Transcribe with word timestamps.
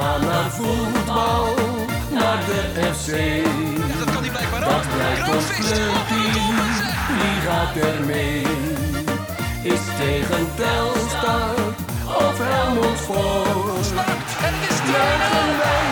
gaan 0.00 0.20
naar 0.20 0.50
voetbal, 0.50 1.54
naar 2.10 2.40
de 2.46 2.60
FC. 2.94 3.10
Dat 3.98 4.14
kan 4.14 4.22
hij 4.22 4.30
blijkbaar 4.30 4.62
ook. 4.62 4.70
Dat 4.70 4.86
blijkt 4.94 5.28
ons 5.34 5.48
clubteam, 5.58 6.56
wie 7.20 7.38
gaat 7.46 7.76
er 7.76 8.04
mee? 8.04 8.42
Is 9.62 9.84
tegen 9.98 10.46
Telstar 10.56 11.54
of 12.06 12.38
Helmond 12.38 12.98
Juichen 14.92 15.48
wij, 15.62 15.86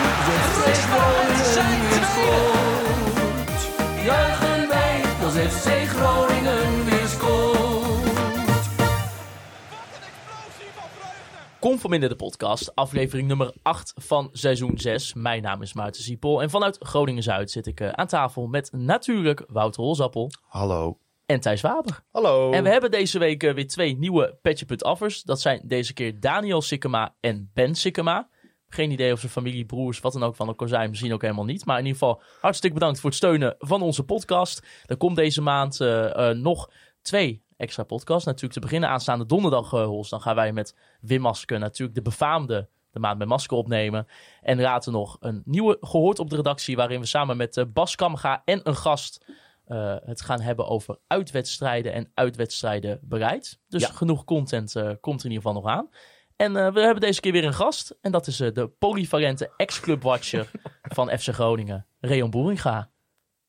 de 0.65 0.73
Groningen 0.89 1.53
zijn 1.53 1.79
weer 1.89 2.64
Conforminder 11.65 12.09
de 12.09 12.15
podcast, 12.15 12.75
aflevering 12.75 13.27
nummer 13.27 13.53
8 13.61 13.93
van 13.95 14.29
seizoen 14.31 14.77
6. 14.77 15.13
Mijn 15.13 15.41
naam 15.41 15.61
is 15.61 15.73
Maarten 15.73 16.03
Siepel 16.03 16.41
en 16.41 16.49
vanuit 16.49 16.77
Groningen-Zuid 16.79 17.51
zit 17.51 17.67
ik 17.67 17.79
eh, 17.79 17.89
aan 17.89 18.07
tafel 18.07 18.47
met 18.47 18.71
natuurlijk 18.71 19.43
Wouter 19.47 19.83
Holzappel 19.83 20.31
Hallo. 20.41 20.97
en 21.25 21.39
Thijs 21.39 21.61
Waber. 21.61 22.03
Hallo. 22.11 22.51
En 22.51 22.63
we 22.63 22.69
hebben 22.69 22.91
deze 22.91 23.19
week 23.19 23.43
eh, 23.43 23.53
weer 23.53 23.67
twee 23.67 23.97
nieuwe 23.97 24.37
Petje 24.41 24.77
Affers. 24.77 25.23
Dat 25.23 25.41
zijn 25.41 25.61
deze 25.63 25.93
keer 25.93 26.19
Daniel 26.19 26.61
Sikkema 26.61 27.15
en 27.19 27.51
Ben 27.53 27.75
Sikkema. 27.75 28.29
Geen 28.67 28.91
idee 28.91 29.11
of 29.11 29.19
ze 29.19 29.29
familie, 29.29 29.65
broers, 29.65 29.99
wat 29.99 30.13
dan 30.13 30.23
ook 30.23 30.35
van 30.35 30.47
elkaar 30.47 30.67
zijn. 30.67 30.89
Misschien 30.89 31.13
ook 31.13 31.21
helemaal 31.21 31.45
niet. 31.45 31.65
Maar 31.65 31.79
in 31.79 31.85
ieder 31.85 31.99
geval 31.99 32.21
hartstikke 32.41 32.79
bedankt 32.79 32.99
voor 32.99 33.09
het 33.09 33.17
steunen 33.17 33.55
van 33.59 33.81
onze 33.81 34.03
podcast. 34.03 34.65
Er 34.85 34.97
komt 34.97 35.15
deze 35.15 35.41
maand 35.41 35.81
eh, 35.81 36.29
nog 36.29 36.69
twee 37.01 37.44
extra 37.57 37.83
podcasts. 37.83 38.25
Natuurlijk 38.25 38.53
te 38.53 38.59
beginnen 38.59 38.89
aanstaande 38.89 39.25
donderdag, 39.25 39.73
eh, 39.73 39.85
Hols. 39.85 40.09
Dan 40.09 40.21
gaan 40.21 40.35
wij 40.35 40.51
met 40.53 40.75
Wim 41.01 41.21
Masker 41.21 41.59
natuurlijk 41.59 41.95
de 41.97 42.01
befaamde 42.03 42.69
de 42.91 42.99
maand 43.01 43.17
met 43.17 43.27
masker 43.27 43.57
opnemen. 43.57 44.07
En 44.41 44.61
later 44.61 44.91
nog 44.91 45.17
een 45.19 45.41
nieuwe 45.45 45.77
gehoord 45.81 46.19
op 46.19 46.29
de 46.29 46.35
redactie. 46.35 46.75
Waarin 46.75 46.99
we 46.99 47.05
samen 47.05 47.37
met 47.37 47.57
eh, 47.57 47.65
Bas 47.73 47.95
Kamga 47.95 48.41
en 48.45 48.59
een 48.63 48.75
gast 48.75 49.25
eh, 49.65 49.95
het 50.03 50.21
gaan 50.21 50.41
hebben 50.41 50.67
over 50.67 50.97
uitwedstrijden 51.07 51.93
en 51.93 52.11
uitwedstrijden 52.13 52.99
bereid. 53.01 53.59
Dus 53.67 53.81
Ja. 53.81 53.89
genoeg 53.91 54.23
content 54.23 54.71
komt 54.99 55.19
er 55.19 55.25
in 55.25 55.31
ieder 55.31 55.47
geval 55.47 55.53
nog 55.53 55.65
aan. 55.65 55.89
En 56.35 56.53
we 56.53 56.79
hebben 56.81 57.01
deze 57.01 57.19
keer 57.19 57.31
weer 57.31 57.45
een 57.45 57.53
gast. 57.53 57.97
En 58.01 58.11
dat 58.11 58.27
is 58.27 58.37
de 58.37 58.71
polyvalente 58.79 59.53
ex-clubwatcher 59.57 60.51
van 60.95 61.09
FC 61.17 61.27
Groningen, 61.33 61.85
Reon 61.99 62.29
Boeringa. 62.29 62.89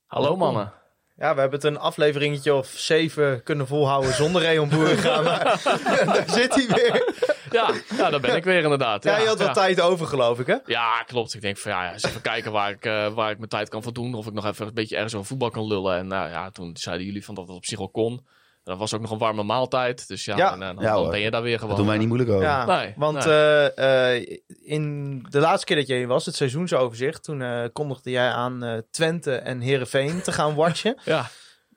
Hallo 0.06 0.36
mannen. 0.36 0.72
Ja, 1.18 1.34
we 1.34 1.40
hebben 1.40 1.58
het 1.58 1.68
een 1.68 1.78
afleveringetje 1.78 2.54
of 2.54 2.66
zeven 2.66 3.42
kunnen 3.42 3.66
volhouden 3.66 4.14
zonder 4.14 4.42
Reon 4.42 4.68
Boeringa. 4.68 5.20
Maar 5.26 5.44
daar 6.04 6.24
zit 6.26 6.54
hij 6.54 6.66
weer. 6.66 7.14
Ja, 7.50 7.70
ja, 7.96 8.10
daar 8.10 8.20
ben 8.20 8.36
ik 8.36 8.44
weer 8.44 8.62
inderdaad. 8.62 9.04
Ja, 9.04 9.18
je 9.18 9.26
had 9.26 9.38
ja. 9.38 9.52
tijd 9.52 9.80
over 9.80 10.06
geloof 10.06 10.38
ik 10.38 10.46
hè? 10.46 10.56
Ja, 10.66 11.02
klopt. 11.02 11.34
Ik 11.34 11.40
denk 11.40 11.56
van 11.56 11.72
ja, 11.72 11.92
eens 11.92 12.02
even 12.02 12.20
kijken 12.20 12.52
waar 12.52 12.70
ik, 12.70 12.84
eh, 12.84 13.14
waar 13.14 13.30
ik 13.30 13.38
mijn 13.38 13.50
tijd 13.50 13.68
kan 13.68 13.82
voor 13.82 13.92
doen. 13.92 14.14
Of 14.14 14.26
ik 14.26 14.32
nog 14.32 14.46
even 14.46 14.66
een 14.66 14.74
beetje 14.74 14.94
ergens 14.94 15.14
over 15.14 15.26
voetbal 15.26 15.50
kan 15.50 15.66
lullen. 15.66 15.96
En 15.96 16.06
nou 16.06 16.30
ja, 16.30 16.50
toen 16.50 16.76
zeiden 16.76 17.06
jullie 17.06 17.24
van 17.24 17.34
dat 17.34 17.46
het 17.46 17.56
op 17.56 17.64
zich 17.64 17.78
wel 17.78 17.90
kon. 17.90 18.26
Dat 18.66 18.78
was 18.78 18.94
ook 18.94 19.00
nog 19.00 19.10
een 19.10 19.18
warme 19.18 19.42
maaltijd. 19.42 20.08
Dus 20.08 20.24
ja, 20.24 20.36
Ja. 20.36 20.52
en, 20.52 20.62
eh, 20.62 20.66
dan, 20.74 20.84
Ja, 20.84 20.92
dan 20.92 21.00
hoor. 21.02 21.10
ben 21.10 21.20
je 21.20 21.30
daar 21.30 21.42
weer 21.42 21.54
gewoon. 21.54 21.68
Dat 21.68 21.78
doen 21.78 21.86
wij 21.86 21.98
niet 21.98 22.06
moeilijk 22.06 22.30
over. 22.30 22.42
Ja, 22.42 22.64
Nee, 22.64 22.94
want 22.96 23.24
nee. 23.24 23.34
eh, 23.34 24.14
eh, 24.16 24.38
in 24.62 25.22
de 25.30 25.40
laatste 25.40 25.66
keer 25.66 25.76
dat 25.76 25.86
jij 25.86 25.96
hier 25.96 26.06
was, 26.06 26.26
het 26.26 26.34
seizoensoverzicht, 26.34 27.22
toen 27.24 27.42
eh, 27.42 27.64
kondigde 27.72 28.10
jij 28.10 28.28
aan 28.30 28.62
eh, 28.62 28.78
Twente 28.90 29.34
en 29.34 29.60
Herenveen 29.60 30.22
te 30.22 30.32
gaan 30.32 30.54
watchen. 30.64 30.98
Ja, 31.04 31.26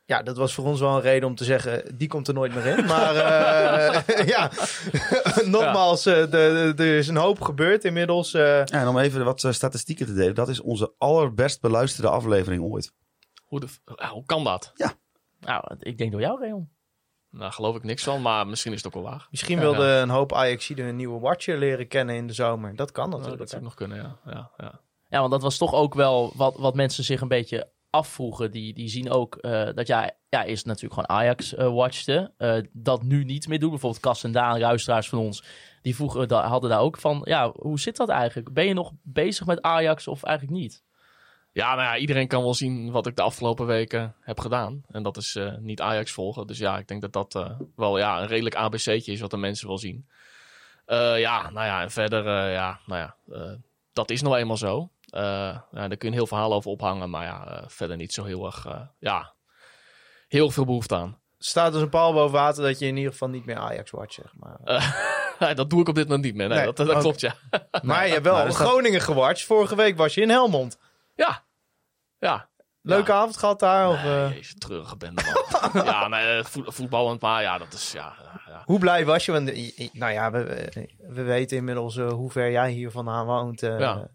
Ja, 0.06 0.24
dat 0.24 0.38
was 0.38 0.54
voor 0.54 0.66
ons 0.66 0.80
wel 0.80 0.96
een 0.96 1.02
reden 1.02 1.28
om 1.30 1.36
te 1.36 1.44
zeggen, 1.44 1.98
die 1.98 2.08
komt 2.08 2.28
er 2.28 2.34
nooit 2.34 2.54
meer 2.56 2.66
in. 2.66 2.86
Maar 2.86 3.16
eh, 3.16 4.28
ja, 4.36 4.50
nogmaals, 5.46 6.06
eh, 6.06 6.14
de, 6.16 6.74
de- 6.76 6.84
er 6.84 6.98
is 6.98 7.08
een 7.08 7.16
hoop 7.18 7.42
gebeurd 7.42 7.86
inmiddels. 7.86 8.34
eh. 8.34 8.42
Ja, 8.44 8.66
en 8.66 8.88
om 8.88 8.98
even 8.98 9.24
wat 9.26 9.44
eh, 9.44 9.52
statistieken 9.52 10.06
te 10.06 10.14
delen. 10.14 10.36
Dat 10.36 10.50
is 10.50 10.62
onze 10.62 10.94
allerbest 10.98 11.62
beluisterde 11.62 12.10
aflevering 12.10 12.64
ooit. 12.64 12.92
hoe, 13.46 13.60
de, 13.60 13.68
ja, 13.96 14.10
hoe 14.10 14.26
kan 14.26 14.44
dat? 14.44 14.74
Nou, 15.40 15.64
ik 15.80 15.98
denk 15.98 16.12
door 16.12 16.22
jou, 16.22 16.40
Reon. 16.42 16.70
Nou, 17.32 17.52
geloof 17.52 17.76
ik 17.76 17.84
niks 17.84 18.04
van, 18.04 18.22
maar 18.22 18.48
misschien 18.48 18.72
is 18.74 18.84
het 18.84 18.88
ook 18.96 19.02
wel 19.04 19.12
waar. 19.12 19.28
Misschien 19.32 19.56
Ja, 19.56 19.62
wilde 19.62 19.86
ja. 19.86 20.02
een 20.02 20.10
hoop 20.10 20.34
Ajaxiden 20.34 20.86
een 20.86 20.96
nieuwe 20.96 21.20
watcher 21.20 21.58
leren 21.58 21.88
kennen 21.88 22.16
in 22.16 22.28
de 22.28 22.34
zomer. 22.34 22.76
Dat 22.76 22.92
kan 22.92 23.04
Nou, 23.04 23.22
natuurlijk. 23.22 23.42
dat 23.42 23.50
zou 23.50 23.64
nog 23.64 23.74
kunnen, 23.74 23.98
ja. 23.98 24.20
ja, 24.26 24.52
ja. 24.58 24.82
Ja, 25.10 25.20
want 25.20 25.32
dat 25.32 25.42
was 25.42 25.58
toch 25.58 25.74
ook 25.74 25.94
wel 25.94 26.32
wat, 26.36 26.58
wat 26.58 26.76
mensen 26.76 27.04
zich 27.04 27.22
een 27.22 27.28
beetje 27.28 27.72
afvroegen. 27.90 28.52
Die, 28.52 28.74
die 28.74 28.90
zien 28.90 29.10
ook 29.10 29.36
eh, 29.36 29.70
dat 29.74 29.88
jij 29.88 30.18
ja, 30.30 30.46
eerst 30.46 30.66
natuurlijk 30.66 30.94
gewoon 30.94 31.20
Ajax 31.20 31.56
eh 31.56 31.74
watchte. 31.74 32.34
eh, 32.38 32.58
dat 32.72 33.04
nu 33.04 33.24
niet 33.24 33.48
meer 33.48 33.60
doen. 33.60 33.70
Bijvoorbeeld 33.70 34.02
Kas 34.02 34.24
en 34.24 34.32
Daan, 34.32 34.60
luisteraars 34.60 35.10
van 35.10 35.20
ons. 35.20 35.44
Die 35.82 35.96
vroegen, 35.96 36.32
hadden 36.34 36.70
daar 36.70 36.80
ook 36.80 36.98
van, 36.98 37.22
ja, 37.24 37.52
hoe 37.56 37.80
zit 37.80 37.98
dat 37.98 38.10
eigenlijk? 38.10 38.54
Ben 38.54 38.66
je 38.66 38.74
nog 38.74 38.92
bezig 39.04 39.46
met 39.46 39.62
Ajax 39.62 40.08
of 40.08 40.24
eigenlijk 40.24 40.58
niet? 40.58 40.84
Ja, 41.52 41.76
nou 41.76 41.88
ja, 41.88 41.98
iedereen 41.98 42.28
kan 42.28 42.44
wel 42.44 42.54
zien 42.54 42.92
wat 42.92 43.08
ik 43.08 43.16
de 43.16 43.22
afgelopen 43.22 43.66
weken 43.66 44.16
heb 44.22 44.40
gedaan. 44.40 44.84
En 44.88 45.04
dat 45.04 45.18
is 45.18 45.36
eh, 45.36 45.54
niet 45.58 45.82
Ajax 45.82 46.12
volgen. 46.12 46.48
Dus 46.48 46.58
ja, 46.58 46.78
ik 46.78 46.88
denk 46.88 47.02
dat 47.02 47.14
dat 47.14 47.36
eh, 47.36 47.60
wel 47.76 47.98
ja, 47.98 48.22
een 48.22 48.28
redelijk 48.28 48.56
ABC'tje 48.56 49.12
is 49.12 49.20
wat 49.20 49.32
de 49.32 49.38
mensen 49.38 49.68
wel 49.68 49.78
zien. 49.78 50.08
Eh, 50.86 51.20
ja, 51.20 51.50
nou 51.50 51.66
ja, 51.66 51.82
en 51.82 51.92
verder, 51.92 52.28
eh, 52.28 52.54
ja, 52.54 52.80
nou 52.86 53.00
ja, 53.02 53.16
eh, 53.36 53.52
dat 53.94 54.10
is 54.10 54.22
nou 54.22 54.38
eenmaal 54.38 54.58
zo. 54.58 54.90
Eh, 55.10 55.22
ja, 55.22 55.62
daar 55.72 55.88
kun 55.88 55.98
je 56.00 56.06
een 56.08 56.14
heel 56.14 56.28
verhaal 56.28 56.54
over 56.54 56.72
ophangen, 56.72 57.10
maar 57.10 57.26
ja, 57.26 57.64
verder 57.68 57.98
niet 57.98 58.14
zo 58.14 58.24
heel 58.24 58.46
erg, 58.46 58.68
ja, 59.00 59.34
heel 60.28 60.50
veel 60.50 60.66
behoefte 60.66 60.96
aan. 60.96 61.20
staat 61.38 61.74
dus 61.74 61.82
een 61.82 61.90
paal 61.90 62.14
boven 62.14 62.32
water 62.34 62.64
dat 62.64 62.80
je 62.80 62.86
in 62.88 62.98
ieder 62.98 63.12
geval 63.12 63.30
niet 63.30 63.46
meer 63.46 63.58
Ajax 63.58 63.92
watcht, 63.92 64.14
zeg 64.14 64.34
maar. 64.36 64.58
Dat 65.56 65.70
doe 65.70 65.82
ik 65.82 65.88
op 65.88 65.96
dit 65.96 66.08
moment 66.08 66.24
niet 66.26 66.36
meer. 66.36 66.48
Nee, 66.48 66.58
Nee, 66.58 66.74
dat, 66.74 66.88
dat 66.88 66.98
klopt, 67.00 67.20
ja. 67.20 67.36
maar 67.84 68.06
je 68.08 68.12
hebt 68.12 68.24
wel 68.26 68.52
Groningen 68.52 69.02
gewatcht. 69.02 69.46
Vorige 69.46 69.76
week 69.76 69.98
was 69.98 70.14
je 70.14 70.22
in 70.22 70.30
Helmond. 70.30 70.78
Ja, 71.26 71.46
ja. 72.18 72.50
Leuke 72.82 73.14
avond 73.14 73.38
gehad 73.38 73.60
daar? 73.60 73.90
Of, 73.90 74.04
Nee, 74.04 74.28
jezus, 74.30 74.56
treurige 74.58 74.98
bende, 74.98 75.22
man. 75.74 75.86
ja, 75.86 76.08
nee, 76.08 76.38
eh, 76.38 76.44
voet- 76.46 76.74
voetballend, 76.74 77.22
maar 77.22 77.42
ja, 77.42 77.58
dat 77.58 77.74
is, 77.74 77.92
ja. 77.92 78.14
Hoe 78.66 78.80
blij 78.80 79.06
was 79.06 79.26
je? 79.26 79.32
Want, 79.32 79.50
eh, 79.52 79.90
nou 79.94 80.12
ja, 80.14 80.32
we, 80.32 80.44
we- 80.44 80.90
we 81.14 81.22
weten 81.24 81.58
inmiddels 81.58 81.98
hoe 81.98 82.32
ver 82.32 82.52
jij 82.52 82.72
hier 82.72 82.92
vandaan 82.92 83.26
woont. 83.26 83.62
Ja. 83.62 84.08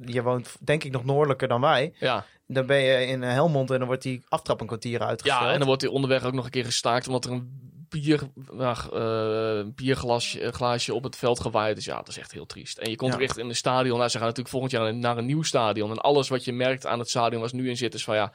Je 0.00 0.22
woont 0.22 0.56
denk 0.60 0.84
ik 0.84 0.92
nog 0.92 1.04
noordelijker 1.04 1.48
dan 1.48 1.60
wij. 1.60 1.94
ja. 1.98 2.24
Dan 2.46 2.66
ben 2.66 2.76
je 2.78 3.06
in 3.06 3.22
Helmond 3.22 3.70
en 3.70 3.78
dan 3.78 3.86
wordt 3.86 4.02
die 4.02 4.24
aftrap 4.28 4.60
een 4.60 4.66
kwartier 4.66 5.00
uitgesteld. 5.00 5.42
Ja, 5.44 5.52
en 5.52 5.58
dan 5.58 5.66
wordt 5.66 5.82
hij 5.82 5.90
onderweg 5.90 6.24
ook 6.24 6.32
nog 6.32 6.44
een 6.44 6.50
keer 6.50 6.64
gestaakt 6.64 7.06
omdat 7.06 7.24
er 7.24 7.30
een 7.30 7.70
bier, 7.92 8.20
nou, 8.52 8.76
eh, 8.92 9.72
bierglasje 9.74 10.40
eh, 10.40 10.52
glaasje 10.52 10.94
op 10.94 11.02
het 11.04 11.16
veld 11.16 11.40
gewaaid 11.40 11.76
is. 11.76 11.84
Ja, 11.84 11.96
dat 11.96 12.08
is 12.08 12.18
echt 12.18 12.32
heel 12.32 12.46
triest. 12.46 12.78
En 12.78 12.90
je 12.90 12.96
komt 12.96 13.10
Ja. 13.10 13.16
ook 13.16 13.22
echt 13.22 13.38
in 13.38 13.48
een 13.48 13.56
stadion. 13.56 13.96
Nou, 13.98 14.08
ze 14.10 14.16
gaan 14.16 14.26
natuurlijk 14.26 14.54
volgend 14.54 14.72
jaar 14.72 14.94
naar 14.94 15.18
een 15.18 15.26
nieuw 15.26 15.42
stadion. 15.42 15.90
En 15.90 15.98
alles 15.98 16.28
wat 16.28 16.44
je 16.44 16.52
merkt 16.52 16.86
aan 16.86 16.98
het 16.98 17.08
stadion 17.08 17.40
waar 17.40 17.48
ze 17.50 17.56
nu 17.56 17.68
in 17.68 17.76
zit 17.76 17.94
is 17.94 18.04
van 18.04 18.14
ja, 18.14 18.32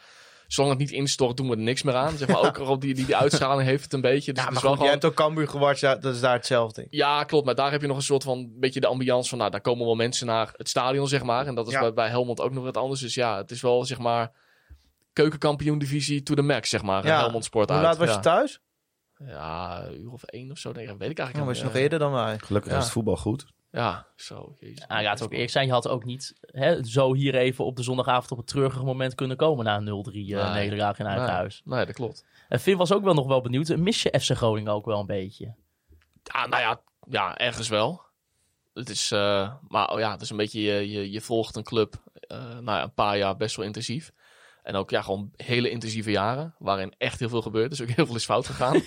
zolang 0.47 0.73
het 0.73 0.81
niet 0.81 0.91
instort 0.91 1.37
doen 1.37 1.49
we 1.49 1.55
er 1.55 1.61
niks 1.61 1.83
meer 1.83 1.95
aan. 1.95 2.17
Zeg 2.17 2.27
maar 2.27 2.39
ook 2.47 2.59
op 2.59 2.81
die, 2.81 2.93
die, 2.93 3.05
die 3.05 3.15
uitstraling 3.15 3.67
heeft 3.67 3.83
het 3.83 3.93
een 3.93 4.01
beetje. 4.01 4.33
Dus 4.33 4.43
Ja, 4.43 4.49
het 4.49 4.53
maar 4.53 4.63
is 4.63 4.67
wel 4.67 4.71
goed, 4.71 4.81
jij 4.85 4.89
gewoon... 4.91 4.91
hebt 4.91 5.05
ook 5.05 5.25
Cambuur 5.27 5.47
gewatcht, 5.47 5.79
ja, 5.79 5.95
dat 5.95 6.13
is 6.15 6.21
daar 6.21 6.33
hetzelfde. 6.33 6.87
Ja, 6.89 7.23
klopt. 7.23 7.45
Maar 7.45 7.55
daar 7.55 7.71
heb 7.71 7.81
je 7.81 7.87
nog 7.87 7.97
een 7.97 8.03
soort 8.03 8.23
van 8.23 8.49
beetje 8.59 8.79
de 8.79 8.87
ambiance 8.87 9.29
van, 9.29 9.37
nou, 9.37 9.51
daar 9.51 9.61
komen 9.61 9.85
wel 9.85 9.95
mensen 9.95 10.27
naar 10.27 10.49
het 10.57 10.69
stadion, 10.69 11.07
zeg 11.07 11.23
maar. 11.23 11.47
En 11.47 11.55
dat 11.55 11.67
is 11.67 11.73
Ja. 11.73 11.79
bij, 11.79 11.93
bij 11.93 12.09
Helmond 12.09 12.41
ook 12.41 12.51
nog 12.51 12.63
wat 12.63 12.77
anders. 12.77 13.01
Dus 13.01 13.13
ja, 13.13 13.37
het 13.37 13.51
is 13.51 13.61
wel, 13.61 13.85
zeg 13.85 13.97
maar, 13.97 14.31
keukenkampioen 15.13 15.77
divisie 15.79 16.23
to 16.23 16.33
the 16.35 16.41
max, 16.41 16.69
zeg 16.69 16.81
maar. 16.81 17.05
Ja. 17.05 17.17
Helmond 17.19 17.45
Sport 17.45 17.69
Hoe 17.69 17.77
uit. 17.77 17.85
laat 17.87 17.97
was 17.97 18.13
je 18.15 18.19
thuis? 18.21 18.59
Ja, 19.25 19.83
een 19.85 20.01
uur 20.01 20.11
of 20.11 20.23
één 20.23 20.51
of 20.51 20.57
zo. 20.57 20.71
Nee, 20.71 20.87
dat 20.87 20.97
weet 20.97 21.09
ik 21.09 21.17
Ja, 21.17 21.23
eigenlijk 21.23 21.51
was 21.53 21.61
je 21.61 21.67
nog 21.67 21.81
eerder 21.81 21.99
dan 21.99 22.11
wij. 22.11 22.39
Gelukkig 22.39 22.71
Ja. 22.71 22.77
is 22.77 22.83
het 22.83 22.93
voetbal 22.93 23.17
goed. 23.17 23.45
Ja, 23.71 24.07
zo. 24.15 24.55
Jezus. 24.59 24.87
Nou, 24.87 25.01
ja, 25.01 25.09
het 25.09 25.23
ook 25.23 25.31
eerlijk 25.31 25.49
zijn, 25.51 25.65
je 25.65 25.71
had 25.71 25.87
ook 25.87 26.05
niet 26.05 26.33
hè, 26.41 26.83
zo 26.85 27.13
hier 27.13 27.35
even 27.35 27.65
op 27.65 27.75
de 27.75 27.83
zondagavond 27.83 28.31
op 28.31 28.37
het 28.37 28.47
treurige 28.47 28.83
moment 28.83 29.15
kunnen 29.15 29.37
komen 29.37 29.65
na 29.65 29.75
een 29.77 29.85
0-3 29.87 30.35
eh, 30.35 30.51
Nee. 30.53 30.63
nederlaag 30.63 30.99
in 30.99 31.05
eigen 31.05 31.25
Nee. 31.25 31.33
huis. 31.35 31.61
Nee, 31.65 31.85
dat 31.85 31.95
klopt. 31.95 32.25
En 32.47 32.59
Finn 32.59 32.77
was 32.77 32.91
ook 32.93 33.03
wel 33.03 33.13
nog 33.13 33.27
wel 33.27 33.41
benieuwd. 33.41 33.75
Mis 33.77 34.01
je 34.03 34.19
FC 34.19 34.31
Groningen 34.31 34.71
ook 34.73 34.85
wel 34.85 34.99
een 34.99 35.05
beetje? 35.05 35.55
Ja, 36.23 36.47
nou 36.47 36.61
ja, 36.61 36.81
ja 37.09 37.37
ergens 37.37 37.67
wel. 37.69 38.01
Het 38.73 38.89
is, 38.89 39.11
eh, 39.11 39.53
maar 39.67 39.89
oh 39.91 39.99
ja, 39.99 40.11
het 40.11 40.21
is 40.21 40.29
een 40.29 40.37
beetje, 40.37 40.61
je, 40.61 40.89
je, 40.91 41.11
je 41.11 41.21
volgt 41.21 41.55
een 41.55 41.63
club 41.63 41.95
eh, 42.11 42.37
nou 42.37 42.63
ja, 42.65 42.83
een 42.83 42.93
paar 42.93 43.17
jaar 43.17 43.37
best 43.37 43.55
wel 43.55 43.65
intensief. 43.65 44.11
En 44.67 44.75
ook 44.75 44.89
ja, 44.89 45.01
gewoon 45.01 45.31
hele 45.35 45.69
intensieve 45.69 46.11
jaren, 46.11 46.55
waarin 46.59 46.93
echt 46.97 47.19
heel 47.19 47.29
veel 47.29 47.41
gebeurt. 47.41 47.69
Dus 47.69 47.81
ook 47.81 47.89
heel 47.89 48.05
veel 48.05 48.15
is 48.15 48.25
fout 48.25 48.45
gegaan. 48.45 48.75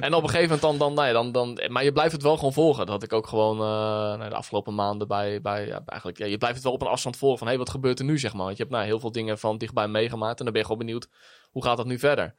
en 0.00 0.14
op 0.14 0.22
een 0.22 0.28
gegeven 0.28 0.42
moment 0.42 0.60
dan, 0.60 0.78
dan, 0.78 0.94
nou 0.94 1.06
ja, 1.06 1.12
dan, 1.12 1.32
dan, 1.32 1.72
maar 1.72 1.84
je 1.84 1.92
blijft 1.92 2.12
het 2.12 2.22
wel 2.22 2.36
gewoon 2.36 2.52
volgen. 2.52 2.86
Dat 2.86 2.94
had 2.94 3.02
ik 3.02 3.12
ook 3.12 3.26
gewoon 3.26 3.56
eh, 3.56 4.18
nou, 4.18 4.28
de 4.28 4.34
afgelopen 4.34 4.74
maanden 4.74 5.08
bij, 5.08 5.40
bij 5.40 5.66
ja, 5.66 5.82
eigenlijk, 5.86 6.18
ja, 6.18 6.26
je 6.26 6.38
blijft 6.38 6.56
het 6.56 6.64
wel 6.64 6.72
op 6.72 6.80
een 6.80 6.86
afstand 6.86 7.16
volgen 7.16 7.38
van, 7.38 7.46
hé, 7.46 7.52
hey, 7.52 7.62
wat 7.62 7.72
gebeurt 7.72 7.98
er 7.98 8.04
nu, 8.04 8.18
zeg 8.18 8.32
maar. 8.32 8.44
Want 8.44 8.56
je 8.56 8.62
hebt 8.62 8.74
nou, 8.74 8.86
heel 8.86 9.00
veel 9.00 9.12
dingen 9.12 9.38
van 9.38 9.58
dichtbij 9.58 9.88
meegemaakt 9.88 10.38
en 10.38 10.44
dan 10.44 10.52
ben 10.52 10.62
je 10.62 10.68
gewoon 10.68 10.86
benieuwd, 10.86 11.08
hoe 11.50 11.64
gaat 11.64 11.76
dat 11.76 11.86
nu 11.86 11.98
verder? 11.98 12.34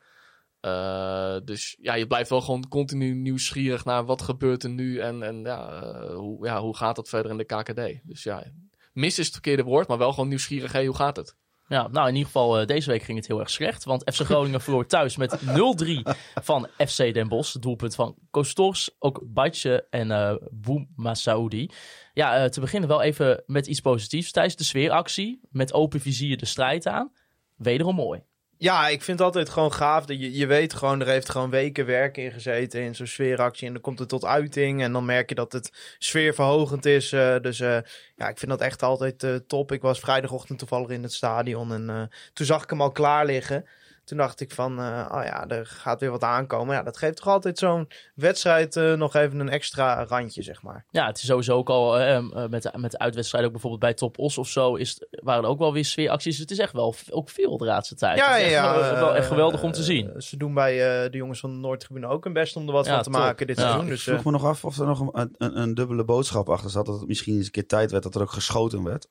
Eh, 0.59 1.35
dus 1.43 1.77
ja, 1.79 1.93
je 1.93 2.07
blijft 2.07 2.29
wel 2.29 2.41
gewoon 2.41 2.67
continu 2.67 3.13
nieuwsgierig 3.13 3.85
naar 3.85 4.05
wat 4.05 4.21
gebeurt 4.21 4.63
er 4.63 4.69
nu 4.69 4.99
en, 4.99 5.23
en 5.23 5.41
ja, 5.41 5.81
eh, 5.81 6.15
hoe, 6.15 6.45
ja, 6.45 6.61
hoe 6.61 6.75
gaat 6.75 6.95
dat 6.95 7.09
verder 7.09 7.31
in 7.31 7.37
de 7.37 7.45
KKD. 7.45 8.07
Dus 8.07 8.23
ja, 8.23 8.43
mis 8.93 9.19
is 9.19 9.25
het 9.25 9.33
verkeerde 9.33 9.63
woord, 9.63 9.87
maar 9.87 9.97
wel 9.97 10.13
gewoon 10.13 10.29
nieuwsgierig, 10.29 10.71
hé, 10.71 10.85
hoe 10.85 10.95
gaat 10.95 11.17
het? 11.17 11.35
Ja, 11.67 11.87
nou 11.87 12.07
in 12.07 12.13
ieder 12.13 12.25
geval 12.31 12.59
eh, 12.59 12.65
deze 12.65 12.89
week 12.89 13.01
ging 13.01 13.17
het 13.17 13.27
heel 13.27 13.39
erg 13.39 13.49
slecht. 13.49 13.83
Want 13.83 14.13
FC 14.13 14.21
Groningen 14.21 14.61
verloor 14.61 14.85
thuis 14.85 15.17
met 15.17 15.39
0-3 15.85 16.15
van 16.33 16.67
FC 16.77 17.13
Den 17.13 17.27
Bosch. 17.27 17.55
Doelpunt 17.55 17.95
van 17.95 18.15
Kostors, 18.31 18.95
ook 18.99 19.21
Batje 19.25 19.87
en 19.89 20.11
eh 20.11 20.35
Boum 20.51 20.89
Masaoudi. 20.95 21.69
Ja, 22.13 22.37
eh, 22.37 22.49
te 22.49 22.59
beginnen 22.59 22.89
wel 22.89 23.01
even 23.01 23.43
met 23.45 23.67
iets 23.67 23.79
positiefs. 23.79 24.31
Tijdens 24.31 24.55
de 24.55 24.63
sfeeractie 24.63 25.39
met 25.49 25.73
open 25.73 25.99
vizier 25.99 26.37
de 26.37 26.45
strijd 26.45 26.87
aan. 26.87 27.11
Wederom 27.55 27.95
mooi. 27.95 28.23
Ja, 28.59 28.87
ik 28.87 29.01
vind 29.01 29.17
het 29.17 29.27
altijd 29.27 29.49
gewoon 29.49 29.73
gaaf. 29.73 30.05
Dat 30.05 30.19
je, 30.19 30.33
je 30.33 30.45
weet 30.45 30.73
gewoon, 30.73 31.01
er 31.01 31.07
heeft 31.07 31.29
gewoon 31.29 31.49
weken 31.49 31.85
werk 31.85 32.17
in 32.17 32.31
gezeten 32.31 32.81
in 32.81 32.95
zo'n 32.95 33.07
sfeeractie. 33.07 33.67
En 33.67 33.73
dan 33.73 33.81
komt 33.81 33.99
het 33.99 34.09
tot 34.09 34.25
uiting. 34.25 34.81
En 34.81 34.91
dan 34.91 35.05
merk 35.05 35.29
je 35.29 35.35
dat 35.35 35.51
het 35.51 35.95
sfeerverhogend 35.99 36.85
is. 36.85 37.11
eh, 37.11 37.39
dus 37.41 37.59
eh, 37.59 37.77
ja, 38.15 38.29
ik 38.29 38.37
vind 38.37 38.51
dat 38.51 38.61
echt 38.61 38.83
altijd 38.83 39.23
eh, 39.23 39.35
top. 39.35 39.71
Ik 39.71 39.81
was 39.81 39.99
vrijdagochtend 39.99 40.59
toevallig 40.59 40.89
in 40.89 41.03
het 41.03 41.13
stadion. 41.13 41.73
En 41.73 42.09
toen 42.33 42.45
zag 42.45 42.63
ik 42.63 42.69
hem 42.69 42.81
al 42.81 42.91
klaar 42.91 43.25
liggen. 43.25 43.65
Toen 44.07 44.17
dacht 44.17 44.39
ik 44.39 44.51
van, 44.51 44.79
eh, 44.79 45.09
oh 45.11 45.23
ja, 45.23 45.47
er 45.47 45.65
gaat 45.65 45.99
weer 45.99 46.11
wat 46.11 46.23
aankomen. 46.23 46.75
Ja, 46.75 46.83
dat 46.83 46.97
geeft 46.97 47.15
toch 47.15 47.27
altijd 47.27 47.57
zo'n 47.59 47.87
wedstrijd 48.15 48.75
eh, 48.75 48.93
nog 48.93 49.15
even 49.15 49.39
een 49.39 49.49
extra 49.49 50.05
randje, 50.05 50.41
zeg 50.41 50.61
maar. 50.61 50.85
Ja, 50.89 51.05
het 51.07 51.17
is 51.17 51.25
sowieso 51.25 51.55
ook 51.57 51.69
al 51.69 51.99
eh, 51.99 52.47
met, 52.49 52.63
de- 52.63 52.73
met 52.77 52.91
de 52.91 52.97
uitwedstrijden, 52.99 53.47
ook 53.49 53.53
bijvoorbeeld 53.61 53.83
bij 53.83 53.93
Top 53.93 54.19
Os 54.19 54.37
of 54.37 54.47
zo, 54.47 54.75
is, 54.75 55.05
waren 55.09 55.43
er 55.43 55.49
ook 55.49 55.59
wel 55.59 55.73
weer 55.73 55.85
sfeeracties. 55.85 56.37
Het 56.37 56.51
is 56.51 56.59
echt 56.59 56.73
wel 56.73 56.95
ook 57.09 57.29
veel 57.29 57.57
de 57.57 57.65
laatste 57.65 57.95
tijd. 57.95 58.17
Ja, 58.17 58.31
het 58.33 58.41
is 58.45 58.51
ja, 58.51 58.73
echt, 58.75 58.89
wel, 58.91 58.99
wel 58.99 59.15
echt 59.15 59.27
geweldig 59.27 59.63
om 59.63 59.71
te 59.71 59.83
zien. 59.83 60.13
ze 60.21 60.37
doen 60.37 60.53
bij 60.53 61.03
eh, 61.03 61.11
de 61.11 61.17
jongens 61.17 61.39
van 61.39 61.49
de 61.51 61.57
Noordtribune 61.57 62.07
ook 62.07 62.23
hun 62.23 62.33
best 62.33 62.55
om 62.55 62.67
er 62.67 62.73
wat 62.73 62.85
Ja, 62.85 62.93
van 62.93 63.03
te 63.03 63.09
top. 63.09 63.19
maken 63.19 63.47
dit 63.47 63.55
Ja. 63.57 63.61
seizoen. 63.61 63.83
Ik 63.83 63.89
Dus, 63.89 64.03
vroeg 64.03 64.19
eh, 64.19 64.25
me 64.25 64.31
nog 64.31 64.45
af 64.45 64.65
of 64.65 64.79
er 64.79 64.85
nog 64.85 64.99
een, 65.13 65.35
een, 65.37 65.61
een 65.61 65.73
dubbele 65.73 66.03
boodschap 66.05 66.49
achter 66.49 66.69
zat. 66.69 66.85
Dat 66.85 66.99
het 66.99 67.07
misschien 67.07 67.35
eens 67.35 67.45
een 67.45 67.51
keer 67.51 67.67
tijd 67.67 67.91
werd 67.91 68.03
dat 68.03 68.15
er 68.15 68.21
ook 68.21 68.31
geschoten 68.31 68.83
werd. 68.83 69.07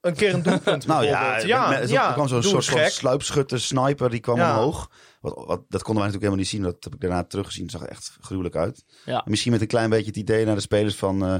Een 0.00 0.14
keer 0.14 0.34
een 0.34 0.42
doelpunt 0.42 0.86
Nou 0.92 1.04
ja, 1.04 1.38
ja, 1.38 1.68
met, 1.68 1.88
ja, 1.90 2.06
er 2.08 2.12
kwam 2.12 2.28
zo'n 2.28 2.42
soort 2.42 2.64
van 2.64 2.90
sluipschutter, 2.90 3.60
sniper, 3.60 4.10
die 4.10 4.20
kwam 4.20 4.36
Ja. 4.36 4.50
omhoog. 4.58 4.90
Wat, 5.20 5.34
wat, 5.46 5.62
dat 5.68 5.82
konden 5.82 6.02
wij 6.02 6.12
natuurlijk 6.12 6.12
helemaal 6.12 6.36
niet 6.36 6.48
zien. 6.48 6.62
Dat 6.62 6.76
heb 6.84 6.94
ik 6.94 7.00
daarna 7.00 7.24
teruggezien. 7.24 7.62
Het 7.62 7.72
zag 7.72 7.82
echt 7.82 8.16
gruwelijk 8.20 8.56
uit. 8.56 8.84
Ja. 9.04 9.16
En 9.24 9.30
misschien 9.30 9.52
met 9.52 9.60
een 9.60 9.66
klein 9.66 9.90
beetje 9.90 10.06
het 10.06 10.16
idee 10.16 10.44
naar 10.44 10.54
de 10.54 10.60
spelers 10.60 10.96
van... 10.96 11.24
eh, 11.24 11.34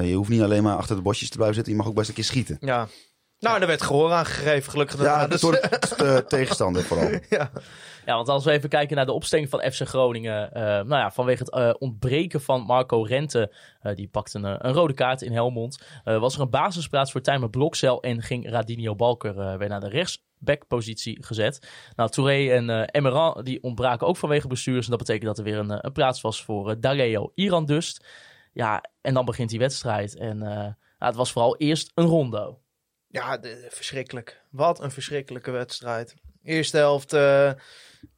eh, 0.00 0.08
je 0.08 0.14
hoeft 0.14 0.28
niet 0.30 0.42
alleen 0.42 0.62
maar 0.62 0.76
achter 0.76 0.96
de 0.96 1.02
bosjes 1.02 1.28
te 1.28 1.34
blijven 1.36 1.54
zitten. 1.56 1.72
Je 1.72 1.78
mag 1.78 1.88
ook 1.88 1.94
best 1.94 2.08
een 2.08 2.14
keer 2.14 2.24
schieten. 2.24 2.56
Ja. 2.60 2.88
Nou, 3.38 3.60
er 3.60 3.66
werd 3.66 3.82
gehoor 3.82 4.12
aangegeven, 4.12 4.70
gelukkig. 4.70 5.02
Ja. 5.02 5.26
Dus- 5.26 5.40
door 5.40 5.52
de, 5.52 5.78
de 5.96 6.24
tegenstander 6.28 6.82
vooral. 6.82 7.10
ja. 7.28 7.50
Ja, 8.06 8.14
want 8.14 8.28
als 8.28 8.44
we 8.44 8.50
even 8.50 8.68
kijken 8.68 8.96
naar 8.96 9.06
de 9.06 9.12
opstelling 9.12 9.48
van 9.48 9.60
FC 9.60 9.80
Groningen. 9.80 10.52
eh, 10.52 10.62
nou 10.62 10.88
ja, 10.88 11.10
vanwege 11.10 11.42
het 11.42 11.52
eh, 11.52 11.74
ontbreken 11.78 12.40
van 12.40 12.62
Marco 12.62 13.02
Rente. 13.02 13.52
eh, 13.80 13.94
die 13.94 14.08
pakte 14.08 14.38
een, 14.38 14.72
rode 14.72 14.94
kaart 14.94 15.22
in 15.22 15.32
Helmond. 15.32 15.82
was 16.04 16.34
er 16.34 16.40
een 16.40 16.50
basisplaats 16.50 17.12
voor 17.12 17.20
Tijmen 17.20 17.50
Blokcel. 17.50 18.02
En 18.02 18.22
ging 18.22 18.50
Radinio 18.50 18.94
Balker 18.94 19.58
weer 19.58 19.68
naar 19.68 19.80
de 19.80 19.88
rechtsbackpositie 19.88 21.24
gezet. 21.24 21.68
Nou, 21.96 22.10
Touré 22.10 22.50
en 22.50 22.70
eh 22.70 22.82
Emeran 22.90 23.44
die 23.44 23.62
ontbraken 23.62 24.06
ook 24.06 24.16
vanwege 24.16 24.48
bestuurders. 24.48 24.84
En 24.84 24.90
dat 24.90 25.00
betekent 25.00 25.26
dat 25.26 25.38
er 25.38 25.44
weer 25.44 25.58
een, 25.58 25.86
een 25.86 25.92
plaats 25.92 26.20
was 26.20 26.44
voor 26.44 26.70
eh 26.70 26.76
Dareo 26.80 27.32
Iran 27.34 27.64
Dust. 27.64 28.06
Ja, 28.52 28.84
en 29.00 29.14
dan 29.14 29.24
begint 29.24 29.50
die 29.50 29.58
wedstrijd. 29.58 30.16
En 30.16 30.40
het 30.98 31.14
was 31.14 31.32
vooral 31.32 31.56
eerst 31.56 31.90
een 31.94 32.06
rondo. 32.06 32.60
Ja, 33.08 33.38
verschrikkelijk. 33.68 34.42
Wat 34.50 34.80
een 34.80 34.90
verschrikkelijke 34.90 35.50
wedstrijd. 35.50 36.14
Eerste 36.42 36.76
helft 36.76 37.12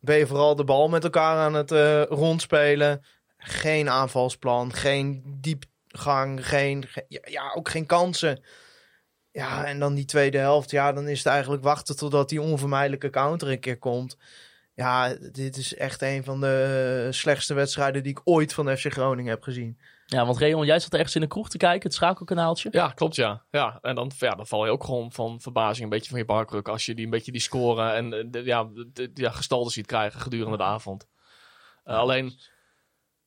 ben 0.01 0.17
je 0.17 0.27
vooral 0.27 0.57
de 0.57 0.65
bal 0.65 0.89
met 0.89 1.05
elkaar 1.05 1.37
aan 1.37 1.55
het 1.55 1.73
eh, 1.73 2.03
rondspelen. 2.03 3.05
Geen 3.39 3.89
aanvalsplan, 3.91 4.73
geen 4.73 5.23
diepgang, 5.41 6.47
geen, 6.49 6.87
ge- 6.87 7.05
ja, 7.09 7.21
ja, 7.25 7.53
ook 7.55 7.69
geen 7.69 7.87
kansen. 7.87 8.43
Ja, 9.31 9.65
en 9.65 9.79
dan 9.79 9.95
die 9.95 10.05
tweede 10.05 10.39
helft, 10.39 10.71
ja, 10.71 10.93
dan 10.93 11.09
is 11.09 11.19
het 11.19 11.27
eigenlijk 11.27 11.63
wachten 11.63 11.97
totdat 11.97 12.29
die 12.29 12.41
onvermijdelijke 12.41 13.11
counter 13.11 13.49
een 13.51 13.61
keer 13.61 13.79
komt. 13.79 14.17
Ja, 14.75 15.15
dit 15.33 15.57
is 15.57 15.75
echt 15.75 16.03
een 16.03 16.25
van 16.25 16.41
de 16.41 17.03
eh, 17.07 17.13
slechtste 17.13 17.55
wedstrijden 17.55 18.03
die 18.03 18.13
ik 18.13 18.21
ooit 18.25 18.53
van 18.53 18.77
FC 18.77 18.93
Groningen 18.93 19.31
heb 19.31 19.43
gezien. 19.43 19.79
Ja, 20.11 20.27
want 20.27 20.39
Reon, 20.39 20.67
jij 20.67 20.81
zat 20.81 20.93
ergens 20.93 21.15
in 21.15 21.21
de 21.21 21.27
kroeg 21.27 21.49
te 21.49 21.57
kijken, 21.57 21.83
het 21.83 21.95
schakelkanaaltje. 21.95 22.69
Ja, 22.73 22.89
klopt 22.89 23.15
ja. 23.15 23.45
ja 23.51 23.79
en 23.83 23.95
dan, 23.95 24.11
ja, 24.19 24.35
dan 24.35 24.47
val 24.47 24.65
je 24.65 24.71
ook 24.71 24.85
gewoon 24.85 25.13
van 25.13 25.41
verbazing 25.41 25.83
een 25.83 25.89
beetje 25.89 26.11
van 26.11 26.19
je 26.19 26.25
barkruk 26.25 26.69
als 26.69 26.87
je 26.87 26.95
die 26.95 27.05
een 27.05 27.11
beetje 27.11 27.33
die 27.33 27.41
scoren 27.41 27.95
en 27.95 28.13
eh, 28.13 28.25
de, 28.27 28.45
ja, 28.45 28.69
de, 28.93 29.11
ja, 29.15 29.31
gestalten 29.31 29.73
ziet 29.73 29.87
krijgen 29.87 30.21
gedurende 30.21 30.57
de 30.57 30.63
avond. 30.63 31.09
Eh, 31.85 31.97
alleen, 31.97 32.33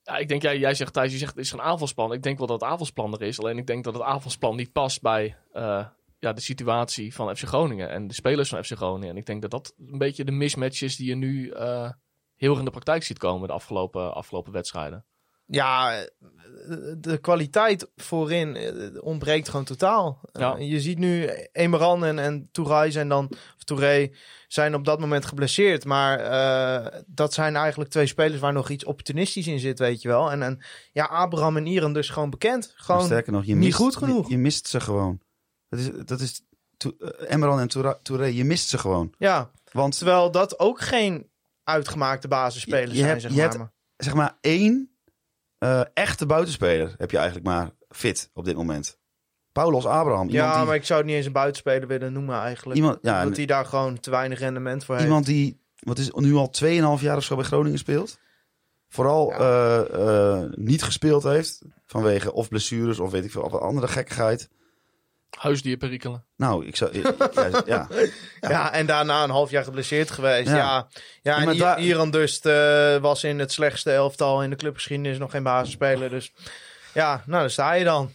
ja, 0.03 0.17
ik 0.17 0.27
denk, 0.27 0.41
ja, 0.41 0.53
jij 0.53 0.73
zegt 0.73 0.93
Thijs, 0.93 1.11
je 1.11 1.17
zegt 1.17 1.35
het 1.35 1.45
is 1.45 1.51
een 1.51 1.61
aanvalsplan. 1.61 2.13
Ik 2.13 2.23
denk 2.23 2.37
wel 2.37 2.47
dat 2.47 2.61
het 2.61 2.69
aanvalsplan 2.69 3.13
er 3.13 3.21
is. 3.21 3.39
Alleen 3.39 3.57
ik 3.57 3.67
denk 3.67 3.83
dat 3.83 3.93
het 3.93 4.03
aanvalsplan 4.03 4.55
niet 4.55 4.71
past 4.71 5.01
bij 5.01 5.37
eh, 5.51 5.85
ja, 6.19 6.33
de 6.33 6.41
situatie 6.41 7.13
van 7.13 7.35
FC 7.35 7.43
Groningen 7.43 7.89
en 7.89 8.07
de 8.07 8.13
spelers 8.13 8.49
van 8.49 8.63
FC 8.63 8.71
Groningen. 8.71 9.09
En 9.09 9.17
ik 9.17 9.25
denk 9.25 9.41
dat 9.41 9.51
dat 9.51 9.73
een 9.77 9.97
beetje 9.97 10.23
de 10.23 10.31
mismatch 10.31 10.81
is 10.81 10.95
die 10.95 11.07
je 11.07 11.15
nu 11.15 11.53
heel 12.35 12.49
erg 12.49 12.59
in 12.59 12.65
de 12.65 12.71
praktijk 12.71 13.03
ziet 13.03 13.17
komen 13.17 13.47
de 13.47 13.53
afgelopen, 13.53 14.13
afgelopen 14.13 14.51
wedstrijden. 14.51 15.05
Ja, 15.55 16.05
de 16.97 17.17
kwaliteit 17.21 17.89
voorin 17.95 18.55
eh, 18.55 19.03
ontbreekt 19.03 19.49
gewoon 19.49 19.65
totaal. 19.65 20.21
Ja. 20.31 20.55
Eh, 20.57 20.69
je 20.71 20.79
ziet 20.81 20.97
nu 20.97 21.29
Emeran 21.51 22.05
en, 22.05 22.19
en 22.19 22.49
Touré 22.51 22.91
zijn 22.91 23.07
dan, 23.09 23.25
of 23.31 23.63
Touré 23.63 24.11
zijn 24.47 24.75
op 24.75 24.85
dat 24.85 24.99
moment 24.99 25.25
geblesseerd. 25.25 25.85
Maar 25.85 26.19
eh, 26.19 26.99
dat 27.07 27.33
zijn 27.33 27.55
eigenlijk 27.55 27.89
twee 27.89 28.05
spelers 28.07 28.39
waar 28.41 28.53
nog 28.53 28.69
iets 28.69 28.83
opportunistisch 28.85 29.47
in 29.47 29.59
zit, 29.59 29.79
weet 29.79 30.01
je 30.01 30.07
wel. 30.07 30.31
En, 30.31 30.41
en 30.41 30.61
ja, 30.91 31.05
Abraham 31.05 31.57
en 31.57 31.65
Iran 31.65 31.93
dus 31.93 32.09
gewoon 32.09 32.29
bekend. 32.29 32.73
Gewoon, 32.75 33.05
Sterker 33.05 33.31
nog, 33.33 33.45
je 33.45 33.53
niet 33.55 33.63
mist, 33.63 33.75
goed 33.75 33.95
genoeg. 33.95 34.25
Je, 34.27 34.31
je 34.33 34.39
mist 34.39 34.67
ze 34.67 34.79
gewoon. 34.79 35.19
Dat 35.69 35.79
is, 35.79 35.89
dat 36.05 36.19
is 36.19 36.41
To- 36.77 36.95
Emerald 37.27 37.59
en 37.75 37.97
Touré, 38.03 38.25
je 38.25 38.43
mist 38.45 38.69
ze 38.69 38.77
gewoon. 38.77 39.13
ja, 39.17 39.51
Want 39.71 39.97
terwijl 39.97 40.31
dat 40.31 40.59
ook 40.59 40.81
geen 40.81 41.29
uitgemaakte 41.63 42.27
basisspelers 42.27 42.91
Je- 42.91 42.95
je 42.95 42.95
zijn, 42.97 43.09
hebt- 43.09 43.21
zeg 43.21 43.31
je 43.31 43.37
maar. 43.37 43.49
hebt- 43.57 43.71
zeg 43.97 44.13
maar 44.13 44.37
één 44.41 44.95
eh, 45.61 45.81
echte 45.93 46.25
buitenspeler 46.25 46.93
heb 46.97 47.11
je 47.11 47.17
eigenlijk 47.17 47.47
maar 47.47 47.69
fit 47.89 48.29
op 48.33 48.45
dit 48.45 48.55
moment. 48.55 48.99
Paulos 49.51 49.85
Abraham. 49.85 50.29
Ja, 50.29 50.57
die, 50.57 50.65
maar 50.65 50.75
ik 50.75 50.85
zou 50.85 50.99
het 50.99 51.07
niet 51.07 51.17
eens 51.17 51.25
een 51.25 51.31
buitenspeler 51.31 51.87
willen 51.87 52.13
noemen 52.13 52.39
eigenlijk. 52.39 52.77
iemand, 52.77 52.97
ja, 53.01 53.21
en 53.21 53.33
hij 53.33 53.45
daar 53.45 53.65
gewoon 53.65 53.99
te 53.99 54.09
weinig 54.09 54.39
rendement 54.39 54.85
voor 54.85 54.95
heeft. 54.95 55.07
iemand 55.07 55.25
die 55.25 55.61
wat 55.79 55.97
is, 55.97 56.11
nu 56.11 56.35
al 56.35 56.51
2,5 56.97 57.01
jaar 57.01 57.17
of 57.17 57.23
zo 57.23 57.35
bij 57.35 57.45
Groningen 57.45 57.77
speelt. 57.77 58.19
Vooral 58.89 59.29
Ja. 59.29 59.37
eh, 59.37 60.39
eh, 60.43 60.51
niet 60.55 60.83
gespeeld 60.83 61.23
heeft. 61.23 61.61
Vanwege 61.85 62.33
of 62.33 62.49
blessures 62.49 62.99
of 62.99 63.11
weet 63.11 63.25
ik 63.25 63.31
veel, 63.31 63.41
of 63.41 63.53
andere 63.53 63.87
gekkigheid. 63.87 64.49
Huisdierperikelen. 65.37 66.25
Nou, 66.37 66.65
ik 66.65 66.75
zou... 66.75 67.01
ja, 67.01 67.13
ja, 67.33 67.61
ja. 67.65 67.87
Ja. 68.49 68.73
en 68.73 68.85
daarna 68.85 69.23
een 69.23 69.29
half 69.29 69.49
jaar 69.49 69.63
geblesseerd 69.63 70.11
geweest. 70.11 70.47
Ja. 70.49 70.55
Ja, 70.55 70.87
ja. 71.21 71.37
en 71.47 71.57
daar- 71.57 71.79
Iran 71.79 72.11
Dust 72.11 72.45
eh, 72.45 72.97
was 72.97 73.23
in 73.23 73.39
het 73.39 73.51
slechtste 73.51 73.91
elftal 73.91 74.43
in 74.43 74.49
de 74.49 74.55
clubgeschiedenis 74.55 75.17
nog 75.17 75.31
geen 75.31 75.43
basisspeler. 75.43 76.09
Dus 76.09 76.33
ja, 76.93 77.23
nou, 77.25 77.39
daar 77.41 77.49
sta 77.51 77.73
je 77.73 77.83
dan. 77.83 78.11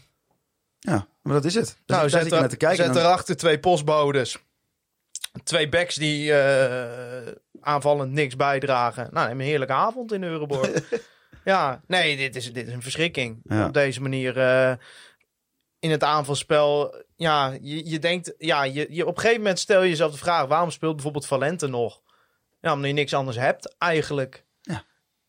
ja, 0.79 1.07
maar 1.23 1.33
dat 1.35 1.45
is 1.45 1.55
het. 1.55 1.65
Dus 1.65 1.97
nou, 1.97 2.09
zet, 2.09 2.29
naar 2.31 2.49
te 2.49 2.57
kijken. 2.57 2.85
zet 2.85 2.95
dan- 2.95 3.03
erachter 3.03 3.37
twee 3.37 3.59
postbodes. 3.59 4.39
Twee 5.45 5.69
backs 5.69 5.95
die 5.95 6.33
eh, 6.33 7.33
aanvallend 7.61 8.13
niks 8.13 8.37
bijdragen. 8.37 9.09
Nou, 9.13 9.29
neem 9.29 9.41
een 9.41 9.47
heerlijke 9.47 9.75
avond 9.75 10.13
in 10.13 10.23
Euroborg. 10.25 10.71
ja, 11.45 11.81
nee, 11.87 12.17
dit 12.17 12.37
is, 12.37 12.53
dit 12.53 12.67
is 12.67 12.73
een 12.73 12.83
verschrikking. 12.83 13.41
Ja. 13.45 13.67
Op 13.67 13.73
deze 13.75 14.03
manier 14.03 14.39
eh, 14.39 14.73
in 15.79 15.91
het 15.91 16.03
aanvalspel. 16.05 16.95
Ja, 17.17 17.57
je, 17.61 17.89
je 17.89 17.99
denkt, 17.99 18.35
ja, 18.39 18.65
je, 18.65 18.87
je, 18.91 19.07
op 19.07 19.15
een 19.15 19.21
gegeven 19.21 19.43
moment 19.43 19.59
stel 19.59 19.83
je 19.83 19.89
jezelf 19.89 20.13
de 20.13 20.19
vraag: 20.19 20.47
waarom 20.47 20.71
speelt 20.71 20.95
bijvoorbeeld 20.95 21.27
Valente 21.27 21.67
nog? 21.67 22.03
Ja, 22.61 22.73
omdat 22.73 22.89
je 22.89 22.95
niks 22.95 23.15
anders 23.15 23.37
hebt, 23.37 23.75
eigenlijk. 23.79 24.45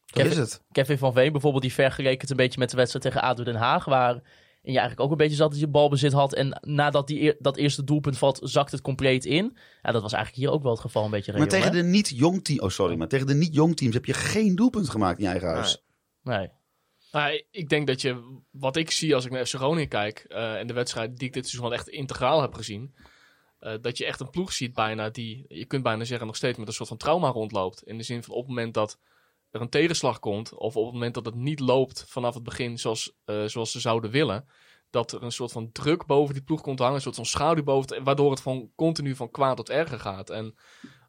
dat 0.05 0.25
is 0.25 0.37
het. 0.37 0.63
Kevin 0.71 0.97
van 0.97 1.13
Veen 1.13 1.31
bijvoorbeeld, 1.31 1.63
die 1.63 1.73
vergeleken 1.73 2.21
het 2.21 2.29
een 2.29 2.35
beetje 2.35 2.59
met 2.59 2.69
de 2.69 2.77
wedstrijd 2.77 3.05
tegen 3.05 3.21
ADO 3.21 3.43
Den 3.43 3.55
Haag. 3.55 3.85
Waar 3.85 4.21
je 4.61 4.79
eigenlijk 4.79 4.99
ook 4.99 5.11
een 5.11 5.17
beetje 5.17 5.35
zat 5.35 5.51
dat 5.51 5.59
je 5.59 5.67
balbezit 5.67 6.11
had. 6.11 6.33
En 6.33 6.59
nadat 6.61 7.07
die, 7.07 7.35
dat 7.39 7.57
eerste 7.57 7.83
doelpunt 7.83 8.17
valt, 8.17 8.39
zakt 8.43 8.71
het 8.71 8.81
compleet 8.81 9.25
in. 9.25 9.57
Ja, 9.81 9.91
dat 9.91 10.01
was 10.01 10.13
eigenlijk 10.13 10.43
hier 10.43 10.53
ook 10.53 10.63
wel 10.63 10.71
het 10.71 10.81
geval 10.81 11.05
een 11.05 11.11
beetje. 11.11 11.37
Maar 11.37 11.47
tegen 11.47 11.71
hè? 11.71 11.81
de 11.81 11.87
niet-jong 11.87 12.43
team, 12.43 12.59
oh 12.59 12.69
sorry, 12.69 12.95
maar 12.95 13.07
tegen 13.07 13.27
de 13.27 13.33
niet-jong 13.33 13.75
teams 13.75 13.93
heb 13.93 14.05
je 14.05 14.13
geen 14.13 14.55
doelpunt 14.55 14.89
gemaakt 14.89 15.17
in 15.17 15.23
je 15.23 15.29
eigen 15.29 15.49
huis. 15.49 15.83
Nee. 16.23 16.49
Nou, 17.11 17.43
ik 17.51 17.69
denk 17.69 17.87
dat 17.87 18.01
je, 18.01 18.41
wat 18.51 18.75
ik 18.75 18.91
zie 18.91 19.15
als 19.15 19.25
ik 19.25 19.31
naar 19.31 19.45
FC 19.45 19.89
kijk, 19.89 20.25
eh, 20.27 20.59
en 20.59 20.67
de 20.67 20.73
wedstrijd 20.73 21.17
die 21.17 21.27
ik 21.27 21.33
dit 21.33 21.49
seizoen 21.49 21.73
echt 21.73 21.87
integraal 21.87 22.41
heb 22.41 22.53
gezien, 22.53 22.95
eh, 23.59 23.75
dat 23.81 23.97
je 23.97 24.05
echt 24.05 24.19
een 24.19 24.29
ploeg 24.29 24.53
ziet 24.53 24.73
bijna 24.73 25.09
die, 25.09 25.45
je 25.47 25.65
kunt 25.65 25.83
bijna 25.83 26.03
zeggen, 26.03 26.27
nog 26.27 26.35
steeds 26.35 26.57
met 26.57 26.67
een 26.67 26.73
soort 26.73 26.89
van 26.89 26.97
trauma 26.97 27.29
rondloopt. 27.29 27.83
In 27.83 27.97
de 27.97 28.03
zin 28.03 28.23
van 28.23 28.33
op 28.33 28.39
het 28.39 28.49
moment 28.49 28.73
dat 28.73 28.99
er 29.51 29.61
een 29.61 29.69
tegenslag 29.69 30.19
komt, 30.19 30.53
of 30.53 30.75
op 30.75 30.83
het 30.83 30.93
moment 30.93 31.13
dat 31.13 31.25
het 31.25 31.35
niet 31.35 31.59
loopt 31.59 32.05
vanaf 32.07 32.33
het 32.33 32.43
begin 32.43 32.77
zoals, 32.77 33.13
eh, 33.25 33.45
zoals 33.45 33.71
ze 33.71 33.79
zouden 33.79 34.11
willen, 34.11 34.45
dat 34.89 35.11
er 35.11 35.23
een 35.23 35.31
soort 35.31 35.51
van 35.51 35.71
druk 35.71 36.05
boven 36.05 36.33
die 36.33 36.43
ploeg 36.43 36.61
komt 36.61 36.79
hangen, 36.79 36.95
een 36.95 37.01
soort 37.01 37.15
van 37.15 37.25
schaduw 37.25 37.63
boven, 37.63 38.03
waardoor 38.03 38.31
het 38.31 38.41
van 38.41 38.71
continu 38.75 39.15
van 39.15 39.31
kwaad 39.31 39.57
tot 39.57 39.69
erger 39.69 39.99
gaat. 39.99 40.29
En 40.29 40.55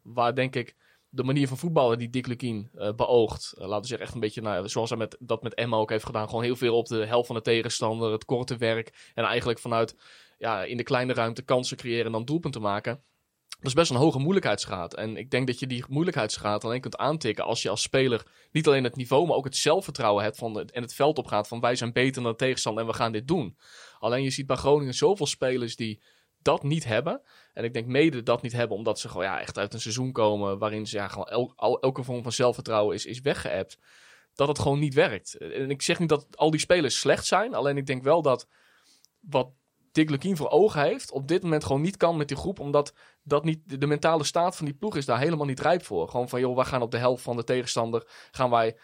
waar 0.03 0.35
denk 0.35 0.55
ik 0.55 0.75
de 1.09 1.23
manier 1.23 1.47
van 1.47 1.57
voetballen 1.57 1.97
die 1.97 2.09
Dick 2.09 2.27
Lukien 2.27 2.69
eh, 2.73 2.93
beoogt. 2.93 3.53
eh, 3.53 3.67
laten 3.67 3.81
we 3.81 3.87
zeggen, 3.87 4.05
echt 4.05 4.15
een 4.15 4.21
beetje 4.21 4.41
nou, 4.41 4.69
zoals 4.69 4.89
hij 4.89 4.97
met, 4.97 5.17
dat 5.19 5.43
met 5.43 5.53
Emma 5.53 5.77
ook 5.77 5.89
heeft 5.89 6.05
gedaan. 6.05 6.29
Gewoon 6.29 6.43
heel 6.43 6.55
veel 6.55 6.77
op 6.77 6.87
de 6.87 7.05
helft 7.05 7.27
van 7.27 7.35
de 7.35 7.41
tegenstander, 7.41 8.11
het 8.11 8.25
korte 8.25 8.57
werk. 8.57 9.11
En 9.13 9.23
eigenlijk 9.23 9.59
vanuit 9.59 9.95
ja, 10.37 10.63
in 10.63 10.77
de 10.77 10.83
kleine 10.83 11.13
ruimte 11.13 11.41
kansen 11.41 11.77
creëren 11.77 12.05
en 12.05 12.11
dan 12.11 12.25
doelpunten 12.25 12.61
maken. 12.61 13.03
Dat 13.59 13.67
is 13.67 13.73
best 13.73 13.91
een 13.91 13.97
hoge 13.97 14.19
moeilijkheidsgraad. 14.19 14.93
En 14.93 15.17
ik 15.17 15.31
denk 15.31 15.47
dat 15.47 15.59
je 15.59 15.67
die 15.67 15.83
moeilijkheidsgraad 15.87 16.63
alleen 16.63 16.81
kunt 16.81 16.97
aantikken 16.97 17.45
als 17.45 17.61
je 17.61 17.69
als 17.69 17.81
speler 17.81 18.25
niet 18.51 18.67
alleen 18.67 18.83
het 18.83 18.95
niveau, 18.95 19.27
maar 19.27 19.35
ook 19.35 19.45
het 19.45 19.55
zelfvertrouwen 19.55 20.23
hebt 20.23 20.37
van 20.37 20.69
en 20.69 20.81
het 20.81 20.93
veld 20.93 21.17
opgaat 21.17 21.47
van 21.47 21.59
wij 21.59 21.75
zijn 21.75 21.93
beter 21.93 22.21
dan 22.21 22.31
de 22.31 22.37
tegenstander 22.37 22.83
en 22.83 22.89
we 22.89 22.95
gaan 22.95 23.11
dit 23.11 23.27
doen. 23.27 23.57
Alleen 23.99 24.23
je 24.23 24.29
ziet 24.29 24.47
bij 24.47 24.55
Groningen 24.55 24.93
zoveel 24.93 25.25
spelers 25.25 25.75
die 25.75 26.01
dat 26.41 26.63
niet 26.63 26.85
hebben. 26.85 27.21
En 27.53 27.63
ik 27.63 27.73
denk 27.73 27.87
mede 27.87 28.23
dat 28.23 28.41
niet 28.41 28.51
hebben 28.51 28.77
omdat 28.77 28.99
ze 28.99 29.09
gewoon 29.09 29.23
ja, 29.23 29.39
echt 29.39 29.57
uit 29.57 29.73
een 29.73 29.81
seizoen 29.81 30.11
komen 30.11 30.57
waarin 30.57 30.87
ze 30.87 30.97
ja, 30.97 31.07
gewoon 31.07 31.53
elke 31.79 32.03
vorm 32.03 32.23
van 32.23 32.31
zelfvertrouwen 32.31 32.95
is, 32.95 33.05
is 33.05 33.21
weggeëpt. 33.21 33.77
Dat 34.33 34.47
het 34.47 34.59
gewoon 34.59 34.79
niet 34.79 34.93
werkt. 34.93 35.37
En 35.37 35.69
ik 35.69 35.81
zeg 35.81 35.99
niet 35.99 36.09
dat 36.09 36.27
al 36.35 36.51
die 36.51 36.59
spelers 36.59 36.99
slecht 36.99 37.25
zijn. 37.25 37.53
Alleen 37.53 37.77
ik 37.77 37.85
denk 37.85 38.03
wel 38.03 38.21
dat 38.21 38.47
wat 39.19 39.51
Dick 39.91 40.09
Lukien 40.09 40.37
voor 40.37 40.49
ogen 40.49 40.81
heeft, 40.81 41.11
op 41.11 41.27
dit 41.27 41.43
moment 41.43 41.63
gewoon 41.63 41.81
niet 41.81 41.97
kan 41.97 42.17
met 42.17 42.27
die 42.27 42.37
groep. 42.37 42.59
Omdat 42.59 42.93
dat 43.23 43.43
niet, 43.43 43.61
de, 43.65 43.77
de 43.77 43.87
mentale 43.87 44.23
staat 44.23 44.55
van 44.55 44.65
die 44.65 44.75
ploeg 44.75 44.95
is 44.95 45.05
daar 45.05 45.19
helemaal 45.19 45.45
niet 45.45 45.59
rijp 45.59 45.83
voor. 45.83 46.09
Gewoon 46.09 46.29
van, 46.29 46.39
joh, 46.39 46.57
we 46.57 46.65
gaan 46.65 46.81
op 46.81 46.91
de 46.91 46.97
helft 46.97 47.23
van 47.23 47.35
de 47.35 47.43
tegenstander, 47.43 48.07
gaan 48.31 48.49
wij 48.49 48.77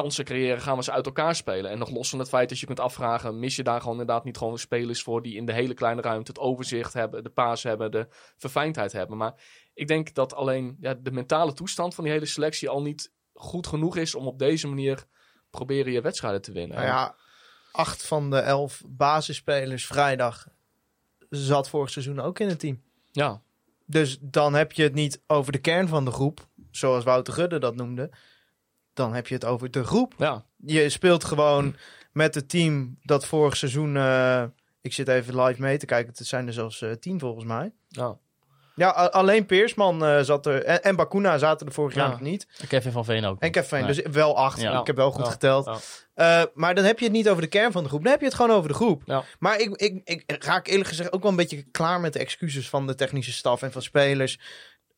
kansen 0.00 0.24
creëren, 0.24 0.60
gaan 0.60 0.76
we 0.76 0.82
ze 0.82 0.92
uit 0.92 1.06
elkaar 1.06 1.34
spelen. 1.34 1.70
En 1.70 1.78
nog 1.78 1.90
los 1.90 2.08
van 2.08 2.18
het 2.18 2.28
feit 2.28 2.48
dat 2.48 2.58
je 2.58 2.66
kunt 2.66 2.80
afvragen, 2.80 3.38
mis 3.38 3.56
je 3.56 3.62
daar 3.62 3.80
gewoon 3.80 4.00
inderdaad 4.00 4.24
niet 4.24 4.36
gewoon 4.36 4.58
spelers 4.58 5.02
voor 5.02 5.22
die 5.22 5.36
in 5.36 5.46
de 5.46 5.52
hele 5.52 5.74
kleine 5.74 6.02
ruimte 6.02 6.30
het 6.30 6.40
overzicht 6.40 6.92
hebben, 6.92 7.22
de 7.22 7.30
paas 7.30 7.62
hebben, 7.62 7.90
de 7.90 8.08
verfijndheid 8.36 8.92
hebben. 8.92 9.16
Maar 9.16 9.34
ik 9.74 9.88
denk 9.88 10.14
dat 10.14 10.34
alleen 10.34 10.76
ja, 10.80 10.94
de 10.94 11.10
mentale 11.10 11.52
toestand 11.52 11.94
van 11.94 12.04
die 12.04 12.12
hele 12.12 12.26
selectie 12.26 12.68
al 12.68 12.82
niet 12.82 13.12
goed 13.32 13.66
genoeg 13.66 13.96
is 13.96 14.14
om 14.14 14.26
op 14.26 14.38
deze 14.38 14.68
manier 14.68 15.04
proberen 15.50 15.92
je 15.92 16.00
wedstrijden 16.00 16.42
te 16.42 16.52
winnen. 16.52 16.76
Nou 16.76 16.88
ja, 16.88 17.14
acht 17.72 18.06
van 18.06 18.30
de 18.30 18.38
elf 18.38 18.82
basisspelers 18.86 19.86
vrijdag 19.86 20.46
zat 21.30 21.68
vorig 21.68 21.90
seizoen 21.90 22.20
ook 22.20 22.38
in 22.38 22.48
het 22.48 22.58
team. 22.58 22.82
ja. 23.12 23.44
Dus 23.88 24.18
dan 24.20 24.54
heb 24.54 24.72
je 24.72 24.82
het 24.82 24.94
niet 24.94 25.22
over 25.26 25.52
de 25.52 25.58
kern 25.58 25.88
van 25.88 26.04
de 26.04 26.10
groep, 26.10 26.48
zoals 26.70 27.04
Wouter 27.04 27.32
Gudde 27.34 27.58
dat 27.58 27.76
noemde. 27.76 28.10
Dan 28.96 29.14
heb 29.14 29.26
je 29.26 29.34
het 29.34 29.44
over 29.44 29.70
de 29.70 29.84
groep. 29.84 30.14
ja. 30.18 30.44
Je 30.56 30.88
speelt 30.88 31.24
gewoon 31.24 31.76
met 32.12 32.34
het 32.34 32.48
team 32.48 32.98
dat 33.02 33.26
vorig 33.26 33.56
seizoen... 33.56 33.96
eh, 33.96 34.42
ik 34.80 34.92
zit 34.92 35.08
even 35.08 35.42
live 35.42 35.60
mee 35.60 35.78
te 35.78 35.86
kijken. 35.86 36.12
Het 36.16 36.26
zijn 36.26 36.46
er 36.46 36.52
zelfs 36.52 36.82
eh, 36.82 36.90
tien 36.92 37.20
volgens 37.20 37.44
mij. 37.44 37.72
ja. 37.88 38.16
Ja, 38.74 38.88
alleen 38.90 39.46
Peersman 39.46 40.04
eh, 40.04 40.20
zat 40.20 40.46
er. 40.46 40.64
En, 40.64 40.82
en 40.82 40.96
Bakuna 40.96 41.38
zaten 41.38 41.66
er 41.66 41.72
vorig 41.72 41.94
Ja. 41.94 42.00
jaar 42.00 42.10
nog 42.10 42.20
niet. 42.20 42.46
En 42.60 42.66
Kevin 42.68 42.92
van 42.92 43.04
Veen 43.04 43.24
ook. 43.24 43.40
En 43.40 43.50
Kevin, 43.50 43.78
Nee. 43.84 43.94
dus 43.94 44.12
wel 44.12 44.36
acht. 44.36 44.60
Ja. 44.60 44.80
Ik 44.80 44.86
heb 44.86 44.96
wel 44.96 45.10
goed 45.10 45.24
Ja. 45.24 45.30
geteld. 45.30 45.64
Ja. 46.14 46.40
Eh, 46.42 46.46
maar 46.54 46.74
dan 46.74 46.84
heb 46.84 46.98
je 46.98 47.04
het 47.04 47.14
niet 47.14 47.28
over 47.28 47.42
de 47.42 47.48
kern 47.48 47.72
van 47.72 47.82
de 47.82 47.88
groep. 47.88 48.02
Dan 48.02 48.10
heb 48.10 48.20
je 48.20 48.26
het 48.26 48.34
gewoon 48.34 48.56
over 48.56 48.68
de 48.68 48.74
groep. 48.74 49.02
Ja. 49.06 49.24
Maar 49.38 49.60
ik, 49.60 49.76
ik, 49.76 50.00
ik 50.26 50.44
raak 50.44 50.66
eerlijk 50.66 50.88
gezegd 50.88 51.12
ook 51.12 51.22
wel 51.22 51.30
een 51.30 51.36
beetje 51.36 51.62
klaar 51.70 52.00
met 52.00 52.12
de 52.12 52.18
excuses 52.18 52.68
van 52.68 52.86
de 52.86 52.94
technische 52.94 53.32
staf 53.32 53.62
en 53.62 53.72
van 53.72 53.82
spelers. 53.82 54.38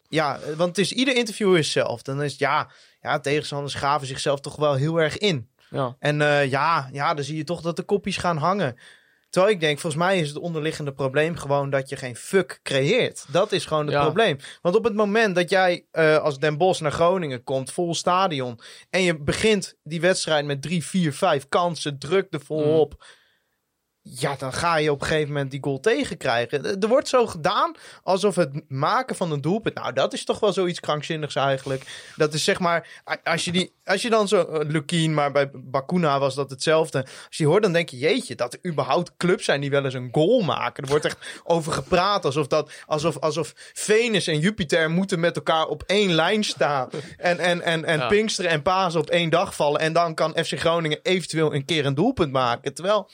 Ja, 0.09 0.39
want 0.57 0.69
het 0.77 0.79
is, 0.79 0.93
ieder 0.93 1.17
interview 1.17 1.57
is 1.57 1.73
zelf. 1.73 2.03
Dan 2.03 2.23
is 2.23 2.31
het, 2.31 2.41
ja, 2.41 2.71
ja, 3.01 3.21
tegenstanders 3.21 3.75
gaven 3.75 4.07
zichzelf 4.07 4.41
toch 4.41 4.57
wel 4.57 4.75
heel 4.75 4.97
erg 5.01 5.19
in. 5.19 5.51
ja. 5.71 5.97
En 5.99 6.21
eh, 6.23 6.51
ja, 6.51 6.89
ja, 6.93 7.15
dan 7.15 7.25
zie 7.25 7.37
je 7.37 7.45
toch 7.45 7.61
dat 7.61 7.77
de 7.77 7.83
kopjes 7.83 8.17
gaan 8.17 8.37
hangen. 8.37 8.79
Terwijl 9.31 9.53
ik 9.55 9.61
denk, 9.61 9.79
volgens 9.79 10.03
mij 10.03 10.19
is 10.21 10.29
het 10.29 10.39
onderliggende 10.39 10.93
probleem 10.93 11.37
gewoon 11.37 11.71
dat 11.71 11.89
je 11.89 11.97
geen 11.97 12.17
fuck 12.17 12.61
creëert. 12.63 13.25
Dat 13.29 13.53
is 13.53 13.67
gewoon 13.67 13.85
het 13.87 13.95
Ja. 13.95 14.03
probleem. 14.05 14.37
Want 14.63 14.77
op 14.77 14.85
het 14.85 14.95
moment 14.95 15.35
dat 15.35 15.51
jij 15.51 15.87
eh, 15.91 16.17
als 16.17 16.39
Den 16.39 16.57
Bosch 16.59 16.81
naar 16.81 16.93
Groningen 16.93 17.45
komt, 17.45 17.73
vol 17.73 17.95
stadion. 17.95 18.61
En 18.91 19.03
je 19.03 19.19
begint 19.19 19.75
die 19.83 20.01
wedstrijd 20.01 20.45
met 20.45 20.63
drie, 20.63 20.85
vier, 20.85 21.13
vijf 21.13 21.49
kansen, 21.49 21.99
druk 21.99 22.27
er 22.31 22.41
volop. 22.41 23.05
Ja, 24.11 24.35
dan 24.39 24.53
ga 24.53 24.77
je 24.77 24.93
op 24.93 25.01
een 25.01 25.07
gegeven 25.07 25.33
moment 25.33 25.51
die 25.51 25.63
goal 25.63 25.81
tegenkrijgen. 25.81 26.81
Er 26.81 26.89
wordt 26.89 27.09
zo 27.09 27.27
gedaan 27.27 27.75
alsof 28.03 28.35
het 28.35 28.71
maken 28.71 29.17
van 29.17 29.33
een 29.33 29.41
doelpunt... 29.41 29.75
Nou, 29.75 29.93
dat 29.93 30.13
is 30.13 30.25
toch 30.25 30.41
wel 30.41 30.53
zoiets 30.53 30.81
krankzinnigs 30.81 31.35
eigenlijk. 31.35 32.13
Dat 32.17 32.35
is 32.35 32.45
zeg 32.45 32.59
maar... 32.59 33.03
Als 33.25 33.45
je, 33.45 33.53
die, 33.53 33.73
als 33.85 34.03
je 34.03 34.11
dan 34.11 34.29
zo... 34.29 34.43
eh, 34.43 34.69
Lukien, 34.69 35.15
maar 35.15 35.33
bij 35.33 35.51
Bakuna 35.53 36.19
was 36.19 36.35
dat 36.35 36.51
hetzelfde. 36.51 36.99
Als 36.99 37.13
je 37.29 37.37
die 37.37 37.47
hoort, 37.47 37.63
dan 37.63 37.73
denk 37.73 37.89
je... 37.89 37.99
Jeetje, 37.99 38.35
dat 38.35 38.53
er 38.53 38.71
überhaupt 38.71 39.13
clubs 39.17 39.45
zijn 39.45 39.61
die 39.61 39.71
wel 39.71 39.85
eens 39.85 39.95
een 39.95 40.09
goal 40.13 40.41
maken. 40.41 40.83
Er 40.83 40.89
wordt 40.91 41.05
echt 41.05 41.41
over 41.45 41.73
gepraat 41.73 42.25
alsof, 42.25 42.47
dat, 42.47 42.71
alsof, 42.87 43.19
alsof 43.19 43.53
Venus 43.73 44.27
en 44.27 44.39
Jupiter 44.39 44.91
moeten 44.91 45.21
met 45.21 45.37
elkaar 45.37 45.67
op 45.67 45.83
één 45.87 46.13
lijn 46.13 46.45
staan. 46.45 46.89
En, 47.17 47.39
en, 47.39 47.63
en, 47.63 47.85
en 47.85 47.99
Ja. 47.99 48.09
Pinksteren 48.09 48.51
en 48.51 48.63
Pasen 48.63 49.01
op 49.01 49.11
één 49.11 49.31
dag 49.31 49.55
vallen. 49.55 49.81
En 49.81 49.93
dan 49.93 50.15
kan 50.15 50.31
FC 50.45 50.59
Groningen 50.59 50.99
eventueel 51.03 51.55
een 51.55 51.65
keer 51.65 51.87
een 51.87 51.95
doelpunt 51.95 52.33
maken. 52.33 52.75
Terwijl, 52.75 53.11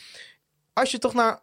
als 0.75 0.91
je 0.91 0.99
toch 0.99 1.15
naar 1.15 1.43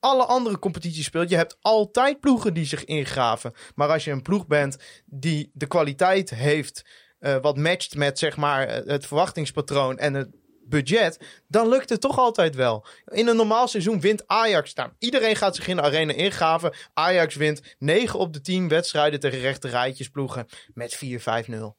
alle 0.00 0.24
andere 0.24 0.58
competities 0.58 1.04
speelt, 1.04 1.30
je 1.30 1.36
hebt 1.36 1.56
altijd 1.60 2.20
ploegen 2.20 2.54
die 2.54 2.64
zich 2.64 2.84
ingraven. 2.84 3.52
Maar 3.74 3.88
als 3.88 4.04
je 4.04 4.10
een 4.10 4.22
ploeg 4.22 4.46
bent 4.46 4.76
die 5.06 5.50
de 5.54 5.66
kwaliteit 5.66 6.30
heeft, 6.30 6.84
eh, 7.18 7.36
wat 7.40 7.56
matcht 7.56 7.94
met 7.94 8.18
zeg 8.18 8.36
maar 8.36 8.66
eh, 8.68 8.86
het 8.86 9.06
verwachtingspatroon 9.06 9.98
en 9.98 10.14
het 10.14 10.28
budget, 10.64 11.42
dan 11.48 11.68
lukt 11.68 11.88
het 11.88 12.00
toch 12.00 12.18
altijd 12.18 12.54
wel. 12.54 12.86
In 13.04 13.26
een 13.26 13.36
normaal 13.36 13.68
seizoen 13.68 14.00
wint 14.00 14.26
Ajax. 14.26 14.74
Nou, 14.74 14.90
iedereen 14.98 15.36
gaat 15.36 15.56
zich 15.56 15.68
in 15.68 15.76
de 15.76 15.82
arena 15.82 16.12
ingraven. 16.12 16.74
Ajax 16.94 17.34
wint 17.34 17.76
9 17.78 18.18
op 18.18 18.32
de 18.32 18.40
10 18.40 18.68
wedstrijden 18.68 19.20
tegen 19.20 19.40
rechte 19.40 19.68
rijtjesploegen 19.68 20.46
met 20.74 20.94
4-5-0. 20.94 21.76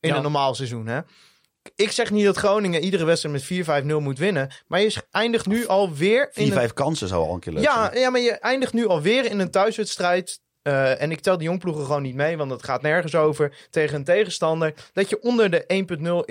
In 0.00 0.08
Ja. 0.08 0.16
een 0.16 0.22
normaal 0.22 0.54
seizoen, 0.54 0.86
hè? 0.86 1.00
Ik 1.74 1.90
zeg 1.90 2.10
niet 2.10 2.24
dat 2.24 2.36
Groningen 2.36 2.82
iedere 2.84 3.04
wedstrijd 3.04 3.48
met 3.66 3.82
4-5-0 3.84 3.86
moet 4.02 4.18
winnen. 4.18 4.50
Maar 4.66 4.80
je 4.80 5.02
eindigt 5.10 5.46
nu 5.46 5.66
alweer 5.66 6.22
in 6.22 6.30
Vier, 6.32 6.46
een 6.46 6.52
vijf 6.52 6.72
kansen 6.72 7.08
zou 7.08 7.26
al 7.28 7.34
een 7.34 7.40
keer 7.40 7.52
leuk 7.52 7.62
ja, 7.62 7.84
zijn. 7.84 7.98
ja, 7.98 8.10
maar 8.10 8.20
je 8.20 8.32
eindigt 8.32 8.72
nu 8.72 8.86
alweer 8.86 9.24
in 9.24 9.38
een 9.38 9.50
thuiswedstrijd. 9.50 10.40
eh, 10.62 11.02
en 11.02 11.10
ik 11.10 11.20
tel 11.20 11.38
de 11.38 11.44
jongploegen 11.44 11.84
gewoon 11.84 12.02
niet 12.02 12.14
mee, 12.14 12.36
want 12.36 12.50
het 12.50 12.64
gaat 12.64 12.82
nergens 12.82 13.14
over. 13.14 13.66
Tegen 13.70 13.96
een 13.96 14.04
tegenstander. 14.04 14.74
Dat 14.92 15.08
je 15.08 15.22
onder 15.22 15.50
de 15.50 15.64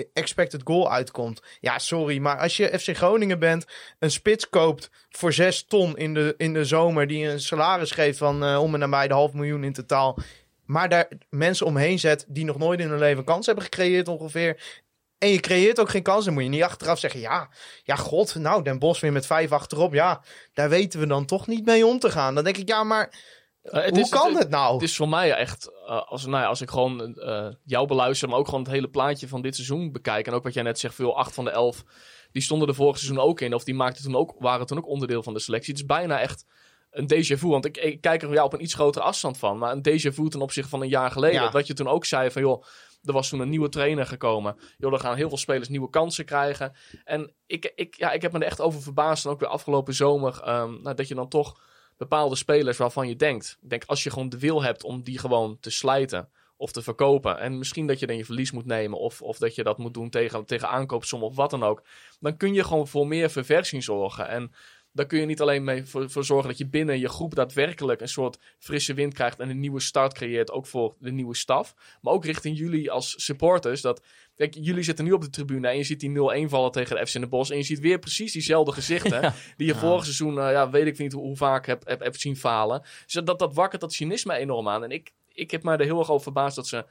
1.0 0.00 0.08
expected 0.12 0.60
goal 0.64 0.92
uitkomt. 0.92 1.42
Ja, 1.60 1.78
sorry, 1.78 2.18
maar 2.18 2.38
als 2.38 2.56
je 2.56 2.78
FC 2.78 2.96
Groningen 2.96 3.38
bent. 3.38 3.64
Een 3.98 4.10
spits 4.10 4.48
koopt 4.48 4.90
voor 5.10 5.32
6 5.32 5.64
ton 5.64 5.96
in 5.96 6.14
de, 6.14 6.34
in 6.36 6.52
de 6.52 6.64
zomer. 6.64 7.06
Die 7.06 7.28
een 7.28 7.40
salaris 7.40 7.90
geeft 7.90 8.18
van 8.18 8.44
eh, 8.44 8.62
om 8.62 8.74
en 8.74 8.80
nabij 8.80 9.08
de 9.08 9.14
half 9.14 9.32
miljoen 9.32 9.64
in 9.64 9.72
totaal. 9.72 10.18
Maar 10.64 10.88
daar 10.88 11.08
mensen 11.30 11.66
omheen 11.66 11.98
zet 11.98 12.24
die 12.28 12.44
nog 12.44 12.58
nooit 12.58 12.80
in 12.80 12.88
hun 12.88 12.98
leven 12.98 13.24
kans 13.24 13.46
hebben 13.46 13.64
gecreëerd 13.64 14.08
ongeveer. 14.08 14.82
En 15.18 15.28
je 15.28 15.40
creëert 15.40 15.80
ook 15.80 15.88
geen 15.90 16.02
kans. 16.02 16.24
Dan 16.24 16.34
moet 16.34 16.42
je 16.42 16.48
niet 16.48 16.62
achteraf 16.62 16.98
zeggen, 16.98 17.20
ja, 17.20 17.48
ja 17.82 17.96
god, 17.96 18.34
nou, 18.34 18.62
Den 18.62 18.78
Bos 18.78 19.00
weer 19.00 19.12
met 19.12 19.26
vijf 19.26 19.52
achterop. 19.52 19.92
Ja, 19.92 20.22
daar 20.52 20.68
weten 20.68 21.00
we 21.00 21.06
dan 21.06 21.26
toch 21.26 21.46
niet 21.46 21.64
mee 21.64 21.86
om 21.86 21.98
te 21.98 22.10
gaan. 22.10 22.34
Dan 22.34 22.44
denk 22.44 22.56
ik, 22.56 22.68
ja, 22.68 22.84
maar 22.84 23.34
Eh, 23.62 23.88
hoe 23.88 24.00
is- 24.00 24.08
kan 24.08 24.28
het- 24.30 24.38
het 24.38 24.48
nou? 24.50 24.72
Het 24.74 24.82
is 24.82 24.96
voor 24.96 25.08
mij 25.08 25.32
echt, 25.32 25.70
eh, 25.86 26.02
als, 26.06 26.26
nou 26.26 26.42
ja, 26.42 26.48
als 26.48 26.60
ik 26.60 26.70
gewoon 26.70 27.14
eh, 27.14 27.48
jou 27.64 27.86
beluister, 27.86 28.28
maar 28.28 28.38
ook 28.38 28.44
gewoon 28.48 28.62
het 28.62 28.70
hele 28.72 28.88
plaatje 28.88 29.28
van 29.28 29.42
dit 29.42 29.54
seizoen 29.54 29.92
bekijk. 29.92 30.26
En 30.26 30.32
ook 30.32 30.42
wat 30.44 30.54
jij 30.54 30.62
net 30.62 30.78
zegt, 30.78 30.94
veel 30.94 31.16
8 31.16 31.34
van 31.34 31.44
de 31.44 31.50
11, 31.50 31.84
die 32.32 32.42
stonden 32.42 32.68
er 32.68 32.74
vorig 32.74 32.98
seizoen 32.98 33.20
ook 33.24 33.40
in. 33.40 33.54
Of 33.54 33.64
die 33.64 33.74
maakten 33.74 34.04
toen 34.04 34.16
ook, 34.16 34.34
waren 34.38 34.66
toen 34.66 34.78
ook 34.78 34.88
onderdeel 34.88 35.22
van 35.22 35.34
de 35.34 35.40
selectie. 35.40 35.72
Het 35.72 35.80
is 35.80 35.86
bijna 35.86 36.20
echt 36.20 36.44
een 36.90 37.12
déjà 37.14 37.38
vu. 37.38 37.48
Want 37.48 37.64
ik, 37.64 37.76
ik 37.76 38.00
kijk 38.00 38.22
er 38.22 38.32
ja, 38.32 38.44
op 38.44 38.52
een 38.52 38.62
iets 38.62 38.74
grotere 38.74 39.04
afstand 39.04 39.38
van. 39.38 39.58
Maar 39.58 39.72
een 39.72 39.88
déjà 39.88 40.14
vu 40.14 40.28
ten 40.28 40.40
opzichte 40.40 40.70
van 40.70 40.80
een 40.82 40.88
jaar 40.88 41.10
geleden. 41.10 41.42
Ja. 41.42 41.50
Wat 41.50 41.66
je 41.66 41.74
toen 41.74 41.88
ook 41.88 42.04
zei 42.04 42.30
van, 42.30 42.42
joh, 42.42 42.64
er 43.06 43.12
was 43.12 43.28
toen 43.28 43.40
een 43.40 43.48
nieuwe 43.48 43.68
trainer 43.68 44.06
gekomen. 44.06 44.56
Joh, 44.78 44.92
er 44.92 45.00
gaan 45.00 45.16
heel 45.16 45.28
veel 45.28 45.38
spelers 45.38 45.68
nieuwe 45.68 45.90
kansen 45.90 46.24
krijgen. 46.24 46.72
En 47.04 47.32
ik, 47.46 47.72
ik, 47.74 47.94
ja, 47.96 48.12
ik 48.12 48.22
heb 48.22 48.32
me 48.32 48.38
er 48.38 48.46
echt 48.46 48.60
over 48.60 48.82
verbaasd. 48.82 49.24
En 49.24 49.30
ook 49.30 49.40
weer 49.40 49.48
afgelopen 49.48 49.94
zomer, 49.94 50.40
ehm, 50.44 50.82
nou, 50.82 50.94
dat 50.94 51.08
je 51.08 51.14
dan 51.14 51.28
toch 51.28 51.60
bepaalde 51.96 52.36
spelers 52.36 52.76
waarvan 52.76 53.08
je 53.08 53.16
denkt. 53.16 53.58
Ik 53.62 53.70
denk, 53.70 53.84
als 53.86 54.02
je 54.02 54.10
gewoon 54.10 54.28
de 54.28 54.38
wil 54.38 54.62
hebt 54.62 54.84
om 54.84 55.02
die 55.02 55.18
gewoon 55.18 55.58
te 55.60 55.70
slijten 55.70 56.28
of 56.56 56.72
te 56.72 56.82
verkopen. 56.82 57.38
En 57.38 57.58
misschien 57.58 57.86
dat 57.86 57.98
je 57.98 58.06
dan 58.06 58.16
je 58.16 58.24
verlies 58.24 58.52
moet 58.52 58.66
nemen. 58.66 58.98
Of, 58.98 59.22
of 59.22 59.38
dat 59.38 59.54
je 59.54 59.62
dat 59.62 59.78
moet 59.78 59.94
doen 59.94 60.10
tegen, 60.10 60.44
tegen 60.44 60.68
aankoopsom 60.68 61.22
of 61.22 61.36
wat 61.36 61.50
dan 61.50 61.62
ook. 61.62 61.82
Dan 62.20 62.36
kun 62.36 62.54
je 62.54 62.64
gewoon 62.64 62.88
voor 62.88 63.06
meer 63.06 63.30
verversing 63.30 63.84
zorgen. 63.84 64.28
En 64.28 64.52
daar 64.96 65.06
kun 65.06 65.20
je 65.20 65.26
niet 65.26 65.40
alleen 65.40 65.64
mee 65.64 65.84
voor, 65.84 66.10
voor 66.10 66.24
zorgen 66.24 66.48
dat 66.48 66.58
je 66.58 66.66
binnen 66.66 66.98
je 66.98 67.08
groep 67.08 67.34
daadwerkelijk 67.34 68.00
een 68.00 68.08
soort 68.08 68.38
frisse 68.58 68.94
wind 68.94 69.14
krijgt. 69.14 69.40
En 69.40 69.48
een 69.48 69.60
nieuwe 69.60 69.80
start 69.80 70.14
creëert. 70.14 70.50
Ook 70.50 70.66
voor 70.66 70.94
de 70.98 71.12
nieuwe 71.12 71.34
staf. 71.34 71.74
Maar 72.00 72.12
ook 72.12 72.24
richting 72.24 72.58
jullie 72.58 72.90
als 72.90 73.24
supporters. 73.24 73.80
Dat, 73.80 74.02
kijk, 74.34 74.54
jullie 74.60 74.82
zitten 74.82 75.04
nu 75.04 75.12
op 75.12 75.20
de 75.20 75.30
tribune 75.30 75.68
en 75.68 75.76
je 75.76 75.82
ziet 75.82 76.00
die 76.00 76.46
0-1 76.46 76.48
vallen 76.48 76.70
tegen 76.70 76.96
de 76.96 77.06
FC 77.06 77.14
in 77.14 77.20
de 77.20 77.26
Bos. 77.26 77.50
En 77.50 77.56
je 77.56 77.62
ziet 77.62 77.80
weer 77.80 77.98
precies 77.98 78.32
diezelfde 78.32 78.72
gezichten. 78.72 79.20
Ja. 79.26 79.34
Die 79.56 79.66
je 79.66 79.74
vorig 79.74 80.02
seizoen, 80.04 80.38
eh, 80.38 80.50
ja, 80.50 80.70
weet 80.70 80.86
ik 80.86 80.98
niet 80.98 81.12
hoe, 81.12 81.22
hoe 81.22 81.36
vaak 81.36 81.66
heb, 81.66 81.86
heb, 81.86 82.00
heb 82.00 82.16
zien 82.16 82.36
falen. 82.36 82.82
Dus 83.04 83.24
dat, 83.24 83.38
dat 83.38 83.54
wakkert 83.54 83.80
dat 83.80 83.92
cynisme 83.92 84.34
enorm 84.34 84.68
aan. 84.68 84.84
En 84.84 84.90
ik, 84.90 85.12
ik 85.32 85.50
heb 85.50 85.62
me 85.62 85.76
er 85.76 85.84
heel 85.84 85.98
erg 85.98 86.10
over 86.10 86.22
verbaasd 86.22 86.56
dat 86.56 86.66
ze, 86.66 86.86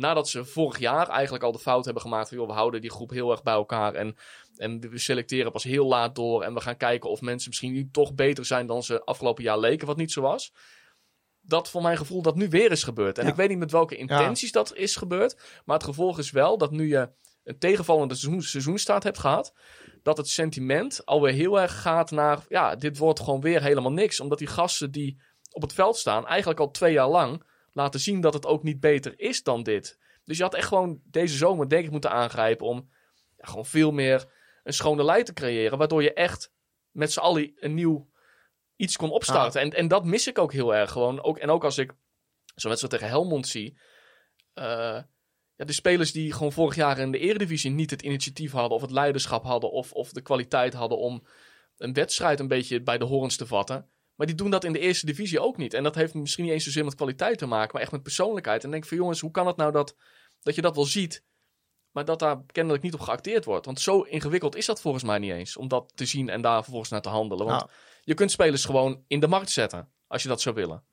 nadat 0.00 0.28
ze 0.28 0.44
vorig 0.44 0.78
jaar 0.78 1.08
eigenlijk 1.08 1.44
al 1.44 1.52
de 1.52 1.58
fout 1.58 1.84
hebben 1.84 2.02
gemaakt. 2.02 2.28
Van, 2.28 2.38
joh, 2.38 2.46
we 2.46 2.52
houden 2.52 2.80
die 2.80 2.90
groep 2.90 3.10
heel 3.10 3.30
erg 3.30 3.42
bij 3.42 3.54
elkaar. 3.54 3.94
En, 3.94 4.16
en 4.56 4.90
we 4.90 4.98
selecteren 4.98 5.52
pas 5.52 5.64
heel 5.64 5.86
laat 5.86 6.14
door. 6.14 6.42
En 6.42 6.54
we 6.54 6.60
gaan 6.60 6.76
kijken 6.76 7.10
of 7.10 7.20
mensen 7.20 7.48
misschien 7.48 7.72
nu 7.72 7.88
toch 7.92 8.14
beter 8.14 8.44
zijn 8.44 8.66
dan 8.66 8.82
ze 8.82 9.04
afgelopen 9.04 9.42
jaar 9.42 9.58
leken, 9.58 9.86
wat 9.86 9.96
niet 9.96 10.12
zo 10.12 10.20
was. 10.20 10.52
Dat 11.40 11.70
voor 11.70 11.82
mijn 11.82 11.96
gevoel 11.96 12.22
dat 12.22 12.36
nu 12.36 12.48
weer 12.48 12.70
is 12.70 12.82
gebeurd. 12.82 13.18
En 13.18 13.24
Ja. 13.24 13.30
ik 13.30 13.36
weet 13.36 13.48
niet 13.48 13.58
met 13.58 13.70
welke 13.70 13.96
intenties 13.96 14.52
dat 14.52 14.74
is 14.74 14.96
gebeurd. 14.96 15.60
Maar 15.64 15.76
het 15.76 15.84
gevolg 15.84 16.18
is 16.18 16.30
wel 16.30 16.58
dat 16.58 16.70
nu 16.70 16.88
je 16.88 17.10
een 17.44 17.58
tegenvallende 17.58 18.14
seizoen, 18.14 18.42
seizoenstaat 18.42 19.02
hebt 19.02 19.18
gehad. 19.18 19.54
Dat 20.02 20.16
het 20.16 20.28
sentiment 20.28 21.06
alweer 21.06 21.32
heel 21.32 21.60
erg 21.60 21.80
gaat 21.80 22.10
naar. 22.10 22.44
Ja, 22.48 22.76
dit 22.76 22.98
wordt 22.98 23.20
gewoon 23.20 23.40
weer 23.40 23.62
helemaal 23.62 23.92
niks. 23.92 24.20
Omdat 24.20 24.38
die 24.38 24.46
gasten 24.46 24.90
die 24.90 25.20
op 25.52 25.62
het 25.62 25.72
veld 25.72 25.96
staan, 25.96 26.26
eigenlijk 26.26 26.60
al 26.60 26.70
twee 26.70 26.92
jaar 26.92 27.08
lang, 27.08 27.42
laten 27.72 28.00
zien 28.00 28.20
dat 28.20 28.34
het 28.34 28.46
ook 28.46 28.62
niet 28.62 28.80
beter 28.80 29.20
is 29.20 29.42
dan 29.42 29.62
dit. 29.62 29.98
Dus 30.24 30.36
je 30.36 30.42
had 30.42 30.54
echt 30.54 30.68
gewoon 30.68 31.00
deze 31.04 31.36
zomer, 31.36 31.68
denk 31.68 31.84
ik, 31.84 31.90
moeten 31.90 32.10
aangrijpen 32.10 32.66
om 32.66 32.90
ja, 33.36 33.46
gewoon 33.46 33.66
veel 33.66 33.90
meer 33.92 34.32
een 34.62 34.72
schone 34.72 35.04
lijn 35.04 35.24
te 35.24 35.32
creëren. 35.32 35.78
Waardoor 35.78 36.02
je 36.02 36.12
echt 36.12 36.52
met 36.90 37.12
z'n 37.12 37.20
allen 37.20 37.52
een 37.56 37.74
nieuw 37.74 38.10
iets 38.76 38.96
kon 38.96 39.10
opstarten. 39.10 39.60
En, 39.60 39.70
en 39.70 39.88
dat 39.88 40.04
mis 40.04 40.26
ik 40.26 40.38
ook 40.38 40.52
heel 40.52 40.74
erg 40.74 40.90
gewoon. 40.90 41.22
Ook, 41.22 41.38
en 41.38 41.50
ook 41.50 41.64
als 41.64 41.78
ik 41.78 41.92
zo'n 42.54 42.70
wedstrijd 42.70 42.92
tegen 42.92 43.08
Helmond 43.08 43.48
zie. 43.48 43.78
eh, 44.52 45.02
ja, 45.56 45.66
de 45.66 45.72
spelers 45.72 46.12
die 46.12 46.32
gewoon 46.32 46.52
vorig 46.52 46.74
jaar 46.74 46.98
in 46.98 47.10
de 47.10 47.18
Eredivisie 47.18 47.70
niet 47.70 47.90
het 47.90 48.02
initiatief 48.02 48.52
hadden, 48.52 48.76
of 48.76 48.82
het 48.82 48.90
leiderschap 48.90 49.44
hadden, 49.44 49.70
of, 49.70 49.92
of 49.92 50.12
de 50.12 50.20
kwaliteit 50.20 50.74
hadden 50.74 50.98
om 50.98 51.26
een 51.76 51.92
wedstrijd 51.92 52.40
een 52.40 52.48
beetje 52.48 52.82
bij 52.82 52.98
de 52.98 53.04
horens 53.04 53.36
te 53.36 53.46
vatten. 53.46 53.90
Maar 54.20 54.28
die 54.28 54.38
doen 54.38 54.50
dat 54.50 54.64
in 54.64 54.72
de 54.72 54.78
eerste 54.78 55.06
divisie 55.06 55.40
ook 55.40 55.56
niet. 55.56 55.74
En 55.74 55.82
dat 55.82 55.94
heeft 55.94 56.14
misschien 56.14 56.44
niet 56.44 56.52
eens 56.52 56.64
zozeer 56.64 56.84
met 56.84 56.94
kwaliteit 56.94 57.38
te 57.38 57.46
maken, 57.46 57.70
maar 57.72 57.82
echt 57.82 57.92
met 57.92 58.02
persoonlijkheid. 58.02 58.64
En 58.64 58.70
denk 58.70 58.84
van 58.86 58.96
jongens, 58.96 59.20
hoe 59.20 59.30
kan 59.30 59.46
het 59.46 59.56
nou 59.56 59.72
dat, 59.72 59.96
dat 60.42 60.54
je 60.54 60.60
dat 60.60 60.74
wel 60.74 60.84
ziet, 60.84 61.24
maar 61.90 62.04
dat 62.04 62.18
daar 62.18 62.42
kennelijk 62.46 62.82
niet 62.82 62.94
op 62.94 63.00
geacteerd 63.00 63.44
wordt? 63.44 63.66
Want 63.66 63.80
zo 63.80 64.00
ingewikkeld 64.00 64.56
is 64.56 64.66
dat 64.66 64.80
volgens 64.80 65.04
mij 65.04 65.18
niet 65.18 65.32
eens, 65.32 65.56
om 65.56 65.68
dat 65.68 65.92
te 65.94 66.04
zien 66.04 66.28
en 66.28 66.40
daar 66.40 66.62
vervolgens 66.62 66.90
naar 66.90 67.02
te 67.02 67.08
handelen. 67.08 67.46
Want 67.46 67.60
Nou. 67.60 67.70
je 68.02 68.14
kunt 68.14 68.30
spelers 68.30 68.64
gewoon 68.64 69.04
in 69.06 69.20
de 69.20 69.28
markt 69.28 69.50
zetten, 69.50 69.88
als 70.06 70.22
je 70.22 70.28
dat 70.28 70.40
zou 70.40 70.54
willen. 70.54 70.84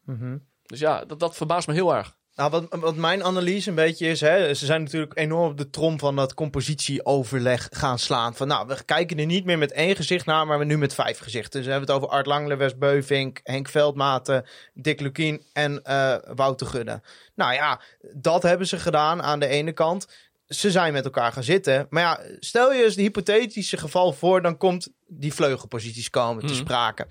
Dus 0.62 0.79
ja, 0.79 1.05
dat, 1.05 1.19
dat 1.19 1.36
verbaast 1.36 1.67
me 1.67 1.74
heel 1.74 1.96
erg. 1.96 2.17
Nou, 2.38 2.50
wat, 2.51 2.65
wat 2.70 2.96
mijn 2.96 3.24
analyse 3.24 3.70
een 3.70 3.75
beetje 3.75 4.08
is, 4.08 4.22
hè, 4.22 4.53
ze 4.53 4.65
zijn 4.65 4.84
natuurlijk 4.84 5.17
enorm 5.17 5.51
op 5.51 5.58
de 5.58 5.70
trom 5.70 6.00
van 6.00 6.15
dat 6.15 6.34
compositieoverleg 6.34 7.67
gaan 7.72 8.00
slaan. 8.00 8.36
Van 8.36 8.48
nou, 8.48 8.67
we 8.67 8.84
kijken 8.86 9.20
er 9.20 9.25
niet 9.25 9.46
meer 9.46 9.58
met 9.58 9.72
één 9.72 9.96
gezicht 9.96 10.25
naar, 10.25 10.48
maar 10.48 10.60
we 10.60 10.65
nu 10.65 10.77
met 10.77 10.94
vijf 10.94 11.20
gezichten. 11.20 11.51
Dus 11.51 11.65
we 11.65 11.72
hebben 11.72 11.89
het 11.89 11.98
over 11.98 12.15
Art 12.15 12.25
Langler, 12.25 12.58
Wes 12.58 12.77
Beuvink, 12.77 13.39
Henk 13.44 13.70
Veldmaten, 13.70 14.46
Dick 14.74 15.00
Lukien 15.00 15.41
en 15.53 15.84
eh, 15.84 16.15
Wouter 16.36 16.67
Gudde. 16.67 17.01
Nou 17.36 17.53
ja, 17.53 17.82
dat 18.13 18.44
hebben 18.44 18.67
ze 18.67 18.79
gedaan 18.79 19.22
aan 19.24 19.39
de 19.39 19.48
ene 19.48 19.72
kant. 19.72 20.08
Ze 20.48 20.72
zijn 20.72 20.94
met 20.94 21.06
elkaar 21.06 21.32
gaan 21.32 21.44
zitten. 21.44 21.88
Maar 21.89 22.03
ja, 22.03 22.20
stel 22.39 22.74
je 22.74 22.84
eens 22.84 22.96
het 22.96 23.03
hypothetische 23.03 23.77
geval 23.77 24.13
voor, 24.13 24.41
dan 24.41 24.58
komt 24.58 24.88
die 25.08 25.34
vleugelposities 25.34 26.10
komen 26.10 26.46
te 26.46 26.53
Mhm. 26.53 26.62
sprake. 26.62 27.08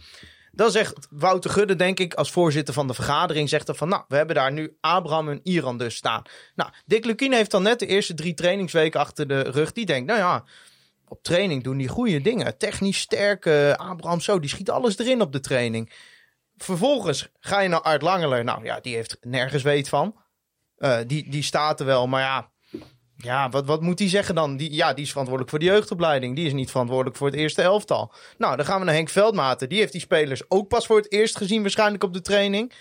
Dan 0.56 0.70
zegt 0.70 1.06
Wouter 1.10 1.50
Gudde, 1.50 1.76
denk 1.76 1.98
ik, 1.98 2.14
als 2.14 2.30
voorzitter 2.30 2.74
van 2.74 2.86
de 2.86 2.94
vergadering, 2.94 3.48
zegt 3.48 3.68
er 3.68 3.74
van, 3.74 3.88
nou, 3.88 4.04
we 4.08 4.16
hebben 4.16 4.36
daar 4.36 4.52
nu 4.52 4.76
Abraham 4.80 5.28
en 5.28 5.40
Iran 5.42 5.78
dus 5.78 5.96
staan. 5.96 6.22
Nou, 6.54 6.70
Dick 6.84 7.04
Lukien 7.04 7.32
heeft 7.32 7.50
dan 7.50 7.62
net 7.62 7.78
de 7.78 7.86
eerste 7.86 8.14
drie 8.14 8.34
trainingsweken 8.34 9.00
achter 9.00 9.28
de 9.28 9.40
rug. 9.40 9.72
Die 9.72 9.86
denkt, 9.86 10.06
nou 10.06 10.18
ja, 10.18 10.44
op 11.08 11.22
training 11.22 11.64
doen 11.64 11.76
die 11.76 11.88
goede 11.88 12.20
dingen. 12.20 12.58
Technisch 12.58 12.98
sterk, 12.98 13.46
eh, 13.46 13.72
Abraham 13.72 14.20
zo, 14.20 14.40
die 14.40 14.48
schiet 14.48 14.70
alles 14.70 14.98
erin 14.98 15.20
op 15.20 15.32
de 15.32 15.40
training. 15.40 15.92
Vervolgens 16.56 17.28
ga 17.40 17.60
je 17.60 17.68
naar 17.68 17.82
Art 17.82 18.02
Langeler. 18.02 18.44
Nou 18.44 18.64
ja, 18.64 18.80
die 18.80 18.94
heeft 18.94 19.16
nergens 19.20 19.62
weet 19.62 19.88
van. 19.88 20.16
Eh, 20.76 20.98
die, 21.06 21.30
die 21.30 21.42
staat 21.42 21.80
er 21.80 21.86
wel, 21.86 22.06
maar 22.06 22.22
ja... 22.22 22.54
Ja, 23.16 23.48
wat, 23.48 23.66
wat 23.66 23.82
moet 23.82 23.98
hij 23.98 24.08
zeggen 24.08 24.34
dan? 24.34 24.56
Die, 24.56 24.72
ja, 24.72 24.92
die 24.94 25.04
is 25.04 25.10
verantwoordelijk 25.10 25.50
voor 25.50 25.64
de 25.64 25.72
jeugdopleiding. 25.72 26.36
Die 26.36 26.46
is 26.46 26.52
niet 26.52 26.70
verantwoordelijk 26.70 27.16
voor 27.16 27.26
het 27.26 27.36
eerste 27.36 27.62
elftal. 27.62 28.12
Nou, 28.38 28.56
dan 28.56 28.64
gaan 28.64 28.78
we 28.78 28.84
naar 28.84 28.94
Henk 28.94 29.08
Veldmaten. 29.08 29.68
Die 29.68 29.78
heeft 29.78 29.92
die 29.92 30.00
spelers 30.00 30.50
ook 30.50 30.68
pas 30.68 30.86
voor 30.86 30.96
het 30.96 31.12
eerst 31.12 31.36
gezien, 31.36 31.62
waarschijnlijk 31.62 32.04
op 32.04 32.12
de 32.12 32.20
training. 32.20 32.72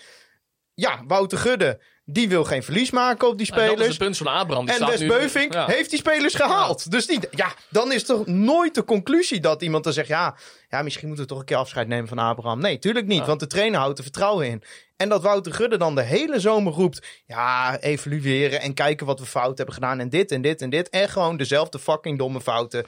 Ja, 0.73 1.03
Wouter 1.07 1.37
Gudde, 1.37 1.81
die 2.07 2.29
wil 2.29 2.43
geen 2.43 2.63
verlies 2.63 2.91
maken 2.91 3.27
op 3.27 3.38
die 3.38 3.47
Nou, 3.50 3.59
dat 3.62 3.67
is 3.69 3.74
spelers. 3.75 3.97
het 3.97 4.03
punt 4.05 4.17
van 4.17 4.27
Abraham. 4.27 4.65
Die 4.65 4.75
En 4.75 4.85
Wes 4.85 5.05
Beuvink 5.05 5.53
ja. 5.53 5.65
heeft 5.65 5.89
die 5.89 6.00
spelers 6.00 6.35
gehaald. 6.35 6.91
Dus 6.91 7.05
die, 7.05 7.19
ja, 7.31 7.53
dan 7.69 7.91
is 7.91 8.03
toch 8.03 8.25
nooit 8.25 8.75
de 8.75 8.83
conclusie 8.83 9.39
dat 9.39 9.62
iemand 9.62 9.83
dan 9.83 9.93
zegt... 9.93 10.07
Ja, 10.07 10.35
ja, 10.69 10.81
misschien 10.81 11.07
moeten 11.07 11.25
we 11.25 11.31
toch 11.31 11.39
een 11.39 11.45
keer 11.45 11.57
afscheid 11.57 11.88
nemen 11.88 12.07
van 12.07 12.17
Abraham. 12.19 12.59
Nee, 12.59 12.79
tuurlijk 12.79 13.05
niet, 13.07 13.19
Ja. 13.19 13.25
want 13.25 13.39
de 13.39 13.47
trainer 13.47 13.79
houdt 13.79 13.97
er 13.97 14.03
vertrouwen 14.03 14.47
in. 14.47 14.63
En 14.97 15.09
dat 15.09 15.21
Wouter 15.21 15.53
Gudde 15.53 15.77
dan 15.77 15.95
de 15.95 16.01
hele 16.03 16.39
zomer 16.39 16.74
roept... 16.74 17.07
Ja, 17.25 17.79
evalueren 17.79 18.62
en 18.62 18.74
kijken 18.74 19.05
wat 19.05 19.19
we 19.19 19.25
fout 19.25 19.57
hebben 19.57 19.75
gedaan. 19.75 20.00
En 20.00 20.09
dit 20.09 20.31
en 20.31 20.41
dit 20.41 20.62
en 20.62 20.69
dit. 20.69 20.89
En 20.89 21.09
gewoon 21.09 21.38
dezelfde 21.38 21.79
fucking 21.79 22.17
domme 22.17 22.41
fouten 22.41 22.85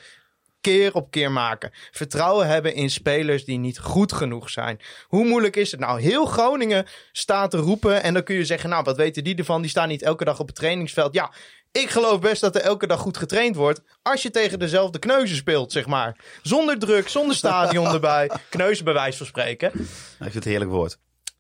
keer 0.68 0.94
op 0.94 1.12
keer 1.12 1.32
maken. 1.32 1.72
Vertrouwen 1.92 2.48
hebben 2.48 2.74
in 2.74 2.90
spelers 2.90 3.46
die 3.46 3.58
niet 3.58 3.80
goed 3.80 4.14
genoeg 4.14 4.50
zijn. 4.50 4.80
Hoe 5.08 5.26
moeilijk 5.26 5.56
is 5.56 5.72
het 5.72 5.80
nou? 5.80 6.02
Heel 6.02 6.26
Groningen 6.26 6.86
staat 7.12 7.52
te 7.52 7.58
roepen 7.58 8.04
en 8.04 8.14
dan 8.14 8.24
kun 8.24 8.36
je 8.36 8.46
zeggen, 8.46 8.70
nou, 8.70 8.84
wat 8.84 8.98
weten 8.98 9.24
die 9.24 9.36
ervan? 9.36 9.62
Die 9.62 9.70
staan 9.70 9.88
niet 9.88 10.02
elke 10.02 10.26
dag 10.26 10.40
op 10.40 10.48
het 10.48 10.56
trainingsveld. 10.56 11.14
Ja, 11.14 11.32
ik 11.72 11.90
geloof 11.90 12.20
best 12.20 12.42
dat 12.42 12.56
er 12.56 12.62
elke 12.62 12.88
dag 12.88 13.00
goed 13.00 13.18
getraind 13.18 13.56
wordt. 13.56 13.82
Als 14.02 14.22
je 14.22 14.30
tegen 14.30 14.60
dezelfde 14.60 15.00
kneuzen 15.00 15.36
speelt, 15.36 15.72
zeg 15.72 15.86
maar. 15.86 16.16
Zonder 16.42 16.80
druk, 16.80 17.10
zonder 17.10 17.36
stadion 17.36 17.88
erbij. 17.94 18.32
Kneuzen 18.50 18.86
bij 18.86 18.94
wijze 18.94 19.18
van 19.18 19.28
spreken. 19.28 19.68
Ik 19.68 19.86
vind 20.20 20.34
het 20.34 20.46
een 20.46 20.52
heerlijk 20.52 20.72
woord. 20.72 20.98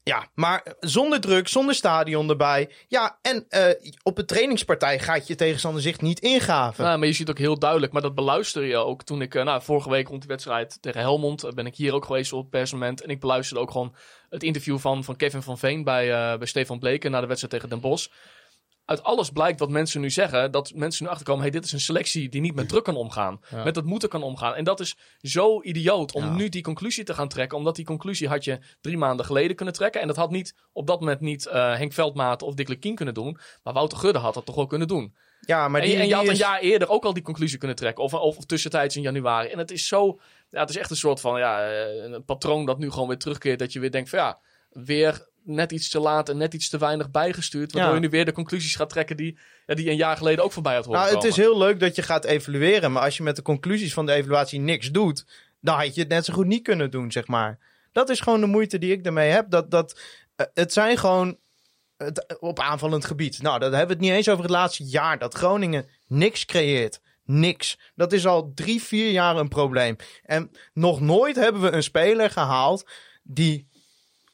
Ja, 0.08 0.28
maar 0.34 0.64
zonder 0.80 1.20
druk, 1.20 1.48
zonder 1.48 1.76
stadion 1.76 2.30
erbij. 2.30 2.70
Ja, 2.88 3.18
en 3.22 3.46
eh, 3.50 3.92
op 4.04 4.18
een 4.18 4.26
trainingspartij 4.26 5.00
gaat 5.00 5.28
je 5.28 5.36
tegenstander 5.36 5.82
zich 5.82 6.02
niet 6.02 6.20
ingaven. 6.20 6.84
Nou, 6.84 6.98
maar 6.98 7.08
je 7.08 7.14
ziet 7.14 7.30
ook 7.30 7.38
heel 7.38 7.60
duidelijk, 7.60 7.92
maar 7.92 8.02
dat 8.02 8.16
beluister 8.16 8.64
je 8.64 8.78
ook. 8.78 9.04
Toen 9.04 9.22
ik, 9.22 9.36
eh, 9.36 9.44
nou, 9.44 9.62
vorige 9.62 9.90
week 9.90 10.08
rond 10.08 10.20
die 10.20 10.30
wedstrijd 10.30 10.82
tegen 10.82 11.02
Helmond, 11.02 11.44
eh, 11.44 11.52
ben 11.52 11.66
ik 11.66 11.76
hier 11.76 11.94
ook 11.94 12.06
geweest 12.06 12.34
op 12.34 12.42
het 12.42 12.50
persmoment. 12.50 13.02
En 13.02 13.10
ik 13.10 13.20
beluisterde 13.20 13.62
ook 13.62 13.72
gewoon 13.72 13.96
het 14.30 14.44
interview 14.44 14.78
van, 14.78 15.04
van 15.04 15.16
Kevin 15.16 15.42
van 15.42 15.58
Veen 15.58 15.84
bij, 15.84 16.38
bij 16.38 16.48
Stefan 16.48 16.80
Bleken 16.80 17.12
na 17.12 17.22
de 17.22 17.28
wedstrijd 17.28 17.54
tegen 17.54 17.70
Den 17.70 17.90
Bosch. 17.90 18.08
Uit 18.88 19.04
alles 19.04 19.30
blijkt 19.30 19.60
wat 19.60 19.70
mensen 19.70 20.02
nu 20.02 20.10
zeggen, 20.10 20.52
dat 20.52 20.72
mensen 20.76 21.04
nu 21.04 21.10
achterkomen, 21.10 21.42
hey, 21.42 21.52
dit 21.52 21.66
is 21.66 21.72
een 21.72 21.80
selectie 21.80 22.30
die 22.30 22.42
niet 22.42 22.56
met 22.56 22.70
druk 22.70 22.84
kan 22.84 22.96
omgaan. 22.96 23.40
Met 23.64 23.76
het 23.76 23.86
moeten 23.86 24.10
kan 24.10 24.24
omgaan. 24.24 24.56
En 24.56 24.64
dat 24.64 24.80
is 24.80 24.98
zo 25.22 25.62
idioot 25.64 26.12
om 26.14 26.24
Ja. 26.24 26.34
nu 26.34 26.50
die 26.50 26.62
conclusie 26.62 27.04
te 27.04 27.14
gaan 27.14 27.28
trekken. 27.28 27.58
Omdat 27.58 27.76
die 27.76 27.86
conclusie 27.86 28.28
had 28.28 28.44
je 28.44 28.60
drie 28.82 28.98
maanden 28.98 29.26
geleden 29.26 29.56
kunnen 29.56 29.74
trekken. 29.74 30.02
En 30.02 30.08
dat 30.08 30.16
had 30.16 30.32
niet 30.32 30.56
op 30.74 30.88
dat 30.88 31.00
moment 31.00 31.20
niet 31.20 31.46
eh, 31.46 31.76
Henk 31.76 31.94
Veldmaat 31.94 32.42
of 32.42 32.54
Dick 32.54 32.68
Lukien 32.68 32.96
kunnen 32.96 33.14
doen. 33.14 33.38
Maar 33.64 33.74
Wouter 33.74 33.98
Gudde 33.98 34.20
had 34.20 34.34
dat 34.34 34.46
toch 34.46 34.56
wel 34.56 34.68
kunnen 34.68 34.88
doen. 34.88 35.16
ja, 35.42 35.68
maar 35.68 35.82
En, 35.82 35.88
die, 35.88 35.96
je- 35.96 36.02
en 36.02 36.08
je 36.08 36.16
had 36.16 36.26
een 36.26 36.32
is- 36.32 36.38
jaar 36.40 36.60
eerder 36.60 36.90
ook 36.90 37.04
al 37.06 37.14
die 37.14 37.24
conclusie 37.24 37.58
kunnen 37.58 37.78
trekken. 37.78 38.04
Of, 38.04 38.14
of, 38.14 38.38
tussentijds 38.46 38.96
in 38.96 39.02
januari. 39.02 39.48
En 39.50 39.58
het 39.58 39.72
is 39.72 39.88
zo... 39.88 40.20
Ja, 40.52 40.60
het 40.60 40.70
is 40.70 40.78
echt 40.78 40.90
een 40.90 40.96
soort 40.96 41.20
van 41.20 41.40
ja, 41.40 41.70
eh, 41.70 42.12
een 42.12 42.26
patroon 42.26 42.66
dat 42.66 42.78
nu 42.78 42.92
gewoon 42.92 43.08
weer 43.08 43.18
terugkeert. 43.18 43.60
Dat 43.60 43.74
je 43.74 43.80
weer 43.80 43.92
denkt 43.92 44.10
van 44.10 44.20
ja, 44.20 44.40
weer 44.70 45.28
net 45.48 45.72
iets 45.72 45.90
te 45.90 46.00
laat 46.00 46.30
en 46.30 46.38
net 46.38 46.54
iets 46.54 46.70
te 46.70 46.78
weinig 46.78 47.12
bijgestuurd. 47.12 47.72
Waardoor 47.72 47.92
Ja. 47.94 47.98
je 48.00 48.04
nu 48.06 48.10
weer 48.10 48.26
de 48.26 48.32
conclusies 48.32 48.76
gaat 48.76 48.90
trekken 48.90 49.18
die, 49.18 49.38
ja, 49.66 49.76
die 49.76 49.90
een 49.90 49.96
jaar 49.96 50.18
geleden 50.18 50.44
ook 50.44 50.52
voorbij 50.52 50.76
had 50.76 50.86
horen 50.86 51.00
Nou, 51.00 51.12
het 51.14 51.20
komen. 51.24 51.38
is 51.38 51.44
heel 51.44 51.58
leuk 51.58 51.80
dat 51.80 51.96
je 51.96 52.02
gaat 52.02 52.26
evalueren. 52.26 52.92
Maar 52.92 53.04
als 53.04 53.18
je 53.18 53.24
met 53.24 53.36
de 53.36 53.42
conclusies 53.42 53.94
van 53.94 54.06
de 54.06 54.12
evaluatie 54.14 54.60
niks 54.60 54.92
doet, 54.92 55.26
dan 55.62 55.78
had 55.80 55.96
je 55.96 56.02
het 56.02 56.10
net 56.10 56.26
zo 56.26 56.34
goed 56.34 56.46
niet 56.46 56.64
kunnen 56.64 56.92
doen, 56.92 57.12
zeg 57.12 57.28
maar. 57.28 57.60
Dat 57.92 58.10
is 58.10 58.20
gewoon 58.20 58.40
de 58.42 58.48
moeite 58.48 58.78
die 58.78 58.92
ik 58.92 59.06
ermee 59.06 59.30
heb. 59.30 59.50
Dat, 59.50 59.72
dat, 59.72 60.00
eh, 60.36 60.46
het 60.54 60.74
zijn 60.74 60.98
gewoon 60.98 61.38
het, 61.98 62.38
op 62.40 62.60
aanvallend 62.60 63.06
gebied. 63.06 63.42
Nou, 63.42 63.60
dan 63.60 63.70
hebben 63.70 63.88
we 63.88 63.94
het 63.94 64.02
niet 64.04 64.12
eens 64.18 64.30
over 64.30 64.44
het 64.44 64.52
laatste 64.52 64.84
jaar 64.84 65.18
dat 65.20 65.34
Groningen 65.34 65.86
niks 66.08 66.46
creëert. 66.46 67.00
Niks. 67.26 67.80
Dat 67.96 68.14
is 68.14 68.26
al 68.26 68.52
drie, 68.56 68.82
vier 68.84 69.12
jaar 69.12 69.38
een 69.38 69.48
probleem. 69.48 69.96
En 70.24 70.52
nog 70.74 71.00
nooit 71.02 71.36
hebben 71.36 71.62
we 71.62 71.72
een 71.72 71.84
speler 71.84 72.30
gehaald 72.30 72.90
die 73.24 73.68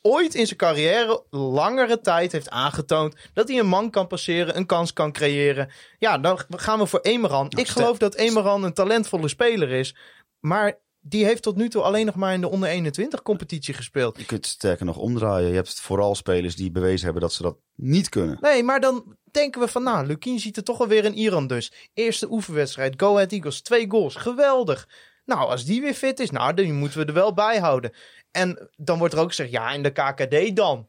ooit 0.06 0.36
in 0.36 0.46
zijn 0.46 0.58
carrière 0.60 1.24
langere 1.30 2.02
tijd 2.02 2.32
heeft 2.32 2.50
aangetoond 2.50 3.16
dat 3.34 3.48
hij 3.48 3.60
een 3.60 3.68
man 3.68 3.90
kan 3.90 4.08
passeren, 4.08 4.58
een 4.58 4.66
kans 4.66 4.94
kan 4.94 5.12
creëren. 5.12 5.70
Ja, 6.00 6.18
dan 6.18 6.40
gaan 6.50 6.80
we 6.80 6.86
voor 6.86 7.00
Emeran. 7.00 7.46
Ik 7.46 7.68
ste- 7.68 7.72
geloof 7.80 7.98
dat 7.98 8.16
Emeran 8.16 8.64
een 8.64 8.74
talentvolle 8.74 9.28
speler 9.28 9.70
is, 9.70 9.96
maar 10.40 10.80
die 11.06 11.26
heeft 11.26 11.44
tot 11.44 11.56
nu 11.56 11.70
toe 11.70 11.82
alleen 11.82 12.06
nog 12.06 12.16
maar 12.16 12.34
in 12.34 12.42
de 12.42 12.50
onder 12.50 12.70
21 12.70 13.22
competitie 13.22 13.74
gespeeld. 13.74 14.18
Je 14.18 14.26
kunt 14.26 14.46
het 14.46 14.54
sterker 14.54 14.86
nog 14.86 14.98
omdraaien. 14.98 15.50
Je 15.50 15.56
hebt 15.56 15.82
vooral 15.82 16.16
spelers 16.16 16.56
die 16.56 16.72
bewezen 16.72 17.04
hebben 17.04 17.22
dat 17.22 17.34
ze 17.34 17.42
dat 17.42 17.58
niet 17.76 18.10
kunnen. 18.10 18.38
Nee, 18.42 18.64
maar 18.64 18.80
dan 18.80 19.16
denken 19.32 19.62
we 19.62 19.68
van, 19.68 19.84
nou, 19.84 20.06
Lukien 20.06 20.40
ziet 20.40 20.58
er 20.58 20.64
toch 20.64 20.80
alweer 20.80 21.06
in 21.06 21.14
Iran 21.14 21.48
dus. 21.48 21.74
Eerste 21.94 22.32
oefenwedstrijd, 22.32 22.94
Go 22.98 23.14
Ahead 23.14 23.32
Eagles, 23.32 23.62
twee 23.62 23.90
goals, 23.90 24.16
geweldig. 24.16 24.88
Nou, 25.26 25.50
als 25.50 25.66
die 25.66 25.82
weer 25.82 25.94
fit 25.94 26.20
is, 26.20 26.30
nou, 26.30 26.54
die 26.54 26.74
moeten 26.74 27.00
we 27.00 27.06
er 27.06 27.14
wel 27.14 27.34
bij 27.34 27.60
houden. 27.60 27.94
En 28.32 28.70
dan 28.76 28.98
wordt 28.98 29.14
er 29.14 29.20
ook 29.20 29.30
gezegd, 29.30 29.52
ja, 29.52 29.72
in 29.72 29.84
de 29.84 29.92
KKD 29.92 30.56
dan. 30.56 30.88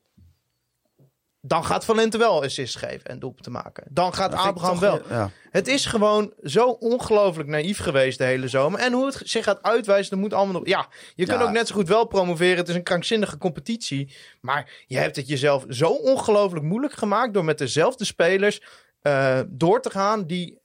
Dan 1.40 1.64
gaat 1.64 1.84
Valente 1.84 2.18
wel 2.18 2.42
assist 2.42 2.76
geven 2.76 3.04
en 3.04 3.18
doelpunten 3.18 3.52
maken. 3.52 3.84
Dan 3.90 4.14
gaat 4.14 4.30
Dat 4.30 4.40
Abraham 4.40 4.78
wel. 4.78 5.00
Ja. 5.08 5.30
Het 5.50 5.68
is 5.68 5.86
gewoon 5.86 6.32
zo 6.42 6.66
ongelooflijk 6.66 7.48
naïef 7.48 7.78
geweest 7.78 8.18
de 8.18 8.24
hele 8.24 8.48
zomer. 8.48 8.80
En 8.80 8.92
hoe 8.92 9.06
het 9.06 9.20
zich 9.24 9.44
gaat 9.44 9.62
uitwijzen, 9.62 10.10
dat 10.10 10.18
moet 10.18 10.32
allemaal 10.32 10.54
nog... 10.54 10.66
Ja, 10.66 10.88
je 11.14 11.26
kunt 11.26 11.38
Ja. 11.38 11.44
ook 11.44 11.52
net 11.52 11.68
zo 11.68 11.74
goed 11.74 11.88
wel 11.88 12.06
promoveren. 12.06 12.56
Het 12.56 12.68
is 12.68 12.74
een 12.74 12.82
krankzinnige 12.82 13.38
competitie. 13.38 14.16
Maar 14.40 14.84
je 14.86 14.98
hebt 14.98 15.16
het 15.16 15.28
jezelf 15.28 15.64
zo 15.68 15.88
ongelooflijk 15.90 16.64
moeilijk 16.64 16.92
gemaakt... 16.94 17.34
door 17.34 17.44
met 17.44 17.58
dezelfde 17.58 18.04
spelers 18.04 18.62
eh, 19.02 19.40
door 19.46 19.80
te 19.82 19.90
gaan... 19.90 20.26
die, 20.26 20.58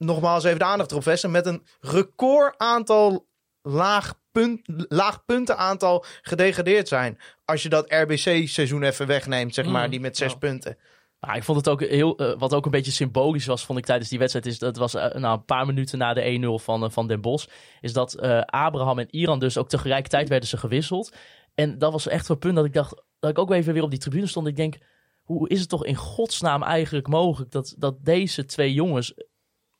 nogmaals 0.00 0.44
even 0.44 0.58
de 0.58 0.64
aandacht 0.64 0.90
erop 0.90 1.02
vestigen... 1.02 1.30
met 1.30 1.46
een 1.46 1.66
record 1.80 2.54
aantal 2.58 3.26
laag, 3.62 4.20
punt, 4.32 4.60
laag 4.88 5.24
punten 5.24 5.56
aantal 5.56 6.04
gedegradeerd 6.22 6.88
zijn. 6.88 7.18
Als 7.44 7.62
je 7.62 7.68
dat 7.68 7.92
RBC-seizoen 7.92 8.82
even 8.82 9.06
wegneemt, 9.06 9.54
zeg 9.54 9.66
maar, 9.66 9.84
Mm, 9.84 9.90
die 9.90 10.00
met 10.00 10.16
zes 10.16 10.34
punten. 10.34 10.78
Nou, 11.20 11.36
ik 11.36 11.44
vond 11.44 11.58
het 11.58 11.68
ook 11.68 11.80
heel, 11.80 12.16
eh, 12.16 12.38
wat 12.38 12.54
ook 12.54 12.64
een 12.64 12.70
beetje 12.70 12.90
symbolisch 12.90 13.46
was, 13.46 13.64
vond 13.64 13.78
ik 13.78 13.84
tijdens 13.84 14.08
die 14.08 14.18
wedstrijd, 14.18 14.46
is 14.46 14.58
dat 14.58 14.76
was 14.76 14.94
eh, 14.94 15.14
nou, 15.14 15.38
een 15.38 15.44
paar 15.44 15.66
minuten 15.66 15.98
na 15.98 16.14
de 16.14 16.22
1-0 16.22 16.58
van, 16.58 16.84
eh, 16.84 16.90
van 16.90 17.06
Den 17.06 17.20
Bosch, 17.20 17.46
is 17.80 17.92
dat 17.92 18.20
Abraham 18.46 18.98
en 18.98 19.14
Iran 19.14 19.38
dus 19.38 19.58
ook 19.58 19.68
tegelijkertijd 19.68 20.28
werden 20.28 20.48
ze 20.48 20.56
gewisseld. 20.56 21.16
En 21.54 21.78
dat 21.78 21.92
was 21.92 22.08
echt 22.08 22.26
zo'n 22.26 22.38
punt 22.38 22.56
dat 22.56 22.64
ik 22.64 22.72
dacht, 22.72 23.02
dat 23.18 23.30
ik 23.30 23.38
ook 23.38 23.52
even 23.52 23.72
weer 23.72 23.82
op 23.82 23.90
die 23.90 23.98
tribune 23.98 24.26
stond. 24.26 24.46
Ik 24.46 24.56
denk, 24.56 24.78
hoe 25.22 25.48
is 25.48 25.60
het 25.60 25.68
toch 25.68 25.84
in 25.84 25.96
godsnaam 25.96 26.62
eigenlijk 26.62 27.08
mogelijk 27.08 27.50
dat, 27.50 27.74
dat 27.78 28.04
deze 28.04 28.44
twee 28.44 28.72
jongens 28.72 29.14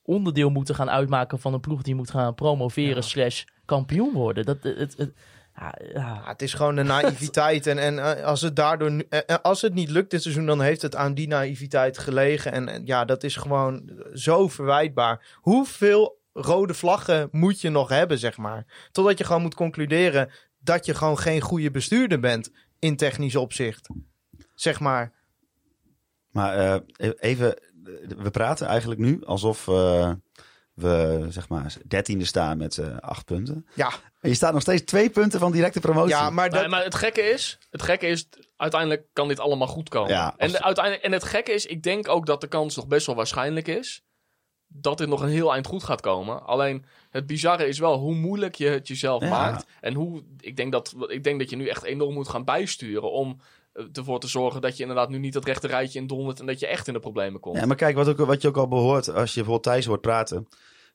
onderdeel 0.03 0.49
moeten 0.49 0.75
gaan 0.75 0.89
uitmaken 0.89 1.39
van 1.39 1.53
een 1.53 1.59
ploeg 1.59 1.81
die 1.81 1.95
moet 1.95 2.11
gaan 2.11 2.35
promoveren 2.35 3.03
slash 3.03 3.43
kampioen 3.65 4.13
worden? 4.13 4.45
Dat, 4.45 4.63
het, 4.63 4.77
het, 4.77 4.97
het- 4.97 5.13
ja, 5.93 6.21
het 6.25 6.41
is 6.41 6.53
gewoon 6.53 6.75
de 6.75 6.83
naïviteit. 6.83 7.67
En, 7.67 7.77
en 7.77 7.99
eh, 8.17 8.25
als 8.25 8.41
het 8.41 8.55
daardoor 8.55 8.89
eh, 8.89 9.19
eh, 9.25 9.35
als 9.41 9.61
het 9.61 9.73
niet 9.73 9.89
lukt 9.89 10.11
dit 10.11 10.21
seizoen, 10.21 10.45
dan 10.45 10.61
heeft 10.61 10.81
het 10.81 10.95
aan 10.95 11.13
die 11.13 11.27
naïviteit 11.27 11.97
gelegen. 11.97 12.51
En, 12.51 12.67
en 12.67 12.85
ja, 12.85 13.05
dat 13.05 13.23
is 13.23 13.35
gewoon 13.35 14.03
zo 14.13 14.47
verwijtbaar. 14.47 15.25
Hoeveel 15.35 16.19
rode 16.33 16.73
vlaggen 16.73 17.27
moet 17.31 17.61
je 17.61 17.69
nog 17.69 17.89
hebben, 17.89 18.17
zeg 18.19 18.37
maar? 18.37 18.65
Totdat 18.91 19.17
je 19.17 19.23
gewoon 19.23 19.41
moet 19.41 19.55
concluderen 19.55 20.29
dat 20.59 20.85
je 20.85 20.93
gewoon 20.93 21.17
geen 21.17 21.41
goede 21.41 21.71
bestuurder 21.71 22.19
bent 22.19 22.51
in 22.79 22.95
technisch 22.95 23.35
opzicht. 23.35 23.87
Zeg 24.55 24.79
maar. 24.79 25.13
Maar 26.31 26.81
eh, 26.97 27.09
even, 27.19 27.55
we 28.17 28.29
praten 28.31 28.67
eigenlijk 28.67 28.99
nu 28.99 29.25
alsof 29.25 29.67
eh, 29.67 30.11
we 30.73 31.25
zeg 31.29 31.49
maar 31.49 31.73
dertiende 31.87 32.25
staan 32.25 32.57
met 32.57 32.77
eh, 32.77 32.97
acht 32.97 33.25
punten. 33.25 33.67
Ja, 33.75 33.91
En 34.19 34.29
je 34.29 34.35
staat 34.35 34.53
nog 34.53 34.61
steeds 34.61 34.83
twee 34.83 35.09
punten 35.09 35.39
van 35.39 35.51
directe 35.51 35.79
promotie. 35.79 36.09
ja 36.09 36.29
maar 36.29 36.49
dat, 36.49 36.59
Nee, 36.59 36.69
maar 36.69 36.83
het 36.83 36.95
gekke 36.95 37.21
is, 37.21 37.57
het 37.69 37.81
gekke 37.81 38.07
is, 38.07 38.27
uiteindelijk 38.57 39.05
kan 39.13 39.27
dit 39.27 39.39
allemaal 39.39 39.67
goed 39.67 39.89
komen. 39.89 40.09
Ja, 40.11 40.25
als- 40.25 40.33
en, 40.37 40.51
de- 40.51 40.61
uiteindelijk, 40.63 41.05
en 41.05 41.11
het 41.11 41.23
gekke 41.23 41.51
is, 41.51 41.65
ik 41.65 41.83
denk 41.83 42.07
ook 42.07 42.25
dat 42.25 42.41
de 42.41 42.47
kans 42.47 42.75
nog 42.75 42.87
best 42.87 43.05
wel 43.05 43.15
waarschijnlijk 43.15 43.67
is 43.67 44.03
dat 44.73 44.97
dit 44.97 45.07
nog 45.07 45.21
een 45.21 45.29
heel 45.29 45.53
eind 45.53 45.67
goed 45.67 45.83
gaat 45.83 46.01
komen. 46.01 46.45
Alleen 46.45 46.85
het 47.09 47.27
bizarre 47.27 47.67
is 47.67 47.79
wel 47.79 47.97
hoe 47.97 48.15
moeilijk 48.15 48.55
je 48.55 48.67
het 48.67 48.87
jezelf 48.87 49.21
Ja. 49.23 49.29
maakt. 49.29 49.65
En 49.81 49.93
hoe, 49.93 50.23
ik 50.39 50.55
denk, 50.55 50.71
dat, 50.71 50.95
ik 51.07 51.23
denk 51.23 51.39
dat 51.39 51.49
je 51.49 51.55
nu 51.55 51.67
echt 51.67 51.83
enorm 51.83 52.13
moet 52.13 52.27
gaan 52.29 52.43
bijsturen 52.45 53.11
om 53.11 53.29
eh, 53.39 53.45
ervoor 53.93 54.19
te 54.19 54.27
zorgen 54.27 54.61
dat 54.61 54.75
je 54.77 54.81
inderdaad 54.81 55.09
nu 55.09 55.17
niet 55.17 55.33
dat 55.33 55.45
rechte 55.45 55.67
rijtje 55.67 55.99
in 55.99 56.07
dondert 56.07 56.39
en 56.39 56.45
dat 56.45 56.59
je 56.59 56.67
echt 56.67 56.87
in 56.87 56.93
de 56.93 56.99
problemen 56.99 57.39
komt. 57.39 57.57
Ja, 57.57 57.65
maar 57.65 57.75
kijk, 57.75 57.95
wat, 57.95 58.07
ook, 58.07 58.17
wat 58.17 58.41
je 58.41 58.47
ook 58.47 58.57
al 58.57 58.67
behoort 58.67 59.13
als 59.13 59.33
je 59.33 59.43
bijvoorbeeld 59.43 59.63
Thijs 59.63 59.85
hoort 59.85 60.01
praten. 60.01 60.47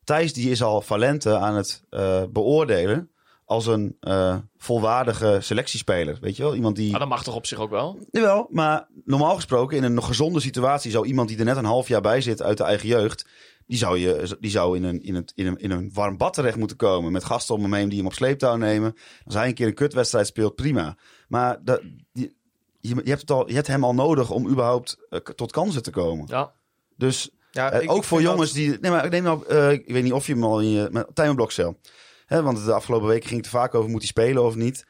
Thijs 0.04 0.32
die 0.32 0.50
is 0.50 0.62
al 0.62 0.80
Valente 0.80 1.36
aan 1.36 1.54
het 1.54 1.82
eh, 1.90 2.22
beoordelen 2.30 3.10
als 3.44 3.66
een 3.66 3.96
eh, 4.00 4.36
volwaardige 4.56 5.38
selectiespeler. 5.40 6.18
Weet 6.20 6.36
je 6.36 6.42
wel? 6.42 6.54
Iemand 6.54 6.76
die... 6.76 6.90
Maar 6.90 7.00
dat 7.00 7.08
mag 7.08 7.22
toch 7.22 7.34
op 7.34 7.46
zich 7.46 7.58
ook 7.58 7.70
wel? 7.70 7.98
Jawel, 8.10 8.48
maar 8.50 8.88
normaal 9.04 9.34
gesproken 9.34 9.76
in 9.76 9.82
een 9.82 9.94
nog 9.94 10.06
gezonde 10.06 10.40
situatie 10.40 10.90
zou 10.90 11.06
iemand 11.06 11.28
die 11.28 11.38
er 11.38 11.44
net 11.44 11.56
een 11.56 11.64
half 11.64 11.88
jaar 11.88 12.00
bij 12.00 12.20
zit 12.20 12.42
uit 12.42 12.56
de 12.56 12.64
eigen 12.64 12.88
jeugd, 12.88 13.26
die 13.66 13.78
zou, 13.78 13.98
je, 13.98 14.36
die 14.40 14.50
zou 14.50 14.76
in, 14.76 14.84
een, 14.84 15.02
in, 15.02 15.14
een, 15.14 15.28
in, 15.34 15.46
een, 15.46 15.56
in 15.56 15.70
een 15.70 15.90
warm 15.92 16.16
bad 16.16 16.32
terecht 16.34 16.56
moeten 16.56 16.76
komen 16.76 17.12
met 17.12 17.24
gasten 17.24 17.54
om 17.54 17.62
hem 17.62 17.74
heen 17.74 17.88
die 17.88 17.98
hem 17.98 18.06
op 18.06 18.12
sleeptouw 18.12 18.56
nemen. 18.56 18.94
Als 19.24 19.34
hij 19.34 19.48
een 19.48 19.54
keer 19.54 19.66
een 19.66 19.74
kutwedstrijd 19.74 20.26
speelt, 20.26 20.54
prima. 20.54 20.96
Maar 21.28 21.58
dat, 21.64 21.82
die, 22.12 22.36
je, 22.88 22.94
je, 23.04 23.08
hebt 23.08 23.20
het 23.20 23.30
al, 23.30 23.48
je 23.48 23.54
hebt 23.54 23.66
hem 23.66 23.84
al 23.84 23.94
nodig 23.94 24.30
om 24.30 24.48
überhaupt 24.48 24.96
eh, 25.10 25.18
tot 25.20 25.52
kansen 25.52 25.82
te 25.82 25.90
komen. 25.90 26.26
Ja. 26.28 26.52
Dus 26.96 27.30
ja, 27.50 27.70
eh, 27.70 27.82
ik- 27.82 27.90
ook 27.90 27.96
ik 27.96 28.04
voor 28.04 28.22
jongens 28.22 28.52
die. 28.52 28.78
Nee, 28.80 28.90
maar 28.90 29.08
neem 29.08 29.22
nou, 29.22 29.46
eh, 29.46 29.70
ik 29.72 29.84
weet 29.86 30.02
niet 30.02 30.12
of 30.12 30.26
je 30.26 30.32
hem 30.32 30.44
al 30.44 30.60
in 30.60 30.70
je. 30.70 31.06
Tijmen 31.14 31.36
Blokcel. 31.36 31.78
Hè, 32.26 32.42
want 32.42 32.64
de 32.64 32.72
afgelopen 32.72 33.08
weken 33.08 33.28
ging 33.28 33.40
het 33.40 33.50
vaak 33.50 33.74
over: 33.74 33.90
moet 33.90 34.00
hij 34.00 34.08
spelen 34.08 34.44
of 34.44 34.54
niet? 34.54 34.86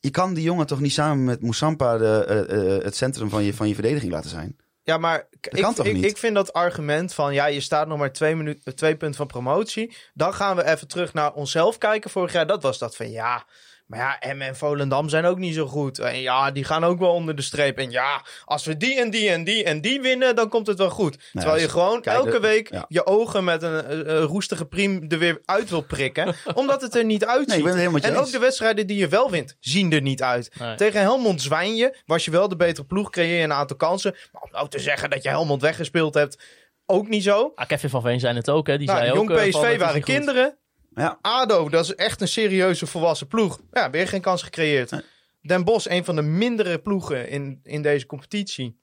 Je 0.00 0.10
kan 0.10 0.34
die 0.34 0.44
jongen 0.44 0.66
toch 0.66 0.80
niet 0.80 0.92
samen 0.92 1.24
met 1.24 1.42
Moussampa 1.42 1.98
de, 1.98 2.80
het 2.84 2.96
centrum 2.96 3.28
van 3.28 3.44
je, 3.44 3.54
van 3.54 3.68
je 3.68 3.74
verdediging 3.74 4.12
laten 4.12 4.30
zijn? 4.30 4.56
Ja, 4.82 4.98
maar 4.98 5.26
ik, 5.30 5.46
ik, 5.86 5.96
ik 6.04 6.16
vind 6.18 6.34
dat 6.34 6.52
argument 6.52 7.14
van 7.14 7.34
ja, 7.34 7.46
je 7.46 7.60
staat 7.60 7.86
nog 7.88 7.98
maar 7.98 8.12
twee, 8.12 8.36
minuten, 8.36 8.76
twee 8.76 8.96
punten 8.96 9.16
van 9.16 9.26
promotie. 9.26 9.96
Dan 10.14 10.34
gaan 10.34 10.56
we 10.56 10.64
even 10.64 10.88
terug 10.88 11.12
naar 11.12 11.32
onszelf 11.32 11.78
kijken. 11.78 12.10
Vorig 12.10 12.32
jaar, 12.32 12.46
dat 12.46 12.62
was 12.62 12.78
dat 12.78 12.96
van 12.96 13.10
ja. 13.10 13.46
Maar 13.86 13.98
ja, 13.98 14.18
Emmen 14.18 14.46
en 14.46 14.56
Volendam 14.56 15.08
zijn 15.08 15.24
ook 15.24 15.38
niet 15.38 15.54
zo 15.54 15.66
goed. 15.66 15.98
En 15.98 16.20
ja, 16.20 16.50
die 16.50 16.64
gaan 16.64 16.84
ook 16.84 16.98
wel 16.98 17.12
onder 17.12 17.36
de 17.36 17.42
streep. 17.42 17.78
En 17.78 17.90
ja, 17.90 18.22
als 18.44 18.64
we 18.64 18.76
die 18.76 19.00
en 19.00 19.10
die 19.10 19.30
en 19.30 19.44
die 19.44 19.64
en 19.64 19.80
die 19.80 20.00
winnen, 20.00 20.36
dan 20.36 20.48
komt 20.48 20.66
het 20.66 20.78
wel 20.78 20.90
goed. 20.90 21.30
Terwijl 21.32 21.60
je 21.60 21.68
gewoon 21.68 22.00
kijk, 22.00 22.16
elke 22.16 22.40
week 22.40 22.70
ja. 22.70 22.84
je 22.88 23.06
ogen 23.06 23.44
met 23.44 23.62
een 23.62 24.20
roestige 24.20 24.64
priem 24.64 25.04
er 25.08 25.18
weer 25.18 25.40
uit 25.44 25.70
wil 25.70 25.80
prikken. 25.80 26.34
omdat 26.54 26.80
het 26.80 26.94
er 26.94 27.04
niet 27.04 27.24
uitziet. 27.24 27.64
Nee, 27.64 28.00
en 28.00 28.16
ook 28.16 28.30
de 28.30 28.38
wedstrijden 28.38 28.86
die 28.86 28.96
je 28.96 29.08
wel 29.08 29.30
wint, 29.30 29.56
zien 29.60 29.92
er 29.92 30.02
niet 30.02 30.22
uit. 30.22 30.50
Nee. 30.58 30.76
Tegen 30.76 31.00
Helmond 31.00 31.42
zwijn 31.42 31.74
je. 31.74 31.96
Was 32.06 32.24
je 32.24 32.30
wel 32.30 32.48
de 32.48 32.56
betere 32.56 32.86
ploeg, 32.86 33.10
creëer 33.10 33.38
je 33.38 33.42
een 33.42 33.52
aantal 33.52 33.76
kansen. 33.76 34.14
Maar 34.32 34.42
om 34.42 34.50
nou 34.50 34.68
te 34.68 34.78
zeggen 34.78 35.10
dat 35.10 35.22
je 35.22 35.28
Helmond 35.28 35.62
weggespeeld 35.62 36.14
hebt, 36.14 36.42
ook 36.86 37.08
niet 37.08 37.22
zo. 37.22 37.52
Ah, 37.54 37.66
Kevin 37.66 37.90
van 37.90 38.02
Veen 38.02 38.20
zei 38.20 38.36
het 38.36 38.50
ook, 38.50 38.66
hè? 38.66 38.78
Die 38.78 38.86
Nou, 38.86 38.98
zei 38.98 39.12
jong 39.12 39.30
ook, 39.30 39.36
eh, 39.36 39.48
PSV 39.48 39.78
waren 39.78 40.02
kinderen. 40.02 40.58
Ja. 40.94 41.18
ADO, 41.20 41.68
dat 41.68 41.84
is 41.84 41.94
echt 41.94 42.20
een 42.20 42.28
serieuze 42.28 42.86
volwassen 42.86 43.26
ploeg. 43.26 43.60
Ja, 43.72 43.90
weer 43.90 44.08
geen 44.08 44.20
kans 44.20 44.42
gecreëerd. 44.42 44.90
Nee. 44.90 45.02
Den 45.42 45.64
Bosch, 45.64 45.90
een 45.90 46.04
van 46.04 46.16
de 46.16 46.22
mindere 46.22 46.78
ploegen 46.78 47.28
in, 47.28 47.60
in 47.62 47.82
deze 47.82 48.06
competitie. 48.06 48.80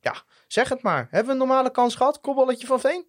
Ja, 0.00 0.22
zeg 0.46 0.68
het 0.68 0.82
maar. 0.82 1.08
Hebben 1.10 1.24
we 1.24 1.32
een 1.32 1.46
normale 1.48 1.70
kans 1.70 1.94
gehad? 1.94 2.20
Kopballetje 2.20 2.66
van 2.66 2.80
Veen? 2.80 3.06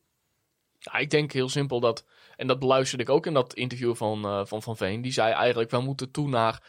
Ja, 0.79 0.93
ik 0.93 1.09
denk 1.09 1.31
heel 1.31 1.49
simpel 1.49 1.79
dat, 1.79 2.05
en 2.35 2.47
dat 2.47 2.59
beluisterde 2.59 3.03
ik 3.03 3.09
ook 3.09 3.25
in 3.25 3.33
dat 3.33 3.53
interview 3.53 3.95
van 3.95 4.25
eh, 4.25 4.45
Van, 4.45 4.61
van 4.61 4.77
Veen, 4.77 5.01
die 5.01 5.11
zei 5.11 5.33
eigenlijk, 5.33 5.71
we 5.71 5.79
moeten 5.79 6.11
toe 6.11 6.29
naar 6.29 6.63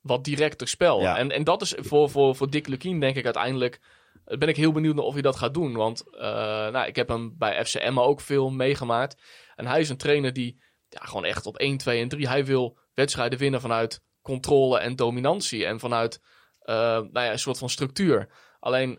wat 0.00 0.24
directer 0.24 0.68
spel. 0.68 1.00
Ja. 1.00 1.16
En, 1.16 1.30
en 1.30 1.44
dat 1.44 1.62
is 1.62 1.74
voor, 1.76 2.10
voor, 2.10 2.36
voor 2.36 2.50
Dick 2.50 2.66
Lukien 2.66 3.00
denk 3.00 3.16
ik 3.16 3.24
uiteindelijk, 3.24 3.80
eh, 4.24 4.38
ben 4.38 4.48
ik 4.48 4.56
heel 4.56 4.72
benieuwd 4.72 4.94
naar 4.94 5.04
of 5.04 5.12
hij 5.12 5.22
dat 5.22 5.36
gaat 5.36 5.54
doen. 5.54 5.74
Want 5.74 6.04
eh, 6.14 6.20
nou, 6.68 6.86
ik 6.86 6.96
heb 6.96 7.08
hem 7.08 7.34
bij 7.38 7.64
FCM 7.64 7.98
ook 7.98 8.20
veel 8.20 8.50
meegemaakt. 8.50 9.22
En 9.56 9.66
hij 9.66 9.80
is 9.80 9.88
een 9.88 9.96
trainer 9.96 10.32
die 10.32 10.60
ja, 10.88 11.00
gewoon 11.00 11.24
echt 11.24 11.46
op 11.46 11.56
1, 11.56 11.76
2 11.76 12.02
en 12.02 12.08
3, 12.08 12.28
hij 12.28 12.44
wil 12.44 12.78
wedstrijden 12.94 13.38
winnen 13.38 13.60
vanuit 13.60 14.02
controle 14.22 14.78
en 14.78 14.96
dominantie. 14.96 15.66
En 15.66 15.80
vanuit 15.80 16.20
eh, 16.68 16.74
nou 16.74 17.10
ja, 17.12 17.32
een 17.32 17.38
soort 17.38 17.58
van 17.58 17.70
structuur. 17.70 18.28
Alleen, 18.60 18.98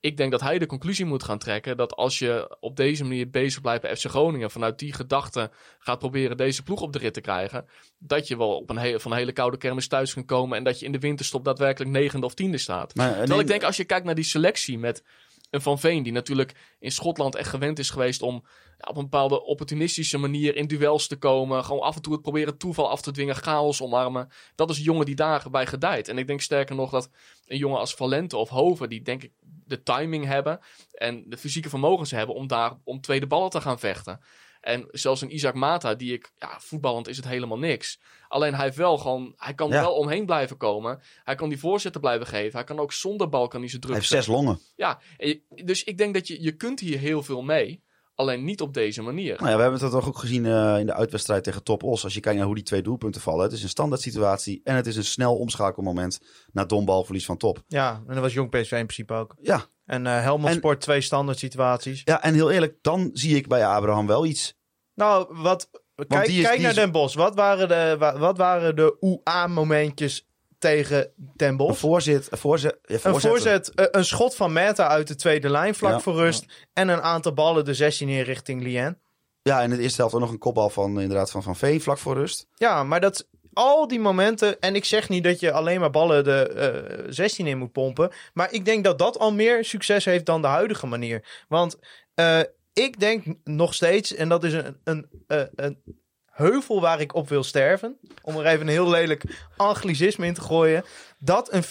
ik 0.00 0.16
denk 0.16 0.30
dat 0.30 0.40
hij 0.40 0.58
de 0.58 0.66
conclusie 0.66 1.04
moet 1.04 1.22
gaan 1.22 1.38
trekken 1.38 1.76
dat 1.76 1.94
als 1.94 2.18
je 2.18 2.56
op 2.60 2.76
deze 2.76 3.02
manier 3.04 3.30
bezig 3.30 3.60
blijft 3.60 3.82
bij 3.82 3.96
FC 3.96 4.06
Groningen, 4.06 4.50
vanuit 4.50 4.78
die 4.78 4.92
gedachte 4.92 5.50
gaat 5.78 5.98
proberen 5.98 6.36
deze 6.36 6.62
ploeg 6.62 6.80
op 6.80 6.92
de 6.92 6.98
rit 6.98 7.14
te 7.14 7.20
krijgen, 7.20 7.66
dat 7.98 8.28
je 8.28 8.36
wel 8.36 8.56
op 8.56 8.70
een 8.70 8.76
hele, 8.76 9.00
van 9.00 9.10
een 9.10 9.16
hele 9.16 9.32
koude 9.32 9.56
kermis 9.56 9.88
thuis 9.88 10.14
kan 10.14 10.24
komen 10.24 10.58
en 10.58 10.64
dat 10.64 10.78
je 10.78 10.86
in 10.86 10.92
de 10.92 10.98
winterstop 10.98 11.44
daadwerkelijk 11.44 11.90
negende 11.90 12.26
of 12.26 12.34
tiende 12.34 12.58
staat. 12.58 12.94
Maar, 12.94 13.10
eh, 13.10 13.18
Terwijl 13.18 13.40
ik 13.40 13.46
denk, 13.46 13.62
als 13.62 13.76
je 13.76 13.84
kijkt 13.84 14.06
naar 14.06 14.14
die 14.14 14.24
selectie 14.24 14.78
met 14.78 15.02
een 15.50 15.60
Van 15.60 15.78
Veen, 15.78 16.02
die 16.02 16.12
natuurlijk 16.12 16.54
in 16.78 16.92
Schotland 16.92 17.34
echt 17.34 17.48
gewend 17.48 17.78
is 17.78 17.90
geweest 17.90 18.22
om 18.22 18.44
op 18.80 18.96
een 18.96 19.02
bepaalde 19.02 19.42
opportunistische 19.42 20.18
manier 20.18 20.56
in 20.56 20.66
duels 20.66 21.06
te 21.06 21.16
komen. 21.16 21.64
Gewoon 21.64 21.82
af 21.82 21.96
en 21.96 22.02
toe 22.02 22.12
het 22.12 22.22
proberen 22.22 22.58
toeval 22.58 22.90
af 22.90 23.02
te 23.02 23.10
dwingen, 23.10 23.34
chaos 23.34 23.82
omarmen. 23.82 24.28
Dat 24.54 24.70
is 24.70 24.76
een 24.76 24.82
jongen 24.82 25.06
die 25.06 25.14
daarbij 25.14 25.66
gedijt. 25.66 26.08
En 26.08 26.18
ik 26.18 26.26
denk 26.26 26.40
sterker 26.40 26.74
nog 26.74 26.90
dat 26.90 27.10
een 27.46 27.58
jongen 27.58 27.78
als 27.78 27.94
Valente 27.94 28.36
of 28.36 28.48
Hoven, 28.48 28.88
die 28.88 29.02
denk 29.02 29.22
ik 29.22 29.32
de 29.40 29.82
timing 29.82 30.24
hebben 30.24 30.60
en 30.92 31.24
de 31.26 31.36
fysieke 31.36 31.68
vermogens 31.68 32.10
hebben 32.10 32.34
om 32.34 32.46
daar 32.46 32.76
om 32.84 33.00
tweede 33.00 33.26
ballen 33.26 33.50
te 33.50 33.60
gaan 33.60 33.78
vechten. 33.78 34.20
En 34.60 34.86
zelfs 34.90 35.20
een 35.20 35.34
Isaac 35.34 35.54
Mata, 35.54 35.94
die 35.94 36.12
ik, 36.12 36.32
ja, 36.36 36.56
voetballend 36.60 37.08
is 37.08 37.16
het 37.16 37.28
helemaal 37.28 37.58
niks. 37.58 38.00
Alleen 38.28 38.54
hij 38.54 38.64
heeft 38.64 38.76
wel 38.76 38.98
gewoon, 38.98 39.32
hij 39.36 39.54
kan 39.54 39.68
er 39.68 39.74
Ja. 39.76 39.80
wel 39.82 39.94
omheen 39.94 40.26
blijven 40.26 40.56
komen. 40.56 41.00
Hij 41.24 41.34
kan 41.34 41.48
die 41.48 41.58
voorzetten 41.58 42.00
blijven 42.00 42.26
geven. 42.26 42.52
Hij 42.58 42.64
kan 42.64 42.78
ook 42.78 42.92
zonder 42.92 43.28
bal 43.28 43.48
kan 43.48 43.60
hij 43.60 43.68
zijn 43.68 43.80
Hij 43.82 43.90
druk 43.90 44.02
heeft 44.08 44.24
zes 44.24 44.34
longen. 44.34 44.58
ja, 44.76 45.00
je- 45.16 45.42
dus 45.64 45.84
ik 45.84 45.98
denk 45.98 46.14
dat 46.14 46.26
je, 46.28 46.42
je 46.42 46.56
kunt 46.56 46.80
hier 46.80 46.98
heel 46.98 47.22
veel 47.22 47.42
mee. 47.42 47.82
Alleen 48.14 48.44
niet 48.44 48.60
op 48.60 48.74
deze 48.74 49.02
manier. 49.02 49.36
Nou 49.36 49.48
ja, 49.50 49.56
we 49.56 49.62
hebben 49.62 49.80
het 49.80 49.90
toch 49.90 50.06
ook 50.08 50.18
gezien 50.18 50.46
eh, 50.46 50.76
in 50.78 50.86
de 50.86 50.94
uitwedstrijd 50.94 51.44
tegen 51.44 51.62
Top 51.62 51.82
Os. 51.82 52.04
Als 52.04 52.14
je 52.14 52.20
kijkt 52.20 52.36
naar 52.38 52.46
hoe 52.46 52.54
die 52.54 52.64
twee 52.64 52.82
doelpunten 52.82 53.20
vallen. 53.20 53.42
Het 53.42 53.52
is 53.52 53.62
een 53.62 53.68
standaard 53.68 54.00
situatie 54.00 54.60
en 54.64 54.74
het 54.76 54.86
is 54.86 54.96
een 54.96 55.04
snel 55.04 55.36
omschakelmoment 55.36 56.20
naar 56.52 56.66
dombalverlies 56.66 57.24
van 57.24 57.36
Top. 57.36 57.62
Ja, 57.68 58.02
en 58.06 58.14
dat 58.14 58.22
was 58.22 58.32
jong 58.32 58.50
PSV 58.50 58.70
in 58.72 58.86
principe 58.86 59.12
ook. 59.14 59.36
Ja, 59.42 59.64
En 59.90 60.06
eh 60.06 60.20
Helmond 60.22 60.48
En- 60.48 60.54
Sport 60.56 60.80
twee 60.80 61.00
standaard 61.00 61.38
situaties. 61.38 62.02
ja, 62.04 62.22
en 62.22 62.34
heel 62.34 62.50
eerlijk, 62.50 62.74
dan 62.80 63.10
zie 63.12 63.36
ik 63.36 63.48
bij 63.48 63.66
Abraham 63.66 64.06
wel 64.06 64.26
iets. 64.26 64.54
Nou, 64.94 65.26
wat, 65.36 65.70
kijk, 66.08 66.26
is- 66.28 66.42
kijk 66.42 66.60
naar 66.60 66.70
is- 66.70 66.76
Den 66.76 66.90
Bosch. 66.92 67.14
Wat 67.16 67.34
waren 67.34 67.68
de, 67.68 67.96
wa- 67.98 68.18
wat 68.18 68.36
waren 68.36 68.76
de 68.76 68.96
UA-momentjes 69.00 70.26
tegen 70.58 71.12
Den 71.36 71.48
Een 71.48 71.56
Bosch? 71.56 71.80
voorzet, 71.80 72.28
een 72.32 72.38
voorzet, 72.38 72.78
ja, 72.82 72.94
Een 73.02 73.20
voorzet, 73.20 73.74
eh, 73.74 73.84
een 73.90 74.04
schot 74.04 74.34
van 74.36 74.52
Meta 74.52 74.88
uit 74.88 75.08
de 75.08 75.14
tweede 75.14 75.48
lijn 75.50 75.74
vlak 75.74 75.92
Ja. 75.92 76.00
voor 76.00 76.14
rust. 76.14 76.68
En 76.72 76.88
een 76.88 77.02
aantal 77.02 77.32
ballen 77.32 77.64
de 77.64 77.74
16 77.74 78.08
in 78.08 78.22
richting 78.22 78.62
Lien. 78.62 78.98
Ja, 79.42 79.60
in 79.62 79.70
het 79.70 79.80
eerste 79.80 80.00
helft 80.00 80.14
ook 80.14 80.20
nog 80.20 80.30
een 80.30 80.38
kopbal 80.38 80.70
van, 80.70 81.00
inderdaad, 81.00 81.30
van 81.30 81.42
Van 81.42 81.56
Veen 81.56 81.80
vlak 81.80 81.98
voor 81.98 82.14
rust. 82.14 82.46
Ja, 82.54 82.84
maar 82.84 83.00
dat 83.00 83.28
al 83.52 83.88
die 83.88 84.00
momenten. 84.00 84.60
En 84.60 84.74
ik 84.74 84.84
zeg 84.84 85.08
niet 85.08 85.24
dat 85.24 85.40
je 85.40 85.52
alleen 85.52 85.80
maar 85.80 85.90
ballen 85.90 86.24
de 86.24 86.48
eh 86.48 87.06
16 87.08 87.46
in 87.46 87.58
moet 87.58 87.72
pompen. 87.72 88.10
Maar 88.34 88.52
ik 88.52 88.64
denk 88.64 88.84
dat 88.84 88.98
dat 88.98 89.18
al 89.18 89.32
meer 89.32 89.64
succes 89.64 90.04
heeft 90.04 90.26
dan 90.26 90.42
de 90.42 90.48
huidige 90.48 90.86
manier. 90.86 91.44
Want 91.48 91.78
eh, 92.14 92.40
ik 92.72 93.00
denk 93.00 93.24
nog 93.44 93.74
steeds, 93.74 94.14
en 94.14 94.28
dat 94.28 94.44
is 94.44 94.52
een, 94.52 94.76
een, 94.84 95.06
eh, 95.26 95.42
een 95.54 95.82
heuvel 96.26 96.80
waar 96.80 97.00
ik 97.00 97.14
op 97.14 97.28
wil 97.28 97.44
sterven. 97.44 97.98
Om 98.22 98.36
er 98.36 98.46
even 98.46 98.60
een 98.60 98.72
heel 98.72 98.90
lelijk 98.90 99.22
anglicisme 99.56 100.26
in 100.26 100.34
te 100.34 100.40
gooien. 100.40 100.84
Dat 101.18 101.52
een 101.52 101.64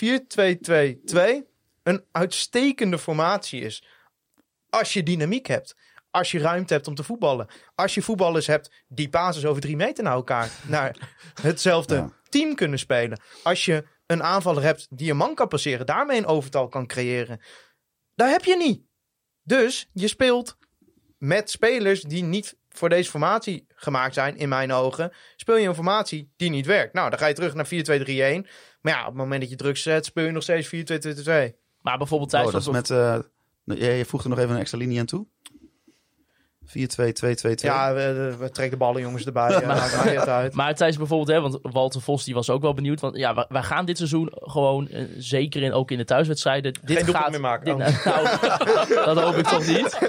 4-2-2-2 1.43 1.47
een 1.83 2.03
uitstekende 2.11 2.97
formatie 2.97 3.61
is. 3.61 3.83
Als 4.69 4.93
je 4.93 5.03
dynamiek 5.03 5.47
hebt. 5.47 5.75
Als 6.11 6.31
je 6.31 6.39
ruimte 6.39 6.73
hebt 6.73 6.87
om 6.87 6.95
te 6.95 7.03
voetballen. 7.03 7.47
Als 7.75 7.93
je 7.93 8.01
voetballers 8.01 8.47
hebt 8.47 8.71
die 8.87 9.09
basis 9.09 9.45
over 9.45 9.61
drie 9.61 9.75
meter 9.75 10.03
naar 10.03 10.13
elkaar. 10.13 10.49
naar 10.67 11.09
hetzelfde 11.41 11.95
Ja. 11.95 12.11
team 12.29 12.55
kunnen 12.55 12.79
spelen. 12.79 13.19
Als 13.43 13.65
je 13.65 13.83
een 14.05 14.23
aanvaller 14.23 14.63
hebt 14.63 14.87
die 14.89 15.11
een 15.11 15.17
man 15.17 15.35
kan 15.35 15.47
passeren, 15.47 15.85
daarmee 15.85 16.17
een 16.17 16.25
overtal 16.25 16.67
kan 16.67 16.87
creëren. 16.87 17.41
Daar 18.15 18.29
heb 18.29 18.43
je 18.43 18.57
niet. 18.57 18.81
Dus 19.43 19.89
je 19.93 20.07
speelt 20.07 20.57
met 21.17 21.49
spelers 21.49 22.01
die 22.01 22.23
niet 22.23 22.57
voor 22.69 22.89
deze 22.89 23.09
formatie 23.09 23.65
gemaakt 23.75 24.13
zijn, 24.13 24.37
in 24.37 24.49
mijn 24.49 24.71
ogen. 24.71 25.11
Speel 25.35 25.57
je 25.57 25.67
een 25.67 25.75
formatie 25.75 26.31
die 26.35 26.49
niet 26.49 26.65
werkt. 26.65 26.93
Nou, 26.93 27.09
dan 27.09 27.19
ga 27.19 27.25
je 27.27 27.33
terug 27.33 27.53
naar 27.53 27.65
4-2-3-1. 28.45 28.47
Maar 28.81 28.93
ja, 28.93 28.99
op 28.99 29.05
het 29.07 29.15
moment 29.15 29.41
dat 29.41 29.49
je 29.49 29.55
druk 29.55 29.77
zet, 29.77 30.05
speel 30.05 30.25
je 30.25 30.31
nog 30.31 30.43
steeds 30.43 30.67
4-2-2-2. 30.67 31.55
Maar 31.81 31.97
bijvoorbeeld 31.97 32.33
Oh, 32.33 32.39
dat 32.43 32.47
is 32.61 32.65
was 32.65 32.75
met... 32.75 32.89
eh, 32.89 33.19
je, 33.63 33.85
je 33.93 34.05
voegt 34.05 34.23
er 34.23 34.29
nog 34.29 34.39
even 34.39 34.51
een 34.53 34.59
extra 34.59 34.77
linie 34.77 34.99
aan 34.99 35.05
toe? 35.05 35.27
4-2-2-2-2. 36.69 36.73
Ja, 37.55 37.93
we, 37.93 38.35
we 38.39 38.49
trekken 38.49 38.69
de 38.79 38.85
ballen 38.85 39.01
jongens 39.01 39.25
erbij. 39.25 39.49
ja, 39.61 39.67
mij 39.67 40.15
het 40.15 40.27
uit. 40.27 40.53
Maar 40.53 40.75
Thijs 40.75 40.97
bijvoorbeeld, 40.97 41.29
hè, 41.29 41.41
want 41.41 41.59
Walter 41.61 42.01
Vos 42.01 42.23
die 42.23 42.33
was 42.33 42.49
ook 42.49 42.61
wel 42.61 42.73
benieuwd. 42.73 42.99
Want 42.99 43.17
ja, 43.17 43.45
wij 43.49 43.63
gaan 43.63 43.85
dit 43.85 43.97
seizoen 43.97 44.31
gewoon, 44.33 44.87
eh, 44.87 45.03
zeker 45.17 45.61
in, 45.63 45.73
ook 45.73 45.91
in 45.91 45.97
de 45.97 46.05
thuiswedstrijden. 46.05 46.73
Dit 46.73 46.81
doelpunt 46.87 47.17
gaat, 47.17 47.31
meer 47.31 47.41
maken. 47.41 47.77
dit- 47.77 47.87
Oh. 47.87 48.05
nou, 48.05 49.05
dat 49.15 49.19
hoop 49.21 49.35
ik 49.35 49.47
toch 49.47 49.67
niet. 49.67 49.99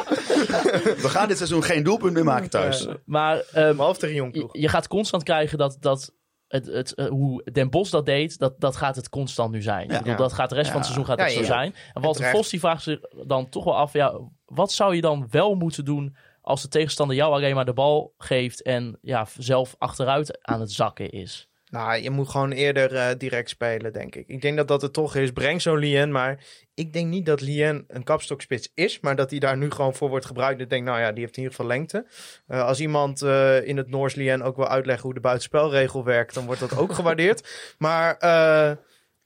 We 1.01 1.09
gaan 1.09 1.29
dit 1.29 1.37
seizoen 1.37 1.63
geen 1.63 1.83
doelpunt 1.83 2.13
meer 2.13 2.25
maken 2.25 2.51
thuis. 2.51 2.87
Maar 3.05 3.43
ehm, 3.53 3.77
Behalve 3.77 4.01
tegen 4.01 4.15
jong 4.17 4.49
je, 4.53 4.69
gaat 4.69 4.89
constant 4.89 5.23
krijgen 5.23 5.59
dat, 5.59 5.77
dat 5.81 6.13
het, 6.49 6.67
het, 6.67 6.95
eh, 6.95 7.07
hoe 7.07 7.43
Den 7.53 7.71
Bos 7.71 7.91
dat 7.91 8.07
deed, 8.07 8.39
dat, 8.39 8.61
dat 8.61 8.77
gaat 8.77 8.97
het 8.97 9.09
constant 9.09 9.51
nu 9.53 9.63
zijn. 9.63 9.87
Ja. 9.89 9.93
Ik 9.93 9.99
bedoel, 9.99 10.13
Ja. 10.13 10.17
dat 10.17 10.33
gaat 10.33 10.49
de 10.49 10.55
rest 10.55 10.71
van 10.71 10.81
het 10.81 10.89
Ja. 10.89 10.95
seizoen 10.95 11.17
gaat 11.17 11.19
Ja, 11.19 11.25
het 11.35 11.47
zo 11.47 11.53
ja. 11.53 11.59
zijn. 11.61 11.75
En 11.93 12.03
Walter. 12.03 12.25
Vos 12.31 12.49
die 12.49 12.61
vraagt 12.61 12.83
zich 12.83 12.99
dan 13.27 13.49
toch 13.49 13.65
wel 13.65 13.77
af, 13.77 13.93
ja, 13.93 14.21
wat 14.45 14.73
zou 14.73 14.95
je 14.95 15.01
dan 15.01 15.27
wel 15.31 15.55
moeten 15.55 15.85
doen 15.85 16.17
als 16.51 16.63
de 16.63 16.69
tegenstander 16.69 17.17
jou 17.17 17.33
alleen 17.33 17.55
maar 17.55 17.65
de 17.65 17.73
bal 17.73 18.15
geeft 18.19 18.63
en 18.63 18.99
ja, 19.03 19.27
zelf 19.39 19.75
achteruit 19.79 20.39
aan 20.43 20.61
het 20.61 20.73
zakken 20.73 21.11
is? 21.11 21.51
Nou, 21.71 22.03
je 22.03 22.11
moet 22.11 22.29
gewoon 22.29 22.51
eerder 22.51 22.97
eh, 22.97 23.09
direct 23.19 23.49
spelen, 23.49 23.93
denk 23.93 24.15
ik. 24.15 24.29
Ik 24.29 24.43
denk 24.43 24.57
dat 24.57 24.69
dat 24.69 24.83
het 24.83 24.93
toch 24.93 25.15
is. 25.15 25.33
Breng 25.33 25.63
zo'n 25.63 25.79
Lien, 25.79 26.13
maar 26.13 26.45
ik 26.75 26.93
denk 26.93 27.07
niet 27.07 27.27
dat 27.27 27.41
Lien 27.41 27.85
een 27.89 28.05
kapstokspits 28.05 28.71
is, 28.75 29.01
maar 29.01 29.17
dat 29.17 29.31
hij 29.31 29.39
daar 29.39 29.57
nu 29.57 29.71
gewoon 29.71 29.95
voor 29.95 30.09
wordt 30.09 30.27
gebruikt. 30.27 30.61
Ik 30.61 30.71
denk, 30.71 30.85
nou 30.85 31.01
ja, 31.01 31.13
die 31.13 31.21
heeft 31.21 31.37
in 31.37 31.43
ieder 31.43 31.57
geval 31.57 31.71
lengte. 31.71 32.07
Eh, 32.47 32.65
als 32.65 32.81
iemand 32.81 33.23
eh, 33.23 33.67
in 33.67 33.77
het 33.77 33.91
Noors 33.91 34.15
Lien 34.15 34.43
ook 34.43 34.57
wil 34.57 34.69
uitleggen 34.69 35.05
hoe 35.05 35.15
de 35.15 35.21
buitenspelregel 35.21 36.05
werkt, 36.05 36.35
dan 36.35 36.47
wordt 36.47 36.61
dat 36.61 36.77
ook 36.77 36.93
gewaardeerd. 37.01 37.75
Maar 37.79 38.17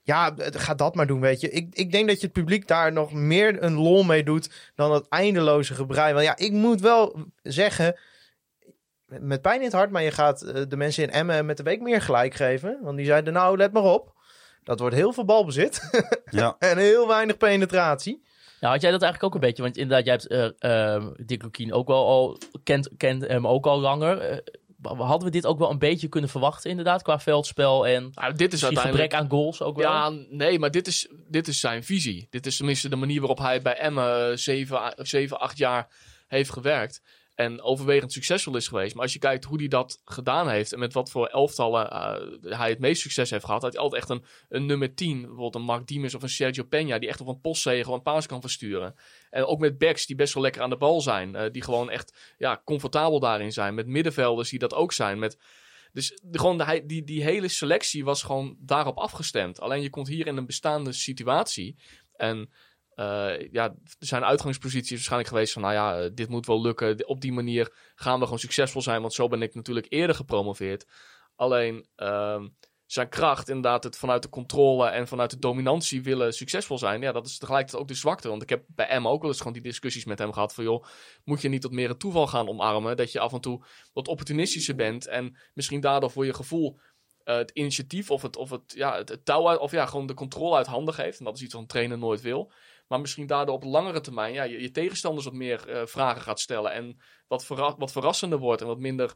ja, 0.05 0.33
ga 0.37 0.75
dat 0.75 0.95
maar 0.95 1.07
doen, 1.07 1.19
weet 1.19 1.41
je. 1.41 1.49
Ik, 1.49 1.75
ik 1.75 1.91
denk 1.91 2.07
dat 2.07 2.19
je 2.19 2.25
het 2.25 2.35
publiek 2.35 2.67
daar 2.67 2.91
nog 2.91 3.13
meer 3.13 3.63
een 3.63 3.73
lol 3.73 4.03
mee 4.03 4.23
doet 4.23 4.71
dan 4.75 4.89
dat 4.89 5.07
eindeloze 5.09 5.73
gebrei. 5.73 6.13
Want 6.13 6.25
ja, 6.25 6.37
ik 6.37 6.51
moet 6.51 6.81
wel 6.81 7.25
zeggen, 7.41 7.99
met 9.05 9.41
pijn 9.41 9.59
in 9.59 9.65
het 9.65 9.73
hart, 9.73 9.91
maar 9.91 10.03
je 10.03 10.11
gaat 10.11 10.41
eh, 10.41 10.61
de 10.67 10.77
mensen 10.77 11.03
in 11.03 11.09
Emmen 11.11 11.45
met 11.45 11.57
de 11.57 11.63
week 11.63 11.81
meer 11.81 12.01
gelijk 12.01 12.33
geven. 12.33 12.79
Want 12.81 12.97
die 12.97 13.05
zeiden, 13.05 13.33
nou, 13.33 13.57
let 13.57 13.73
maar 13.73 13.83
op. 13.83 14.13
Dat 14.63 14.79
wordt 14.79 14.95
heel 14.95 15.13
veel 15.13 15.25
balbezit 15.25 15.81
Ja. 16.29 16.55
en 16.59 16.77
heel 16.77 17.07
weinig 17.07 17.37
penetratie. 17.37 18.23
Nou, 18.59 18.73
had 18.73 18.81
jij 18.81 18.91
dat 18.91 19.01
eigenlijk 19.01 19.23
ook 19.23 19.41
een 19.41 19.47
beetje? 19.47 19.63
Want 19.63 19.77
inderdaad, 19.77 20.05
jij 20.05 20.39
hebt 20.39 21.27
Dick 21.27 21.43
Lukien 21.43 21.73
ook 21.73 21.87
wel 21.87 22.07
al, 22.07 22.37
kent, 22.63 22.89
kent 22.97 23.27
hem 23.27 23.47
ook 23.47 23.65
al 23.65 23.79
langer. 23.79 24.43
Hadden 24.87 25.27
we 25.27 25.29
dit 25.29 25.45
ook 25.45 25.59
wel 25.59 25.69
een 25.69 25.79
beetje 25.79 26.07
kunnen 26.07 26.29
verwachten, 26.29 26.69
inderdaad, 26.69 27.01
qua 27.01 27.19
veldspel 27.19 27.87
en 27.87 28.11
Nou, 28.13 28.33
dit 28.33 28.53
is 28.53 28.63
uiteindelijk... 28.63 29.01
gebrek 29.03 29.21
aan 29.21 29.29
goals 29.29 29.61
ook 29.61 29.77
wel? 29.77 29.91
Ja, 29.91 30.09
nee, 30.29 30.59
maar 30.59 30.71
dit 30.71 30.87
is, 30.87 31.07
dit 31.27 31.47
is 31.47 31.59
zijn 31.59 31.83
visie. 31.83 32.27
Dit 32.29 32.45
is 32.45 32.57
tenminste 32.57 32.89
de 32.89 32.95
manier 32.95 33.19
waarop 33.19 33.37
hij 33.37 33.61
bij 33.61 33.77
Emmen 33.77 34.31
eh, 34.31 34.37
7, 34.37 34.93
7 34.97 35.39
8 35.39 35.57
jaar 35.57 35.87
heeft 36.27 36.51
gewerkt. 36.51 37.01
En 37.35 37.61
overwegend 37.61 38.11
succesvol 38.11 38.55
is 38.55 38.67
geweest. 38.67 38.93
Maar 38.93 39.03
als 39.03 39.13
je 39.13 39.19
kijkt 39.19 39.43
hoe 39.43 39.57
hij 39.57 39.67
dat 39.67 40.01
gedaan 40.05 40.49
heeft. 40.49 40.73
En 40.73 40.79
met 40.79 40.93
wat 40.93 41.11
voor 41.11 41.27
elftallen 41.27 41.91
eh, 41.91 42.57
hij 42.57 42.69
het 42.69 42.79
meest 42.79 43.01
succes 43.01 43.29
heeft 43.29 43.45
gehad. 43.45 43.61
Had 43.61 43.73
hij 43.73 43.81
altijd 43.81 44.01
echt 44.01 44.11
een, 44.11 44.25
een 44.49 44.65
nummer 44.65 44.95
10. 44.95 45.19
Bijvoorbeeld 45.19 45.55
een 45.55 45.61
Mark 45.61 45.87
Diemers 45.87 46.15
of 46.15 46.21
een 46.21 46.29
Sergio 46.29 46.63
Peña. 46.63 46.99
Die 46.99 47.07
echt 47.07 47.21
op 47.21 47.27
een 47.27 47.41
postzegel 47.41 47.93
een 47.93 48.01
paas 48.01 48.25
kan 48.25 48.41
versturen. 48.41 48.95
En 49.29 49.45
ook 49.45 49.59
met 49.59 49.77
backs 49.77 50.05
die 50.05 50.15
best 50.15 50.33
wel 50.33 50.43
lekker 50.43 50.61
aan 50.61 50.69
de 50.69 50.77
bal 50.77 51.01
zijn. 51.01 51.35
eh, 51.35 51.51
die 51.51 51.63
gewoon 51.63 51.89
echt 51.89 52.35
ja, 52.37 52.61
comfortabel 52.65 53.19
daarin 53.19 53.51
zijn. 53.51 53.75
Met 53.75 53.87
middenvelders 53.87 54.49
die 54.49 54.59
dat 54.59 54.73
ook 54.73 54.93
zijn. 54.93 55.19
Met 55.19 55.37
dus 55.93 56.19
gewoon 56.31 56.81
die, 56.85 57.03
die 57.03 57.23
hele 57.23 57.47
selectie 57.47 58.05
was 58.05 58.23
gewoon 58.23 58.57
daarop 58.59 58.97
afgestemd. 58.97 59.59
Alleen 59.59 59.81
je 59.81 59.89
komt 59.89 60.07
hier 60.07 60.27
in 60.27 60.37
een 60.37 60.45
bestaande 60.45 60.91
situatie. 60.91 61.75
En 62.15 62.49
eh, 62.95 63.51
ja, 63.51 63.75
zijn 63.99 64.23
uitgangsposities 64.23 64.91
waarschijnlijk 64.91 65.29
geweest 65.29 65.53
van... 65.53 65.61
nou 65.61 65.73
ja, 65.73 65.99
eh, 65.99 66.09
dit 66.13 66.29
moet 66.29 66.45
wel 66.45 66.61
lukken. 66.61 67.07
Op 67.07 67.21
die 67.21 67.33
manier 67.33 67.73
gaan 67.95 68.17
we 68.17 68.23
gewoon 68.23 68.39
succesvol 68.39 68.81
zijn. 68.81 69.01
Want 69.01 69.13
zo 69.13 69.27
ben 69.27 69.41
ik 69.41 69.55
natuurlijk 69.55 69.85
eerder 69.89 70.15
gepromoveerd. 70.15 70.85
Alleen 71.35 71.87
ehm, 71.95 72.47
zijn 72.85 73.09
kracht, 73.09 73.49
inderdaad, 73.49 73.83
het 73.83 73.97
vanuit 73.97 74.21
de 74.21 74.29
controle... 74.29 74.87
en 74.87 75.07
vanuit 75.07 75.29
de 75.29 75.39
dominantie 75.39 76.03
willen 76.03 76.33
succesvol 76.33 76.77
zijn... 76.77 77.01
ja, 77.01 77.11
dat 77.11 77.25
is 77.25 77.37
tegelijkertijd 77.37 77.81
ook 77.81 77.87
de 77.87 77.93
zwakte. 77.93 78.29
Want 78.29 78.41
ik 78.41 78.49
heb 78.49 78.63
bij 78.67 78.87
Emma 78.87 79.09
ook 79.09 79.21
wel 79.21 79.29
eens 79.29 79.39
gewoon 79.39 79.53
die 79.53 79.61
discussies 79.61 80.05
met 80.05 80.19
hem 80.19 80.33
gehad... 80.33 80.53
van 80.53 80.63
joh, 80.63 80.85
moet 81.23 81.41
je 81.41 81.49
niet 81.49 81.63
wat 81.63 81.71
meer 81.71 81.89
het 81.89 81.99
toeval 81.99 82.27
gaan 82.27 82.49
omarmen... 82.49 82.97
dat 82.97 83.11
je 83.11 83.19
af 83.19 83.33
en 83.33 83.41
toe 83.41 83.65
wat 83.93 84.07
opportunistischer 84.07 84.75
bent... 84.75 85.07
en 85.07 85.37
misschien 85.53 85.79
daardoor 85.79 86.11
voor 86.11 86.25
je 86.25 86.33
gevoel 86.33 86.79
eh, 87.25 87.37
het 87.37 87.51
initiatief 87.51 88.11
of 88.11 88.21
het, 88.21 88.35
of 88.35 88.49
het, 88.49 88.73
ja, 88.75 88.97
het 88.97 89.25
touw 89.25 89.49
uit, 89.49 89.59
of 89.59 89.71
ja, 89.71 89.85
gewoon 89.85 90.07
de 90.07 90.13
controle 90.13 90.55
uit 90.55 90.67
handen 90.67 90.93
geeft. 90.93 91.19
En 91.19 91.25
dat 91.25 91.35
is 91.35 91.41
iets 91.41 91.53
wat 91.53 91.61
een 91.61 91.67
trainer 91.67 91.97
nooit 91.97 92.21
wil. 92.21 92.51
Maar 92.87 92.99
misschien 92.99 93.27
daardoor 93.27 93.55
op 93.55 93.63
langere 93.63 94.01
termijn 94.01 94.33
ja, 94.33 94.43
je, 94.43 94.71
tegenstanders 94.71 95.25
wat 95.25 95.33
meer 95.33 95.69
eh, 95.69 95.85
vragen 95.85 96.21
gaat 96.21 96.39
stellen. 96.39 96.71
En 96.71 96.99
wat, 97.27 97.47
wat 97.77 97.91
verrassender 97.91 98.39
wordt 98.39 98.61
en 98.61 98.67
wat 98.67 98.79
minder 98.79 99.15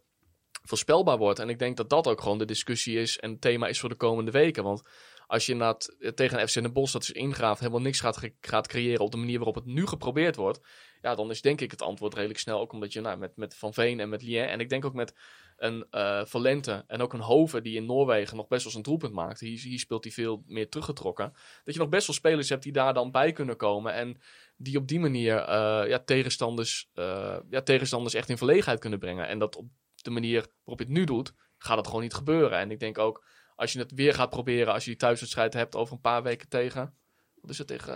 voorspelbaar 0.62 1.17
wordt. 1.17 1.39
En 1.39 1.49
ik 1.49 1.60
denk 1.60 1.77
dat 1.77 1.89
dat 1.89 2.08
ook 2.08 2.21
gewoon 2.21 2.38
de 2.38 2.45
discussie 2.45 2.99
is 2.99 3.17
en 3.17 3.32
het 3.32 3.41
thema 3.41 3.67
is 3.67 3.79
voor 3.79 3.89
de 3.89 3.95
komende 3.95 4.32
weken. 4.32 4.63
Want 4.63 4.82
als 5.27 5.45
je 5.45 5.75
tegen 6.15 6.47
FC 6.47 6.53
Den 6.53 6.73
Bosch 6.73 6.93
dat 6.93 7.01
is 7.01 7.12
ingraaft 7.12 7.60
helemaal 7.60 7.82
niks 7.82 7.99
gaat, 7.99 8.19
gaat 8.41 8.67
creëren 8.67 9.05
op 9.05 9.12
de 9.12 9.17
manier 9.17 9.38
waarop 9.38 9.55
het 9.55 9.65
nu 9.65 9.88
geprobeerd 9.88 10.36
wordt. 10.36 10.60
Ja, 11.02 11.16
dan 11.16 11.30
is 11.30 11.42
denk 11.42 11.62
ik 11.62 11.72
het 11.72 11.82
antwoord 11.82 12.14
redelijk 12.14 12.40
snel. 12.40 12.60
Ook 12.60 12.74
omdat 12.74 12.94
je 12.94 13.02
nou, 13.02 13.18
met, 13.18 13.36
met 13.36 13.56
Van 13.56 13.74
Veen 13.74 14.00
en 14.00 14.10
met 14.10 14.22
Lien 14.22 14.48
en 14.48 14.60
ik 14.60 14.70
denk 14.70 14.86
ook 14.86 14.94
met 14.94 15.14
een 15.58 15.86
eh 15.90 16.26
Valente 16.26 16.84
en 16.88 17.02
ook 17.02 17.14
een 17.14 17.20
Hoven 17.20 17.64
die 17.64 17.76
in 17.76 17.86
Noorwegen 17.86 18.38
nog 18.38 18.48
best 18.48 18.64
wel 18.64 18.72
zijn 18.72 18.84
doelpunt 18.84 19.14
maakt. 19.14 19.40
Hier, 19.40 19.60
hier 19.60 19.80
speelt 19.80 20.04
hij 20.04 20.14
veel 20.14 20.44
meer 20.46 20.70
teruggetrokken. 20.70 21.34
Dat 21.64 21.74
je 21.74 21.80
nog 21.80 21.90
best 21.90 22.08
wel 22.08 22.16
spelers 22.16 22.50
hebt 22.50 22.64
die 22.64 22.72
daar 22.72 22.94
dan 22.94 23.12
bij 23.12 23.32
kunnen 23.32 23.58
komen 23.58 23.94
en 23.94 24.22
die 24.58 24.78
op 24.78 24.88
die 24.88 25.00
manier 25.00 25.38
eh, 25.38 25.84
ja, 25.88 26.00
tegenstanders, 26.00 26.90
eh, 26.94 27.38
ja, 27.50 27.62
tegenstanders 27.62 28.14
echt 28.14 28.30
in 28.30 28.38
verlegenheid 28.38 28.80
kunnen 28.80 29.00
brengen. 29.00 29.28
En 29.28 29.40
dat 29.40 29.56
op 29.56 29.68
de 29.96 30.10
manier 30.10 30.48
waarop 30.64 30.80
je 30.80 30.86
het 30.86 30.98
nu 30.98 31.04
doet, 31.04 31.34
gaat 31.58 31.76
dat 31.76 31.88
gewoon 31.88 32.02
niet 32.02 32.14
gebeuren. 32.14 32.60
En 32.60 32.72
ik 32.72 32.80
denk 32.80 32.98
ook, 32.98 33.26
als 33.56 33.74
je 33.74 33.80
het 33.80 33.92
weer 33.92 34.14
gaat 34.14 34.30
proberen, 34.30 34.74
als 34.74 34.84
je 34.84 34.90
die 34.90 35.00
thuiswedstrijd 35.00 35.54
hebt 35.54 35.76
over 35.76 35.94
een 35.94 36.02
paar 36.02 36.24
weken 36.24 36.50
tegen... 36.50 36.94
Wat 37.41 37.49
is 37.52 37.58
het 37.58 37.67
tegen... 37.67 37.93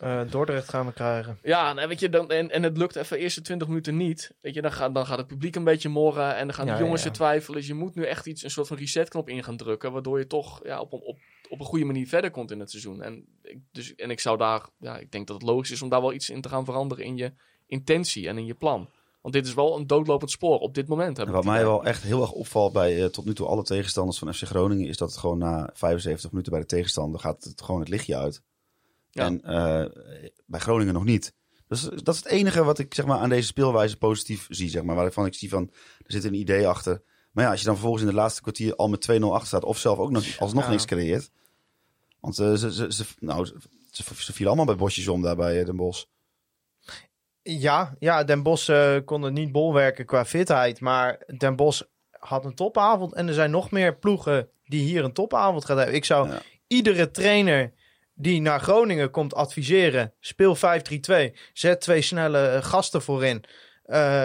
eh, 0.00 0.20
Eh, 0.20 0.30
Dordrecht 0.30 0.68
gaan 0.68 0.86
we 0.86 0.92
krijgen. 0.92 1.38
ja, 1.42 1.72
nou, 1.72 1.88
weet 1.88 2.00
je, 2.00 2.08
dan, 2.08 2.30
en, 2.30 2.50
en 2.50 2.62
het 2.62 2.76
lukt 2.76 2.96
even 2.96 3.16
de 3.16 3.22
eerste 3.22 3.40
20 3.40 3.68
minuten 3.68 3.96
niet. 3.96 4.34
Weet 4.40 4.54
je, 4.54 4.62
dan, 4.62 4.72
gaat 4.72 4.94
dan 4.94 5.06
gaat 5.06 5.18
het 5.18 5.26
publiek 5.26 5.56
een 5.56 5.64
beetje 5.64 5.88
morren 5.88 6.36
en 6.36 6.46
dan 6.46 6.54
gaan 6.54 6.66
Ja, 6.66 6.76
de 6.76 6.82
jongens 6.82 7.02
ja, 7.02 7.08
ja. 7.08 7.14
twijfelen. 7.14 7.58
Dus 7.58 7.66
je 7.68 7.74
moet 7.74 7.94
nu 7.94 8.04
echt 8.04 8.26
iets, 8.26 8.42
een 8.42 8.50
soort 8.50 8.66
van 8.66 8.76
resetknop 8.76 9.28
in 9.28 9.44
gaan 9.44 9.56
drukken, 9.56 9.92
waardoor 9.92 10.18
je 10.18 10.26
toch 10.26 10.60
ja, 10.64 10.80
op, 10.80 10.92
een- 10.92 11.02
op, 11.04 11.18
op 11.48 11.60
een 11.60 11.66
goede 11.66 11.84
manier 11.84 12.08
verder 12.08 12.30
komt 12.30 12.50
in 12.50 12.60
het 12.60 12.70
seizoen. 12.70 13.02
En 13.02 13.24
ik, 13.42 13.58
dus, 13.72 13.94
en 13.94 14.10
ik 14.10 14.20
zou 14.20 14.38
daar, 14.38 14.66
ja, 14.78 14.98
ik 14.98 15.10
denk 15.12 15.26
dat 15.26 15.36
het 15.40 15.46
logisch 15.50 15.70
is 15.70 15.82
om 15.82 15.88
daar 15.88 16.00
wel 16.00 16.12
iets 16.12 16.30
in 16.30 16.40
te 16.40 16.48
gaan 16.48 16.64
veranderen 16.64 17.04
in 17.04 17.16
je 17.16 17.32
intentie 17.66 18.28
en 18.28 18.38
in 18.38 18.46
je 18.46 18.54
plan. 18.54 18.88
Want 19.20 19.34
dit 19.36 19.46
is 19.46 19.54
wel 19.54 19.76
een 19.76 19.86
doodlopend 19.86 20.30
spoor 20.30 20.58
op 20.58 20.74
dit 20.74 20.88
moment. 20.88 21.16
Heb 21.16 21.28
wat 21.28 21.44
mij 21.44 21.54
idee. 21.54 21.66
wel 21.66 21.84
echt 21.84 22.02
heel 22.02 22.20
erg 22.20 22.32
opvalt 22.32 22.72
bij 22.72 23.02
eh, 23.02 23.08
tot 23.08 23.24
nu 23.24 23.34
toe 23.34 23.46
alle 23.46 23.62
tegenstanders 23.62 24.18
van 24.18 24.34
FC 24.34 24.42
Groningen... 24.42 24.88
is 24.88 24.96
dat 24.96 25.08
het 25.10 25.18
gewoon 25.18 25.38
na 25.38 25.70
75 25.74 26.30
minuten 26.30 26.52
bij 26.52 26.60
de 26.60 26.66
tegenstander 26.66 27.20
gaat 27.20 27.44
het 27.44 27.62
gewoon 27.62 27.80
het 27.80 27.88
lichtje 27.88 28.16
uit. 28.16 28.42
Ja. 29.14 29.24
En 29.24 29.42
eh, 29.42 29.84
bij 30.46 30.60
Groningen 30.60 30.94
nog 30.94 31.04
niet. 31.04 31.34
Dus 31.68 31.80
dat 31.82 32.14
is 32.14 32.22
het 32.22 32.32
enige 32.32 32.64
wat 32.64 32.78
ik 32.78 32.94
zeg 32.94 33.06
maar, 33.06 33.18
aan 33.18 33.28
deze 33.28 33.46
speelwijze 33.46 33.96
positief 33.96 34.46
zie. 34.48 34.68
Zeg 34.68 34.82
maar, 34.82 34.96
waarvan 34.96 35.26
ik 35.26 35.34
zie 35.34 35.48
van, 35.48 35.70
er 35.98 36.12
zit 36.12 36.24
een 36.24 36.34
idee 36.34 36.68
achter. 36.68 37.02
Maar 37.32 37.44
ja, 37.44 37.50
als 37.50 37.58
je 37.60 37.64
dan 37.66 37.74
vervolgens 37.74 38.02
in 38.02 38.08
het 38.08 38.18
laatste 38.18 38.40
kwartier 38.42 38.76
al 38.76 38.88
met 38.88 39.08
2-0 39.12 39.22
achter 39.24 39.46
staat... 39.46 39.64
of 39.64 39.78
zelf 39.78 39.98
ook 39.98 40.10
nog, 40.10 40.38
alsnog 40.38 40.64
Ja. 40.64 40.70
niks 40.70 40.84
creëert. 40.84 41.30
Want 42.20 42.38
eh, 42.38 42.52
ze, 42.54 42.72
ze, 42.72 42.92
ze, 42.92 43.04
nou, 43.18 43.44
ze, 43.46 43.54
ze, 43.90 44.02
ze 44.14 44.32
vielen 44.32 44.46
allemaal 44.46 44.74
bij 44.74 44.84
bosjes 44.84 45.08
om 45.08 45.22
daar 45.22 45.36
bij 45.36 45.60
eh, 45.60 45.66
Den 45.66 45.76
Bosch. 45.76 46.04
Ja, 47.42 47.94
ja 47.98 48.24
Den 48.24 48.42
Bosch 48.42 48.68
eh, 48.68 48.96
kon 49.04 49.22
het 49.22 49.32
niet 49.32 49.52
bolwerken 49.52 50.06
qua 50.06 50.24
fitheid. 50.24 50.80
Maar 50.80 51.22
Den 51.38 51.56
Bosch 51.56 51.82
had 52.10 52.44
een 52.44 52.54
topavond. 52.54 53.14
En 53.14 53.28
er 53.28 53.34
zijn 53.34 53.50
nog 53.50 53.70
meer 53.70 53.96
ploegen 53.98 54.48
die 54.64 54.82
hier 54.82 55.04
een 55.04 55.12
topavond 55.12 55.64
gaan 55.64 55.76
hebben. 55.76 55.94
Ik 55.94 56.04
zou 56.04 56.28
Ja. 56.28 56.42
iedere 56.66 57.10
trainer 57.10 57.72
die 58.14 58.40
naar 58.40 58.60
Groningen 58.60 59.10
komt 59.10 59.34
adviseren. 59.34 60.14
Speel 60.20 60.56
5-3-2. 60.56 60.60
Zet 61.52 61.80
twee 61.80 62.02
snelle 62.02 62.46
eh, 62.46 62.62
gasten 62.62 63.02
voorin. 63.02 63.44
eh, 63.84 64.24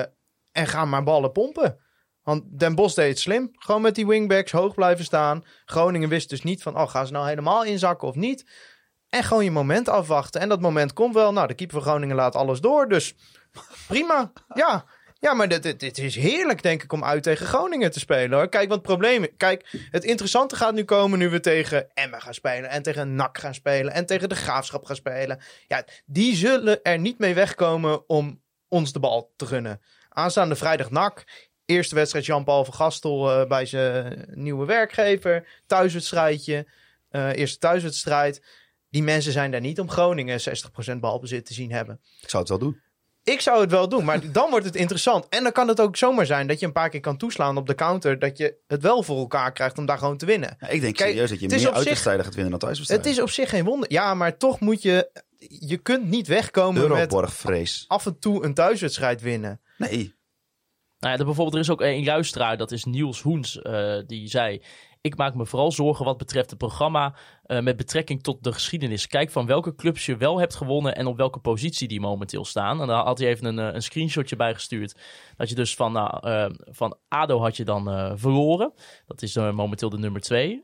en 0.52 0.68
ga 0.68 0.86
maar 0.86 1.04
ballen 1.04 1.32
pompen. 1.32 1.80
Want 2.24 2.60
Den 2.60 2.76
Bosch 2.76 2.96
deed 2.96 3.10
het 3.10 3.20
slim. 3.20 3.50
Gewoon 3.54 3.82
met 3.82 3.96
die 3.96 4.08
wingbacks 4.08 4.52
hoog 4.52 4.74
blijven 4.74 5.06
staan. 5.06 5.44
Groningen 5.66 6.10
wist 6.10 6.30
dus 6.30 6.44
niet 6.44 6.64
van... 6.64 6.80
Oh, 6.80 6.90
gaan 6.90 7.06
ze 7.08 7.14
nou 7.14 7.28
helemaal 7.28 7.64
inzakken 7.64 8.08
of 8.08 8.16
niet? 8.16 8.46
En 9.10 9.24
gewoon 9.24 9.44
je 9.44 9.52
moment 9.52 9.90
afwachten. 9.90 10.42
En 10.42 10.50
dat 10.50 10.62
moment 10.62 10.94
komt 10.94 11.14
wel. 11.14 11.34
Nou, 11.34 11.48
de 11.48 11.54
keeper 11.54 11.76
van 11.82 11.86
Groningen 11.86 12.16
laat 12.16 12.36
alles 12.36 12.60
door. 12.60 12.88
Dus 12.88 13.16
prima. 13.88 14.32
Ja, 14.54 14.86
Ja, 15.20 15.34
maar 15.34 15.48
dit, 15.62 15.98
is 15.98 16.16
heerlijk, 16.16 16.62
denk 16.62 16.84
ik, 16.84 16.94
om 16.94 17.04
uit 17.04 17.24
tegen 17.24 17.46
Groningen 17.46 17.92
te 17.92 18.00
spelen. 18.00 18.38
Hoor. 18.38 18.50
Kijk, 18.50 18.68
wat 18.68 18.78
het 18.78 18.88
probleem. 18.88 19.28
Kijk, 19.38 19.88
het 19.92 20.04
interessante 20.04 20.56
gaat 20.56 20.74
nu 20.74 20.84
komen 20.84 21.20
nu 21.20 21.30
we 21.30 21.40
tegen 21.40 21.90
Emmen 21.94 22.22
gaan 22.22 22.34
spelen. 22.34 22.70
En 22.70 22.82
tegen 22.82 23.16
NAC 23.16 23.38
gaan 23.38 23.54
spelen. 23.54 23.94
En 23.94 24.06
tegen 24.06 24.30
de 24.30 24.36
Graafschap 24.36 24.86
gaan 24.86 24.96
spelen. 24.96 25.40
Ja, 25.68 25.86
die 26.06 26.36
zullen 26.36 26.84
er 26.84 27.00
niet 27.00 27.20
mee 27.20 27.34
wegkomen 27.34 28.10
om 28.10 28.42
ons 28.68 28.94
de 28.94 29.00
bal 29.00 29.34
te 29.36 29.46
gunnen. 29.46 29.82
Aanstaande 30.10 30.56
vrijdag 30.56 30.90
NAC. 30.90 31.24
Eerste 31.66 31.96
wedstrijd 31.96 32.26
Jean-Paul 32.26 32.66
van 32.66 32.74
Gastel 32.74 33.32
eh, 33.32 33.48
bij 33.48 33.66
zijn 33.66 34.26
nieuwe 34.34 34.66
werkgever. 34.66 35.62
Thuiswedstrijdje. 35.66 36.68
eh, 37.10 37.36
eerste 37.36 37.58
thuiswedstrijd. 37.58 38.42
Die 38.90 39.04
mensen 39.04 39.32
zijn 39.32 39.52
daar 39.52 39.62
niet 39.62 39.80
om 39.80 39.90
Groningen 39.90 40.40
60% 40.96 41.00
balbezit 41.00 41.46
te 41.46 41.54
zien 41.54 41.72
hebben. 41.72 42.00
Ik 42.22 42.30
zou 42.30 42.42
het 42.42 42.52
wel 42.52 42.60
doen. 42.60 42.82
Ik 43.32 43.42
zou 43.42 43.62
het 43.62 43.72
wel 43.72 43.90
doen, 43.90 44.06
maar 44.06 44.32
dan 44.32 44.50
wordt 44.50 44.66
het 44.66 44.76
interessant. 44.76 45.28
En 45.30 45.44
dan 45.44 45.52
kan 45.52 45.68
het 45.68 45.80
ook 45.80 45.98
zomaar 45.98 46.26
zijn 46.26 46.48
dat 46.48 46.60
je 46.60 46.66
een 46.66 46.72
paar 46.72 46.90
keer 46.90 47.00
kan 47.00 47.18
toeslaan 47.18 47.58
op 47.58 47.68
de 47.68 47.76
counter. 47.76 48.20
Dat 48.20 48.38
je 48.38 48.56
het 48.68 48.82
wel 48.82 49.04
voor 49.04 49.18
elkaar 49.18 49.52
krijgt 49.52 49.78
om 49.78 49.86
daar 49.86 49.98
gewoon 49.98 50.18
te 50.18 50.26
winnen. 50.26 50.58
Ja, 50.60 50.68
ik 50.68 50.82
denk 50.82 50.96
Kijk, 50.96 51.10
serieus 51.10 51.30
dat 51.30 51.40
je 51.40 51.46
het 51.46 51.56
meer 51.56 51.72
uitwedstrijden 51.72 52.26
gaat 52.26 52.36
winnen 52.36 52.60
dan 52.60 52.70
Het 52.70 52.78
thuiswedstrijden. 52.78 53.12
is 53.12 53.22
op 53.22 53.30
zich 53.30 53.50
geen 53.50 53.66
wonder. 53.66 53.92
Ja, 53.92 54.14
maar 54.14 54.38
toch 54.38 54.60
moet 54.60 54.82
je. 54.82 55.10
Je 55.60 55.78
kunt 55.78 56.08
niet 56.08 56.28
wegkomen 56.28 56.92
met 56.92 57.14
af 57.88 58.06
en 58.06 58.20
toe 58.20 58.44
een 58.44 58.54
thuiswedstrijd 58.54 59.22
winnen. 59.22 59.62
Nee. 59.78 60.18
Nou 61.00 61.14
ja, 61.14 61.20
er, 61.20 61.26
bijvoorbeeld, 61.26 61.54
er 61.54 61.60
is 61.60 61.70
ook 61.70 61.82
een 61.82 62.04
luisteraar, 62.04 62.58
dat 62.58 62.72
is 62.72 62.84
Niels 62.86 63.22
Hoens, 63.22 63.62
eh, 63.62 63.98
die 64.08 64.28
zei... 64.28 64.62
Ik 65.02 65.18
maak 65.18 65.34
me 65.36 65.46
vooral 65.46 65.72
zorgen 65.72 66.06
wat 66.06 66.18
betreft 66.18 66.50
het 66.50 66.60
programma 66.60 67.16
eh, 67.44 67.60
met 67.60 67.78
betrekking 67.78 68.24
tot 68.24 68.44
de 68.44 68.52
geschiedenis. 68.54 69.08
Kijk 69.08 69.32
van 69.32 69.46
welke 69.46 69.76
clubs 69.76 70.06
je 70.06 70.18
wel 70.18 70.40
hebt 70.40 70.56
gewonnen 70.56 70.96
en 70.96 71.06
op 71.08 71.18
welke 71.18 71.40
positie 71.40 71.88
die 71.88 72.00
momenteel 72.00 72.46
staan. 72.46 72.82
En 72.82 72.88
daar 72.88 73.04
had 73.04 73.18
hij 73.20 73.28
even 73.28 73.46
een, 73.46 73.60
eh, 73.60 73.74
een 73.74 73.82
screenshotje 73.82 74.36
bij 74.36 74.54
gestuurd. 74.54 75.00
Dat 75.38 75.50
je 75.50 75.56
dus 75.56 75.76
van, 75.76 75.92
nou, 75.92 76.20
eh, 76.28 76.46
van 76.72 76.98
ADO 77.08 77.40
had 77.40 77.58
je 77.58 77.64
dan 77.66 78.18
verloren. 78.20 78.74
Dat 79.08 79.22
is 79.22 79.36
momenteel 79.36 79.90
de 79.90 79.98
nummer 79.98 80.22
twee. 80.22 80.62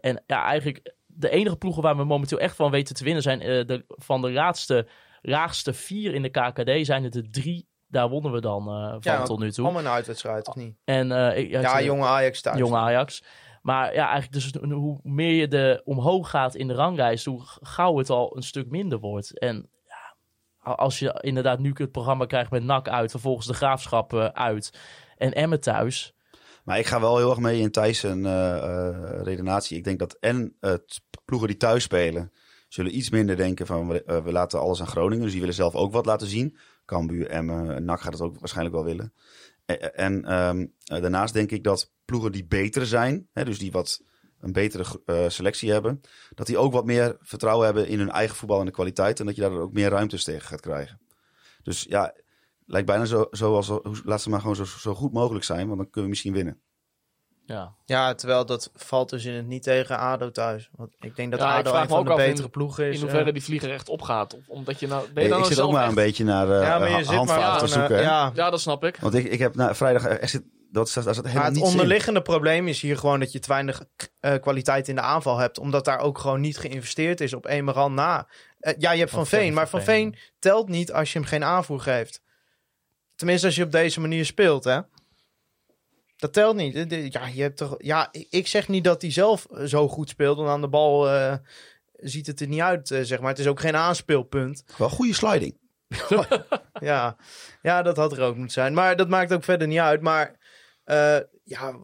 En 0.00 0.22
ja, 0.26 0.42
eigenlijk 0.44 0.94
de 1.06 1.30
enige 1.30 1.56
ploegen 1.56 1.82
waar 1.82 1.96
we 1.96 2.04
momenteel 2.04 2.38
echt 2.38 2.56
van 2.56 2.70
weten 2.70 2.94
te 2.94 3.04
winnen 3.04 3.22
zijn 3.22 3.38
de, 3.38 3.84
van 3.88 4.20
de 4.20 4.32
laatste, 4.32 4.86
laagste 5.22 5.72
vier 5.74 6.14
in 6.14 6.22
de 6.22 6.28
KKD 6.30 6.86
zijn 6.86 7.04
het 7.04 7.14
er 7.16 7.30
drie. 7.30 7.68
Daar 7.90 8.08
wonnen 8.08 8.32
we 8.32 8.40
dan 8.40 8.64
van 8.64 8.98
Ja, 9.00 9.22
tot 9.22 9.38
nu 9.38 9.52
toe. 9.52 9.64
Allemaal 9.64 9.82
een 9.82 9.88
uitwedstrijd, 9.88 10.48
of 10.48 10.54
niet? 10.54 10.76
En, 10.84 11.10
ik- 11.36 11.50
Ja, 11.50 11.82
jonge 11.82 12.06
Ajax 12.06 12.40
thuis. 12.40 12.58
Jong 12.58 12.74
Ajax. 12.74 13.22
Maar 13.68 13.94
ja, 13.94 14.08
eigenlijk 14.08 14.32
dus 14.32 14.70
hoe 14.70 15.00
meer 15.02 15.32
je 15.32 15.48
de 15.48 15.82
omhoog 15.84 16.30
gaat 16.30 16.54
in 16.54 16.68
de 16.68 16.74
ranglijst, 16.74 17.24
hoe 17.24 17.40
gauw 17.60 17.98
het 17.98 18.10
al 18.10 18.36
een 18.36 18.42
stuk 18.42 18.70
minder 18.70 18.98
wordt. 18.98 19.38
En 19.38 19.70
ja, 20.64 20.70
als 20.70 20.98
je 20.98 21.18
inderdaad 21.20 21.58
nu 21.58 21.72
het 21.74 21.92
programma 21.92 22.26
krijgt 22.26 22.50
met 22.50 22.62
NAC 22.62 22.88
uit, 22.88 23.10
vervolgens 23.10 23.46
de 23.46 23.54
Graafschap 23.54 24.12
eh, 24.12 24.24
uit 24.24 24.78
en 25.16 25.32
Emmen 25.32 25.60
thuis. 25.60 26.14
Maar 26.64 26.78
ik 26.78 26.86
ga 26.86 27.00
wel 27.00 27.16
heel 27.16 27.30
erg 27.30 27.38
mee 27.38 27.60
in 27.60 27.70
Thijs' 27.70 28.04
eh, 28.04 29.22
redenatie. 29.22 29.76
Ik 29.76 29.84
denk 29.84 29.98
dat 29.98 30.16
en 30.20 30.56
eh, 30.60 30.72
t- 30.72 31.00
ploegen 31.24 31.48
die 31.48 31.56
thuis 31.56 31.82
spelen, 31.82 32.32
zullen 32.68 32.96
iets 32.96 33.10
minder 33.10 33.36
denken 33.36 33.66
van 33.66 33.88
we, 33.88 34.22
laten 34.24 34.60
alles 34.60 34.80
aan 34.80 34.86
Groningen. 34.86 35.22
Dus 35.22 35.30
die 35.30 35.40
willen 35.40 35.54
zelf 35.54 35.74
ook 35.74 35.92
wat 35.92 36.06
laten 36.06 36.26
zien. 36.26 36.56
Cambuur, 36.84 37.26
Emmen, 37.26 37.84
NAC 37.84 38.00
gaat 38.00 38.12
het 38.12 38.22
ook 38.22 38.38
waarschijnlijk 38.38 38.76
wel 38.76 38.84
willen. 38.84 39.12
En, 39.66 39.94
en 39.94 40.24
ehm, 40.24 40.66
eh, 40.84 41.00
daarnaast 41.00 41.34
denk 41.34 41.50
ik 41.50 41.64
dat 41.64 41.96
ploegen 42.08 42.32
die 42.32 42.46
beter 42.46 42.86
zijn, 42.86 43.28
hè, 43.32 43.44
dus 43.44 43.58
die 43.58 43.72
wat 43.72 44.02
een 44.40 44.52
betere 44.52 45.02
eh, 45.04 45.28
selectie 45.28 45.70
hebben, 45.70 46.00
dat 46.34 46.46
die 46.46 46.58
ook 46.58 46.72
wat 46.72 46.84
meer 46.84 47.16
vertrouwen 47.20 47.64
hebben 47.64 47.88
in 47.88 47.98
hun 47.98 48.10
eigen 48.10 48.36
voetbal 48.36 48.60
en 48.60 48.66
de 48.66 48.72
kwaliteit. 48.72 49.20
En 49.20 49.26
dat 49.26 49.34
je 49.34 49.40
daar 49.40 49.50
ook 49.52 49.72
meer 49.72 49.90
ruimtes 49.90 50.24
tegen 50.24 50.48
gaat 50.48 50.60
krijgen. 50.60 51.00
Dus 51.62 51.82
ja, 51.88 52.14
lijkt 52.66 52.86
bijna 52.86 53.04
zo, 53.04 53.26
zoals, 53.30 53.68
laat 54.04 54.22
ze 54.22 54.30
maar 54.30 54.40
gewoon 54.40 54.56
zo, 54.56 54.64
zo 54.64 54.94
goed 54.94 55.12
mogelijk 55.12 55.44
zijn, 55.44 55.66
want 55.66 55.78
dan 55.78 55.90
kunnen 55.90 56.02
we 56.02 56.08
misschien 56.08 56.32
winnen. 56.32 56.60
Ja. 57.48 57.74
Ja, 57.84 58.14
terwijl 58.14 58.46
dat 58.46 58.70
valt 58.74 59.10
dus 59.10 59.24
in 59.24 59.32
het 59.34 59.46
niet 59.46 59.62
tegen 59.62 59.98
ADO 59.98 60.30
thuis. 60.30 60.68
Want 60.76 60.94
ik 61.00 61.16
denk 61.16 61.30
dat 61.30 61.40
Ja, 61.40 61.58
ik 61.58 61.66
ADO 61.66 61.78
een 61.78 61.88
van 61.88 61.98
ook 61.98 62.06
de 62.06 62.12
af 62.12 62.18
in- 62.18 62.28
betere 62.28 62.48
ploegen 62.48 62.86
is. 62.88 62.94
In 62.94 63.00
hoeverre 63.00 63.24
eh. 63.26 63.32
die 63.32 63.42
vlieger 63.42 63.70
echt 63.72 63.88
opgaat. 63.88 64.34
Of, 64.34 64.40
omdat 64.48 64.80
je 64.80 64.86
nou... 64.86 65.08
Ben 65.12 65.22
je 65.22 65.28
ik 65.28 65.34
dan 65.34 65.44
zit 65.44 65.54
zelf 65.54 65.66
ook 65.66 65.72
maar 65.72 65.80
echt- 65.82 65.90
een 65.90 66.04
beetje 66.04 66.24
naar 66.24 66.50
eh 66.50 66.62
ja, 66.62 66.78
maar 66.78 66.88
je 66.88 66.94
ha- 66.94 66.98
zit 66.98 67.06
maar 67.08 67.16
handvaten 67.16 67.66
te 67.66 67.72
zoeken. 67.72 67.96
eh, 67.96 68.02
hè? 68.02 68.08
ja. 68.08 68.30
Ja, 68.34 68.50
dat 68.50 68.60
snap 68.60 68.84
ik. 68.84 68.96
Want 68.96 69.14
ik, 69.14 69.24
ik 69.24 69.38
heb 69.38 69.54
na 69.54 69.74
vrijdag, 69.74 70.04
er 70.06 70.28
zit, 70.28 70.42
dat 70.70 70.88
staat, 70.88 71.04
daar 71.04 71.14
zat 71.14 71.24
helemaal 71.24 71.44
Maar 71.50 71.54
het 71.60 71.62
in. 71.64 71.70
onderliggende 71.70 72.22
probleem 72.22 72.68
is 72.68 72.80
hier 72.80 72.98
gewoon 72.98 73.20
dat 73.20 73.32
je 73.32 73.38
te 73.38 73.48
weinig 73.48 73.82
eh, 74.20 74.34
kwaliteit 74.40 74.88
in 74.88 74.94
de 74.94 75.00
aanval 75.00 75.38
hebt. 75.38 75.58
Omdat 75.58 75.84
daar 75.84 75.98
ook 75.98 76.18
gewoon 76.18 76.40
niet 76.40 76.58
geïnvesteerd 76.58 77.20
is 77.20 77.32
op 77.34 77.44
rand 77.64 77.94
na. 77.94 78.28
Eh, 78.58 78.74
ja, 78.78 78.92
je 78.92 78.98
hebt 78.98 79.10
Van 79.10 79.26
Van 79.26 79.38
Veen, 79.38 79.54
maar 79.54 79.68
Van 79.68 79.82
Veen 79.82 80.16
telt 80.38 80.68
niet 80.68 80.92
als 80.92 81.12
je 81.12 81.18
hem 81.18 81.28
geen 81.28 81.44
aanvoer 81.44 81.80
geeft. 81.80 82.22
Tenminste, 83.16 83.46
als 83.46 83.56
je 83.56 83.62
op 83.64 83.72
deze 83.72 84.00
manier 84.00 84.24
speelt, 84.24 84.64
hè. 84.64 84.80
Dat 86.18 86.32
telt 86.32 86.56
niet. 86.56 86.74
Ja, 87.12 87.26
je 87.26 87.42
hebt 87.42 87.56
toch, 87.56 87.74
ja 87.78 88.08
ik- 88.10 88.26
ik 88.30 88.46
zeg 88.46 88.68
niet 88.68 88.84
dat 88.84 89.02
hij 89.02 89.10
zelf 89.12 89.46
eh, 89.50 89.64
zo 89.64 89.88
goed 89.88 90.08
speelt. 90.08 90.36
Want 90.36 90.48
aan 90.48 90.60
de 90.60 90.68
bal 90.68 91.08
eh, 91.10 91.34
ziet 91.92 92.26
het 92.26 92.40
er 92.40 92.48
niet 92.48 92.60
uit, 92.60 92.90
eh, 92.90 93.00
zeg 93.02 93.20
maar. 93.20 93.30
Het 93.30 93.38
is 93.38 93.46
ook 93.46 93.60
geen 93.60 93.76
aanspeelpunt. 93.76 94.64
Wel 94.78 94.88
goede 94.90 95.14
sliding. 95.14 95.56
Ja. 96.80 97.16
ja, 97.62 97.82
dat 97.82 97.96
had 97.96 98.12
er 98.12 98.20
ook 98.22 98.34
moeten 98.34 98.52
zijn. 98.52 98.74
Maar 98.74 98.96
dat 98.96 99.08
maakt 99.08 99.32
ook 99.32 99.44
verder 99.44 99.68
niet 99.68 99.78
uit. 99.78 100.00
Maar 100.00 100.36
eh, 100.84 101.16
ja, 101.44 101.74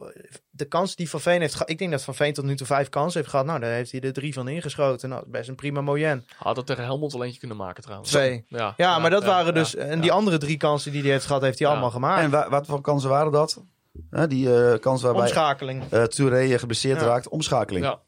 de 0.49 0.65
kans 0.65 0.95
die 0.95 1.09
Van 1.09 1.19
Veen 1.21 1.41
heeft 1.41 1.53
gehad... 1.53 1.69
Ik 1.69 1.77
denk 1.77 1.91
dat 1.91 2.03
Van 2.03 2.15
Veen 2.15 2.33
tot 2.33 2.45
nu 2.45 2.55
toe 2.55 2.67
vijf 2.67 2.89
kansen 2.89 3.19
heeft 3.19 3.29
gehad. 3.31 3.45
Nou, 3.45 3.59
daar 3.59 3.71
heeft 3.71 3.91
hij 3.91 4.01
er 4.01 4.13
drie 4.13 4.33
van 4.33 4.47
ingeschoten. 4.47 5.09
Nou, 5.09 5.23
best 5.27 5.49
een 5.49 5.55
prima 5.55 5.81
moyen. 5.81 6.25
Had 6.37 6.55
het 6.57 6.65
tegen 6.65 6.83
Helmond 6.83 7.11
wel 7.13 7.23
eentje 7.23 7.39
kunnen 7.39 7.57
maken 7.57 7.83
trouwens. 7.83 8.09
Twee. 8.11 8.45
Ja, 8.47 8.73
Ja, 8.77 8.99
maar 8.99 9.09
dat 9.09 9.21
ja, 9.21 9.27
waren 9.27 9.53
dus... 9.53 9.71
ja. 9.71 9.79
En 9.79 10.01
die 10.01 10.11
andere 10.11 10.37
drie 10.37 10.57
kansen 10.57 10.91
die 10.91 11.01
hij 11.01 11.11
heeft 11.11 11.25
gehad, 11.25 11.41
heeft 11.41 11.59
hij 11.59 11.67
Ja. 11.67 11.73
allemaal 11.73 11.91
gemaakt. 11.91 12.21
En 12.23 12.29
wa- 12.29 12.49
wat 12.49 12.65
voor 12.67 12.81
kansen 12.81 13.09
waren 13.09 13.31
dat? 13.31 13.63
Die 14.27 14.55
eh 14.71 14.79
kans 14.79 15.01
waarbij 15.01 15.21
Omschakeling. 15.21 15.83
eh 15.91 16.03
Touré 16.03 16.59
geblesseerd 16.59 16.99
Ja. 16.99 17.05
raakt. 17.05 17.29
Omschakeling. 17.29 17.85
Ja. 17.85 17.99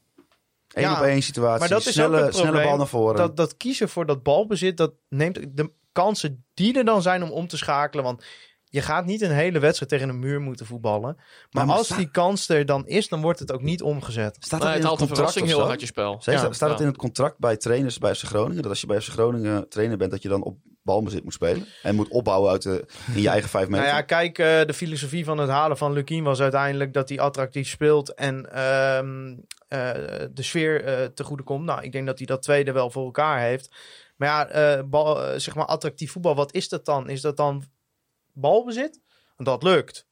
Eén 0.74 0.84
Ja, 0.84 0.98
op 1.00 1.06
één 1.06 1.22
situatie. 1.22 1.60
maar 1.60 1.70
dat 1.70 1.86
is 1.86 1.94
snelle, 1.94 2.24
ook 2.26 2.32
snelle 2.34 2.64
bal 2.64 2.78
naar 2.78 2.88
voren. 2.88 3.16
Dat, 3.16 3.38
dat 3.38 3.58
kiezen 3.58 3.90
voor 3.90 4.06
dat 4.06 4.24
balbezit, 4.24 4.78
dat 4.78 4.94
neemt 5.10 5.40
de 5.58 5.72
kansen 5.92 6.46
die 6.54 6.78
er 6.78 6.86
dan 6.86 7.02
zijn 7.02 7.24
om 7.24 7.32
om 7.32 7.48
te 7.48 7.58
schakelen. 7.58 8.04
Want 8.04 8.24
je 8.70 8.82
gaat 8.82 9.06
niet 9.06 9.22
een 9.22 9.32
hele 9.32 9.60
wedstrijd 9.60 9.92
tegen 9.92 10.10
een 10.10 10.20
muur 10.20 10.42
moeten 10.42 10.66
voetballen. 10.66 11.16
Maar, 11.52 11.66
maar 11.66 11.76
als 11.76 11.86
sta- 11.86 11.96
die 11.96 12.12
kans 12.12 12.50
er 12.50 12.66
dan 12.66 12.88
is, 12.88 13.08
dan 13.08 13.22
wordt 13.22 13.40
het 13.40 13.52
ook 13.52 13.62
niet 13.62 13.82
omgezet. 13.82 14.38
Staat 14.40 14.60
Nee, 14.60 14.60
dat 14.60 14.68
het 14.70 14.78
in 14.80 14.86
haalt 14.88 15.00
het 15.00 15.10
een 15.10 15.16
contract 15.16 15.40
heel 15.50 15.60
zo? 15.60 15.68
uit 15.70 15.80
je 15.80 15.86
spel. 15.86 16.18
Zeg, 16.22 16.42
Ja, 16.42 16.52
staat 16.54 16.70
het 16.70 16.80
in 16.80 16.86
het 16.86 16.98
contract 16.98 17.38
bij 17.40 17.58
trainers 17.58 17.98
bij 17.98 18.16
FC 18.16 18.24
Groningen? 18.24 18.62
Dat 18.62 18.72
als 18.72 18.82
je 18.82 18.88
bij 18.88 19.02
FC 19.02 19.10
Groningen 19.10 19.70
trainer 19.70 19.98
bent, 19.98 20.12
dat 20.12 20.22
je 20.22 20.30
dan 20.30 20.44
op 20.44 20.58
balbezit 20.88 21.24
moet 21.24 21.34
spelen? 21.34 21.66
En 21.84 21.96
moet 21.96 22.08
opbouwen 22.08 22.52
uit 22.52 22.62
de, 22.62 22.86
in 23.16 23.22
je 23.22 23.30
eigen 23.30 23.50
vijf 23.50 23.68
meter? 23.68 23.86
Nou 23.86 23.98
ja, 23.98 24.02
kijk, 24.02 24.40
eh, 24.40 24.66
de 24.66 24.74
filosofie 24.74 25.26
van 25.26 25.38
het 25.38 25.50
halen 25.50 25.78
van 25.78 25.94
Lukien 25.94 26.24
was 26.24 26.42
uiteindelijk 26.42 26.94
dat 26.94 27.10
hij 27.10 27.20
attractief 27.20 27.68
speelt 27.68 28.14
en 28.14 28.52
ehm, 28.52 29.36
eh, 29.68 30.28
de 30.32 30.44
sfeer 30.44 30.84
eh 30.84 31.06
te 31.06 31.24
goede 31.24 31.44
komt. 31.44 31.66
Nou, 31.66 31.84
ik 31.84 31.92
denk 31.92 32.06
dat 32.06 32.18
hij 32.18 32.28
dat 32.28 32.42
tweede 32.42 32.72
wel 32.72 32.90
voor 32.90 33.06
elkaar 33.06 33.40
heeft. 33.40 33.70
Maar 34.18 34.28
ja, 34.28 34.48
eh, 34.48 34.84
bal, 34.84 35.24
eh, 35.24 35.40
zeg 35.40 35.56
maar 35.56 35.66
attractief 35.66 36.12
voetbal, 36.12 36.36
wat 36.36 36.54
is 36.54 36.70
dat 36.70 36.86
dan? 36.86 37.10
Is 37.10 37.22
dat 37.22 37.38
dan 37.38 37.64
balbezit? 38.34 39.02
Dat 39.38 39.64
lukt. 39.64 40.08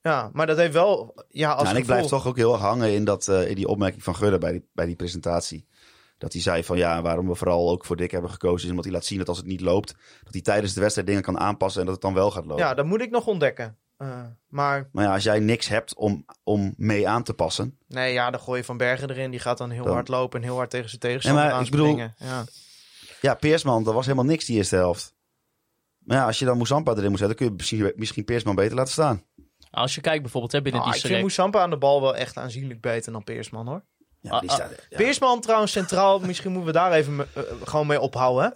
Ja, 0.00 0.30
maar 0.32 0.46
dat 0.46 0.56
heeft 0.56 0.72
wel... 0.72 1.24
Ja, 1.28 1.50
als 1.52 1.62
Nou, 1.62 1.74
en 1.74 1.80
ik 1.80 1.86
blijf 1.86 2.06
toch 2.06 2.26
ook 2.26 2.36
heel 2.36 2.52
erg 2.52 2.62
hangen 2.62 2.92
in, 2.92 3.04
dat, 3.04 3.28
eh, 3.28 3.48
in 3.48 3.54
die 3.54 3.68
opmerking 3.68 4.02
van 4.02 4.16
Gudde 4.16 4.38
bij 4.38 4.52
die, 4.52 4.68
bij 4.72 4.86
die 4.86 4.96
presentatie. 4.96 5.66
Dat 6.20 6.32
hij 6.32 6.42
zei 6.42 6.64
van 6.64 6.76
ja, 6.76 7.02
waarom 7.02 7.28
we 7.28 7.34
vooral 7.34 7.70
ook 7.70 7.84
voor 7.84 7.96
Dick 7.96 8.10
hebben 8.10 8.30
gekozen, 8.30 8.64
is 8.64 8.70
omdat 8.70 8.84
hij 8.84 8.92
laat 8.94 9.04
zien 9.04 9.18
dat 9.18 9.28
als 9.28 9.36
het 9.36 9.46
niet 9.46 9.60
loopt, 9.60 9.94
dat 10.24 10.32
hij 10.32 10.42
tijdens 10.42 10.74
de 10.74 10.80
wedstrijd 10.80 11.06
dingen 11.08 11.22
kan 11.22 11.38
aanpassen 11.38 11.80
en 11.80 11.86
dat 11.86 11.94
het 11.94 12.04
dan 12.04 12.14
wel 12.14 12.30
gaat 12.30 12.44
lopen. 12.46 12.64
Ja, 12.64 12.74
dat 12.74 12.86
moet 12.86 13.00
ik 13.00 13.10
nog 13.10 13.26
ontdekken. 13.26 13.76
Eh, 13.96 14.22
maar 14.48 14.88
Maar 14.92 15.04
ja, 15.04 15.12
als 15.12 15.22
jij 15.22 15.38
niks 15.40 15.68
hebt 15.68 15.94
om, 15.94 16.24
om 16.44 16.74
mee 16.76 17.08
aan 17.08 17.22
te 17.22 17.34
passen. 17.34 17.78
nee, 17.88 18.12
ja, 18.12 18.30
dan 18.30 18.40
gooi 18.40 18.58
je 18.58 18.64
Van 18.64 18.76
Bergen 18.76 19.10
erin. 19.10 19.30
Die 19.30 19.40
gaat 19.40 19.58
dan 19.58 19.70
heel 19.70 19.84
Dan- 19.84 19.92
hard 19.94 20.08
lopen 20.08 20.40
en 20.40 20.46
heel 20.46 20.56
hard 20.56 20.70
tegen 20.70 20.88
zijn 20.88 21.00
tegenstander 21.00 21.42
Nee, 21.44 21.52
maar 21.52 21.62
ik 21.64 21.70
bedoel- 21.70 21.86
aanspringen. 21.86 22.14
Ja. 22.18 22.44
Ja, 23.20 23.34
Peersman, 23.34 23.84
dat 23.84 23.94
was 23.94 24.04
helemaal 24.04 24.24
niks 24.24 24.44
die 24.44 24.56
eerste 24.56 24.76
helft. 24.76 25.14
Maar 25.98 26.16
ja, 26.16 26.26
als 26.26 26.38
je 26.38 26.44
dan 26.44 26.56
Moussampa 26.56 26.92
erin 26.94 27.10
moet 27.10 27.18
zetten, 27.18 27.36
kun 27.36 27.46
je 27.46 27.52
misschien, 27.52 27.92
misschien 27.96 28.24
Peersman 28.24 28.54
beter 28.54 28.76
laten 28.76 28.92
staan. 28.92 29.24
Als 29.70 29.94
je 29.94 30.00
kijkt 30.00 30.22
bijvoorbeeld 30.22 30.52
hè, 30.52 30.62
binnen 30.62 30.80
Ah, 30.82 30.86
die 30.92 30.96
ik 31.00 31.06
vind. 31.06 31.20
Moussampa 31.20 31.60
aan 31.62 31.70
de 31.70 31.78
bal 31.78 32.00
wel 32.00 32.16
echt 32.16 32.36
aanzienlijk 32.36 32.80
beter 32.80 33.12
dan 33.12 33.24
Peersman, 33.24 33.66
hoor. 33.66 33.84
Ja, 34.20 34.40
die 34.40 34.48
Ah, 34.50 34.54
staat, 34.56 34.70
ja. 34.90 34.96
Peersman 34.96 35.40
trouwens 35.40 35.72
centraal, 35.72 36.18
misschien 36.26 36.50
moeten 36.52 36.72
we 36.72 36.78
daar 36.78 36.92
even 36.92 37.16
me- 37.16 37.26
eh, 37.34 37.42
gewoon 37.64 37.86
mee 37.86 38.00
ophouden. 38.00 38.54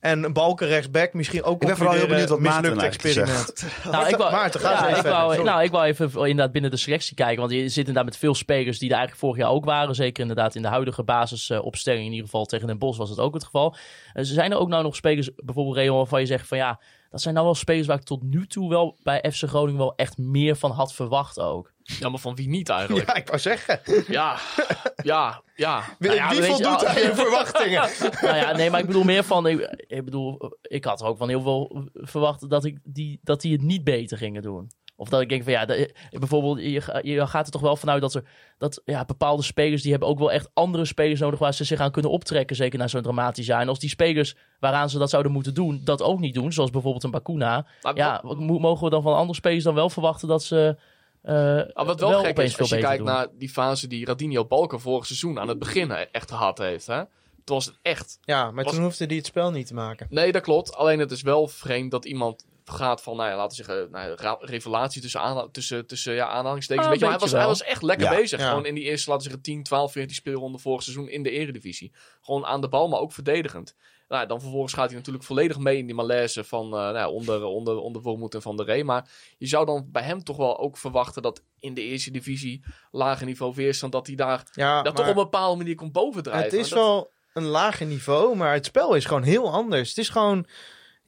En 0.00 0.32
Balken 0.32 0.66
rechtsback, 0.66 1.12
misschien 1.12 1.42
ook 1.42 1.60
Ik 1.62 1.66
ben 1.68 1.76
vooral 1.76 1.94
heel 1.94 2.06
benieuwd 2.06 2.28
wat 2.28 2.38
Maarten 2.40 2.78
eigenlijk 2.78 2.94
experiment. 3.04 3.64
Nou, 3.92 4.08
ik 4.08 4.16
wou, 4.16 4.32
Maarten, 4.32 4.60
ga 4.60 4.70
ja, 4.70 4.74
eens 4.74 4.84
even 4.84 4.96
ik 4.96 5.00
verder, 5.02 5.18
wou, 5.20 5.34
sorry. 5.34 5.48
nou, 5.50 5.62
ik 5.62 5.70
wou 5.70 5.84
even 5.84 6.10
inderdaad 6.14 6.52
binnen 6.52 6.70
de 6.70 6.76
selectie 6.76 7.14
kijken. 7.14 7.38
Want 7.38 7.50
je 7.52 7.58
zit 7.68 7.76
inderdaad 7.76 8.04
met 8.04 8.16
veel 8.16 8.34
spelers 8.34 8.78
die 8.78 8.88
er 8.88 8.94
eigenlijk 8.96 9.24
vorig 9.24 9.42
jaar 9.42 9.50
ook 9.50 9.64
waren. 9.64 9.94
Zeker 9.94 10.20
inderdaad 10.22 10.54
in 10.54 10.62
de 10.62 10.68
huidige 10.68 11.02
basisopstelling. 11.02 12.04
In 12.04 12.10
ieder 12.10 12.24
geval 12.24 12.44
tegen 12.44 12.66
Den 12.66 12.78
Bosch 12.78 12.98
was 12.98 13.10
het 13.10 13.18
ook 13.18 13.34
het 13.34 13.44
geval. 13.44 13.76
Uh, 14.14 14.24
zijn 14.24 14.52
er 14.52 14.58
ook 14.58 14.68
nou 14.68 14.82
nog 14.82 14.96
spelers, 14.96 15.30
bijvoorbeeld 15.36 15.76
Real, 15.76 15.96
waarvan 15.96 16.20
je 16.20 16.26
zegt 16.26 16.48
van 16.48 16.58
ja... 16.58 16.80
Dat 17.10 17.22
zijn 17.22 17.34
nou 17.34 17.46
wel 17.46 17.54
spelers 17.54 17.86
waar 17.86 17.98
ik 17.98 18.04
tot 18.04 18.22
nu 18.22 18.46
toe 18.46 18.68
wel 18.68 18.98
bij 19.02 19.24
FC 19.32 19.42
Groningen 19.48 19.78
wel 19.80 19.94
echt 19.96 20.18
meer 20.18 20.56
van 20.56 20.70
had 20.70 20.94
verwacht 20.94 21.38
ook. 21.40 21.72
Ja, 21.84 22.08
maar 22.08 22.20
van 22.20 22.34
wie 22.34 22.48
niet 22.48 22.68
eigenlijk? 22.68 23.06
Ja, 23.08 23.14
ik 23.14 23.26
wou 23.26 23.38
zeggen. 23.38 23.80
Ja, 24.06 24.38
ja, 25.02 25.42
ja. 25.54 25.84
Wie, 25.98 26.08
Nou 26.08 26.20
ja, 26.20 26.28
wie 26.28 26.40
je, 26.40 26.46
voldoet 26.46 26.84
ah, 26.84 26.88
aan 26.88 27.02
je 27.02 27.14
verwachtingen? 27.24 27.88
nou 28.20 28.36
ja, 28.36 28.52
nee, 28.52 28.70
maar 28.70 28.80
ik 28.80 28.86
bedoel 28.86 29.04
meer 29.04 29.24
van... 29.24 29.46
Ik, 29.46 29.84
ik 29.86 30.04
bedoel, 30.04 30.56
ik 30.62 30.84
had 30.84 31.00
er 31.00 31.06
ook 31.06 31.18
van 31.18 31.28
heel 31.28 31.42
veel 31.42 31.88
verwacht 31.92 32.50
dat, 32.50 32.64
ik 32.64 32.78
die, 32.84 33.20
dat 33.22 33.40
die 33.40 33.52
het 33.52 33.62
niet 33.62 33.84
beter 33.84 34.18
gingen 34.18 34.42
doen. 34.42 34.70
Of 34.96 35.08
dat 35.08 35.20
ik 35.20 35.28
denk 35.28 35.42
van 35.42 35.52
ja, 35.52 35.66
bijvoorbeeld, 36.10 36.60
je, 36.60 37.00
je 37.02 37.26
gaat 37.26 37.46
er 37.46 37.52
toch 37.52 37.60
wel 37.60 37.76
vanuit 37.76 38.00
dat 38.00 38.14
er 38.14 38.24
dat 38.58 38.82
ja, 38.84 39.04
bepaalde 39.04 39.42
spelers 39.42 39.82
die 39.82 39.90
hebben 39.90 40.08
ook 40.08 40.18
wel 40.18 40.32
echt 40.32 40.50
andere 40.52 40.84
spelers 40.84 41.20
nodig 41.20 41.38
waar 41.38 41.54
ze 41.54 41.64
zich 41.64 41.80
aan 41.80 41.90
kunnen 41.90 42.10
optrekken, 42.10 42.56
zeker 42.56 42.78
na 42.78 42.88
zo'n 42.88 43.02
dramatisch 43.02 43.46
jaar. 43.46 43.60
En 43.60 43.68
als 43.68 43.78
die 43.78 43.88
spelers 43.88 44.36
waaraan 44.60 44.90
ze 44.90 44.98
dat 44.98 45.10
zouden 45.10 45.32
moeten 45.32 45.54
doen, 45.54 45.80
dat 45.84 46.02
ook 46.02 46.20
niet 46.20 46.34
doen, 46.34 46.52
zoals 46.52 46.70
bijvoorbeeld 46.70 47.04
een 47.04 47.10
Bakuna, 47.10 47.66
Maar 47.82 47.96
ja, 47.96 48.20
mogen 48.38 48.84
we 48.84 48.90
dan 48.90 49.02
van 49.02 49.14
andere 49.14 49.38
spelers 49.38 49.64
dan 49.64 49.74
wel 49.74 49.90
verwachten 49.90 50.28
dat 50.28 50.42
ze 50.42 50.76
Ah, 51.24 51.86
wat 51.86 52.00
wel, 52.00 52.08
wel 52.10 52.22
gek 52.24 52.38
is, 52.38 52.58
als 52.58 52.68
je 52.68 52.78
kijkt 52.78 52.96
doen? 53.04 53.06
naar 53.06 53.26
die 53.38 53.48
fase 53.48 53.86
die 53.86 54.04
Radinho 54.06 54.44
Balken 54.44 54.80
vorig 54.80 55.06
seizoen 55.06 55.38
aan 55.38 55.48
het 55.48 55.58
begin 55.58 55.90
echt 55.90 56.30
gehad 56.30 56.58
heeft. 56.58 56.86
Hè? 56.86 57.02
Toen 57.44 57.56
was 57.56 57.66
het 57.66 57.78
echt... 57.82 58.18
Ja, 58.22 58.50
maar 58.50 58.64
Was- 58.64 58.74
toen 58.74 58.82
hoefde 58.82 59.06
hij 59.06 59.16
het 59.16 59.26
spel 59.26 59.50
niet 59.50 59.66
te 59.66 59.74
maken. 59.74 60.06
Nee, 60.10 60.32
dat 60.32 60.42
klopt. 60.42 60.74
Alleen 60.74 60.98
het 60.98 61.10
is 61.10 61.22
wel 61.22 61.48
vreemd 61.48 61.90
dat 61.90 62.04
iemand 62.04 62.44
gaat 62.64 63.02
van, 63.02 63.16
nou 63.16 63.30
ja, 63.30 63.36
laten 63.36 63.56
we 63.58 63.64
zeggen, 63.64 63.90
nou, 63.90 64.16
ja, 64.22 64.36
revelatie 64.40 65.02
tussen, 65.02 65.20
aanha- 65.20 65.48
tussen, 65.52 65.86
tussen 65.86 66.14
ja, 66.14 66.26
aanhalingstekens. 66.28 66.84
Ah, 66.86 66.90
Weet 66.92 67.00
je, 67.00 67.06
maar 67.06 67.14
hij, 67.18 67.22
was, 67.28 67.32
hij 67.38 67.46
was 67.46 67.62
echt 67.62 67.82
lekker 67.82 68.10
Ja. 68.10 68.16
bezig. 68.16 68.40
Ja. 68.40 68.48
Gewoon 68.48 68.66
in 68.66 68.74
die 68.74 68.84
eerste, 68.84 69.10
laten 69.10 69.24
we 69.26 69.30
zeggen, 69.32 69.52
10, 69.54 69.62
12, 69.62 69.92
14 69.92 70.14
speelronden 70.14 70.60
vorig 70.60 70.82
seizoen 70.82 71.08
in 71.08 71.22
de 71.22 71.30
eredivisie. 71.30 71.92
Gewoon 72.22 72.44
aan 72.46 72.60
de 72.60 72.68
bal, 72.68 72.88
maar 72.88 73.00
ook 73.00 73.12
verdedigend. 73.12 73.74
Nou, 74.08 74.26
dan 74.26 74.40
vervolgens 74.40 74.72
gaat 74.72 74.88
hij 74.88 74.96
natuurlijk 74.98 75.24
volledig 75.24 75.58
mee 75.58 75.78
in 75.78 75.86
die 75.86 75.94
malaise 75.94 76.44
van, 76.44 76.64
eh, 76.64 76.70
nou, 76.90 77.12
onder, 77.12 77.44
onder, 77.44 77.76
onder 77.76 78.02
Wormoed 78.02 78.34
en 78.34 78.42
Van 78.42 78.56
der 78.56 78.66
Ree. 78.66 78.84
Maar 78.84 79.10
je 79.38 79.46
zou 79.46 79.66
dan 79.66 79.88
bij 79.92 80.02
hem 80.02 80.24
toch 80.24 80.36
wel 80.36 80.58
ook 80.58 80.76
verwachten 80.76 81.22
dat 81.22 81.42
in 81.58 81.74
de 81.74 81.82
eerste 81.82 82.10
divisie, 82.10 82.64
lage 82.90 83.24
niveau 83.24 83.54
weerstand, 83.54 83.92
dat 83.92 84.06
hij 84.06 84.16
daar 84.16 84.42
Ja, 84.52 84.82
dat 84.82 84.96
toch 84.96 85.04
op 85.08 85.16
een 85.16 85.22
bepaalde 85.22 85.56
manier 85.56 85.74
komt 85.74 85.92
bovendrijven. 85.92 86.44
het 86.44 86.52
is 86.52 86.68
dat- 86.68 86.78
wel 86.78 87.10
een 87.32 87.44
lager 87.44 87.86
niveau, 87.86 88.36
maar 88.36 88.52
het 88.52 88.64
spel 88.66 88.94
is 88.94 89.04
gewoon 89.04 89.22
heel 89.22 89.52
anders. 89.52 89.88
Het 89.88 89.98
is 89.98 90.08
gewoon... 90.08 90.46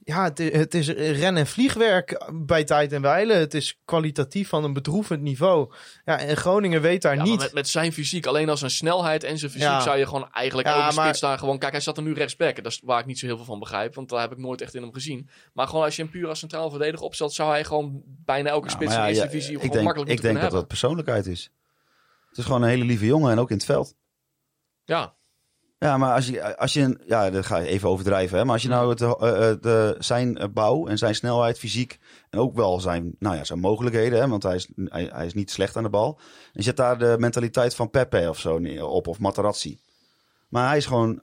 Ja, 0.07 0.23
het 0.23 0.39
is, 0.39 0.51
het 0.57 0.73
is 0.73 0.87
ren- 0.89 1.37
en 1.37 1.47
vliegwerk 1.47 2.25
bij 2.33 2.63
tijd 2.63 2.91
en 2.93 3.01
wijle. 3.01 3.33
Het 3.33 3.53
is 3.53 3.79
kwalitatief 3.85 4.49
van 4.49 4.63
een 4.63 4.73
bedroevend 4.73 5.21
niveau. 5.21 5.73
Ja, 6.05 6.19
en 6.19 6.37
Groningen 6.37 6.81
weet 6.81 7.01
daar 7.01 7.15
Ja, 7.15 7.23
niet... 7.23 7.39
met, 7.39 7.53
met 7.53 7.67
zijn 7.67 7.93
fysiek, 7.93 8.25
alleen 8.25 8.49
als 8.49 8.59
zijn 8.59 8.71
snelheid 8.71 9.23
en 9.23 9.37
zijn 9.37 9.51
fysiek 9.51 9.67
Ja. 9.67 9.79
zou 9.81 9.97
je 9.97 10.05
gewoon 10.07 10.31
eigenlijk 10.31 10.67
Ja, 10.67 10.73
elke 10.83 10.95
maar- 10.95 11.05
spits 11.05 11.19
daar 11.19 11.37
gewoon... 11.37 11.57
Kijk, 11.59 11.71
hij 11.71 11.81
zat 11.81 11.97
er 11.97 12.03
nu 12.03 12.13
rechtsback. 12.13 12.55
Dat 12.55 12.71
is 12.71 12.81
waar 12.83 12.99
ik 12.99 13.05
niet 13.05 13.19
zo 13.19 13.25
heel 13.25 13.35
veel 13.35 13.45
van 13.45 13.59
begrijp, 13.59 13.95
want 13.95 14.09
daar 14.09 14.21
heb 14.21 14.31
ik 14.31 14.37
nooit 14.37 14.61
echt 14.61 14.75
in 14.75 14.81
hem 14.81 14.93
gezien. 14.93 15.29
Maar 15.53 15.67
gewoon 15.67 15.83
als 15.83 15.95
je 15.95 16.01
hem 16.01 16.11
puur 16.11 16.27
als 16.27 16.39
centraal 16.39 16.69
verdediger 16.69 17.05
opstelt, 17.05 17.33
zou 17.33 17.49
hij 17.49 17.63
gewoon 17.63 18.01
bijna 18.05 18.49
elke 18.49 18.67
Ja, 18.67 18.73
spits 18.73 18.93
in 18.95 19.01
de 19.01 19.07
eerste 19.07 19.23
divisie 19.27 19.51
ik 19.53 19.57
gewoon 19.59 19.71
denk, 19.71 19.83
makkelijk 19.85 20.11
ik 20.11 20.21
denk 20.21 20.41
dat 20.41 20.51
dat 20.51 20.67
persoonlijkheid 20.67 21.25
is. 21.25 21.51
Het 22.29 22.37
is 22.37 22.45
gewoon 22.45 22.61
een 22.61 22.69
hele 22.69 22.85
lieve 22.85 23.05
jongen 23.05 23.31
en 23.31 23.39
ook 23.39 23.49
in 23.49 23.55
het 23.55 23.65
veld. 23.65 23.95
Ja, 24.83 25.15
Ja, 25.79 25.97
maar 25.97 26.13
als 26.15 26.27
je, 26.27 26.57
als 26.57 26.73
je 26.73 26.81
een- 26.81 27.01
ja, 27.05 27.29
dat 27.29 27.45
ga 27.45 27.57
je 27.57 27.67
even 27.67 27.89
overdrijven, 27.89 28.37
hè, 28.37 28.43
maar 28.43 28.53
als 28.53 28.61
je 28.61 28.67
nou 28.69 28.89
het, 28.89 29.01
eh, 29.01 29.09
eh, 29.51 29.61
de, 29.61 29.95
zijn 29.99 30.37
eh, 30.37 30.47
bouw 30.53 30.87
en 30.87 30.97
zijn 30.97 31.15
snelheid, 31.15 31.59
fysiek 31.59 31.99
en 32.29 32.39
ook 32.39 32.55
wel 32.55 32.79
zijn, 32.79 33.15
nou 33.19 33.35
ja, 33.35 33.43
zijn 33.43 33.59
mogelijkheden, 33.59 34.19
hè, 34.19 34.27
want 34.27 34.43
hij 34.43 34.55
is, 34.55 34.67
hij, 34.85 35.09
hij 35.13 35.25
is 35.25 35.33
niet 35.33 35.51
slecht 35.51 35.75
aan 35.75 35.83
de 35.83 35.89
bal. 35.89 36.19
En 36.19 36.51
je 36.53 36.61
zet 36.61 36.77
daar 36.77 36.97
de 36.97 37.15
mentaliteit 37.19 37.75
van 37.75 37.89
Pepe 37.89 38.29
of 38.29 38.39
zo 38.39 38.59
op, 38.81 39.07
of 39.07 39.19
Materazzi. 39.19 39.77
Maar 40.47 40.67
hij 40.67 40.77
is 40.77 40.85
gewoon, 40.85 41.21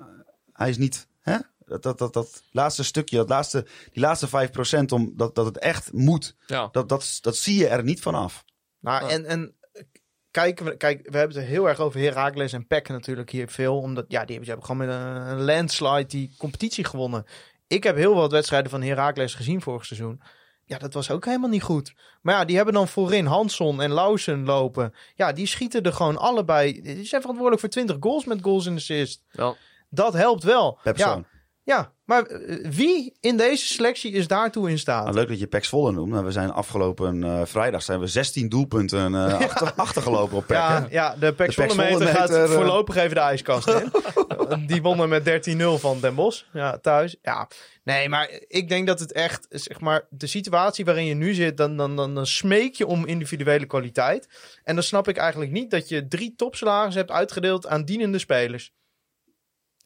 hij 0.52 0.68
is 0.68 0.76
niet, 0.78 1.07
hè, 1.20 1.36
dat, 1.66 1.82
dat, 1.82 1.98
dat, 1.98 2.12
dat 2.12 2.42
laatste 2.50 2.84
stukje, 2.84 3.16
dat 3.16 3.28
laatste, 3.28 3.66
die 3.92 4.02
laatste 4.02 4.28
5% 4.28 4.84
om, 4.92 5.12
dat, 5.16 5.34
dat 5.34 5.46
het 5.46 5.59
echt 5.59 5.92
moet, 5.92 6.36
ja. 6.46 6.68
dat, 6.72 6.88
dat, 6.88 7.18
dat 7.20 7.36
zie 7.36 7.59
je 7.59 7.68
er 7.68 7.82
niet 7.84 8.00
vanaf. 8.00 8.44
Nou, 8.80 9.11
en, 9.11 9.24
en 9.24 9.55
kijk, 10.35 10.61
we- 10.61 10.76
kijk, 10.76 11.09
we 11.11 11.16
hebben 11.18 11.37
het 11.37 11.45
er 11.47 11.53
heel 11.53 11.68
erg 11.68 11.78
over 11.80 12.01
Heracles 12.01 12.53
en 12.53 12.66
PEC 12.66 12.89
natuurlijk 12.89 13.30
hier 13.30 13.49
veel. 13.49 13.78
Omdat, 13.78 14.05
ja, 14.09 14.24
die 14.24 14.37
hebben, 14.37 14.39
die 14.41 14.49
hebben 14.49 14.64
gewoon 14.66 14.87
met 14.87 14.89
een, 15.28 15.39
een 15.39 15.45
landslide 15.45 16.07
die 16.07 16.35
competitie 16.39 16.85
gewonnen. 16.85 17.24
Ik 17.66 17.82
heb 17.85 17.97
heel 17.97 18.14
wat 18.14 18.30
wedstrijden 18.32 18.70
van 18.70 18.82
Heracles 18.82 19.35
gezien 19.35 19.61
vorig 19.62 19.85
seizoen. 19.87 20.20
Ja, 20.64 20.78
dat 20.78 20.95
was 20.95 21.11
ook 21.11 21.24
helemaal 21.24 21.49
niet 21.51 21.62
goed. 21.62 21.95
Maar 22.22 22.35
ja, 22.35 22.45
die 22.45 22.57
hebben 22.57 22.74
dan 22.74 22.89
voorin 22.89 23.26
Hansson 23.26 23.82
en 23.82 23.91
Lausen 23.91 24.45
lopen. 24.45 24.95
Ja, 25.14 25.32
die 25.32 25.47
schieten 25.47 25.82
er 25.82 25.93
gewoon 25.93 26.16
allebei. 26.16 26.82
Die 26.82 27.05
zijn 27.05 27.20
verantwoordelijk 27.20 27.61
voor 27.61 27.68
20 27.70 27.97
goals 28.01 28.24
met 28.24 28.43
goals 28.43 28.66
en 28.66 28.74
assist. 28.74 29.22
Wel, 29.30 29.57
Dat 29.91 30.12
helpt 30.12 30.43
wel. 30.43 30.78
Per 30.82 30.99
Ja. 30.99 31.24
Ja, 31.65 31.93
maar 32.05 32.23
eh, 32.23 32.71
wie 32.71 33.17
in 33.21 33.37
deze 33.37 33.67
selectie 33.67 34.12
is 34.12 34.27
daartoe 34.27 34.71
in 34.71 34.79
staat? 34.79 35.05
Nou, 35.05 35.17
leuk 35.17 35.29
dat 35.29 35.39
je 35.39 35.47
Pek 35.47 35.65
Zwolle 35.65 35.93
noemt. 35.93 36.23
We 36.23 36.31
zijn 36.31 36.51
afgelopen 36.51 37.25
eh, 37.25 37.41
vrijdag 37.45 37.83
zijn 37.83 38.01
we 38.01 38.07
16 38.07 38.49
doelpunten 38.49 39.15
eh, 39.15 39.41
achter, 39.51 39.73
achtergelopen 39.77 40.37
op 40.37 40.49
hè? 40.49 40.55
Ja, 40.55 40.87
ja, 40.91 41.17
de 41.19 41.35
Zwolle 41.49 41.75
gaat 41.75 41.77
meter, 41.77 42.45
eh. 42.45 42.51
voorlopig 42.51 42.97
even 42.97 43.15
de 43.15 43.21
ijskast 43.21 43.69
in. 43.69 43.91
Die 44.67 44.83
wonnen 44.83 45.09
met 45.09 45.49
13-0 45.51 45.62
van 45.81 46.01
Den 46.01 46.15
Bosch. 46.15 46.45
Ja, 46.53 46.79
thuis. 46.79 47.17
Ja, 47.23 47.49
nee, 47.85 48.09
maar 48.09 48.31
ik 48.47 48.69
denk 48.69 48.87
dat 48.87 49.01
het 49.01 49.12
echt, 49.12 49.47
zeg 49.51 49.81
maar, 49.81 50.07
de 50.11 50.27
situatie 50.27 50.85
waarin 50.85 51.05
je 51.05 51.15
nu 51.15 51.35
zit, 51.35 51.57
dan, 51.57 51.77
dan, 51.77 51.97
dan, 51.97 52.15
dan 52.15 52.27
smeek 52.27 52.75
je 52.75 52.87
om 52.87 53.07
individuele 53.07 53.67
kwaliteit. 53.67 54.29
En 54.65 54.75
dan 54.75 54.85
snap 54.85 55.09
ik 55.09 55.17
eigenlijk 55.17 55.51
niet 55.51 55.71
dat 55.71 55.89
je 55.89 56.09
drie 56.09 56.35
topsalarissen 56.37 57.01
hebt 57.01 57.15
uitgedeeld 57.15 57.67
aan 57.67 57.85
dienende 57.85 58.19
spelers. 58.19 58.73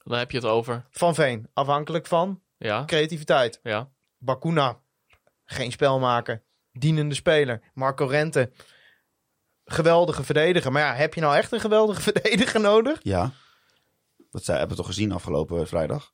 Dan 0.09 0.18
heb 0.18 0.30
je 0.30 0.36
het 0.36 0.46
over. 0.46 0.86
Van 0.90 1.14
Veen, 1.14 1.48
afhankelijk 1.52 2.06
van 2.06 2.42
Ja, 2.56 2.84
creativiteit. 2.84 3.61
ja. 3.62 3.90
Bakuna, 4.18 4.80
geen 5.44 5.72
spelmaker. 5.72 6.42
Dienende 6.72 7.14
speler. 7.14 7.61
Marco 7.74 8.06
Rente, 8.06 8.50
geweldige 9.64 10.22
verdediger. 10.24 10.72
Maar 10.72 10.82
ja, 10.82 10.94
heb 10.94 11.14
je 11.14 11.20
nou 11.20 11.36
echt 11.36 11.52
een 11.52 11.61
geweldige 11.61 12.02
verdediger 12.11 12.61
nodig? 12.61 12.98
Ja. 13.02 13.32
Dat 14.30 14.44
zij, 14.44 14.59
hebben 14.59 14.76
we 14.76 14.82
toch 14.82 14.92
gezien 14.92 15.12
afgelopen 15.12 15.66
vrijdag. 15.68 16.12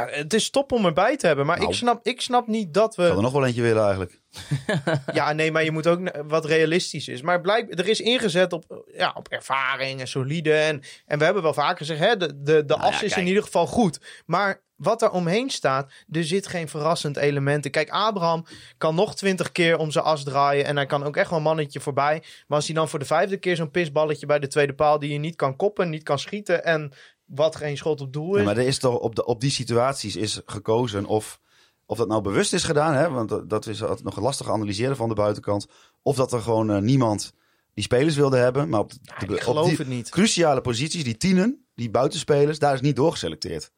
Ja, 0.00 0.08
het 0.10 0.34
is 0.34 0.50
top 0.50 0.72
om 0.72 0.86
erbij 0.86 1.16
te 1.16 1.26
hebben, 1.26 1.46
maar 1.46 1.58
Nou. 1.58 1.70
ik, 1.70 1.76
snap, 1.76 2.06
ik 2.06 2.20
snap 2.20 2.46
niet 2.46 2.74
dat 2.74 2.96
we... 2.96 3.02
er 3.02 3.22
nog 3.22 3.32
wel 3.32 3.46
eentje 3.46 3.62
willen 3.62 3.82
eigenlijk. 3.82 4.20
Ja, 5.12 5.32
nee, 5.32 5.52
maar 5.52 5.64
je 5.64 5.70
moet 5.70 5.86
ook 5.86 6.10
wat 6.26 6.44
realistisch 6.44 7.08
is. 7.08 7.22
Maar 7.22 7.40
blijk, 7.40 7.78
er 7.78 7.88
is 7.88 8.00
ingezet 8.00 8.52
op, 8.52 8.84
ja, 8.92 9.12
op 9.14 9.28
ervaring 9.28 10.00
en 10.00 10.08
solide. 10.08 10.54
En, 10.54 10.82
en 11.06 11.18
we 11.18 11.24
hebben 11.24 11.42
wel 11.42 11.54
vaker 11.54 11.76
gezegd, 11.76 12.00
hè, 12.00 12.16
de, 12.16 12.42
de, 12.42 12.64
de 12.64 12.76
Nou 12.76 12.80
as 12.80 13.00
ja, 13.00 13.06
is 13.06 13.16
in 13.16 13.26
ieder 13.26 13.42
geval 13.42 13.66
goed. 13.66 14.00
Maar 14.26 14.62
wat 14.76 15.02
er 15.02 15.10
omheen 15.10 15.50
staat, 15.50 15.92
er 16.10 16.24
zit 16.24 16.46
geen 16.46 16.68
verrassend 16.68 17.16
element 17.16 17.64
in. 17.64 17.70
Kijk, 17.70 17.90
Abraham 17.90 18.46
kan 18.78 18.94
nog 18.94 19.14
twintig 19.14 19.52
keer 19.52 19.78
om 19.78 19.90
zijn 19.90 20.04
as 20.04 20.24
draaien. 20.24 20.64
En 20.64 20.76
hij 20.76 20.86
kan 20.86 21.04
ook 21.04 21.16
echt 21.16 21.28
wel 21.30 21.38
een 21.38 21.44
mannetje 21.44 21.80
voorbij. 21.80 22.22
Maar 22.46 22.56
als 22.56 22.66
hij 22.66 22.74
dan 22.74 22.88
voor 22.88 22.98
de 22.98 23.04
vijfde 23.04 23.36
keer 23.36 23.56
zo'n 23.56 23.70
pisballetje 23.70 24.26
bij 24.26 24.38
de 24.38 24.46
tweede 24.48 24.74
paal... 24.74 24.98
die 24.98 25.12
je 25.12 25.18
niet 25.18 25.36
kan 25.36 25.56
koppen, 25.56 25.90
niet 25.90 26.02
kan 26.02 26.18
schieten... 26.18 26.64
en 26.64 26.92
wat 27.26 27.56
geen 27.56 27.76
schot 27.76 28.00
op 28.00 28.12
doel 28.12 28.32
is... 28.34 28.38
Ja, 28.40 28.44
maar 28.46 28.56
er 28.56 28.66
is 28.66 28.78
toch 28.78 28.98
op, 28.98 29.14
de, 29.14 29.24
op 29.24 29.40
die 29.40 29.50
situaties 29.50 30.16
is 30.16 30.40
gekozen 30.46 31.04
of, 31.04 31.40
of 31.86 31.98
dat 31.98 32.08
nou 32.08 32.22
bewust 32.22 32.52
is 32.52 32.64
gedaan. 32.64 32.94
Hè? 32.94 33.10
Want 33.10 33.28
dat, 33.28 33.50
dat 33.50 33.66
is 33.66 33.82
altijd 33.82 34.04
nog 34.04 34.20
lastig 34.20 34.50
analyseren 34.50 34.96
van 34.96 35.08
de 35.08 35.14
buitenkant. 35.14 35.66
Of 36.02 36.16
dat 36.16 36.32
er 36.32 36.40
gewoon 36.40 36.70
eh, 36.70 36.78
niemand 36.78 37.32
die 37.74 37.84
spelers 37.84 38.16
wilde 38.16 38.36
hebben. 38.36 38.68
Maar 38.68 38.80
op, 38.80 38.90
de, 39.18 39.42
op 39.46 39.64
die 39.64 39.76
het 39.76 39.88
niet. 39.88 40.08
cruciale 40.08 40.60
posities, 40.60 41.04
die 41.04 41.16
tienen, 41.16 41.66
die 41.74 41.90
buitenspelers, 41.90 42.58
daar 42.58 42.74
is 42.74 42.80
niet 42.80 42.96
doorgeselecteerd. 42.96 43.70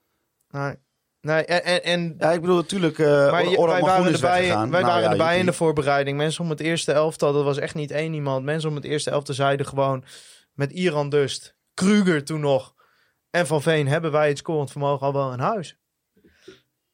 Nee, 0.50 0.74
nee 1.20 1.44
en, 1.44 1.84
en, 1.84 2.14
Ja, 2.18 2.32
ik 2.32 2.40
bedoel 2.40 2.56
natuurlijk. 2.56 2.98
eh 2.98 3.30
Maar 3.30 3.48
je- 3.48 3.58
Orhan 3.58 3.74
wij 3.74 3.80
waren 3.82 4.12
erbij, 4.12 4.46
wij 4.48 4.48
Nou 4.48 4.70
waren 4.70 5.02
ja, 5.02 5.10
erbij 5.10 5.38
in 5.38 5.46
de 5.46 5.52
voorbereiding. 5.52 6.16
Mensen 6.16 6.44
om 6.44 6.50
het 6.50 6.60
eerste 6.60 6.92
elftal, 6.92 7.32
dat 7.32 7.44
was 7.44 7.58
echt 7.58 7.74
niet 7.74 7.90
één 7.90 8.14
iemand. 8.14 8.44
Mensen 8.44 8.68
om 8.68 8.74
het 8.74 8.84
eerste 8.84 9.10
elftal 9.10 9.34
zeiden 9.34 9.66
gewoon 9.66 10.04
met 10.52 10.72
Iran 10.72 11.08
Dust, 11.08 11.54
Kruger 11.74 12.24
toen 12.24 12.40
nog. 12.40 12.74
En 13.30 13.46
Van 13.46 13.62
Veen 13.62 13.86
hebben 13.88 14.10
wij 14.12 14.28
het 14.28 14.38
scorend 14.38 14.70
vermogen 14.70 15.06
al 15.06 15.12
wel 15.12 15.32
in 15.32 15.38
huis. 15.38 15.76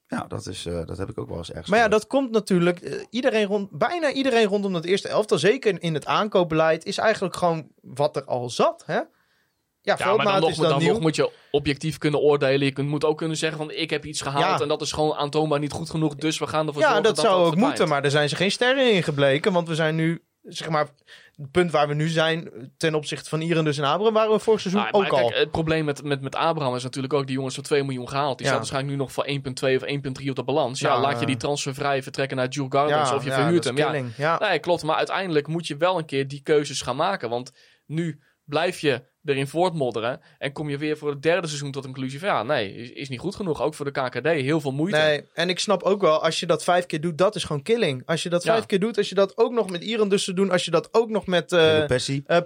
Ja, 0.07 0.25
dat, 0.29 0.47
is, 0.47 0.67
eh, 0.67 0.87
dat 0.87 0.99
heb 0.99 1.09
ik 1.11 1.19
ook 1.19 1.29
wel 1.29 1.39
eens 1.39 1.49
ergens 1.51 1.69
Maar 1.69 1.79
ja, 1.79 1.85
gehoord. 1.85 2.03
dat 2.03 2.11
komt 2.11 2.31
natuurlijk. 2.31 2.81
eh, 2.81 3.05
iedereen 3.11 3.47
rond, 3.47 3.71
bijna 3.71 4.13
iedereen 4.13 4.47
rondom 4.47 4.73
dat 4.73 4.85
eerste 4.85 5.09
elftal, 5.09 5.39
zeker 5.39 5.83
in 5.83 5.95
het 5.95 6.07
aankoopbeleid, 6.07 6.85
is 6.85 6.99
eigenlijk 6.99 7.37
gewoon 7.37 7.69
wat 7.81 8.17
er 8.17 8.25
al 8.25 8.51
zat. 8.51 8.83
Hè? 8.87 8.95
Ja, 8.95 9.97
Ja, 9.99 10.15
maar 10.17 10.25
dan, 10.25 10.41
nog, 10.41 10.51
is 10.51 10.57
dan, 10.57 10.69
dan 10.69 10.79
nieuw. 10.79 10.93
nog 10.93 11.01
moet 11.01 11.17
je 11.17 11.31
objectief 11.51 11.99
kunnen 11.99 12.21
oordelen. 12.21 12.67
Je 12.67 12.73
kunt, 12.73 12.89
moet 12.89 13.05
ook 13.05 13.19
kunnen 13.19 13.37
zeggen 13.37 13.59
van 13.59 13.71
ik 13.71 13.91
heb 13.91 14.05
iets 14.05 14.21
gehaald 14.21 14.45
Ja. 14.45 14.61
en 14.61 14.69
dat 14.69 14.81
is 14.83 14.93
gewoon 14.93 15.15
aantoonbaar 15.15 15.59
niet 15.59 15.73
goed 15.73 15.91
genoeg. 15.91 16.15
Dus 16.15 16.39
we 16.39 16.47
gaan 16.47 16.67
ervoor 16.67 16.83
Ja, 16.83 16.87
zorgen 16.89 17.05
dat, 17.05 17.17
dat 17.17 17.25
zou 17.25 17.37
ook 17.37 17.43
verdwijnt. 17.47 17.69
moeten, 17.69 17.89
maar 17.89 18.03
daar 18.03 18.11
zijn 18.11 18.29
ze 18.29 18.37
geen 18.37 18.51
sterren 18.51 18.93
in 18.93 19.03
gebleken. 19.03 19.53
Want 19.53 19.69
we 19.69 19.75
zijn 19.75 19.95
nu, 19.95 20.25
zeg 20.43 20.69
maar, 20.69 20.89
het 21.37 21.51
punt 21.51 21.71
waar 21.71 21.89
we 21.89 21.95
nu 21.95 22.09
zijn 22.09 22.51
ten 22.77 22.95
opzichte 22.95 23.29
van 23.29 23.41
Iran 23.41 23.65
dus 23.65 23.79
en 23.79 23.85
Abraham, 23.85 24.15
waren 24.15 24.33
we 24.33 24.39
vorig 24.39 24.61
seizoen 24.61 24.83
maar 24.83 24.93
ook 24.93 25.03
kijk, 25.03 25.13
al. 25.13 25.31
het 25.35 25.51
probleem 25.51 25.85
met, 25.85 26.03
met, 26.03 26.21
met 26.21 26.35
Abraham 26.35 26.75
is 26.75 26.83
natuurlijk 26.83 27.13
ook 27.13 27.27
die 27.27 27.35
jongens 27.37 27.55
voor 27.55 27.65
2 27.65 27.83
miljoen 27.85 28.09
gehaald. 28.09 28.39
Die 28.39 28.47
Ja. 28.47 28.53
staat 28.53 28.59
waarschijnlijk 28.71 28.93
nu 28.97 29.03
nog 29.03 29.13
voor 29.13 29.27
1,2 29.27 29.77
of 29.77 29.83
1,3 30.23 30.29
op 30.29 30.37
de 30.37 30.45
balans. 30.45 30.81
Ja, 30.81 30.89
Ja, 30.89 31.01
laat 31.01 31.15
je 31.15 31.21
eh. 31.21 31.27
die 31.27 31.37
transfervrij 31.37 32.03
vertrekken 32.03 32.37
naar 32.37 32.49
Jules 32.49 32.71
Gardens 32.73 33.13
of 33.13 33.25
je 33.25 33.33
verhuurt 33.33 33.65
hem. 33.65 33.75
killing. 33.75 34.17
Ja. 34.17 34.39
Nee, 34.39 34.59
klopt. 34.59 34.83
Maar 34.83 34.97
uiteindelijk 34.97 35.47
moet 35.47 35.67
je 35.67 35.77
wel 35.77 35.99
een 35.99 36.07
keer 36.07 36.29
die 36.29 36.43
keuzes 36.43 36.81
gaan 36.81 36.97
maken. 36.97 37.29
Want 37.29 37.53
nu 37.87 38.21
blijf 38.45 38.79
je 38.79 39.13
erin 39.25 39.47
voortmodderen. 39.49 40.21
En 40.39 40.53
kom 40.53 40.69
je 40.71 40.79
weer 40.79 40.97
voor 40.99 41.11
het 41.11 41.23
derde 41.23 41.47
seizoen 41.47 41.71
tot 41.73 41.85
een 41.85 41.93
conclusie 41.93 42.19
van 42.21 42.29
ja, 42.29 42.43
nee, 42.43 42.75
is, 42.75 42.91
is 42.91 43.09
niet 43.09 43.21
goed 43.21 43.35
genoeg. 43.37 43.63
Ook 43.63 43.75
voor 43.75 43.93
de 43.93 44.01
KKD, 44.03 44.27
heel 44.27 44.61
veel 44.61 44.73
moeite. 44.73 44.99
Nee, 44.99 45.25
en 45.35 45.49
ik 45.49 45.59
snap 45.59 45.83
ook 45.83 46.01
wel, 46.01 46.23
als 46.23 46.41
je 46.41 46.47
dat 46.47 46.65
vijf 46.65 46.87
keer 46.87 47.01
doet, 47.01 47.19
dat 47.19 47.35
is 47.35 47.45
gewoon 47.45 47.63
killing. 47.63 48.03
Als 48.07 48.23
je 48.23 48.29
dat 48.29 48.43
Ja. 48.43 48.53
vijf 48.53 48.67
keer 48.67 48.81
doet, 48.81 48.97
als 48.99 49.09
je 49.09 49.15
dat 49.15 49.37
ook 49.37 49.53
nog 49.53 49.71
met 49.71 49.83
Iran 49.85 50.09
dus 50.09 50.25
zou 50.25 50.37
doen, 50.37 50.51
als 50.51 50.65
je 50.65 50.71
dat 50.71 50.89
ook 50.93 51.09
nog 51.09 51.27
met 51.27 51.47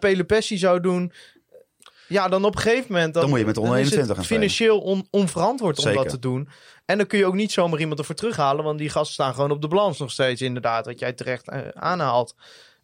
Pelopessi 0.01 0.59
zou 0.59 0.81
doen. 0.81 1.12
Ja, 2.09 2.29
dan 2.29 2.45
op 2.45 2.55
een 2.55 2.61
gegeven 2.61 2.93
moment... 2.93 3.12
Dan, 3.14 3.22
Dan 3.22 3.31
moet 3.31 3.39
je 3.41 3.47
met 3.47 3.55
de 3.55 3.61
dan 3.61 3.70
onder 3.70 3.85
is 3.85 3.91
het 3.91 3.99
21 3.99 4.26
gaan 4.29 4.39
financieel 4.39 4.81
on- 4.81 5.07
onverantwoord 5.11 5.76
om 5.79 5.83
Zeker. 5.85 6.03
dat 6.03 6.09
te 6.09 6.18
doen. 6.18 6.49
En 6.85 6.97
dan 6.99 7.07
kun 7.07 7.18
je 7.18 7.26
ook 7.26 7.35
niet 7.35 7.53
zomaar 7.53 7.81
iemand 7.81 7.99
ervoor 7.99 8.14
terughalen, 8.14 8.64
want 8.64 8.79
die 8.79 8.89
gasten 8.89 9.12
staan 9.14 9.35
gewoon 9.35 9.51
op 9.51 9.61
de 9.62 9.68
balans 9.68 9.99
nog 9.99 10.11
steeds, 10.11 10.43
inderdaad, 10.43 10.87
wat 10.87 10.99
jij 10.99 11.12
terecht 11.12 11.49
eh, 11.49 11.59
aanhaalt. 11.74 12.35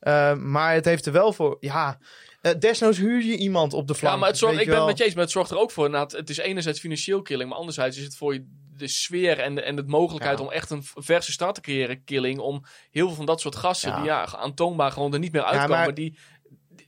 Eh, 0.00 0.34
maar 0.34 0.74
het 0.74 0.84
heeft 0.84 1.06
er 1.06 1.12
wel 1.12 1.32
voor, 1.32 1.56
ja, 1.60 1.98
eh, 2.44 2.52
desnoods 2.58 2.98
huur 2.98 3.22
je 3.24 3.36
iemand 3.36 3.72
op 3.72 3.86
de 3.88 3.94
flank. 3.94 4.14
Ja, 4.14 4.20
maar 4.20 4.28
het 4.28 4.38
zorgt, 4.38 4.58
ik 4.60 4.66
ben 4.66 4.74
wel. 4.76 4.86
met 4.86 4.98
je 4.98 5.04
eens, 5.04 5.14
maar 5.14 5.22
het 5.22 5.32
zorgt 5.32 5.50
er 5.50 5.58
ook 5.58 5.70
voor. 5.70 5.92
het 5.94 6.30
is 6.30 6.38
enerzijds 6.38 6.80
financieel 6.80 7.22
killing, 7.22 7.48
maar 7.48 7.58
anderzijds 7.58 7.96
is 7.96 8.04
het 8.04 8.16
voor 8.16 8.34
je 8.34 8.46
de 8.76 8.88
sfeer 8.88 9.38
en 9.38 9.54
de, 9.54 9.62
en 9.62 9.76
de 9.76 9.82
mogelijkheid 9.86 10.38
Ja. 10.38 10.44
om 10.44 10.50
echt 10.50 10.70
een 10.70 10.82
verse 10.94 11.32
start 11.32 11.54
te 11.54 11.60
creëren, 11.60 12.04
killing. 12.04 12.38
Om 12.38 12.64
heel 12.90 13.06
veel 13.06 13.16
van 13.16 13.26
dat 13.26 13.40
soort 13.40 13.56
gasten, 13.56 13.90
Ja. 13.90 13.96
die 13.96 14.04
ja, 14.04 14.26
aantoonbaar 14.36 14.92
gewoon 14.92 15.12
er 15.12 15.18
niet 15.18 15.32
meer 15.32 15.42
uitkomen. 15.44 15.68
maar- 15.78 15.94
Die, 15.94 16.18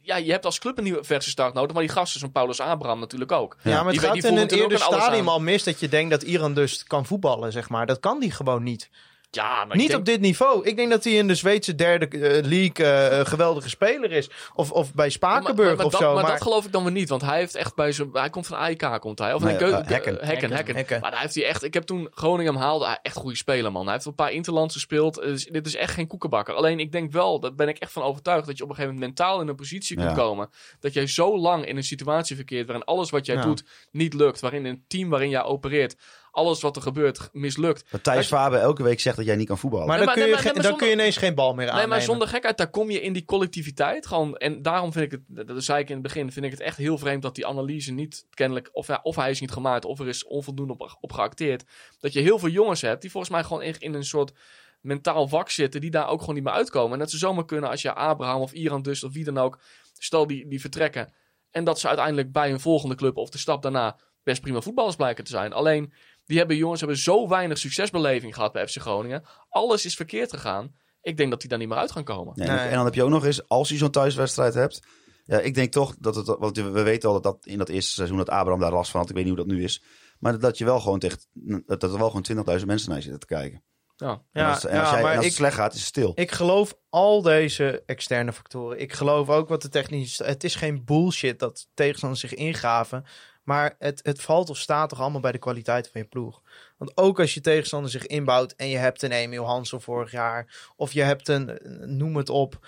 ja, 0.02 0.16
je 0.16 0.30
hebt 0.30 0.44
als 0.44 0.58
club 0.58 0.78
een 0.78 0.84
nieuwe 0.84 1.04
verse 1.04 1.30
start 1.30 1.54
nodig, 1.54 1.72
maar 1.72 1.82
die 1.82 1.92
gasten 1.92 2.18
zoals 2.18 2.34
Paulus 2.34 2.60
Abraham 2.60 2.98
natuurlijk 2.98 3.32
ook. 3.32 3.56
Ja, 3.62 3.70
maar 3.70 3.84
het 3.84 3.90
Die- 3.92 4.00
gaat 4.00 4.12
die 4.12 4.26
in 4.30 4.36
een 4.36 4.48
eerder 4.48 4.78
stadium 4.78 5.28
al 5.28 5.40
mis 5.40 5.62
dat 5.62 5.80
je 5.80 5.88
denkt 5.88 6.10
dat 6.10 6.22
Iran 6.22 6.54
dus 6.54 6.84
kan 6.84 7.06
voetballen, 7.06 7.52
zeg 7.52 7.68
maar. 7.68 7.86
Dat 7.86 8.00
kan 8.00 8.20
die 8.20 8.30
gewoon 8.30 8.62
niet. 8.62 8.90
Ja, 9.30 9.64
maar 9.64 9.74
ik 9.74 9.80
Niet 9.80 9.86
denk- 9.88 9.98
op 9.98 10.04
dit 10.06 10.20
niveau. 10.20 10.64
Ik 10.64 10.76
denk 10.76 10.90
dat 10.90 11.04
hij 11.04 11.12
in 11.12 11.28
de 11.28 11.34
Zweedse 11.34 11.74
derde 11.74 12.06
eh, 12.08 12.44
league 12.44 12.86
eh, 12.86 13.18
een 13.18 13.26
geweldige 13.26 13.68
speler 13.68 14.12
is. 14.12 14.30
Of, 14.54 14.70
of 14.70 14.84
bij 14.84 14.90
Ja, 14.94 14.94
maar- 14.94 15.10
Spakenburg 15.10 15.66
maar, 15.68 15.76
maar 15.76 15.84
of 15.86 15.92
dat, 15.92 16.00
zo. 16.00 16.12
Maar, 16.14 16.22
Maar, 16.22 16.32
dat 16.32 16.42
geloof 16.42 16.64
ik 16.64 16.72
dan 16.72 16.82
weer 16.82 16.92
niet, 16.92 17.08
want 17.08 17.22
hij 17.22 17.38
heeft 17.38 17.54
echt 17.54 17.74
bij 17.74 17.92
zijn. 17.92 18.08
Hij 18.12 18.30
komt 18.30 18.46
van 18.46 18.56
AIK, 18.58 18.96
komt 19.00 19.18
hij. 19.18 19.34
Of 19.34 19.42
Nee, 19.42 19.56
Geu- 19.56 19.70
eh, 19.70 19.86
Hekken. 19.86 20.20
eh, 20.20 20.26
Hekken, 20.28 20.52
Hekken. 20.52 20.74
Hekken. 20.74 21.00
Maar 21.00 21.10
daar 21.10 21.20
heeft 21.20 21.34
hij 21.34 21.44
echt. 21.46 21.62
Ik 21.64 21.74
heb 21.74 21.82
toen 21.82 22.08
Groningen 22.10 22.52
hem 22.52 22.62
haalde. 22.62 22.84
hij- 22.86 22.98
Echt 23.02 23.16
goede 23.16 23.36
speler, 23.36 23.72
man. 23.72 23.84
Hij 23.84 23.92
heeft 23.92 24.04
een 24.06 24.14
paar 24.14 24.32
interlands 24.32 24.74
gespeeld. 24.74 25.14
Dus 25.14 25.44
dit 25.44 25.66
is 25.66 25.76
echt 25.76 25.94
geen 25.94 26.06
koekenbakker. 26.06 26.54
Alleen 26.54 26.80
ik 26.80 26.92
denk 26.92 27.12
wel, 27.12 27.40
daar 27.40 27.54
ben 27.54 27.68
ik 27.68 27.78
echt 27.78 27.92
van 27.92 28.02
overtuigd, 28.02 28.46
dat 28.46 28.56
je 28.56 28.62
op 28.62 28.68
een 28.68 28.74
gegeven 28.74 28.94
moment 28.98 29.16
mentaal 29.16 29.40
in 29.40 29.48
een 29.48 29.54
positie 29.56 29.96
kunt 29.96 30.08
Ja. 30.10 30.14
komen. 30.16 30.50
Dat 30.80 30.92
jij 30.92 31.06
zo 31.06 31.38
lang 31.38 31.66
in 31.66 31.76
een 31.76 31.84
situatie 31.84 32.36
verkeert 32.36 32.66
waarin 32.66 32.84
alles 32.84 33.10
wat 33.10 33.26
jij 33.26 33.34
Ja. 33.36 33.42
doet 33.42 33.64
niet 33.90 34.14
lukt. 34.14 34.40
Waarin 34.40 34.64
een 34.64 34.84
team 34.88 35.08
waarin 35.08 35.28
jij 35.30 35.42
opereert, 35.42 35.96
alles 36.36 36.60
wat 36.60 36.76
er 36.76 36.82
gebeurt 36.82 37.28
mislukt. 37.32 37.84
Dat 37.90 38.02
Thijs 38.02 38.26
Faber 38.26 38.58
elke 38.60 38.82
week 38.82 39.00
zegt 39.00 39.16
dat 39.16 39.24
jij 39.26 39.36
niet 39.36 39.46
kan 39.46 39.58
voetballen. 39.58 39.86
maar 39.86 39.96
Nee, 39.96 40.06
dan, 40.06 40.14
maar- 40.14 40.24
kun, 40.24 40.32
je 40.34 40.42
nee, 40.42 40.52
maar- 40.54 40.62
dan 40.62 40.70
maar 40.70 40.80
kun 40.80 40.88
je 40.88 40.92
ineens 40.94 41.16
geen 41.16 41.34
bal 41.34 41.54
meer 41.54 41.70
aan. 41.70 41.76
Nee, 41.76 41.86
maar 41.86 42.02
zonder 42.02 42.28
gekheid, 42.28 42.56
daar 42.56 42.70
kom 42.70 42.90
je 42.90 43.00
in 43.00 43.12
die 43.12 43.24
collectiviteit. 43.24 44.06
Gewoon, 44.06 44.36
en 44.36 44.62
daarom 44.62 44.92
vind 44.92 45.12
ik 45.12 45.20
het, 45.26 45.46
dat 45.48 45.64
zei 45.64 45.80
ik 45.80 45.88
in 45.88 45.94
het 45.94 46.02
begin, 46.02 46.32
vind 46.32 46.44
ik 46.44 46.50
het 46.50 46.60
echt 46.60 46.76
heel 46.76 46.98
vreemd 46.98 47.22
dat 47.22 47.34
die 47.34 47.46
analyse 47.46 47.92
niet 47.92 48.26
kennelijk, 48.34 48.68
of, 48.72 48.86
ja, 48.86 49.00
of 49.02 49.16
hij 49.16 49.30
is 49.30 49.40
niet 49.40 49.50
gemaakt, 49.50 49.84
of 49.84 49.98
er 50.00 50.08
is 50.08 50.24
onvoldoende 50.26 50.72
op, 50.72 50.96
op 51.00 51.12
geacteerd. 51.12 51.64
Dat 52.00 52.12
je 52.12 52.20
heel 52.20 52.38
veel 52.38 52.48
jongens 52.48 52.80
hebt 52.80 53.00
die 53.00 53.10
volgens 53.10 53.32
mij 53.32 53.42
gewoon 53.44 53.62
in, 53.62 53.74
in 53.78 53.94
een 53.94 54.04
soort 54.04 54.32
mentaal 54.80 55.28
vak 55.28 55.50
zitten, 55.50 55.80
die 55.80 55.90
daar 55.90 56.08
ook 56.08 56.20
gewoon 56.20 56.34
niet 56.34 56.44
meer 56.44 56.52
uitkomen. 56.52 56.92
En 56.92 56.98
dat 56.98 57.10
ze 57.10 57.18
zomaar 57.18 57.44
kunnen 57.44 57.70
als 57.70 57.82
je 57.82 57.94
Abraham 57.94 58.40
of 58.40 58.52
Iran 58.52 58.82
dus, 58.82 59.04
of 59.04 59.12
wie 59.12 59.24
dan 59.24 59.38
ook, 59.38 59.58
stel 59.98 60.26
die, 60.26 60.48
die 60.48 60.60
vertrekken. 60.60 61.12
En 61.50 61.64
dat 61.64 61.80
ze 61.80 61.86
uiteindelijk 61.88 62.32
bij 62.32 62.50
een 62.50 62.60
volgende 62.60 62.94
club 62.94 63.16
of 63.16 63.30
de 63.30 63.38
stap 63.38 63.62
daarna 63.62 63.96
best 64.22 64.40
prima 64.40 64.60
voetballers 64.60 64.96
blijken 64.96 65.24
te 65.24 65.30
zijn. 65.30 65.52
Alleen, 65.52 65.92
die 66.26 66.38
hebben 66.38 66.56
jongens 66.56 66.80
hebben 66.80 66.98
zo 66.98 67.28
weinig 67.28 67.58
succesbeleving 67.58 68.34
gehad 68.34 68.52
bij 68.52 68.68
FC 68.68 68.76
Groningen. 68.80 69.24
Alles 69.48 69.84
is 69.84 69.94
verkeerd 69.94 70.30
gegaan. 70.32 70.74
Ik 71.00 71.16
denk 71.16 71.30
dat 71.30 71.40
die 71.40 71.48
daar 71.48 71.58
niet 71.58 71.68
meer 71.68 71.78
uit 71.78 71.92
gaan 71.92 72.04
komen. 72.04 72.32
Nee. 72.36 72.48
En 72.48 72.74
dan 72.74 72.84
heb 72.84 72.94
je 72.94 73.02
ook 73.02 73.10
nog 73.10 73.24
eens, 73.24 73.48
als 73.48 73.68
je 73.68 73.76
zo'n 73.76 73.90
thuiswedstrijd 73.90 74.54
hebt. 74.54 74.80
Ja, 75.24 75.38
ik 75.38 75.54
denk 75.54 75.72
toch 75.72 75.94
dat 75.98 76.14
het. 76.14 76.26
Want 76.26 76.56
we 76.56 76.82
weten 76.82 77.08
al 77.08 77.14
dat, 77.14 77.22
dat 77.22 77.46
in 77.46 77.58
dat 77.58 77.68
eerste 77.68 77.92
seizoen 77.92 78.16
dat 78.16 78.28
Abraham 78.30 78.60
daar 78.60 78.72
last 78.72 78.90
van 78.90 79.00
had. 79.00 79.08
Ik 79.08 79.14
weet 79.16 79.24
niet 79.24 79.36
hoe 79.36 79.46
dat 79.46 79.54
nu 79.56 79.62
is. 79.64 79.82
Maar 80.18 80.38
dat 80.38 80.58
je 80.58 80.64
wel 80.64 80.80
gewoon 80.80 80.98
tegen. 80.98 81.18
Dat 81.66 81.82
er 81.82 81.98
wel 81.98 82.10
gewoon 82.10 82.56
20.000 82.60 82.66
mensen 82.66 82.88
naar 82.88 82.96
je 82.96 83.02
zitten 83.02 83.20
te 83.20 83.26
kijken. 83.26 83.64
Ja. 83.96 84.08
En 84.32 84.42
Ja, 84.42 84.50
als, 84.50 84.64
en 84.66 84.74
ja, 84.74 84.80
als, 84.80 84.90
jij, 84.90 85.02
maar 85.02 85.10
en 85.10 85.16
als 85.16 85.24
ik- 85.26 85.30
het 85.30 85.40
slecht 85.40 85.54
gaat, 85.56 85.72
is 85.72 85.78
het 85.78 85.88
stil. 85.88 86.12
Ik 86.14 86.30
geloof 86.30 86.74
al 86.88 87.22
deze 87.22 87.82
externe 87.86 88.32
factoren. 88.32 88.80
Ik 88.80 88.92
geloof 88.92 89.28
ook 89.28 89.48
wat 89.48 89.62
de 89.62 89.68
technische... 89.68 90.24
Het 90.24 90.44
is 90.44 90.54
geen 90.54 90.84
bullshit 90.84 91.38
dat 91.38 91.68
tegenstanders 91.74 92.20
zich 92.20 92.34
ingaven. 92.34 93.04
Maar 93.46 93.74
het, 93.78 94.00
het 94.02 94.20
valt 94.22 94.50
of 94.50 94.56
staat 94.58 94.88
toch 94.88 95.00
allemaal 95.00 95.20
bij 95.20 95.32
de 95.32 95.38
kwaliteit 95.38 95.88
van 95.92 96.00
je 96.00 96.06
ploeg. 96.06 96.40
Want 96.76 96.96
ook 96.96 97.20
als 97.20 97.34
je 97.34 97.40
tegenstander 97.40 97.90
zich 97.90 98.06
inbouwt 98.06 98.52
en 98.56 98.68
je 98.68 98.76
hebt 98.76 99.02
een 99.02 99.12
Emiel 99.12 99.44
Hansen 99.44 99.80
vorig 99.80 100.10
jaar... 100.10 100.70
of 100.76 100.92
je 100.92 101.02
hebt 101.02 101.28
een, 101.28 101.58
noem 101.84 102.16
het 102.16 102.28
op... 102.28 102.66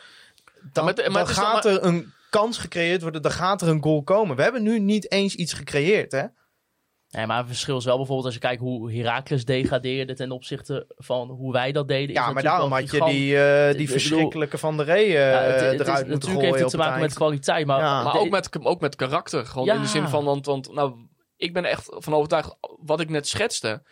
Dan, 0.73 0.85
maar 0.85 0.95
het- 0.95 1.03
maar 1.03 1.13
dan 1.13 1.21
het 1.21 1.29
is 1.31 1.37
dan 1.37 1.45
gaat 1.45 1.65
er 1.65 1.85
een 1.85 2.13
kans 2.31 2.59
gecreëerd 2.59 3.03
worden, 3.03 3.23
dan 3.23 3.31
gaat 3.33 3.63
er 3.63 3.69
een 3.69 3.83
goal 3.83 4.03
komen. 4.03 4.37
We 4.37 4.43
hebben 4.43 4.63
nu 4.63 4.79
niet 4.79 5.11
eens 5.11 5.35
iets 5.35 5.53
gecreëerd, 5.53 6.13
hè? 6.13 6.25
Nee, 7.11 7.27
maar 7.27 7.39
het 7.39 7.47
verschil 7.47 7.77
is 7.77 7.85
wel 7.85 7.97
bijvoorbeeld 7.97 8.27
als 8.27 8.35
je 8.35 8.41
kijkt 8.41 8.61
hoe 8.61 8.93
Heracles 8.93 9.45
degradeerde 9.45 10.15
ten 10.15 10.31
opzichte 10.31 10.85
van 10.97 11.29
hoe 11.29 11.53
wij 11.53 11.73
dat 11.73 11.89
deden. 11.89 12.09
is 12.09 12.15
Ja, 12.15 12.31
maar 12.33 12.43
daarom 12.43 12.73
had 12.73 12.91
je 12.91 13.05
die, 13.05 13.39
eh, 13.39 13.65
die 13.67 13.73
bedoel- 13.73 13.87
verschrikkelijke 13.87 14.59
Van 14.59 14.77
der 14.77 14.87
Rey 14.87 15.05
eh, 15.05 15.13
Ja, 15.13 15.41
het- 15.41 15.63
eruit 15.81 15.87
moeten 16.09 16.09
natuurlijk 16.29 16.43
heeft 16.43 16.59
het 16.61 16.71
te 16.71 16.77
maken 16.77 17.01
met 17.01 17.15
kwaliteit, 17.15 17.67
maar, 17.67 17.81
Ja. 17.81 18.03
Maar 18.03 18.13
de- 18.13 18.19
ook 18.19 18.31
met, 18.31 18.65
ook 18.65 18.81
met 18.81 18.97
karakter. 18.97 19.47
Gewoon 19.47 19.67
Ja. 19.67 19.75
in 19.75 19.81
de 19.81 19.87
zin 19.87 20.09
van, 20.09 20.25
want, 20.25 20.47
want 20.47 20.73
nou, 20.75 20.95
ik 21.37 21.53
ben 21.53 21.65
echt 21.65 21.85
van 21.89 22.15
overtuigd, 22.15 22.57
wat 22.83 23.01
ik 23.01 23.09
net 23.09 23.29
schetste, 23.29 23.83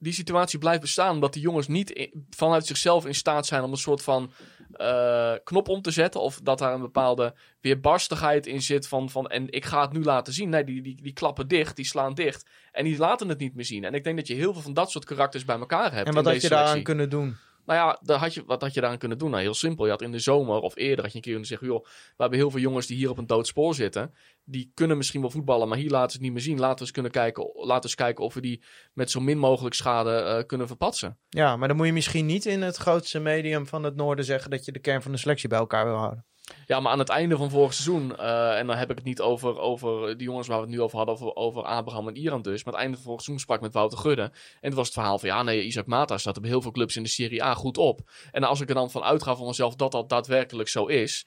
die 0.00 0.12
situatie 0.12 0.58
blijft 0.58 0.80
bestaan 0.80 1.14
omdat 1.14 1.32
die 1.32 1.42
jongens 1.42 1.68
niet 1.68 2.10
vanuit 2.30 2.66
zichzelf 2.66 3.06
in 3.06 3.14
staat 3.14 3.46
zijn 3.46 3.62
om 3.62 3.70
een 3.70 3.76
soort 3.76 4.02
van 4.02 4.32
eh, 4.72 5.32
knop 5.44 5.68
om 5.68 5.82
te 5.82 5.90
zetten. 5.90 6.20
Of 6.20 6.40
dat 6.42 6.58
daar 6.58 6.74
een 6.74 6.80
bepaalde 6.80 7.34
weerbarstigheid 7.60 8.46
in 8.46 8.62
zit 8.62 8.88
van, 8.88 9.10
van 9.10 9.28
en 9.28 9.50
ik 9.50 9.64
ga 9.64 9.80
het 9.80 9.92
nu 9.92 10.02
laten 10.02 10.32
zien. 10.32 10.48
Nee, 10.48 10.64
die, 10.64 10.82
die, 10.82 11.02
die 11.02 11.12
klappen 11.12 11.48
dicht, 11.48 11.76
die 11.76 11.86
slaan 11.86 12.14
dicht 12.14 12.46
en 12.72 12.84
die 12.84 12.98
laten 12.98 13.28
het 13.28 13.38
niet 13.38 13.54
meer 13.54 13.64
zien. 13.64 13.84
En 13.84 13.94
ik 13.94 14.04
denk 14.04 14.16
dat 14.16 14.26
je 14.26 14.34
heel 14.34 14.52
veel 14.52 14.62
van 14.62 14.74
dat 14.74 14.90
soort 14.90 15.04
karakters 15.04 15.44
bij 15.44 15.58
elkaar 15.58 15.92
hebt 15.92 16.08
En 16.08 16.14
wat 16.14 16.24
had 16.24 16.42
je 16.42 16.48
daaraan 16.48 16.82
kunnen 16.82 17.10
doen? 17.10 17.36
Nou 17.70 17.82
ja, 17.82 17.98
daar 18.02 18.18
had 18.18 18.34
je, 18.34 18.42
wat 18.46 18.60
had 18.62 18.74
je 18.74 18.80
daaraan 18.80 18.98
kunnen 18.98 19.18
doen? 19.18 19.30
Nou, 19.30 19.42
heel 19.42 19.54
simpel. 19.54 19.84
Je 19.84 19.90
had 19.90 20.02
in 20.02 20.12
de 20.12 20.18
zomer 20.18 20.60
of 20.60 20.76
eerder 20.76 21.04
had 21.04 21.10
je 21.10 21.16
een 21.16 21.22
keer 21.22 21.32
kunnen 21.32 21.48
zeggen... 21.48 21.66
joh, 21.66 21.84
we 21.84 22.14
hebben 22.16 22.38
heel 22.38 22.50
veel 22.50 22.60
jongens 22.60 22.86
die 22.86 22.96
hier 22.96 23.10
op 23.10 23.18
een 23.18 23.26
dood 23.26 23.46
spoor 23.46 23.74
zitten. 23.74 24.14
Die 24.44 24.70
kunnen 24.74 24.96
misschien 24.96 25.20
wel 25.20 25.30
voetballen, 25.30 25.68
maar 25.68 25.78
hier 25.78 25.90
laten 25.90 26.10
ze 26.10 26.16
het 26.16 26.24
niet 26.24 26.32
meer 26.32 26.42
zien. 26.42 26.58
Laten 26.58 26.74
we 26.74 26.80
eens, 26.80 26.90
kunnen 26.90 27.10
kijken, 27.10 27.50
laten 27.54 27.82
eens 27.82 27.94
kijken 27.94 28.24
of 28.24 28.34
we 28.34 28.40
die 28.40 28.62
met 28.92 29.10
zo 29.10 29.20
min 29.20 29.38
mogelijk 29.38 29.74
schade 29.74 30.16
eh, 30.16 30.46
kunnen 30.46 30.66
verpatsen. 30.66 31.18
Ja, 31.28 31.56
maar 31.56 31.68
dan 31.68 31.76
moet 31.76 31.86
je 31.86 31.92
misschien 31.92 32.26
niet 32.26 32.46
in 32.46 32.62
het 32.62 32.76
grootste 32.76 33.18
medium 33.18 33.66
van 33.66 33.82
het 33.82 33.96
noorden 33.96 34.24
zeggen 34.24 34.50
dat 34.50 34.64
je 34.64 34.72
de 34.72 34.78
kern 34.78 35.02
van 35.02 35.12
de 35.12 35.18
selectie 35.18 35.48
bij 35.48 35.58
elkaar 35.58 35.84
wil 35.84 35.96
houden. 35.96 36.24
Ja, 36.66 36.80
maar 36.80 36.92
aan 36.92 36.98
het 36.98 37.08
einde 37.08 37.36
van 37.36 37.50
vorig 37.50 37.74
seizoen... 37.74 38.16
eh, 38.16 38.58
en 38.58 38.66
dan 38.66 38.76
heb 38.76 38.90
ik 38.90 38.96
het 38.96 39.04
niet 39.04 39.20
over, 39.20 39.58
over 39.58 40.16
die 40.16 40.26
jongens 40.26 40.48
waar 40.48 40.56
we 40.56 40.62
het 40.62 40.72
nu 40.72 40.80
over 40.80 40.96
hadden... 40.96 41.14
over, 41.14 41.34
over 41.34 41.62
Abraham 41.62 42.08
en 42.08 42.16
Iran 42.16 42.42
dus. 42.42 42.64
Maar 42.64 42.74
aan 42.74 42.78
het 42.78 42.80
einde 42.80 42.96
van 42.96 43.04
vorig 43.04 43.20
seizoen 43.20 43.42
sprak 43.42 43.56
ik 43.56 43.62
met 43.62 43.74
Wouter 43.74 43.98
Gudde. 43.98 44.22
En 44.22 44.32
het 44.60 44.74
was 44.74 44.84
het 44.84 44.94
verhaal 44.94 45.18
van... 45.18 45.28
ja, 45.28 45.42
nee, 45.42 45.62
Isaac 45.62 45.86
Mata 45.86 46.18
staat 46.18 46.36
op 46.36 46.44
heel 46.44 46.62
veel 46.62 46.70
clubs 46.70 46.96
in 46.96 47.02
de 47.02 47.08
Serie 47.08 47.44
A 47.44 47.54
goed 47.54 47.78
op. 47.78 48.00
En 48.30 48.44
als 48.44 48.60
ik 48.60 48.68
er 48.68 48.74
dan 48.74 48.90
van 48.90 49.02
uitga 49.02 49.36
van 49.36 49.46
mezelf 49.46 49.74
dat 49.74 49.92
dat 49.92 50.08
daadwerkelijk 50.08 50.68
zo 50.68 50.86
is... 50.86 51.26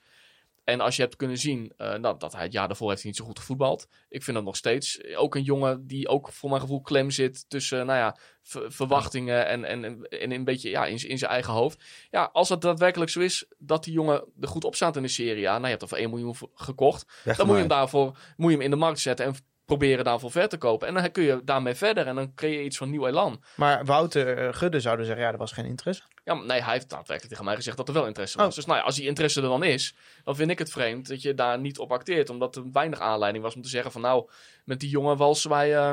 En 0.64 0.80
als 0.80 0.96
je 0.96 1.02
hebt 1.02 1.16
kunnen 1.16 1.38
zien 1.38 1.72
eh, 1.76 1.94
nou, 1.94 2.18
dat 2.18 2.32
hij 2.32 2.42
het 2.42 2.52
jaar 2.52 2.66
daarvoor 2.66 2.88
heeft 2.88 3.02
hij 3.02 3.10
niet 3.10 3.20
zo 3.20 3.26
goed 3.26 3.38
gevoetbald. 3.38 3.86
Ik 4.08 4.22
vind 4.22 4.36
dat 4.36 4.46
nog 4.46 4.56
steeds 4.56 5.14
ook 5.16 5.34
een 5.34 5.42
jongen 5.42 5.86
die 5.86 6.08
ook 6.08 6.32
voor 6.32 6.48
mijn 6.48 6.60
gevoel 6.60 6.80
klem 6.80 7.10
zit 7.10 7.44
tussen 7.48 7.86
nou 7.86 7.98
ja, 7.98 8.16
ver- 8.42 8.72
verwachtingen 8.72 9.46
en, 9.46 9.64
en, 9.64 9.84
en, 9.84 10.02
en 10.02 10.32
een 10.32 10.44
beetje 10.44 10.70
ja, 10.70 10.86
in, 10.86 11.18
zijn 11.18 11.30
eigen 11.30 11.52
hoofd. 11.52 11.84
Ja, 12.10 12.30
als 12.32 12.48
dat 12.48 12.60
daadwerkelijk 12.60 13.10
zo 13.10 13.20
is 13.20 13.46
dat 13.58 13.84
die 13.84 13.92
jongen 13.92 14.24
er 14.40 14.48
goed 14.48 14.64
op 14.64 14.74
staat 14.74 14.96
in 14.96 15.02
de 15.02 15.08
Serie 15.08 15.48
A. 15.48 15.52
Nou, 15.52 15.62
je 15.62 15.68
hebt 15.68 15.82
er 15.82 15.88
voor 15.88 15.98
1 15.98 16.10
miljoen 16.10 16.34
voor 16.34 16.50
gekocht. 16.54 17.20
Weg 17.24 17.36
Dan 17.36 17.46
moet 17.46 17.54
je 17.54 17.60
hem 17.60 17.70
daarvoor 17.70 18.18
moet 18.36 18.50
je 18.50 18.56
hem 18.56 18.64
in 18.64 18.70
de 18.70 18.76
markt 18.76 19.00
zetten 19.00 19.26
en 19.26 19.34
proberen 19.64 20.04
daarvoor 20.04 20.30
ver 20.30 20.48
te 20.48 20.56
kopen. 20.58 20.88
En 20.88 20.94
dan 20.94 21.10
kun 21.10 21.22
je 21.22 21.40
daarmee 21.44 21.74
verder 21.74 22.06
en 22.06 22.14
dan 22.14 22.34
creëer 22.34 22.58
je 22.58 22.64
iets 22.64 22.76
van 22.76 22.90
nieuw 22.90 23.06
elan. 23.06 23.42
Maar 23.56 23.84
Wouter 23.84 24.38
eh, 24.38 24.52
Gudde 24.54 24.80
zouden 24.80 25.06
zeggen, 25.06 25.24
ja, 25.24 25.32
er 25.32 25.38
was 25.38 25.52
geen 25.52 25.64
interesse. 25.64 26.02
Ja, 26.24 26.34
maar 26.34 26.46
nee, 26.46 26.62
hij 26.62 26.72
heeft 26.72 26.90
daadwerkelijk 26.90 27.28
tegen 27.28 27.44
mij 27.44 27.54
gezegd 27.54 27.76
dat 27.76 27.88
er 27.88 27.94
wel 27.94 28.06
interesse 28.06 28.36
was. 28.38 28.46
Oh. 28.48 28.54
Dus 28.54 28.64
nou 28.66 28.78
ja, 28.78 28.84
als 28.84 28.94
die 28.96 29.06
interesse 29.06 29.42
er 29.42 29.48
dan 29.48 29.64
is, 29.64 29.96
dan 30.24 30.36
vind 30.36 30.50
ik 30.50 30.58
het 30.58 30.70
vreemd 30.70 31.08
dat 31.08 31.22
je 31.22 31.34
daar 31.34 31.58
niet 31.60 31.78
op 31.78 31.92
acteert. 31.92 32.30
Omdat 32.30 32.56
er 32.56 32.62
weinig 32.72 32.98
aanleiding 33.00 33.44
was 33.44 33.54
om 33.54 33.62
te 33.62 33.68
zeggen 33.68 33.92
van 33.92 34.00
nou, 34.00 34.28
met 34.64 34.80
die 34.80 34.88
jongen 34.88 35.16
walsen 35.16 35.50
wij... 35.50 35.74
eh, 35.76 35.92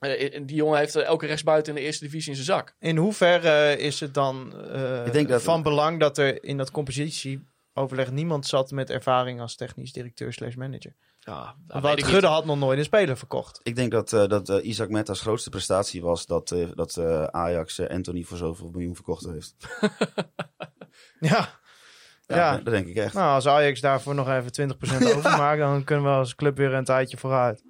eh, 0.00 0.42
die 0.46 0.56
jongen 0.56 0.78
heeft 0.78 0.96
elke 0.96 1.26
rechtsbuiten 1.26 1.72
in 1.74 1.78
de 1.80 1.86
eerste 1.86 2.04
divisie 2.04 2.30
in 2.30 2.34
zijn 2.44 2.58
zak. 2.58 2.74
In 2.78 2.96
hoeverre 2.96 3.76
is 3.78 4.00
het 4.00 4.14
dan 4.14 4.54
eh, 4.72 5.06
Ik 5.06 5.12
denk 5.12 5.28
dat- 5.28 5.42
van 5.42 5.62
belang 5.62 6.00
dat 6.00 6.18
er 6.18 6.44
in 6.44 6.56
dat 6.56 6.70
compositieoverleg 6.70 8.10
niemand 8.10 8.46
zat 8.46 8.70
met 8.70 8.90
ervaring 8.90 9.40
als 9.40 9.56
technisch 9.56 9.92
directeur 9.92 10.32
slash 10.32 10.54
manager? 10.54 10.94
Ja, 11.26 11.54
ik 11.74 11.80
Wouter 11.80 12.06
Gudde 12.06 12.26
had 12.26 12.44
nog 12.44 12.58
nooit 12.58 12.78
een 12.78 12.84
speler 12.84 13.16
verkocht. 13.16 13.60
Ik 13.62 13.76
denk 13.76 13.90
dat, 13.92 14.12
eh, 14.12 14.26
dat 14.26 14.48
eh, 14.48 14.64
Isaac 14.64 14.88
Metta's 14.88 15.20
grootste 15.20 15.50
prestatie 15.50 16.02
was 16.02 16.26
dat, 16.26 16.50
eh, 16.50 16.66
dat 16.74 16.96
eh, 16.96 17.22
Ajax 17.24 17.78
eh, 17.78 17.88
Anthony 17.94 18.22
voor 18.22 18.36
zoveel 18.36 18.70
miljoen 18.72 18.94
verkocht 18.94 19.26
heeft. 19.26 19.54
Ja. 21.20 21.48
Ja, 22.26 22.36
Ja. 22.36 22.56
dat 22.56 22.64
denk 22.74 22.86
ik 22.86 22.96
echt. 22.96 23.14
Nou, 23.14 23.34
als 23.34 23.46
Ajax 23.48 23.80
daarvoor 23.80 24.14
nog 24.14 24.28
even 24.28 24.52
20% 24.52 25.12
overmaakt, 25.16 25.60
dan 25.60 25.84
kunnen 25.84 26.04
we 26.04 26.10
als 26.10 26.34
club 26.34 26.56
weer 26.56 26.72
een 26.74 26.84
tijdje 26.84 27.16
vooruit. 27.16 27.62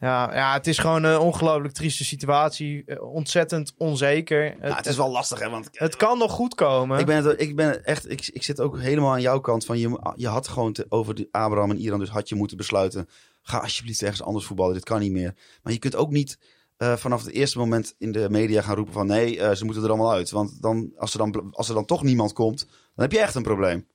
Ja, 0.00 0.34
ja, 0.34 0.52
het 0.52 0.66
is 0.66 0.78
gewoon 0.78 1.02
een 1.04 1.18
ongelooflijk 1.18 1.74
trieste 1.74 2.04
situatie. 2.04 2.82
Eh, 2.86 3.02
ontzettend 3.02 3.74
onzeker. 3.76 4.44
Het, 4.44 4.58
Nou, 4.60 4.74
het 4.74 4.86
is 4.86 4.96
wel 4.96 5.10
lastig, 5.10 5.38
hè? 5.40 5.48
Want 5.50 5.68
het 5.72 5.96
kan 5.96 6.18
nog 6.18 6.32
goed 6.32 6.54
komen. 6.54 6.98
ik 6.98 7.06
ben, 7.06 7.24
het, 7.24 7.40
ik 7.40 7.56
ben 7.56 7.84
echt, 7.84 8.10
ik, 8.10 8.26
ik 8.32 8.42
zit 8.42 8.60
ook 8.60 8.78
helemaal 8.78 9.12
aan 9.12 9.20
jouw 9.20 9.40
kant 9.40 9.64
van 9.64 9.78
je, 9.78 10.12
je 10.14 10.28
had 10.28 10.48
gewoon 10.48 10.72
te- 10.72 10.86
over 10.88 11.14
de 11.14 11.28
Abraham 11.30 11.70
en 11.70 11.78
Iran, 11.78 11.98
dus 11.98 12.08
had 12.08 12.28
je 12.28 12.34
moeten 12.34 12.56
besluiten. 12.56 13.08
Ga 13.42 13.58
alsjeblieft 13.58 14.02
ergens 14.02 14.22
anders 14.22 14.44
voetballen, 14.46 14.74
dit 14.74 14.84
kan 14.84 15.00
niet 15.00 15.12
meer. 15.12 15.34
Maar 15.62 15.72
je 15.72 15.78
kunt 15.78 15.96
ook 15.96 16.10
niet 16.10 16.38
eh, 16.76 16.96
vanaf 16.96 17.24
het 17.24 17.32
eerste 17.34 17.58
moment 17.58 17.94
in 17.98 18.12
de 18.12 18.30
media 18.30 18.62
gaan 18.62 18.76
roepen 18.76 18.92
van 18.92 19.06
nee, 19.06 19.40
eh, 19.40 19.54
ze 19.54 19.64
moeten 19.64 19.82
er 19.82 19.88
allemaal 19.88 20.12
uit. 20.12 20.30
Want 20.30 20.62
dan, 20.62 20.92
als, 20.96 21.12
er 21.12 21.18
dan, 21.18 21.50
als 21.52 21.68
er 21.68 21.74
dan 21.74 21.84
toch 21.84 22.02
niemand 22.02 22.32
komt, 22.32 22.58
dan 22.68 23.04
heb 23.04 23.12
je 23.12 23.20
echt 23.20 23.34
een 23.34 23.42
probleem. 23.42 23.86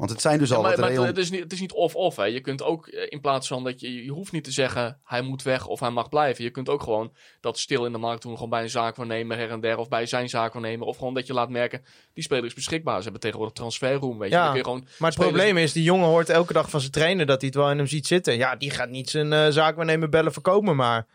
Want 0.00 0.12
het 0.12 0.20
zijn 0.20 0.38
dus 0.38 0.48
Ja, 0.48 0.54
al 0.56 0.62
maar, 0.62 0.70
wat 0.70 0.80
maar 0.80 0.88
reëel... 0.88 1.04
het, 1.04 1.18
is 1.18 1.30
niet, 1.30 1.40
het 1.42 1.52
is 1.52 1.60
niet 1.60 1.72
of-of. 1.72 2.16
hè. 2.16 2.24
Je 2.24 2.40
kunt 2.40 2.62
ook 2.62 2.86
eh, 2.86 3.06
in 3.08 3.20
plaats 3.20 3.48
van 3.48 3.64
dat 3.64 3.80
je... 3.80 4.04
Je 4.04 4.10
hoeft 4.10 4.32
niet 4.32 4.44
te 4.44 4.50
zeggen 4.50 5.00
hij 5.04 5.22
moet 5.22 5.42
weg 5.42 5.66
of 5.66 5.80
hij 5.80 5.90
mag 5.90 6.08
blijven. 6.08 6.44
Je 6.44 6.50
kunt 6.50 6.68
ook 6.68 6.82
gewoon 6.82 7.12
dat 7.40 7.58
stil 7.58 7.84
in 7.86 7.92
de 7.92 7.98
markt 7.98 8.22
doen. 8.22 8.34
Gewoon 8.34 8.50
bij 8.50 8.62
een 8.62 8.70
zaakwaarnemer 8.70 9.36
her 9.36 9.50
en 9.50 9.60
der. 9.60 9.78
Of 9.78 9.88
bij 9.88 10.06
zijn 10.06 10.28
zaakwaarnemer. 10.28 10.86
Of 10.86 10.96
gewoon 10.96 11.14
dat 11.14 11.26
je 11.26 11.32
laat 11.32 11.48
merken 11.50 11.84
die 12.14 12.24
speler 12.24 12.44
is 12.44 12.54
beschikbaar. 12.54 12.96
Ze 12.96 13.02
hebben 13.02 13.20
tegenwoordig 13.20 13.54
transferroom. 13.56 14.18
Weet 14.18 14.30
je. 14.30 14.34
Ja. 14.34 14.40
Dan 14.42 14.50
kun 14.50 14.58
je 14.58 14.64
gewoon 14.64 14.80
maar 14.98 15.08
het 15.10 15.12
spelers- 15.18 15.36
probleem 15.36 15.56
is, 15.62 15.72
die 15.72 15.82
jongen 15.82 16.06
hoort 16.08 16.28
elke 16.28 16.52
dag 16.52 16.70
van 16.70 16.80
zijn 16.80 16.92
trainer 16.92 17.26
dat 17.26 17.40
hij 17.40 17.46
het 17.48 17.58
wel 17.58 17.70
in 17.70 17.76
hem 17.78 17.86
ziet 17.86 18.06
zitten. 18.06 18.36
Ja, 18.36 18.56
die 18.56 18.70
gaat 18.70 18.90
niet 18.90 19.10
zijn 19.10 19.32
eh 19.32 19.46
zaakwaarnemer 19.48 20.08
bellen 20.08 20.32
voorkomen 20.32 20.76
maar. 20.76 21.06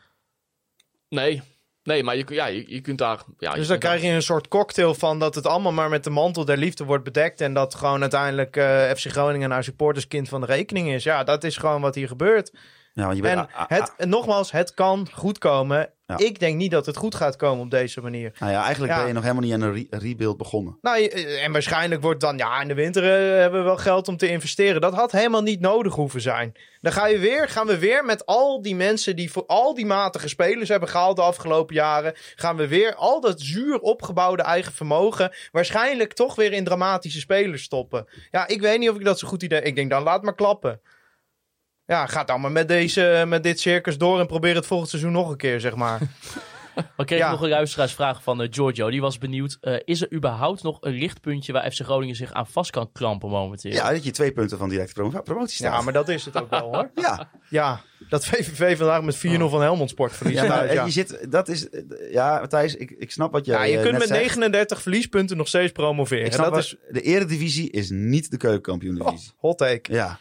Nee. 1.09 1.41
Nee, 1.85 2.03
maar 2.03 2.15
je, 2.15 2.25
ja, 2.27 2.45
je, 2.45 2.63
je 2.67 2.81
kunt 2.81 2.97
daar... 2.97 3.19
Ja, 3.37 3.53
Dus 3.53 3.67
dan 3.67 3.79
krijg 3.79 4.01
je 4.01 4.09
een 4.09 4.21
soort 4.21 4.47
cocktail 4.47 4.93
van 4.93 5.19
dat 5.19 5.35
het 5.35 5.47
allemaal 5.47 5.71
maar 5.71 5.89
met 5.89 6.03
de 6.03 6.09
mantel 6.09 6.45
der 6.45 6.57
liefde 6.57 6.83
wordt 6.83 7.03
bedekt. 7.03 7.41
En 7.41 7.53
dat 7.53 7.75
gewoon 7.75 8.01
uiteindelijk 8.01 8.57
eh, 8.57 8.89
FC 8.89 9.05
Groningen 9.11 9.49
nou 9.49 9.63
supporterskind 9.63 10.29
van 10.29 10.41
de 10.41 10.47
rekening 10.47 10.89
is. 10.89 11.03
Ja, 11.03 11.23
dat 11.23 11.43
is 11.43 11.57
gewoon 11.57 11.81
wat 11.81 11.95
hier 11.95 12.07
gebeurt. 12.07 12.53
want 12.93 13.15
je 13.15 13.21
bent, 13.21 13.39
En 13.39 13.47
ah, 13.53 13.61
ah, 13.61 13.69
het, 13.69 13.93
en 13.97 14.09
nogmaals, 14.09 14.51
het 14.51 14.73
kan 14.73 15.07
goed 15.13 15.37
komen. 15.37 15.89
Ja. 16.07 16.17
Ik 16.17 16.39
denk 16.39 16.55
niet 16.57 16.71
dat 16.71 16.85
het 16.85 16.97
goed 16.97 17.15
gaat 17.15 17.35
komen 17.35 17.63
op 17.63 17.71
deze 17.71 18.01
manier. 18.01 18.31
nou 18.39 18.51
ja, 18.51 18.63
eigenlijk 18.63 18.93
Ja. 18.93 18.97
ben 18.99 19.07
je 19.07 19.13
nog 19.13 19.21
helemaal 19.23 19.43
niet 19.43 19.53
aan 19.53 19.61
een 19.61 19.73
re- 19.73 19.97
rebuild 19.97 20.37
begonnen. 20.37 20.77
Nou, 20.81 21.03
eh, 21.05 21.43
en 21.43 21.51
waarschijnlijk 21.51 22.01
wordt 22.01 22.19
dan, 22.19 22.37
ja, 22.37 22.61
in 22.61 22.67
de 22.67 22.73
winter 22.73 23.03
eh, 23.03 23.39
hebben 23.39 23.59
we 23.59 23.65
wel 23.65 23.77
geld 23.77 24.07
om 24.07 24.17
te 24.17 24.27
investeren. 24.27 24.81
Dat 24.81 24.93
had 24.93 25.11
helemaal 25.11 25.41
niet 25.41 25.59
nodig 25.59 25.93
hoeven 25.93 26.21
zijn. 26.21 26.53
Dan 26.81 26.91
ga 26.93 27.07
je 27.07 27.17
weer, 27.17 27.49
gaan 27.49 27.67
we 27.67 27.77
weer 27.77 28.05
met 28.05 28.25
al 28.25 28.61
die 28.61 28.75
mensen 28.75 29.15
die 29.15 29.31
voor 29.31 29.43
al 29.45 29.73
die 29.73 29.85
matige 29.85 30.27
spelers 30.29 30.69
hebben 30.69 30.89
gehaald 30.89 31.15
de 31.15 31.21
afgelopen 31.21 31.75
jaren. 31.75 32.13
Gaan 32.35 32.55
we 32.55 32.67
weer 32.67 32.95
al 32.95 33.21
dat 33.21 33.41
zuur 33.41 33.79
opgebouwde 33.79 34.43
eigen 34.43 34.73
vermogen 34.73 35.31
waarschijnlijk 35.51 36.13
toch 36.13 36.35
weer 36.35 36.53
in 36.53 36.63
dramatische 36.63 37.19
spelers 37.19 37.63
stoppen. 37.63 38.05
Ja, 38.31 38.47
ik 38.47 38.61
weet 38.61 38.79
niet 38.79 38.89
of 38.89 38.95
ik 38.97 39.03
dat 39.05 39.19
zo 39.19 39.27
goed 39.27 39.43
idee. 39.43 39.61
Ik 39.61 39.75
denk 39.75 39.89
dan 39.89 40.03
laat 40.03 40.23
maar 40.23 40.35
klappen. 40.35 40.81
Ja, 41.87 42.05
ga 42.05 42.23
dan 42.23 42.41
maar 42.41 42.51
met, 42.51 42.67
deze, 42.67 43.23
met 43.27 43.43
dit 43.43 43.59
circus 43.59 43.97
door 43.97 44.19
en 44.19 44.27
probeer 44.27 44.55
het 44.55 44.65
volgend 44.65 44.89
seizoen 44.89 45.11
nog 45.11 45.29
een 45.29 45.37
keer, 45.37 45.59
zeg 45.59 45.75
maar. 45.75 45.99
We 46.97 47.05
kregen 47.05 47.25
Ja. 47.25 47.31
nog 47.31 47.41
een 47.41 47.49
luisteraarsvraag 47.49 48.23
van 48.23 48.41
eh, 48.41 48.47
Giorgio. 48.51 48.89
Die 48.89 49.01
was 49.01 49.17
benieuwd. 49.17 49.57
eh, 49.61 49.75
is 49.85 50.01
er 50.01 50.13
überhaupt 50.13 50.63
nog 50.63 50.77
een 50.81 50.93
lichtpuntje 50.93 51.53
waar 51.53 51.71
FC 51.71 51.81
Groningen 51.81 52.15
zich 52.15 52.33
aan 52.33 52.47
vast 52.47 52.71
kan 52.71 52.89
klampen 52.91 53.29
momenteel? 53.29 53.71
Ja, 53.71 53.91
dat 53.91 54.03
je 54.03 54.11
twee 54.11 54.31
punten 54.31 54.57
van 54.57 54.69
directe 54.69 54.93
promo 54.93 55.21
promotie 55.21 55.55
staat. 55.55 55.73
Ja, 55.73 55.81
maar 55.81 55.93
dat 55.93 56.09
is 56.09 56.25
het 56.25 56.37
ook 56.41 56.49
wel 56.49 56.61
hoor. 56.73 56.89
Ja, 57.03 57.29
Ja, 57.49 57.81
dat 58.09 58.25
VVV 58.25 58.77
vandaag 58.77 59.01
met 59.01 59.17
4-0 59.17 59.19
van 59.49 59.61
Helmond 59.61 59.89
Sport 59.89 60.13
verliest. 60.15 60.41
ja, 60.41 60.47
thuis, 60.47 60.71
ja. 60.71 60.85
je 60.85 60.91
zit, 60.91 61.31
dat 61.31 61.47
is, 61.47 61.67
ja, 62.11 62.39
Matthijs, 62.39 62.75
ik, 62.75 62.91
ik 62.91 63.11
snap 63.11 63.31
wat 63.31 63.45
jij 63.45 63.55
Ja, 63.57 63.63
je 63.63 63.77
eh, 63.77 63.83
kunt 63.83 63.97
met 63.97 64.07
zegt. 64.07 64.19
39 64.21 64.81
verliespunten 64.81 65.37
nog 65.37 65.47
steeds 65.47 65.71
promoveren. 65.71 66.25
Ik 66.25 66.33
snap 66.33 66.45
dat 66.45 66.53
wat- 66.53 66.63
is 66.63 66.75
De 66.91 67.01
eredivisie 67.01 67.71
is 67.71 67.89
niet 67.89 68.31
de 68.31 68.37
keukenkampioen-divisie. 68.37 69.31
hot 69.37 69.57
take. 69.57 69.93
Ja. 69.93 70.19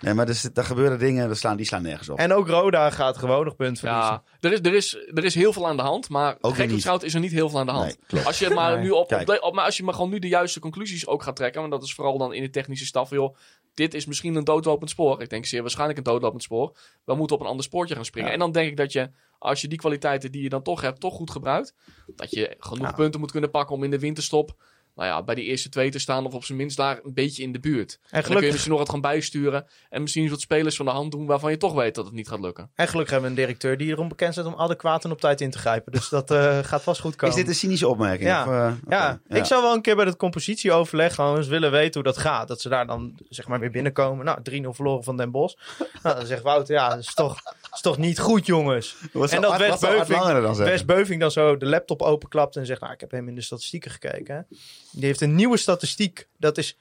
Nee, 0.00 0.14
maar 0.14 0.28
er, 0.28 0.40
er 0.54 0.64
gebeuren 0.64 0.98
dingen, 0.98 1.28
dat 1.28 1.36
slaan, 1.38 1.56
die 1.56 1.66
slaan 1.66 1.82
nergens 1.82 2.08
op. 2.08 2.18
En 2.18 2.32
ook 2.32 2.48
Roda 2.48 2.90
gaat 2.90 3.16
gewoon 3.18 3.44
nog 3.44 3.56
punt 3.56 3.78
verliezen. 3.78 4.10
Ja, 4.12 4.22
er 4.40 4.52
is, 4.52 4.58
er, 4.62 4.74
is, 4.74 4.94
er 5.14 5.24
is 5.24 5.34
heel 5.34 5.52
veel 5.52 5.68
aan 5.68 5.76
de 5.76 5.82
hand, 5.82 6.08
maar 6.08 6.36
weer 6.40 6.52
gek 6.52 6.66
niet. 6.66 6.74
geschout 6.74 7.02
is 7.02 7.14
er 7.14 7.20
niet 7.20 7.32
heel 7.32 7.48
veel 7.50 7.58
aan 7.58 7.66
de 7.66 7.72
hand. 7.72 7.96
Nee. 8.08 8.24
Als 8.24 8.38
je 8.38 8.50
maar 8.50 8.72
Nee. 8.74 8.82
nu 8.82 8.90
op, 8.90 9.26
op, 9.40 9.54
maar 9.54 9.64
als 9.64 9.76
je 9.76 9.82
maar 9.82 9.94
gewoon 9.94 10.10
nu 10.10 10.18
de 10.18 10.28
juiste 10.28 10.60
conclusies 10.60 11.06
ook 11.06 11.22
gaat 11.22 11.36
trekken, 11.36 11.60
want 11.60 11.72
dat 11.72 11.82
is 11.82 11.94
vooral 11.94 12.18
dan 12.18 12.32
in 12.34 12.42
de 12.42 12.50
technische 12.50 12.86
staf, 12.86 13.10
joh, 13.10 13.36
dit 13.74 13.94
is 13.94 14.06
misschien 14.06 14.34
een 14.34 14.44
doodlopend 14.44 14.90
spoor. 14.90 15.22
Ik 15.22 15.30
denk 15.30 15.46
zeer 15.46 15.60
waarschijnlijk 15.60 15.98
een 15.98 16.04
doodlopend 16.04 16.42
spoor. 16.42 16.76
We 17.04 17.14
moeten 17.14 17.36
op 17.36 17.42
een 17.42 17.48
ander 17.48 17.64
spoortje 17.64 17.94
gaan 17.94 18.04
springen. 18.04 18.28
Ja. 18.28 18.34
En 18.34 18.40
dan 18.40 18.52
denk 18.52 18.70
ik 18.70 18.76
dat 18.76 18.92
je, 18.92 19.10
als 19.38 19.60
je 19.60 19.68
die 19.68 19.78
kwaliteiten 19.78 20.32
die 20.32 20.42
je 20.42 20.48
dan 20.48 20.62
toch 20.62 20.80
hebt, 20.80 21.00
toch 21.00 21.14
goed 21.14 21.30
gebruikt, 21.30 21.74
dat 22.16 22.30
je 22.30 22.54
genoeg 22.58 22.86
Ja. 22.86 22.92
punten 22.92 23.20
moet 23.20 23.30
kunnen 23.30 23.50
pakken 23.50 23.76
om 23.76 23.84
in 23.84 23.90
de 23.90 23.98
winterstop, 23.98 24.54
nou 24.94 25.08
ja, 25.08 25.22
bij 25.22 25.34
die 25.34 25.44
eerste 25.44 25.68
twee 25.68 25.90
te 25.90 25.98
staan 25.98 26.26
of 26.26 26.34
op 26.34 26.44
zijn 26.44 26.58
minst 26.58 26.76
daar 26.76 27.00
een 27.04 27.14
beetje 27.14 27.42
in 27.42 27.52
de 27.52 27.60
buurt. 27.60 27.98
En 28.02 28.08
En 28.10 28.22
dan 28.22 28.32
kun 28.32 28.44
je 28.46 28.50
misschien 28.50 28.70
nog 28.70 28.80
wat 28.80 28.90
gaan 28.90 29.00
bijsturen 29.00 29.66
en 29.90 30.02
misschien 30.02 30.28
wat 30.30 30.40
spelers 30.40 30.76
van 30.76 30.86
de 30.86 30.92
hand 30.92 31.10
doen 31.12 31.26
waarvan 31.26 31.50
je 31.50 31.56
toch 31.56 31.72
weet 31.72 31.94
dat 31.94 32.04
het 32.04 32.14
niet 32.14 32.28
gaat 32.28 32.40
lukken. 32.40 32.70
en 32.74 32.88
gelukkig 32.88 33.12
hebben 33.12 33.30
we 33.30 33.36
een 33.36 33.42
directeur 33.46 33.76
die 33.76 33.88
erom 33.88 34.08
bekend 34.08 34.32
staat 34.32 34.46
om 34.46 34.54
adequaat 34.54 35.04
en 35.04 35.10
op 35.10 35.20
tijd 35.20 35.40
in 35.40 35.50
te 35.50 35.58
grijpen. 35.58 35.92
Dus 35.92 36.08
dat 36.08 36.30
eh, 36.30 36.58
gaat 36.70 36.82
vast 36.82 37.00
goed 37.00 37.10
Is 37.10 37.16
komen. 37.16 37.36
dit 37.36 37.48
een 37.48 37.54
cynische 37.54 37.88
opmerking? 37.88 38.28
Ja. 38.28 38.42
Of, 38.42 38.48
eh, 38.52 38.72
ja, 38.88 39.20
ik 39.28 39.44
zou 39.44 39.62
wel 39.62 39.74
een 39.74 39.82
keer 39.82 39.96
bij 39.96 40.04
dat 40.04 40.16
compositieoverleg 40.16 41.14
gewoon 41.14 41.36
eens 41.36 41.46
willen 41.46 41.70
weten 41.70 41.94
hoe 42.02 42.12
dat 42.12 42.18
gaat. 42.22 42.48
Dat 42.48 42.60
ze 42.60 42.68
daar 42.68 42.86
dan 42.86 43.18
zeg 43.28 43.48
maar 43.48 43.60
weer 43.60 43.70
binnenkomen. 43.70 44.24
Nou, 44.24 44.38
3-0 44.42 44.74
verloren 44.74 45.04
van 45.04 45.16
Den 45.16 45.30
Bosch. 45.30 45.56
Nou, 46.02 46.16
dan 46.16 46.26
zegt 46.26 46.42
Wouter, 46.42 46.74
ja, 46.74 46.88
dat 46.88 46.98
is 46.98 47.14
toch, 47.14 47.38
is 47.74 47.80
toch 47.80 47.98
niet 47.98 48.18
goed, 48.18 48.46
jongens. 48.46 48.96
En 49.12 49.40
dat 49.40 49.56
Wes 49.56 49.82
Art 49.82 50.08
Beuving-? 50.08 50.56
Wes 50.56 50.84
Beuving 50.84 51.20
dan 51.20 51.30
zo 51.30 51.56
de 51.56 51.66
laptop 51.66 52.02
openklapt 52.02 52.56
en 52.56 52.66
zegt... 52.66 52.80
Nou, 52.80 52.92
ik 52.92 53.00
heb 53.00 53.10
hem 53.10 53.28
in 53.28 53.34
de 53.34 53.40
statistieken 53.40 53.90
gekeken. 53.90 54.46
Die 54.90 55.04
heeft 55.04 55.20
een 55.20 55.34
nieuwe 55.34 55.56
statistiek. 55.56 56.28
Dat 56.38 56.58
is 56.58 56.78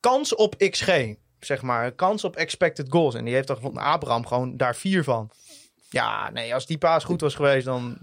kans 0.00 0.34
op 0.34 0.58
XG. 0.70 1.14
Zeg 1.40 1.62
maar, 1.62 1.92
kans 1.92 2.24
op 2.24 2.36
expected 2.36 2.86
goals. 2.90 3.14
En 3.14 3.24
die 3.24 3.34
heeft 3.34 3.46
dan 3.46 3.60
van 3.60 3.76
Abraham 3.76 4.26
gewoon 4.26 4.56
daar 4.56 4.76
vier 4.76 5.04
van. 5.04 5.30
Ja, 5.90 6.30
nee, 6.30 6.54
als 6.54 6.66
die 6.66 6.78
paas 6.78 7.04
goed 7.04 7.20
was 7.20 7.34
geweest, 7.34 7.64
dan 7.64 7.98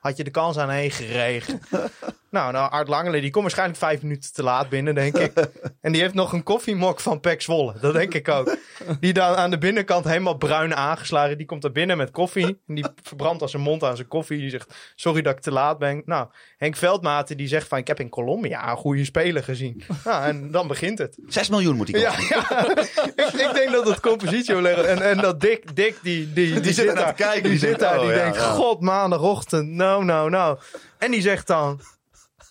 had 0.00 0.16
je 0.16 0.24
de 0.24 0.30
kans 0.30 0.58
aan 0.58 0.70
heen 0.70 0.90
geregen. 0.90 1.60
nou, 2.30 2.52
nou, 2.52 2.70
Art 2.70 2.88
Langele, 2.88 3.20
die 3.20 3.30
komt 3.30 3.44
waarschijnlijk 3.44 3.78
vijf 3.78 4.02
minuten 4.02 4.32
te 4.32 4.42
laat 4.42 4.68
binnen, 4.68 4.94
denk 4.94 5.18
ik. 5.18 5.32
En 5.80 5.92
die 5.92 6.00
heeft 6.00 6.14
nog 6.14 6.32
een 6.32 6.42
koffiemok 6.42 7.00
van 7.00 7.20
Pek 7.20 7.42
Zwolle. 7.42 7.74
Dat 7.80 7.92
denk 7.92 8.14
ik 8.14 8.28
ook. 8.28 8.56
Die 9.00 9.12
dan 9.12 9.34
aan 9.34 9.50
de 9.50 9.58
binnenkant 9.58 10.04
helemaal 10.04 10.36
bruin 10.36 10.76
aangeslagen. 10.76 11.36
Die 11.36 11.46
komt 11.46 11.64
er 11.64 11.72
binnen 11.72 11.96
met 11.96 12.10
koffie. 12.10 12.60
En 12.66 12.74
die 12.74 12.84
verbrandt 13.02 13.42
als 13.42 13.50
zijn 13.50 13.62
mond 13.62 13.84
aan 13.84 13.96
zijn 13.96 14.08
koffie. 14.08 14.38
Die 14.38 14.50
zegt, 14.50 14.74
sorry 14.94 15.22
dat 15.22 15.36
ik 15.36 15.40
te 15.40 15.52
laat 15.52 15.78
ben. 15.78 16.02
Nou, 16.04 16.28
Henk 16.56 16.76
Veldmaten 16.76 17.36
die 17.36 17.48
zegt 17.48 17.68
van, 17.68 17.78
ik 17.78 17.86
heb 17.86 18.00
in 18.00 18.08
Colombia 18.08 18.70
een 18.70 18.76
goede 18.76 19.04
speler 19.04 19.44
gezien. 19.44 19.82
Nou, 20.04 20.24
en 20.24 20.50
dan 20.50 20.68
begint 20.68 20.98
het. 20.98 21.18
6 21.26 21.48
miljoen 21.48 21.76
moet 21.76 21.92
hij 21.92 22.00
Ja, 22.00 22.18
ik, 23.24 23.32
ik 23.32 23.50
denk 23.54 23.70
dat 23.72 23.88
het 23.88 24.00
compositieoverleg... 24.00 24.76
En, 24.76 25.02
en 25.02 25.16
dat 25.16 25.40
Dick, 25.40 25.76
Dick 25.76 25.98
die, 26.02 26.32
die, 26.32 26.60
die, 26.60 26.72
zit 26.72 26.86
ernaar 26.86 27.04
daar, 27.04 27.14
kijken, 27.14 27.42
Die, 27.42 27.50
die 27.50 27.58
zit 27.58 27.68
denkt, 27.68 27.80
daar, 27.80 27.98
oh, 27.98 28.04
die 28.04 28.14
ja, 28.14 28.22
denkt, 28.22 28.36
ja. 28.36 28.50
god, 28.50 28.80
maandagochtend, 28.80 29.68
nou, 29.68 30.04
nou, 30.04 30.30
nou. 30.30 30.58
En 30.98 31.10
die 31.10 31.20
zegt 31.20 31.46
dan... 31.46 31.80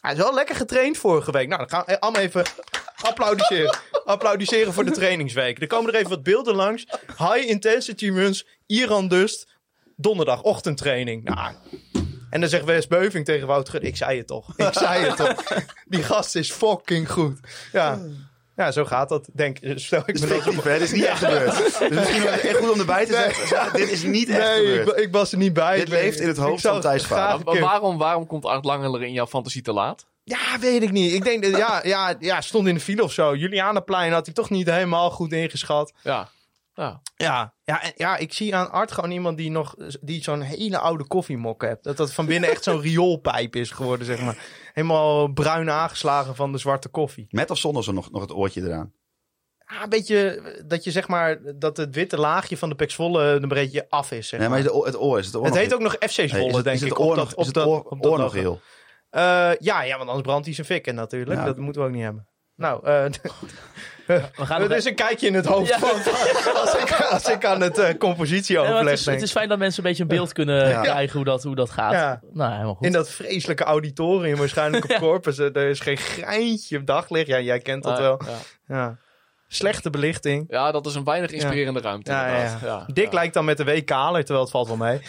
Hij 0.02 0.12
is 0.12 0.18
wel 0.18 0.34
lekker 0.34 0.56
getraind 0.56 0.98
vorige 0.98 1.32
week. 1.32 1.48
Nou, 1.48 1.60
dan 1.60 1.70
gaan 1.70 1.84
we 1.86 2.00
allemaal 2.00 2.22
even 2.22 2.46
applaudisseren. 3.02 3.78
applaudisseren 4.06 4.74
voor 4.74 4.86
de 4.86 4.92
trainingsweek. 4.92 5.62
Er 5.62 5.68
komen 5.68 5.94
er 5.94 6.00
even 6.00 6.10
wat 6.10 6.24
beelden 6.24 6.56
langs. 6.56 6.86
High 7.18 7.48
intensity 7.50 8.10
runs, 8.10 8.48
Iran 8.66 9.08
Dust, 9.08 9.48
donderdag 9.96 10.42
ochtendtraining. 10.42 11.24
Nou, 11.24 11.54
en 12.30 12.40
dan 12.40 12.50
zegt 12.50 12.66
Wes 12.66 12.88
Beuving 12.88 13.26
tegen 13.26 13.48
Wouter 13.48 13.84
ik 13.84 13.98
zei 13.98 14.18
het 14.18 14.28
toch. 14.28 14.58
Ik 14.58 14.74
zei 14.74 15.06
het 15.06 15.16
toch. 15.16 15.44
Die 15.86 16.04
gast 16.04 16.36
is 16.36 16.52
fucking 16.52 17.12
goed. 17.12 17.40
Ja, 17.72 18.00
ja 18.66 18.72
zo 18.72 18.86
gaat 18.86 19.10
dat. 19.10 19.30
Denk, 19.34 19.58
stel 19.76 20.04
ik 20.06 20.20
me 20.20 20.36
is 20.36 20.44
dat? 20.54 20.64
Dit 20.64 20.82
is 20.82 20.92
niet 20.92 21.04
echt 21.06 21.20
gebeurd. 21.24 21.58
Dus 21.58 21.90
misschien 21.90 22.24
wel 22.24 22.32
echt 22.32 22.58
goed 22.58 22.72
om 22.72 22.80
erbij 22.80 23.06
te 23.06 23.12
zeggen. 23.14 23.74
Dit 23.80 23.92
is 23.92 24.04
niet 24.04 24.30
echt 24.30 24.40
Nee, 24.40 24.78
gebeurd. 24.78 24.98
ik, 25.00 25.06
ik 25.06 25.12
was 25.12 25.32
er 25.32 25.38
niet 25.38 25.54
bij. 25.54 25.76
Dit 25.76 25.88
Ik- 25.88 25.94
leeft 25.94 26.20
in 26.20 26.28
het 26.28 26.38
hoofd 26.38 26.62
van 26.62 26.82
Thijs 26.82 27.06
Vader. 27.06 27.46
Maar 27.46 27.60
waarom, 27.60 27.98
waarom 27.98 28.28
komt 28.28 28.46
Art 28.46 28.66
Langeler 28.66 29.04
in 29.04 29.14
jouw 29.14 29.28
fantasie 29.28 29.62
te 29.62 29.74
laat? 29.74 30.06
Ja, 30.24 30.60
weet 30.60 30.82
ik 30.84 30.92
niet. 30.92 31.14
Ik 31.14 31.24
denk, 31.24 31.44
dat, 31.44 31.58
ja, 31.58 31.80
ja, 31.84 32.16
ja, 32.20 32.42
stond 32.42 32.68
in 32.68 32.74
de 32.74 32.80
file 32.80 33.04
of 33.04 33.12
zo. 33.12 33.36
Julianaplein 33.36 34.12
had 34.12 34.28
ik 34.28 34.34
toch 34.34 34.50
niet 34.50 34.70
helemaal 34.70 35.10
goed 35.12 35.32
ingeschat. 35.32 35.94
Ja. 36.04 36.30
ja. 36.74 37.02
Ja, 37.16 37.54
ja, 37.64 37.82
en, 37.84 37.92
ja 37.96 38.18
ik 38.18 38.34
zie 38.34 38.56
aan 38.56 38.72
Art 38.72 38.92
gewoon 38.92 39.12
iemand 39.12 39.38
die 39.38 39.52
nog 39.52 39.76
die 40.02 40.24
zo'n 40.24 40.42
hele 40.42 40.78
oude 40.78 41.08
koffiemok 41.08 41.62
heeft. 41.62 41.84
Dat 41.84 41.98
dat 41.98 42.14
van 42.14 42.26
binnen 42.26 42.50
echt 42.50 42.64
zo'n 42.64 42.82
rioolpijp 42.82 43.56
is 43.56 43.72
geworden, 43.72 44.06
zeg 44.06 44.22
maar. 44.22 44.38
Helemaal 44.84 45.28
bruin 45.28 45.70
aangeslagen 45.70 46.36
van 46.36 46.52
de 46.52 46.58
zwarte 46.58 46.90
koffie. 46.90 47.28
Met 47.30 47.50
of 47.52 47.58
zonder 47.58 47.84
zo 47.84 47.92
nog, 47.92 48.12
nog 48.12 48.22
het 48.22 48.34
oortje 48.34 48.62
eraan? 48.62 48.94
Ja, 49.68 49.84
een 49.84 49.90
beetje 49.90 50.42
dat 50.66 50.84
je 50.84 50.92
zeg 50.92 51.08
maar, 51.08 51.40
dat 51.56 51.78
het 51.78 51.96
witte 51.96 52.18
laagje 52.20 52.58
van 52.58 52.70
de 52.70 52.76
Pek 52.76 52.92
Zwolle 52.92 53.24
een 53.24 53.48
beetje 53.48 53.86
af 53.90 54.12
is, 54.12 54.28
zeg 54.28 54.40
Nee, 54.40 54.50
maar. 54.50 54.58
maar 54.64 54.68
is 54.68 54.74
de, 54.74 54.86
het 54.86 55.00
oor 55.00 55.20
is 55.20 55.26
het 55.26 55.36
oor 55.36 55.46
Het 55.46 55.56
heet 55.58 55.74
ook 55.74 55.80
nog 55.80 55.94
FC 56.00 56.10
Zwolle, 56.12 56.30
Nee, 56.46 56.46
het- 56.56 56.64
denk 56.64 56.76
is 56.76 56.82
het 56.82 56.92
ik. 56.92 57.00
oor 57.00 57.16
nog- 57.16 57.30
dat, 57.30 57.40
is 57.40 57.48
het 57.48 57.58
oor- 57.58 57.84
dat 57.90 58.06
oor 58.06 58.18
nog 58.18 58.34
logo. 58.36 58.38
heel? 58.38 58.62
Eh, 59.10 59.22
ja, 59.60 59.82
ja, 59.84 59.98
want 59.98 60.10
anders 60.10 60.28
brandt 60.28 60.46
hij 60.46 60.56
zijn 60.56 60.68
fik 60.68 60.88
in 60.88 60.96
natuurlijk. 60.96 61.40
Ja. 61.40 61.46
Dat 61.46 61.58
moeten 61.58 61.82
we 61.82 61.88
ook 61.88 61.94
niet 61.94 62.04
hebben. 62.04 62.28
Nou, 62.56 62.86
eh 62.86 63.06
We 64.16 64.46
gaan 64.46 64.62
het 64.62 64.72
is 64.72 64.86
een 64.86 64.96
kijkje 64.96 65.28
in 65.28 65.34
het 65.34 65.46
hoofd 65.46 65.70
Ja. 65.70 65.80
van, 65.80 65.90
als, 66.62 66.74
ik, 66.76 66.92
als 67.10 67.30
ik 67.30 67.46
aan 67.46 67.62
het 67.62 67.72
eh 67.78 67.84
Ja, 67.84 67.90
maar 67.90 67.98
compositieoverleg 67.98 68.84
het, 68.84 68.92
is, 69.00 69.04
denk. 69.04 69.18
het 69.18 69.26
is 69.26 69.32
fijn 69.32 69.50
dat 69.50 69.58
mensen 69.58 69.84
een 69.84 69.90
beetje 69.90 70.04
een 70.04 70.10
beeld 70.10 70.34
kunnen 70.34 70.68
Ja. 70.70 70.82
krijgen 70.82 71.16
hoe 71.16 71.26
dat, 71.26 71.44
hoe 71.44 71.56
dat 71.56 71.70
gaat. 71.70 71.92
Ja. 71.92 72.22
Nou, 72.34 72.52
helemaal 72.52 72.74
goed. 72.76 72.86
In 72.86 72.92
dat 72.92 73.10
vreselijke 73.10 73.64
auditorium 73.64 74.38
waarschijnlijk 74.38 74.84
op 74.84 74.96
Corpus. 75.08 75.38
eh, 75.38 75.56
Er 75.56 75.70
is 75.70 75.80
geen 75.80 75.98
greintje 75.98 76.84
daglicht. 76.84 77.28
Ja, 77.28 77.40
jij 77.40 77.60
kent 77.60 77.84
dat 77.84 77.98
Ja, 77.98 78.04
wel. 78.04 78.22
ja. 78.68 78.98
Slechte 79.52 79.90
belichting. 79.90 80.46
Ja, 80.50 80.72
dat 80.72 80.86
is 80.86 80.96
een 80.96 81.04
weinig 81.04 81.32
inspirerende 81.32 81.80
ruimte. 81.80 82.12
Ja, 82.12 82.28
ja, 82.28 82.36
inderdaad. 82.36 82.62
ja. 82.62 82.68
Ja, 82.68 82.86
Dick 82.94 83.06
ja. 83.06 83.14
lijkt 83.14 83.34
dan 83.34 83.46
met 83.46 83.58
de 83.58 83.64
week 83.64 83.86
kaler, 83.86 84.20
terwijl 84.20 84.42
het 84.42 84.52
valt 84.52 84.68
wel 84.68 84.78
mee. 84.78 85.00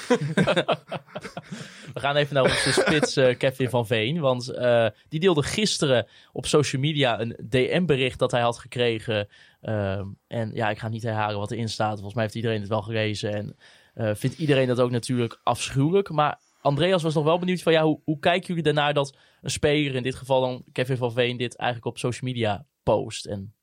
We 1.95 2.01
gaan 2.01 2.16
even 2.16 2.34
naar 2.34 2.43
onze 2.43 2.72
spits 2.72 3.16
eh, 3.16 3.38
Kevin 3.38 3.70
van 3.70 3.86
Veen. 3.86 4.20
Want 4.20 4.49
eh, 4.49 4.86
die 5.09 5.20
deelde 5.20 5.43
gisteren 5.43 6.07
op 6.32 6.47
social 6.47 6.82
media 6.82 7.20
een 7.20 7.36
DM-bericht 7.49 8.18
dat 8.18 8.30
hij 8.30 8.41
had 8.41 8.59
gekregen. 8.59 9.28
Ehm, 9.61 10.07
en 10.26 10.51
ja, 10.55 10.70
ik 10.70 10.78
ga 10.78 10.88
niet 10.88 11.03
herhalen 11.03 11.38
wat 11.38 11.51
erin 11.51 11.68
staat. 11.68 11.93
Volgens 11.93 12.14
mij 12.14 12.22
heeft 12.22 12.34
iedereen 12.34 12.61
het 12.61 12.68
wel 12.68 12.82
gelezen. 12.82 13.34
En 13.34 13.57
eh, 13.95 14.11
vindt 14.14 14.38
iedereen 14.38 14.66
dat 14.66 14.80
ook 14.80 14.91
natuurlijk 14.91 15.41
afschuwelijk. 15.43 16.11
Maar 16.11 16.41
Andreas 16.61 17.03
was 17.03 17.14
nog 17.14 17.24
wel 17.24 17.38
benieuwd 17.38 17.62
van 17.62 17.72
ja, 17.72 17.82
hoe, 17.82 18.01
hoe 18.05 18.18
kijken 18.18 18.47
jullie 18.47 18.68
ernaar 18.68 18.95
dat 18.95 19.16
een 19.43 19.51
speler, 19.51 19.95
in 19.95 20.03
dit 20.03 20.14
geval 20.14 20.41
dan 20.41 20.64
Kevin 20.72 20.97
van 20.97 21.12
Veen, 21.12 21.36
dit 21.36 21.57
eigenlijk 21.57 21.91
op 21.91 21.99
social 21.99 22.30
media 22.30 22.66
post? 22.82 23.26
En 23.26 23.55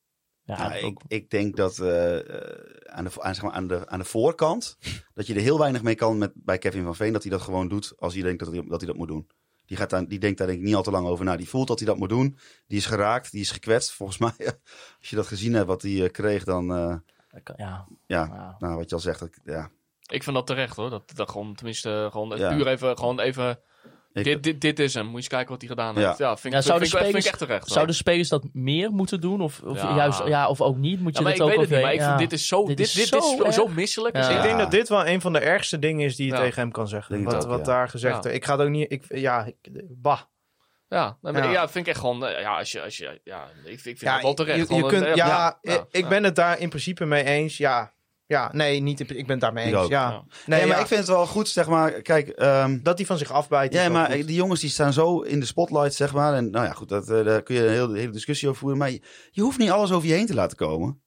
ja, 0.48 0.68
Nou, 0.68 0.86
ik, 0.86 1.00
ik 1.08 1.30
denk 1.30 1.56
dat 1.56 1.80
eh, 1.80 2.20
eh, 2.20 2.58
aan, 2.86 3.04
de, 3.04 3.22
aan, 3.22 3.36
zeg 3.36 3.43
maar, 3.43 3.54
aan, 3.54 3.68
de, 3.68 3.88
aan 3.88 4.00
de 4.00 4.06
voorkant, 4.06 4.78
dat 5.14 5.28
je 5.28 5.34
er 5.34 5.41
heel 5.41 5.60
weinig 5.60 5.84
mee 5.84 5.95
kan 5.95 6.18
met, 6.18 6.32
bij 6.36 6.58
Kevin 6.58 6.84
van 6.84 6.95
Veen, 6.95 7.14
dat 7.14 7.22
hij 7.22 7.32
dat 7.32 7.41
gewoon 7.41 7.68
doet 7.68 7.93
als 7.98 8.14
hij 8.14 8.24
denkt 8.24 8.39
dat 8.39 8.54
hij 8.54 8.64
dat, 8.68 8.80
hij 8.80 8.88
dat 8.89 8.98
moet 8.98 9.08
doen. 9.08 9.28
Die, 9.66 9.78
gaat 9.78 9.89
daar, 9.89 10.08
die 10.08 10.20
denkt 10.20 10.38
daar 10.38 10.48
denk 10.48 10.60
ik 10.60 10.66
niet 10.66 10.76
al 10.76 10.84
te 10.84 10.91
lang 10.91 11.08
over 11.08 11.26
na. 11.26 11.38
Die 11.38 11.50
voelt 11.50 11.68
dat 11.68 11.80
hij 11.80 11.88
dat 11.88 11.98
moet 11.98 12.10
doen. 12.10 12.38
Die 12.68 12.78
is 12.78 12.86
geraakt, 12.86 13.32
die 13.32 13.41
is 13.41 13.52
gekwetst. 13.52 13.91
Volgens 13.91 14.18
mij, 14.26 14.34
als 15.00 15.10
je 15.10 15.16
dat 15.16 15.28
gezien 15.28 15.54
hebt 15.54 15.68
wat 15.68 15.82
hij 15.82 16.04
eh, 16.04 16.12
kreeg, 16.12 16.43
dan 16.43 16.72
eh, 16.72 16.95
ja, 17.56 17.88
ja, 18.06 18.26
ja. 18.26 18.56
nou, 18.60 18.76
wat 18.76 18.89
je 18.89 18.95
al 18.95 19.02
zegt, 19.02 19.20
dat, 19.20 19.39
ja. 19.43 19.70
Ik 20.10 20.24
vind 20.24 20.36
dat 20.36 20.48
terecht 20.48 20.76
hoor. 20.76 20.89
Dat, 20.89 21.16
dat 21.16 21.30
gewoon, 21.30 21.56
tenminste, 21.56 22.08
gewoon 22.12 22.38
Ja. 22.38 22.56
puur 22.56 22.68
even, 22.68 22.98
gewoon 22.98 23.20
even. 23.20 23.60
Ik- 24.18 24.24
dit, 24.24 24.43
dit, 24.43 24.61
dit 24.61 24.80
is 24.80 24.93
hem. 24.93 25.03
Moet 25.03 25.11
je 25.11 25.18
eens 25.18 25.28
kijken 25.28 25.49
wat 25.49 25.61
hij 25.61 25.70
gedaan 25.70 25.97
heeft. 25.97 26.18
Ja, 26.18 26.38
vind, 26.38 26.53
Ja, 26.53 26.61
vind, 26.61 26.76
ik- 26.76 26.80
vind 26.82 26.93
ik 26.93 26.99
spelers- 26.99 27.26
echt 27.26 27.38
terecht. 27.38 27.61
hoor. 27.61 27.70
Zouden 27.74 27.95
spelers 27.95 28.30
dat 28.30 28.43
meer 28.53 28.91
moeten 28.91 29.22
doen? 29.22 29.41
Of, 29.41 29.61
of 29.65 29.82
Ja. 29.82 29.95
juist, 29.95 30.22
ja, 30.26 30.47
of 30.47 30.61
ook 30.61 30.78
niet? 30.78 30.99
Moet 31.01 31.11
je 31.18 31.18
Ja, 31.24 31.28
maar 31.28 31.38
dat 31.38 31.47
ik 31.47 31.53
ook 31.53 31.59
weet 31.59 31.59
het 31.59 31.70
niet, 31.70 31.82
maar 31.86 31.93
ik 31.93 32.01
vind 32.01 32.18
dit 32.30 32.34
is 32.39 32.47
zo, 32.47 32.65
Dit 32.65 32.78
dit, 32.78 32.86
is 32.86 32.93
dit, 32.93 33.07
zo 33.07 33.18
is 33.18 33.36
zo, 33.38 33.43
erg. 33.43 33.53
zo 33.53 33.68
misselijk. 33.68 34.15
Ja. 34.15 34.28
Dus 34.28 34.36
Ik 34.36 34.41
denk 34.41 34.57
dat 34.57 34.72
dit 34.72 34.89
wel 34.89 35.07
een 35.07 35.22
van 35.22 35.34
de 35.34 35.39
ergste 35.39 35.80
dingen 35.80 36.05
is 36.05 36.15
die 36.15 36.26
je 36.28 36.32
Ja. 36.34 36.39
tegen 36.39 36.61
hem 36.61 36.72
kan 36.72 36.88
zeggen. 36.88 37.15
Denk 37.15 37.32
Wat, 37.32 37.43
ook, 37.43 37.49
wat 37.49 37.59
ja. 37.59 37.65
daar 37.65 37.89
gezegd. 37.89 38.26
Ik 38.26 38.45
ga 38.45 38.51
het 38.57 38.61
ook 38.61 38.70
niet... 38.70 38.91
Ik, 38.91 39.03
ja, 39.07 39.45
ik, 39.45 39.55
bah. 39.89 40.20
Ja, 40.89 41.18
maar 41.22 41.34
Ja. 41.43 41.51
ja. 41.51 41.70
vind 41.70 41.86
ik 41.88 41.91
echt 41.91 41.99
gewoon. 41.99 42.26
eh, 42.26 42.41
Ja, 42.41 42.57
als 42.57 42.72
je, 42.72 42.82
als 42.82 42.97
je, 42.97 43.22
ja 43.24 43.45
ik, 43.65 43.72
ik 43.72 43.80
vind 43.80 43.99
Ja, 43.99 44.13
het 44.13 44.22
wel 44.22 44.34
terecht. 44.34 44.70
je, 44.70 44.76
je 44.76 44.86
kunt, 44.86 45.05
eh, 45.05 45.15
ja, 45.15 45.57
ja, 45.61 45.86
ik- 45.91 46.07
ben 46.07 46.24
het 46.24 46.36
daar 46.36 46.59
in 46.59 46.70
principe 46.70 47.05
mee 47.05 47.24
eens. 47.24 47.57
Ja, 47.57 47.91
ja 48.28 48.49
nee, 48.53 48.80
niet, 48.80 48.99
in- 48.99 49.17
ik 49.17 49.23
ben 49.25 49.32
het 49.36 49.39
daarmee 49.41 49.67
Ik 49.67 49.73
eens. 49.73 49.84
ook. 49.84 49.89
Ja. 49.89 50.09
Ja. 50.09 50.23
Nee, 50.45 50.59
Nee, 50.59 50.67
maar 50.67 50.75
ja, 50.75 50.82
ik 50.82 50.88
vind 50.88 50.99
het 50.99 51.09
wel 51.09 51.28
goed, 51.28 51.47
zeg 51.49 51.67
maar. 51.67 51.91
Kijk, 52.01 52.28
ehm, 52.30 52.80
dat 52.84 52.97
hij 52.97 53.05
van 53.07 53.17
zich 53.17 53.32
afbijt. 53.32 53.73
is 53.73 53.80
Ja, 53.82 53.89
maar 53.89 54.11
goed. 54.11 54.28
die 54.28 54.36
jongens 54.36 54.59
die 54.61 54.69
staan 54.69 54.93
zo 54.93 55.19
in 55.19 55.39
de 55.39 55.45
spotlight, 55.45 55.93
zeg 55.93 56.13
maar. 56.13 56.34
En 56.34 56.49
nou 56.49 56.65
ja, 56.65 56.71
goed, 56.71 56.89
dat, 56.89 57.09
eh, 57.09 57.25
daar 57.25 57.43
kun 57.43 57.55
je 57.55 57.61
een 57.65 57.69
hele, 57.73 57.97
hele 57.97 58.11
discussie 58.11 58.47
over 58.47 58.59
voeren. 58.59 58.78
Maar 58.80 58.91
je, 58.91 59.01
je 59.32 59.41
hoeft 59.41 59.57
niet 59.57 59.69
alles 59.69 59.91
over 59.91 60.07
je 60.07 60.13
heen 60.13 60.25
te 60.25 60.34
laten 60.34 60.57
komen. 60.57 61.01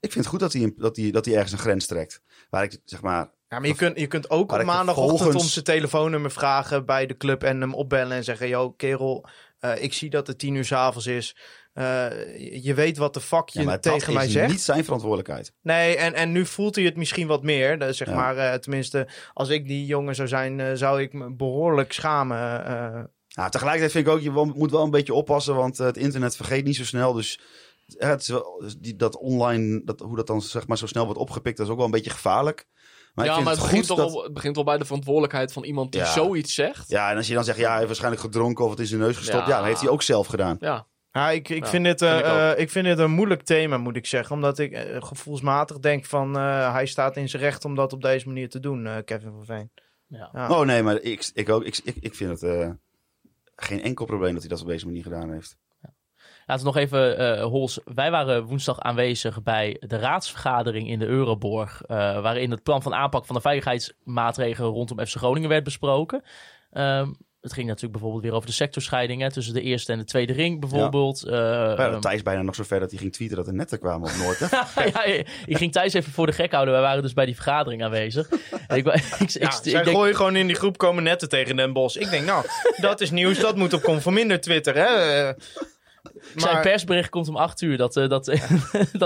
Ik 0.00 0.12
vind 0.12 0.24
het 0.24 0.26
goed 0.34 0.40
dat 0.40 0.52
hij, 0.52 0.72
dat 0.76 0.96
hij, 0.96 1.10
dat 1.10 1.24
hij 1.24 1.34
ergens 1.34 1.52
een 1.52 1.58
grens 1.58 1.86
trekt. 1.86 2.22
Waar 2.50 2.62
ik, 2.62 2.80
zeg 2.84 3.02
maar... 3.02 3.32
Ja, 3.48 3.58
maar 3.60 3.68
je 3.68 3.74
kunt, 3.74 3.98
je 3.98 4.06
kunt 4.06 4.30
ook 4.30 4.52
op 4.52 4.62
maandagochtend 4.62 5.34
om 5.34 5.40
zijn 5.40 5.64
telefoonnummer 5.64 6.30
vragen 6.30 6.86
bij 6.86 7.06
de 7.06 7.16
club 7.16 7.42
en 7.42 7.60
hem 7.60 7.74
opbellen 7.74 8.16
en 8.16 8.24
zeggen: 8.24 8.48
Yo, 8.48 8.70
kerel, 8.70 9.26
eh, 9.58 9.82
ik 9.82 9.92
zie 9.92 10.10
dat 10.10 10.26
het 10.26 10.38
tien 10.38 10.54
uur 10.54 10.64
s'avonds 10.64 11.06
is. 11.06 11.36
Eh, 11.74 12.62
je- 12.64 12.74
weet 12.74 12.96
wat 12.96 13.14
de 13.14 13.20
fuck 13.20 13.48
je 13.48 13.58
Ja, 13.58 13.64
maar 13.64 13.80
tegen 13.80 13.98
dat 14.06 14.14
mij 14.14 14.26
is 14.26 14.32
zegt. 14.32 14.50
niet 14.50 14.60
zijn 14.60 14.84
verantwoordelijkheid. 14.84 15.52
Nee, 15.62 15.96
en, 15.96 16.14
en 16.14 16.32
nu 16.32 16.46
voelt 16.46 16.74
hij 16.74 16.84
het 16.84 16.96
misschien 16.96 17.26
wat 17.26 17.42
meer. 17.42 17.78
Dus 17.78 17.96
zeg 17.96 18.08
Ja. 18.08 18.14
maar, 18.14 18.36
eh, 18.36 18.54
tenminste, 18.58 19.08
als 19.32 19.48
ik 19.48 19.66
die 19.68 19.86
jongen 19.86 20.14
zou 20.14 20.28
zijn, 20.28 20.60
eh, 20.60 20.70
zou 20.74 21.00
ik 21.02 21.12
me 21.12 21.34
behoorlijk 21.34 21.92
schamen. 21.92 22.64
eh. 22.66 23.02
Ja, 23.26 23.48
tegelijkertijd 23.48 23.92
vind 23.92 24.06
ik 24.06 24.12
ook, 24.12 24.20
je 24.20 24.52
moet 24.54 24.70
wel 24.70 24.82
een 24.84 24.90
beetje 24.90 25.14
oppassen. 25.14 25.54
Want 25.54 25.78
het 25.78 25.96
internet 25.96 26.36
vergeet 26.36 26.64
niet 26.64 26.76
zo 26.76 26.84
snel. 26.84 27.12
Dus 27.12 27.40
het 27.86 28.20
is 28.20 28.28
wel, 28.28 28.58
dus 28.60 28.76
die, 28.76 28.96
dat 28.96 29.16
online, 29.16 29.82
dat, 29.84 30.00
hoe 30.00 30.16
dat 30.16 30.26
dan 30.26 30.42
zeg 30.42 30.66
maar 30.66 30.78
zo 30.78 30.86
snel 30.86 31.04
wordt 31.04 31.20
opgepikt, 31.20 31.56
dat 31.56 31.66
is 31.66 31.72
ook 31.72 31.78
wel 31.78 31.86
een 31.86 31.92
beetje 31.92 32.10
gevaarlijk. 32.10 32.66
Maar 33.14 33.24
ja, 33.24 33.30
ik 33.30 33.36
vind 33.36 33.48
maar 33.48 33.54
het, 33.56 33.62
het, 33.64 33.72
begint 33.72 33.88
goed 33.88 33.96
toch 33.96 34.06
dat... 34.06 34.16
al, 34.16 34.22
het 34.24 34.32
begint 34.34 34.56
al 34.56 34.64
bij 34.64 34.78
de 34.78 34.84
verantwoordelijkheid 34.84 35.52
van 35.52 35.64
iemand 35.64 35.92
die 35.92 36.00
Ja. 36.00 36.12
zoiets 36.12 36.54
zegt. 36.54 36.88
Ja, 36.88 37.10
en 37.10 37.16
als 37.16 37.26
je 37.26 37.34
dan 37.34 37.44
zegt, 37.44 37.58
ja, 37.58 37.64
hij 37.66 37.74
heeft 37.74 37.86
waarschijnlijk 37.86 38.22
gedronken 38.22 38.64
of 38.64 38.70
het 38.70 38.78
is 38.78 38.84
in 38.90 38.96
zijn 38.96 39.08
neus 39.08 39.16
gestopt. 39.16 39.42
Ja, 39.46 39.48
Ja. 39.50 39.56
dan 39.58 39.66
heeft 39.66 39.80
hij 39.80 39.88
ook 39.90 40.02
zelf 40.02 40.26
gedaan. 40.26 40.56
Ja, 40.60 40.86
Ja, 41.16 41.30
ik, 41.30 41.48
ik, 41.48 41.64
Ja, 41.64 41.70
vind 41.70 41.84
dit, 41.84 42.02
eh, 42.02 42.10
vind 42.10 42.20
ik 42.26 42.32
eh, 42.32 42.58
ik 42.62 42.70
vind 42.70 42.84
dit 42.86 42.98
een 42.98 43.10
moeilijk 43.10 43.42
thema, 43.42 43.76
moet 43.78 43.96
ik 43.96 44.06
zeggen. 44.06 44.34
Omdat 44.34 44.58
ik 44.58 44.72
eh, 44.72 45.02
gevoelsmatig 45.02 45.78
denk 45.78 46.04
van, 46.04 46.36
eh, 46.36 46.72
hij 46.72 46.86
staat 46.86 47.16
in 47.16 47.28
zijn 47.28 47.42
recht 47.42 47.64
om 47.64 47.74
dat 47.74 47.92
op 47.92 48.02
deze 48.02 48.26
manier 48.26 48.48
te 48.48 48.60
doen, 48.60 48.86
eh, 48.86 48.96
Kevin 49.04 49.30
van 49.30 49.44
Veen. 49.44 49.70
Ja. 50.06 50.28
Ja. 50.32 50.48
Oh 50.48 50.66
nee, 50.66 50.82
maar 50.82 51.00
ik, 51.00 51.30
ik 51.34 51.48
ook. 51.48 51.64
Ik, 51.64 51.80
ik, 51.84 51.96
ik 52.00 52.14
vind 52.14 52.30
het 52.30 52.42
eh, 52.42 52.70
geen 53.56 53.82
enkel 53.82 54.04
probleem 54.06 54.32
dat 54.32 54.40
hij 54.40 54.50
dat 54.50 54.60
op 54.60 54.66
deze 54.66 54.86
manier 54.86 55.02
gedaan 55.02 55.32
heeft. 55.32 55.56
Laten 56.46 56.64
we 56.66 56.72
nog 56.72 56.80
even, 56.82 57.18
eh 57.18 57.44
Hols. 57.44 57.80
Wij 57.84 58.10
waren 58.10 58.44
woensdag 58.44 58.80
aanwezig 58.80 59.42
bij 59.42 59.76
de 59.80 59.96
raadsvergadering 59.98 60.88
in 60.88 60.98
de 60.98 61.06
Euroborg. 61.06 61.82
eh, 61.82 61.96
waarin 62.22 62.50
het 62.50 62.62
plan 62.62 62.82
van 62.82 62.94
aanpak 62.94 63.26
van 63.26 63.34
de 63.34 63.40
veiligheidsmaatregelen 63.40 64.70
rondom 64.70 65.06
FC 65.06 65.16
Groningen 65.16 65.48
werd 65.48 65.64
besproken. 65.64 66.22
Ehm, 66.70 67.12
het 67.44 67.52
ging 67.52 67.66
natuurlijk 67.66 67.92
bijvoorbeeld 67.92 68.22
weer 68.24 68.32
over 68.32 68.46
de 68.48 68.54
sectorscheiding 68.54 69.20
hè, 69.22 69.30
tussen 69.32 69.54
de 69.54 69.60
eerste 69.60 69.92
en 69.92 69.98
de 69.98 70.04
tweede 70.04 70.32
ring 70.32 70.60
bijvoorbeeld. 70.60 71.22
Eh, 71.24 71.32
Ja, 71.32 71.76
ehm, 71.76 72.00
Thijs 72.00 72.22
bijna 72.22 72.42
nog 72.42 72.54
zo 72.54 72.62
ver 72.62 72.80
dat 72.80 72.90
hij 72.90 72.98
ging 72.98 73.12
tweeten 73.12 73.36
dat 73.36 73.46
er 73.46 73.54
netten 73.54 73.78
kwamen 73.78 74.10
op 74.10 74.16
Noord. 74.16 74.38
ja, 74.94 75.04
ik 75.46 75.56
ging 75.56 75.72
Thijs 75.72 75.92
even 75.92 76.12
voor 76.12 76.26
de 76.26 76.32
gek 76.32 76.52
houden. 76.52 76.74
Wij 76.74 76.82
waren 76.82 77.02
dus 77.02 77.12
bij 77.12 77.24
die 77.26 77.34
vergadering 77.34 77.84
aanwezig. 77.84 78.28
Ik, 78.32 78.38
ik, 78.68 78.86
ik, 79.18 79.30
Ja, 79.30 79.46
ik 79.48 79.50
zij 79.62 79.82
denk- 79.82 79.96
gooien 79.96 80.16
gewoon 80.16 80.36
in 80.36 80.46
die 80.46 80.56
groep 80.56 80.78
komen 80.78 81.02
netten 81.02 81.28
tegen 81.28 81.56
Den 81.56 81.72
Bos. 81.72 81.96
Ik 81.96 82.10
denk, 82.10 82.26
nou, 82.26 82.44
dat 82.76 83.00
is 83.00 83.10
nieuws, 83.10 83.38
dat 83.40 83.56
moet 83.56 83.72
op 83.72 83.82
Conforminder 83.82 84.40
Twitter, 84.40 84.74
hè. 84.74 84.82
Eh, 85.28 85.34
zijn 86.36 86.52
Maar, 86.54 86.62
persbericht 86.62 87.08
komt 87.08 87.28
om 87.28 87.36
acht 87.36 87.60
uur. 87.60 87.76
Dat, 87.76 87.96
eh, 87.96 88.08
dat, 88.08 88.24
dat 88.24 88.38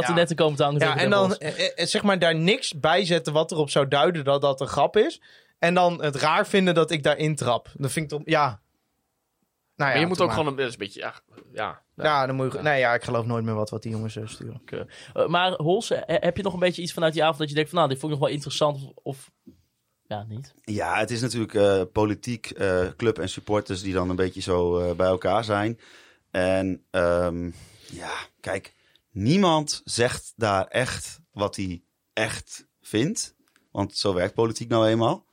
Ja. 0.02 0.06
de 0.06 0.12
netten 0.12 0.36
komen 0.36 0.56
te 0.56 0.62
hangen. 0.62 0.80
ja, 0.80 0.96
en 0.96 1.10
dan 1.10 1.36
eh, 1.36 1.86
zeg 1.86 2.02
maar 2.02 2.18
daar 2.18 2.34
niks 2.34 2.80
bij 2.80 3.04
zetten 3.04 3.32
wat 3.32 3.52
erop 3.52 3.70
zou 3.70 3.88
duiden 3.88 4.24
dat 4.24 4.40
dat 4.40 4.60
een 4.60 4.66
grap 4.66 4.96
is. 4.96 5.20
En 5.58 5.74
dan 5.74 6.02
het 6.02 6.16
raar 6.16 6.46
vinden 6.46 6.74
dat 6.74 6.90
ik 6.90 7.02
daarin 7.02 7.36
trap. 7.36 7.72
Dat 7.74 7.92
vind 7.92 8.12
ik 8.12 8.18
toch, 8.18 8.22
ja. 8.24 8.46
Nou 9.76 9.90
ja, 9.90 9.96
maar 9.96 9.98
je 9.98 10.06
moet 10.06 10.20
ook 10.20 10.26
maar. 10.26 10.36
gewoon 10.36 10.58
een, 10.58 10.74
beetje, 10.78 11.00
ja, 11.00 11.14
ja, 11.52 11.82
ja. 11.94 12.04
Ja, 12.04 12.26
dan 12.26 12.36
moet 12.36 12.52
je... 12.52 12.62
Nee, 12.62 12.78
ja, 12.78 12.94
ik 12.94 13.04
geloof 13.04 13.26
nooit 13.26 13.44
meer 13.44 13.54
wat, 13.54 13.70
wat 13.70 13.82
die 13.82 13.92
jongens 13.92 14.16
eh, 14.16 14.26
sturen. 14.26 14.62
Eh, 15.12 15.26
maar 15.26 15.52
Hols, 15.52 15.90
eh, 15.90 16.00
heb 16.20 16.36
je 16.36 16.42
nog 16.42 16.52
een 16.52 16.58
beetje 16.58 16.82
iets 16.82 16.92
vanuit 16.92 17.12
die 17.12 17.22
avond 17.22 17.38
dat 17.38 17.48
je 17.48 17.54
denkt 17.54 17.70
van 17.70 17.78
nou, 17.78 17.90
dit 17.90 18.00
vond 18.00 18.12
ik 18.12 18.18
nog 18.18 18.28
wel 18.28 18.36
interessant 18.36 18.76
of, 18.84 18.92
of 19.02 19.30
ja, 20.08 20.24
niet? 20.28 20.54
Ja, 20.62 20.98
het 20.98 21.10
is 21.10 21.20
natuurlijk 21.20 21.54
eh, 21.54 21.82
politiek, 21.92 22.50
eh, 22.50 22.88
club 22.96 23.18
en 23.18 23.28
supporters 23.28 23.82
die 23.82 23.92
dan 23.92 24.10
een 24.10 24.16
beetje 24.16 24.40
zo 24.40 24.78
eh, 24.78 24.96
bij 24.96 25.06
elkaar 25.06 25.44
zijn. 25.44 25.78
En 26.30 26.84
ehm, 26.90 27.50
ja, 27.92 28.12
kijk, 28.40 28.74
niemand 29.10 29.80
zegt 29.84 30.32
daar 30.36 30.66
echt 30.66 31.20
wat 31.32 31.56
hij 31.56 31.82
echt 32.12 32.68
vindt. 32.80 33.36
Want 33.70 33.96
zo 33.96 34.14
werkt 34.14 34.34
politiek 34.34 34.68
nou 34.68 34.86
eenmaal. 34.86 35.26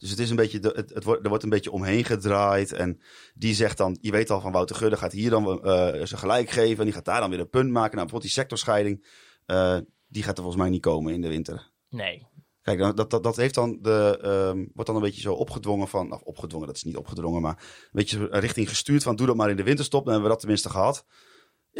Dus 0.00 0.10
het 0.10 0.18
is 0.18 0.30
een 0.30 0.36
beetje, 0.36 0.58
de- 0.58 0.72
het, 0.76 0.90
het 0.94 1.04
wordt, 1.04 1.22
er 1.22 1.28
wordt 1.28 1.44
een 1.44 1.50
beetje 1.50 1.70
omheen 1.72 2.04
gedraaid. 2.04 2.72
En 2.72 3.00
die 3.34 3.54
zegt 3.54 3.76
dan, 3.76 3.98
je 4.00 4.10
weet 4.10 4.30
al 4.30 4.40
van 4.40 4.52
Wouter 4.52 4.76
Gudde 4.76 4.96
gaat 4.96 5.12
hier 5.12 5.30
dan 5.30 5.64
eh 5.64 5.86
zijn 5.86 6.20
gelijk 6.20 6.50
geven. 6.50 6.78
En 6.78 6.84
die 6.84 6.92
gaat 6.92 7.04
daar 7.04 7.20
dan 7.20 7.30
weer 7.30 7.40
een 7.40 7.48
punt 7.48 7.70
maken. 7.70 7.96
Nou, 7.96 8.06
bijvoorbeeld 8.06 8.22
die 8.22 8.30
sectorscheiding, 8.30 9.06
eh, 9.46 9.78
die 10.08 10.22
gaat 10.22 10.36
er 10.36 10.42
volgens 10.42 10.62
mij 10.62 10.70
niet 10.70 10.80
komen 10.80 11.12
in 11.14 11.20
de 11.20 11.28
winter. 11.28 11.70
Nee. 11.88 12.26
Kijk, 12.62 12.78
dan- 12.78 12.94
dat, 12.94 13.10
dat, 13.10 13.22
dat 13.22 13.36
heeft 13.36 13.54
dan 13.54 13.78
de, 13.82 14.18
ehm, 14.22 14.56
wordt 14.74 14.86
dan 14.86 14.96
een 14.96 15.02
beetje 15.02 15.20
zo 15.20 15.34
opgedwongen 15.34 15.88
van, 15.88 16.12
of 16.12 16.22
opgedwongen, 16.22 16.66
dat 16.66 16.76
is 16.76 16.82
niet 16.84 16.96
opgedrongen, 16.96 17.42
maar 17.42 17.56
een 17.82 17.88
beetje 17.92 18.26
richting 18.30 18.68
gestuurd 18.68 19.02
van 19.02 19.16
doe 19.16 19.26
dat 19.26 19.36
maar 19.36 19.50
in 19.50 19.56
de 19.56 19.62
winterstop, 19.62 20.00
dan 20.04 20.12
hebben 20.12 20.28
we 20.28 20.34
dat 20.34 20.40
tenminste 20.40 20.70
gehad. 20.70 21.04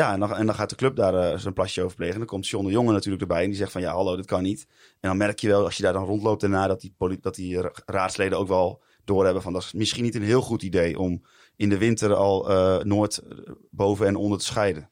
Ja, 0.00 0.12
en 0.12 0.46
dan, 0.46 0.54
gaat 0.54 0.70
de 0.70 0.76
club 0.76 0.96
daar 0.96 1.14
eh, 1.14 1.38
zijn 1.38 1.54
plasje 1.54 1.82
over 1.82 1.96
plegen. 1.96 2.14
En 2.14 2.20
dan 2.20 2.28
komt 2.28 2.48
John 2.48 2.64
de 2.66 2.72
Jonge 2.72 2.92
natuurlijk 2.92 3.22
erbij 3.22 3.42
en 3.42 3.48
die 3.48 3.58
zegt 3.58 3.72
van 3.72 3.80
ja, 3.80 3.92
hallo, 3.92 4.16
dit 4.16 4.26
kan 4.26 4.42
niet. 4.42 4.66
En 5.00 5.08
dan 5.08 5.16
merk 5.16 5.38
je 5.38 5.48
wel, 5.48 5.64
als 5.64 5.76
je 5.76 5.82
daar 5.82 5.92
dan 5.92 6.04
rondloopt 6.04 6.40
daarna, 6.40 6.66
dat 6.66 6.80
die, 6.80 6.94
dat 7.20 7.34
die 7.34 7.60
ra- 7.60 7.72
raadsleden 7.86 8.38
ook 8.38 8.48
wel 8.48 8.82
doorhebben 9.04 9.42
van 9.42 9.52
dat 9.52 9.62
is 9.62 9.72
misschien 9.72 10.04
niet 10.04 10.14
een 10.14 10.22
heel 10.22 10.40
goed 10.40 10.62
idee 10.62 10.98
om 10.98 11.24
in 11.56 11.68
de 11.68 11.78
winter 11.78 12.14
al 12.14 12.50
eh, 12.50 12.84
Noord 12.84 13.18
eh, 13.18 13.38
boven 13.70 14.06
en 14.06 14.16
onder 14.16 14.38
te 14.38 14.44
scheiden. 14.44 14.90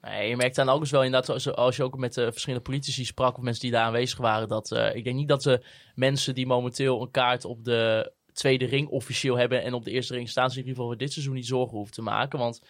Nee, 0.00 0.28
je 0.28 0.36
merkt 0.36 0.56
dan 0.56 0.68
ook 0.68 0.80
eens 0.80 0.90
wel 0.90 1.02
inderdaad, 1.04 1.54
als- 1.56 1.76
je 1.76 1.82
ook 1.84 1.98
met 1.98 2.14
verschillende 2.14 2.64
politici 2.64 3.04
sprak 3.04 3.36
of 3.36 3.42
mensen 3.42 3.62
die 3.62 3.70
daar 3.70 3.84
aanwezig 3.86 4.18
waren, 4.18 4.48
dat 4.48 4.70
ik 4.92 5.04
denk 5.04 5.16
niet 5.16 5.28
dat 5.28 5.42
de 5.42 5.64
mensen 5.94 6.34
die 6.34 6.46
momenteel 6.46 7.02
een 7.02 7.10
kaart 7.10 7.44
op 7.44 7.64
de 7.64 8.12
tweede 8.32 8.64
ring 8.64 8.88
officieel 8.88 9.36
hebben 9.36 9.62
en 9.62 9.74
op 9.74 9.84
de 9.84 9.90
eerste 9.90 10.14
ring 10.14 10.28
staan, 10.28 10.50
zich 10.50 10.58
in 10.58 10.66
ieder 10.68 10.74
geval 10.74 10.88
voor 10.90 10.98
dit 10.98 11.12
seizoen 11.12 11.34
niet 11.34 11.46
zorgen 11.46 11.76
hoeven 11.76 11.94
te 11.94 12.02
maken. 12.02 12.38
Want 12.38 12.60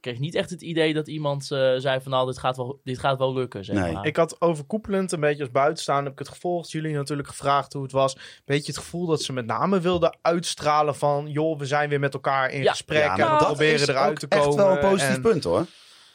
kreeg 0.00 0.18
niet 0.18 0.34
echt 0.34 0.50
het 0.50 0.62
idee 0.62 0.94
dat 0.94 1.08
iemand 1.08 1.50
eh, 1.50 1.72
zei 1.76 2.00
van 2.00 2.10
nou, 2.12 2.26
dit 2.26 2.38
gaat 2.38 2.56
wel, 2.56 2.80
dit 2.84 2.98
gaat 2.98 3.18
wel 3.18 3.32
lukken. 3.32 3.64
Zeg 3.64 3.76
Nee. 3.76 3.92
maar. 3.92 4.06
Ik 4.06 4.16
had 4.16 4.40
overkoepelend, 4.40 5.12
een 5.12 5.20
beetje 5.20 5.42
als 5.42 5.50
buitenstaander, 5.52 6.04
heb 6.04 6.12
ik 6.12 6.18
het 6.18 6.28
gevolgd. 6.28 6.70
Jullie 6.70 6.94
natuurlijk 6.94 7.28
gevraagd 7.28 7.72
hoe 7.72 7.82
het 7.82 7.92
was. 7.92 8.16
Beetje 8.44 8.72
het 8.72 8.80
gevoel 8.80 9.06
dat 9.06 9.22
ze 9.22 9.32
met 9.32 9.46
name 9.46 9.80
wilden 9.80 10.18
uitstralen 10.22 10.94
van... 10.96 11.26
joh, 11.28 11.58
we 11.58 11.66
zijn 11.66 11.88
weer 11.88 12.00
met 12.00 12.14
elkaar 12.14 12.50
in 12.50 12.62
Ja. 12.62 12.70
gesprek 12.70 13.02
Ja, 13.02 13.12
en 13.12 13.18
nou, 13.18 13.38
we 13.38 13.44
proberen 13.44 13.88
eruit 13.88 14.18
te 14.20 14.26
komen. 14.28 14.46
echt 14.46 14.56
wel 14.56 14.70
een 14.70 14.78
positief 14.78 15.14
en- 15.14 15.20
punt 15.22 15.44
hoor. 15.44 15.66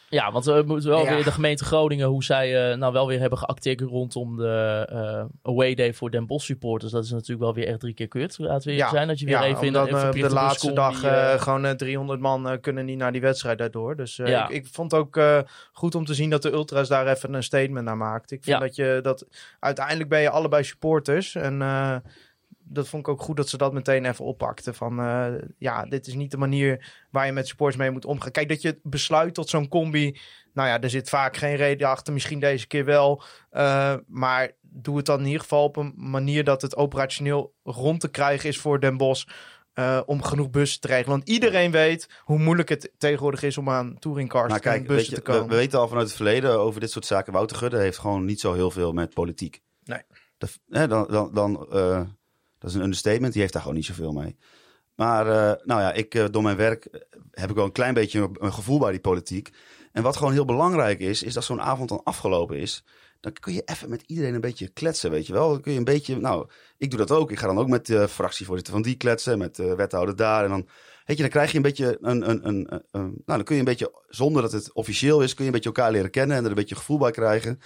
Ja, 0.08 0.32
want 0.32 0.44
we 0.44 0.62
moeten 0.66 0.88
wel 0.90 1.04
Ja. 1.04 1.14
weer 1.14 1.24
de 1.24 1.32
gemeente 1.32 1.64
Groningen, 1.64 2.06
hoe 2.08 2.24
zij 2.24 2.70
eh, 2.70 2.76
nou 2.78 2.92
wel 2.92 3.06
weer 3.06 3.20
hebben 3.20 3.38
geacteerd 3.38 3.80
rondom 3.80 4.36
de 4.36 4.86
eh, 4.90 5.24
away 5.52 5.74
day 5.74 5.92
voor 5.94 6.10
Den 6.10 6.26
Bosch 6.26 6.46
supporters. 6.46 6.92
Dat 6.92 7.04
is 7.04 7.10
natuurlijk 7.10 7.40
wel 7.40 7.54
weer 7.54 7.66
echt 7.66 7.80
drie 7.80 7.94
keer 7.94 8.08
kut. 8.08 8.38
Laten 8.38 8.66
we 8.68 8.72
eerlijk 8.74 8.90
zijn 8.90 9.08
dat 9.08 9.18
je 9.18 9.26
weer 9.26 9.42
even 9.42 9.60
in 9.60 9.66
omdat, 9.66 9.88
een 9.88 9.94
eh, 9.94 10.00
verplichte 10.00 10.28
de 10.28 10.34
laatste 10.34 10.72
dag 10.72 11.00
die, 11.00 11.08
eh, 11.10 11.32
eh, 11.32 11.40
gewoon 11.40 11.64
eh, 11.64 11.70
300 11.72 12.20
man 12.20 12.48
eh, 12.48 12.60
kunnen 12.60 12.84
niet 12.84 12.98
naar 12.98 13.12
die 13.12 13.20
wedstrijd 13.20 13.58
daardoor. 13.58 13.96
Dus 13.96 14.18
eh, 14.18 14.26
Ja. 14.28 14.48
ik, 14.48 14.54
ik 14.54 14.66
vond 14.72 14.94
ook 14.94 15.16
eh, 15.16 15.38
goed 15.72 15.94
om 15.94 16.04
te 16.04 16.14
zien 16.14 16.30
dat 16.30 16.42
de 16.42 16.52
ultras 16.52 16.88
daar 16.88 17.06
even 17.06 17.34
een 17.34 17.42
statement 17.42 17.84
naar 17.84 17.96
maakt. 17.96 18.30
Ik 18.30 18.44
vind 18.44 18.56
Ja. 18.58 18.62
dat 18.66 18.76
je 18.76 18.98
dat 19.02 19.26
uiteindelijk 19.60 20.08
ben 20.08 20.20
je 20.20 20.30
allebei 20.30 20.64
supporters 20.64 21.34
en 21.34 21.62
eh, 21.62 21.96
dat 22.68 22.88
vond 22.88 23.06
ik 23.06 23.12
ook 23.12 23.22
goed 23.22 23.36
dat 23.36 23.48
ze 23.48 23.56
dat 23.56 23.72
meteen 23.72 24.04
even 24.04 24.24
oppakten. 24.24 24.74
Van 24.74 25.00
eh, 25.00 25.26
ja, 25.58 25.84
dit 25.84 26.06
is 26.06 26.14
niet 26.14 26.30
de 26.30 26.36
manier 26.36 26.92
waar 27.10 27.26
je 27.26 27.32
met 27.32 27.48
supporters 27.48 27.80
mee 27.80 27.90
moet 27.90 28.04
omgaan. 28.04 28.30
Kijk, 28.30 28.48
dat 28.48 28.62
je 28.62 28.78
besluit 28.82 29.34
tot 29.34 29.48
zo'n 29.48 29.68
combi. 29.68 30.18
Nou 30.52 30.68
ja, 30.68 30.80
er 30.80 30.90
zit 30.90 31.08
vaak 31.08 31.36
geen 31.36 31.56
reden 31.56 31.88
achter. 31.88 32.12
Misschien 32.12 32.40
deze 32.40 32.66
keer 32.66 32.84
wel. 32.84 33.22
Eh, 33.50 33.94
maar 34.06 34.50
doe 34.60 34.96
het 34.96 35.06
dan 35.06 35.18
in 35.20 35.26
ieder 35.26 35.40
geval 35.40 35.64
op 35.64 35.76
een 35.76 35.92
manier 35.96 36.44
dat 36.44 36.62
het 36.62 36.76
operationeel 36.76 37.54
rond 37.62 38.00
te 38.00 38.10
krijgen 38.10 38.48
is 38.48 38.58
voor 38.58 38.80
Den 38.80 38.96
Bosch. 38.96 39.26
eh, 39.72 40.00
om 40.06 40.22
genoeg 40.22 40.50
bussen 40.50 40.80
te 40.80 40.86
regelen. 40.86 41.10
Want 41.10 41.28
iedereen 41.28 41.70
weet 41.70 42.08
hoe 42.20 42.38
moeilijk 42.38 42.68
het 42.68 42.92
tegenwoordig 42.98 43.42
is 43.42 43.58
om 43.58 43.70
aan 43.70 43.98
touringcars 43.98 44.52
en 44.52 44.60
kijk, 44.60 44.78
weet 44.78 44.86
bussen 44.86 45.14
je, 45.14 45.22
te 45.22 45.30
komen. 45.30 45.48
we 45.48 45.54
weten 45.54 45.78
al 45.78 45.88
vanuit 45.88 46.06
het 46.06 46.16
verleden 46.16 46.58
over 46.58 46.80
dit 46.80 46.90
soort 46.90 47.06
zaken. 47.06 47.32
Wouter 47.32 47.56
Gudde 47.56 47.78
heeft 47.78 47.98
gewoon 47.98 48.24
niet 48.24 48.40
zo 48.40 48.52
heel 48.52 48.70
veel 48.70 48.92
met 48.92 49.14
politiek. 49.14 49.62
Nee. 49.84 50.02
Hè, 50.68 50.88
dan, 50.88 51.06
dan, 51.10 51.30
dan, 51.32 51.66
dat 52.58 52.70
is 52.70 52.76
een 52.76 52.82
understatement. 52.82 53.32
Die 53.32 53.40
heeft 53.40 53.52
daar 53.52 53.62
gewoon 53.62 53.76
niet 53.76 53.86
zoveel 53.86 54.12
mee. 54.12 54.36
Maar 54.94 55.26
eh, 55.26 55.64
nou 55.66 55.80
ja, 55.80 55.92
ik, 55.92 56.14
eh, 56.14 56.24
door 56.30 56.42
mijn 56.42 56.56
werk 56.56 56.84
eh, 56.84 57.00
heb 57.30 57.50
ik 57.50 57.56
wel 57.56 57.64
een 57.64 57.72
klein 57.72 57.94
beetje 57.94 58.30
een, 58.32 58.52
gevoel 58.52 58.78
bij 58.78 58.90
die 58.90 59.00
politiek. 59.00 59.50
En 59.92 60.02
wat 60.02 60.16
gewoon 60.16 60.32
heel 60.32 60.44
belangrijk 60.44 60.98
is, 61.00 61.22
is 61.22 61.34
dat 61.34 61.44
zo'n 61.44 61.60
avond 61.60 61.88
dan 61.88 62.00
afgelopen 62.04 62.58
is. 62.58 62.84
Dan 63.20 63.32
kun 63.32 63.52
je 63.52 63.62
even 63.64 63.88
met 63.88 64.02
iedereen 64.06 64.34
een 64.34 64.40
beetje 64.40 64.68
kletsen, 64.68 65.10
weet 65.10 65.26
je 65.26 65.32
wel. 65.32 65.48
Dan 65.50 65.60
kun 65.60 65.72
je 65.72 65.78
een 65.78 65.84
beetje, 65.84 66.16
nou, 66.20 66.48
ik 66.78 66.90
doe 66.90 66.98
dat 66.98 67.10
ook. 67.10 67.30
Ik 67.30 67.38
ga 67.38 67.46
dan 67.46 67.58
ook 67.58 67.68
met 67.68 67.86
de 67.86 68.08
fractievoorzitter 68.08 68.74
van 68.74 68.82
die 68.82 68.96
kletsen, 68.96 69.38
met 69.38 69.56
de 69.56 69.74
wethouder 69.74 70.16
daar. 70.16 70.44
En 70.44 70.50
dan, 70.50 70.68
weet 71.04 71.16
je, 71.16 71.22
dan 71.22 71.30
krijg 71.32 71.50
je 71.50 71.56
een 71.56 71.62
beetje 71.62 71.98
een, 72.00 72.30
een, 72.30 72.46
een- 72.48 72.82
een- 72.90 73.00
nou, 73.00 73.14
dan 73.24 73.44
kun 73.44 73.54
je 73.54 73.60
een 73.60 73.66
beetje, 73.66 74.02
zonder 74.08 74.42
dat 74.42 74.52
het 74.52 74.72
officieel 74.72 75.22
is, 75.22 75.34
kun 75.34 75.44
je 75.44 75.50
een 75.50 75.56
beetje 75.56 75.74
elkaar 75.74 75.90
leren 75.92 76.10
kennen 76.10 76.36
en 76.36 76.42
er 76.42 76.48
een 76.48 76.54
beetje 76.56 76.76
gevoel 76.76 76.98
bij 76.98 77.10
krijgen. 77.10 77.60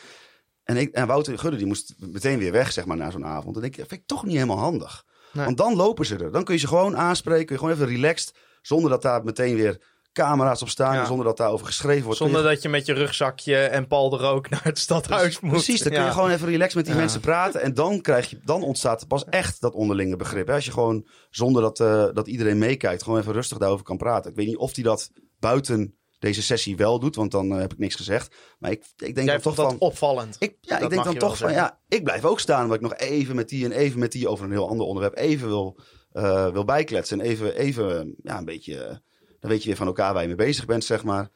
En, 0.65 0.77
ik, 0.77 0.93
en 0.95 1.07
Wouter 1.07 1.39
Gudde, 1.39 1.57
die 1.57 1.67
moest 1.67 1.95
meteen 1.99 2.39
weer 2.39 2.53
weg, 2.53 2.73
zeg 2.73 2.85
maar, 2.85 2.97
na 2.97 3.11
zo'n 3.11 3.25
avond. 3.27 3.57
En 3.57 3.63
ik 3.63 3.77
dat 3.77 3.89
vind 3.89 4.01
ik 4.01 4.07
toch 4.07 4.25
niet 4.25 4.35
helemaal 4.35 4.59
handig. 4.59 5.05
Nee. 5.33 5.45
Want 5.45 5.57
dan 5.57 5.77
lopen 5.77 6.07
ze 6.07 6.17
er. 6.17 6.33
Dan 6.33 6.45
kun 6.45 6.55
je 6.55 6.61
ze 6.61 6.67
gewoon 6.67 6.97
aanspreken, 6.97 7.47
kun 7.47 7.55
je 7.55 7.61
gewoon 7.61 7.75
even 7.77 7.87
relaxed, 7.87 8.35
zonder 8.63 8.91
dat 8.91 9.03
daar 9.03 9.25
meteen 9.25 9.55
weer 9.57 9.89
camera's 10.13 10.63
op 10.63 10.69
staan, 10.69 10.95
Ja. 10.95 11.05
zonder 11.05 11.25
dat 11.27 11.37
daarover 11.37 11.67
geschreven 11.67 12.05
wordt. 12.05 12.19
Je 12.19 12.25
Zonder 12.25 12.43
dat 12.43 12.63
je 12.63 12.69
met 12.69 12.87
je 12.87 12.93
rugzakje 12.93 13.57
en 13.57 13.87
Paul 13.87 14.11
de 14.11 14.17
Rook 14.17 14.49
naar 14.51 14.65
het 14.65 14.79
stadhuis 14.79 15.41
moet. 15.41 15.51
Precies, 15.53 15.81
dan 15.83 15.93
kun 15.93 16.05
je 16.05 16.11
gewoon 16.11 16.31
even 16.31 16.49
relaxed 16.49 16.75
met 16.75 16.85
die 16.85 16.95
Ja. 16.95 17.01
mensen 17.01 17.21
praten. 17.21 17.61
En 17.63 17.75
dan, 17.75 18.01
krijg 18.01 18.31
je, 18.31 18.41
dan 18.45 18.63
ontstaat 18.63 19.01
er 19.01 19.07
pas 19.07 19.25
echt 19.25 19.61
dat 19.61 19.75
onderlinge 19.75 20.17
begrip. 20.17 20.47
Hè? 20.47 20.55
Als 20.55 20.65
je 20.65 20.71
gewoon, 20.73 21.09
zonder 21.31 21.63
dat, 21.63 21.81
eh, 21.81 22.07
dat 22.13 22.29
iedereen 22.29 22.59
meekijkt, 22.59 23.03
gewoon 23.03 23.19
even 23.19 23.33
rustig 23.33 23.59
daarover 23.59 23.85
kan 23.85 23.97
praten. 23.97 24.31
Ik 24.31 24.37
weet 24.37 24.47
niet 24.47 24.57
of 24.57 24.75
hij 24.75 24.85
dat 24.85 25.11
buiten 25.39 25.95
deze 26.21 26.43
sessie 26.43 26.77
wel 26.77 26.99
doet, 26.99 27.15
want 27.15 27.31
dan 27.31 27.53
eh, 27.53 27.59
heb 27.59 27.73
ik 27.73 27.79
niks 27.79 27.95
gezegd. 27.95 28.35
Maar 28.59 28.71
ik, 28.71 28.85
ik 28.97 29.15
denk 29.15 29.29
Jij 29.29 29.39
toch 29.39 29.55
dat 29.55 29.71
van... 29.71 29.79
opvallend. 29.79 30.37
Ik, 30.39 30.57
ja, 30.61 30.75
Dat 30.75 30.83
ik 30.83 30.91
denk 30.91 31.05
dan 31.05 31.15
toch 31.15 31.39
van, 31.39 31.49
zeggen. 31.49 31.57
ja, 31.57 31.81
ik 31.89 32.05
blijf 32.05 32.25
ook 32.25 32.41
staan. 32.41 32.63
Omdat 32.63 32.77
ik 32.77 32.83
nog 32.83 32.97
even 32.97 33.37
met 33.37 33.49
die 33.49 33.65
en 33.65 33.73
even 33.73 33.99
met 33.99 34.13
die 34.13 34.29
over 34.29 34.45
een 34.45 34.51
heel 34.51 34.69
ander 34.69 34.87
onderwerp 34.87 35.17
even 35.17 35.49
wil, 35.49 35.81
eh, 36.13 36.53
wil 36.53 36.65
bijkletsen. 36.65 37.21
En 37.21 37.27
even, 37.27 37.57
even 37.57 38.15
ja, 38.23 38.39
een 38.39 38.45
beetje, 38.45 38.85
eh, 38.85 38.97
dan 39.41 39.51
weet 39.51 39.63
je 39.63 39.69
weer 39.69 39.77
van 39.77 39.87
elkaar 39.87 40.13
waar 40.13 40.23
je 40.23 40.29
mee 40.29 40.37
bezig 40.37 40.65
bent, 40.65 40.85
zeg 40.85 41.05
maar. 41.05 41.31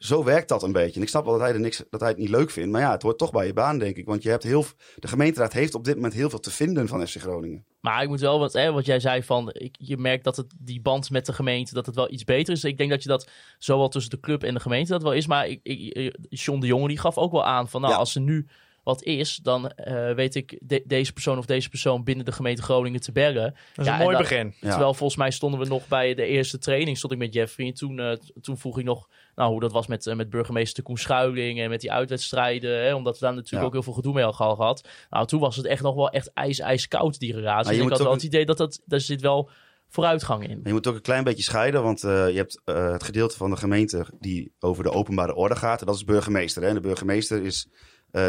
Zo 0.00 0.24
werkt 0.24 0.48
dat 0.48 0.62
een 0.62 0.72
beetje. 0.72 0.94
En 0.96 1.02
ik 1.02 1.08
snap 1.08 1.24
wel 1.24 1.32
dat 1.32 1.42
hij, 1.42 1.52
er 1.52 1.60
niks, 1.60 1.82
dat 1.90 2.00
hij 2.00 2.08
het 2.08 2.18
niet 2.18 2.28
leuk 2.28 2.50
vindt. 2.50 2.70
Maar 2.70 2.80
ja, 2.80 2.90
het 2.90 3.02
hoort 3.02 3.18
toch 3.18 3.30
bij 3.30 3.46
je 3.46 3.52
baan, 3.52 3.78
denk 3.78 3.96
ik. 3.96 4.06
Want 4.06 4.22
je 4.22 4.28
hebt 4.28 4.42
heel, 4.42 4.64
de 4.98 5.08
gemeenteraad 5.08 5.52
heeft 5.52 5.74
op 5.74 5.84
dit 5.84 5.94
moment 5.94 6.14
heel 6.14 6.30
veel 6.30 6.40
te 6.40 6.50
vinden 6.50 6.88
van 6.88 7.06
FC 7.06 7.16
Groningen. 7.16 7.64
Maar 7.80 8.02
ik 8.02 8.08
moet 8.08 8.20
wel, 8.20 8.38
wat, 8.38 8.52
hè, 8.52 8.72
wat 8.72 8.86
jij 8.86 9.00
zei 9.00 9.22
van, 9.22 9.50
ik, 9.52 9.76
je 9.78 9.96
merkt 9.96 10.24
dat 10.24 10.36
het, 10.36 10.54
die 10.58 10.80
band 10.80 11.10
met 11.10 11.26
de 11.26 11.32
gemeente, 11.32 11.74
dat 11.74 11.86
het 11.86 11.94
wel 11.94 12.12
iets 12.12 12.24
beter 12.24 12.52
is. 12.54 12.64
Ik 12.64 12.78
denk 12.78 12.90
dat 12.90 13.02
je 13.02 13.08
dat 13.08 13.30
zowel 13.58 13.88
tussen 13.88 14.10
de 14.10 14.20
club 14.20 14.42
en 14.42 14.54
de 14.54 14.60
gemeente 14.60 14.92
dat 14.92 15.02
wel 15.02 15.12
is. 15.12 15.26
Maar 15.26 15.48
ik, 15.48 15.60
ik, 15.62 15.92
eh, 15.92 16.10
John 16.28 16.60
de 16.60 16.66
Jonge 16.66 16.88
die 16.88 16.98
gaf 16.98 17.16
ook 17.16 17.32
wel 17.32 17.44
aan 17.44 17.68
van, 17.68 17.80
nou, 17.80 17.92
Ja. 17.92 17.98
als 17.98 18.14
er 18.14 18.20
nu 18.20 18.46
wat 18.82 19.02
is, 19.02 19.36
dan 19.42 19.70
eh, 19.70 20.14
weet 20.14 20.34
ik 20.34 20.58
de- 20.62 20.82
deze 20.86 21.12
persoon 21.12 21.38
of 21.38 21.46
deze 21.46 21.68
persoon 21.68 22.04
binnen 22.04 22.24
de 22.24 22.32
gemeente 22.32 22.62
Groningen 22.62 23.00
te 23.00 23.12
bellen. 23.12 23.42
Dat 23.42 23.54
is 23.74 23.84
Ja, 23.86 23.92
een 23.92 23.98
en 23.98 24.04
mooi 24.04 24.16
dat- 24.16 24.28
begin. 24.28 24.54
Ja. 24.60 24.68
Terwijl 24.70 24.94
volgens 24.94 25.18
mij 25.18 25.30
stonden 25.30 25.60
we 25.60 25.66
nog 25.66 25.88
bij 25.88 26.14
de 26.14 26.24
eerste 26.24 26.58
training, 26.58 26.96
stond 26.98 27.12
ik 27.12 27.18
met 27.18 27.34
Jeffrey. 27.34 27.66
En 27.66 27.74
toen, 27.74 27.98
eh, 28.00 28.12
toen 28.40 28.58
vroeg 28.58 28.78
ik 28.78 28.84
nog 28.84 29.08
nou, 29.34 29.50
hoe 29.52 29.60
dat 29.60 29.72
was 29.72 29.86
met, 29.86 30.06
eh, 30.06 30.16
met 30.16 30.30
burgemeester 30.30 30.82
Koen 30.82 30.96
Schuiling 30.98 31.60
en 31.60 31.68
met 31.70 31.80
die 31.80 31.92
uitwedstrijden. 31.92 32.84
Hè, 32.84 32.94
omdat 32.94 33.18
we 33.18 33.24
daar 33.24 33.34
natuurlijk 33.34 33.60
Ja. 33.62 33.66
ook 33.66 33.72
heel 33.72 33.82
veel 33.82 33.92
gedoe 33.92 34.14
mee 34.14 34.24
al 34.24 34.32
gehad. 34.32 34.88
Nou, 35.10 35.26
toen 35.26 35.40
was 35.40 35.56
het 35.56 35.66
echt 35.66 35.82
nog 35.82 35.94
wel 35.94 36.10
echt 36.10 36.30
ijs, 36.34 36.58
ijskoud, 36.58 37.18
die 37.18 37.32
relatie. 37.34 37.62
Je 37.62 37.68
Dus 37.68 37.76
ik 37.76 37.82
moet 37.82 37.92
had 37.92 38.00
wel 38.02 38.12
het 38.12 38.22
idee 38.22 38.44
dat 38.46 38.56
dat, 38.58 38.80
daar 38.84 39.00
zit 39.00 39.20
wel 39.20 39.50
vooruitgang 39.88 40.48
in. 40.48 40.60
Je 40.64 40.72
moet 40.72 40.86
ook 40.86 40.94
een 40.94 41.00
klein 41.00 41.24
beetje 41.24 41.42
scheiden, 41.42 41.82
want 41.82 42.04
eh, 42.04 42.28
je 42.30 42.36
hebt 42.36 42.60
het 42.64 43.02
gedeelte 43.02 43.36
van 43.36 43.50
de 43.50 43.56
gemeente 43.56 44.06
die 44.20 44.52
over 44.60 44.82
de 44.84 44.90
openbare 44.92 45.34
orde 45.34 45.56
gaat. 45.56 45.80
En 45.80 45.86
dat 45.86 45.94
is 45.94 46.00
de 46.00 46.12
burgemeester. 46.12 46.62
Hè? 46.62 46.68
En 46.68 46.74
de 46.74 46.80
burgemeester 46.80 47.42
is 47.44 47.68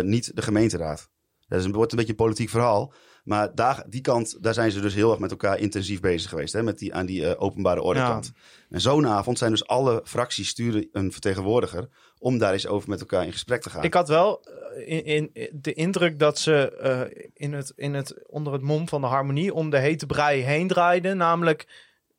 niet 0.01 0.35
de 0.35 0.41
gemeenteraad. 0.41 1.09
Dat 1.47 1.59
is 1.59 1.65
een, 1.65 1.71
wordt 1.71 1.91
een 1.91 1.97
beetje 1.97 2.13
een 2.13 2.23
politiek 2.23 2.49
verhaal. 2.49 2.93
Maar 3.23 3.55
daar, 3.55 3.83
die 3.87 4.01
kant, 4.01 4.43
daar 4.43 4.53
zijn 4.53 4.71
ze 4.71 4.79
dus 4.81 4.93
heel 4.93 5.11
erg 5.11 5.19
met 5.19 5.31
elkaar 5.31 5.59
intensief 5.59 5.99
bezig 5.99 6.29
geweest. 6.29 6.53
Hè? 6.53 6.63
Met 6.63 6.79
die, 6.79 6.93
aan 6.93 7.05
die 7.05 7.27
eh, 7.27 7.41
openbare 7.41 7.81
orde 7.81 7.99
Ja. 7.99 8.09
kant. 8.09 8.31
En 8.69 8.81
zo'n 8.81 9.07
avond 9.07 9.37
zijn 9.37 9.51
dus 9.51 9.67
alle 9.67 10.01
fracties 10.03 10.47
sturen 10.47 10.89
een 10.91 11.11
vertegenwoordiger. 11.11 11.89
Om 12.17 12.37
daar 12.37 12.53
eens 12.53 12.67
over 12.67 12.89
met 12.89 12.99
elkaar 12.99 13.25
in 13.25 13.31
gesprek 13.31 13.61
te 13.61 13.69
gaan. 13.69 13.83
Ik 13.83 13.93
had 13.93 14.07
wel 14.07 14.45
eh, 14.85 14.87
in, 14.87 15.29
in, 15.33 15.49
de 15.53 15.73
indruk 15.73 16.19
dat 16.19 16.39
ze 16.39 16.77
eh, 16.77 17.27
in 17.33 17.53
het, 17.53 17.73
in 17.75 17.93
het, 17.93 18.27
onder 18.27 18.53
het 18.53 18.61
mom 18.61 18.87
van 18.87 19.01
de 19.01 19.07
harmonie 19.07 19.53
om 19.53 19.69
de 19.69 19.79
hete 19.79 20.05
brei 20.05 20.41
heen 20.41 20.67
draaiden. 20.67 21.17
Namelijk, 21.17 21.67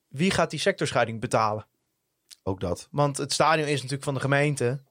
wie 0.08 0.30
gaat 0.30 0.50
die 0.50 0.60
sectorscheiding 0.60 1.20
betalen? 1.20 1.66
Ook 2.42 2.60
dat. 2.60 2.88
Want 2.90 3.16
het 3.16 3.32
stadion 3.32 3.66
is 3.68 3.74
natuurlijk 3.74 4.04
van 4.04 4.14
de 4.14 4.20
gemeente. 4.20 4.82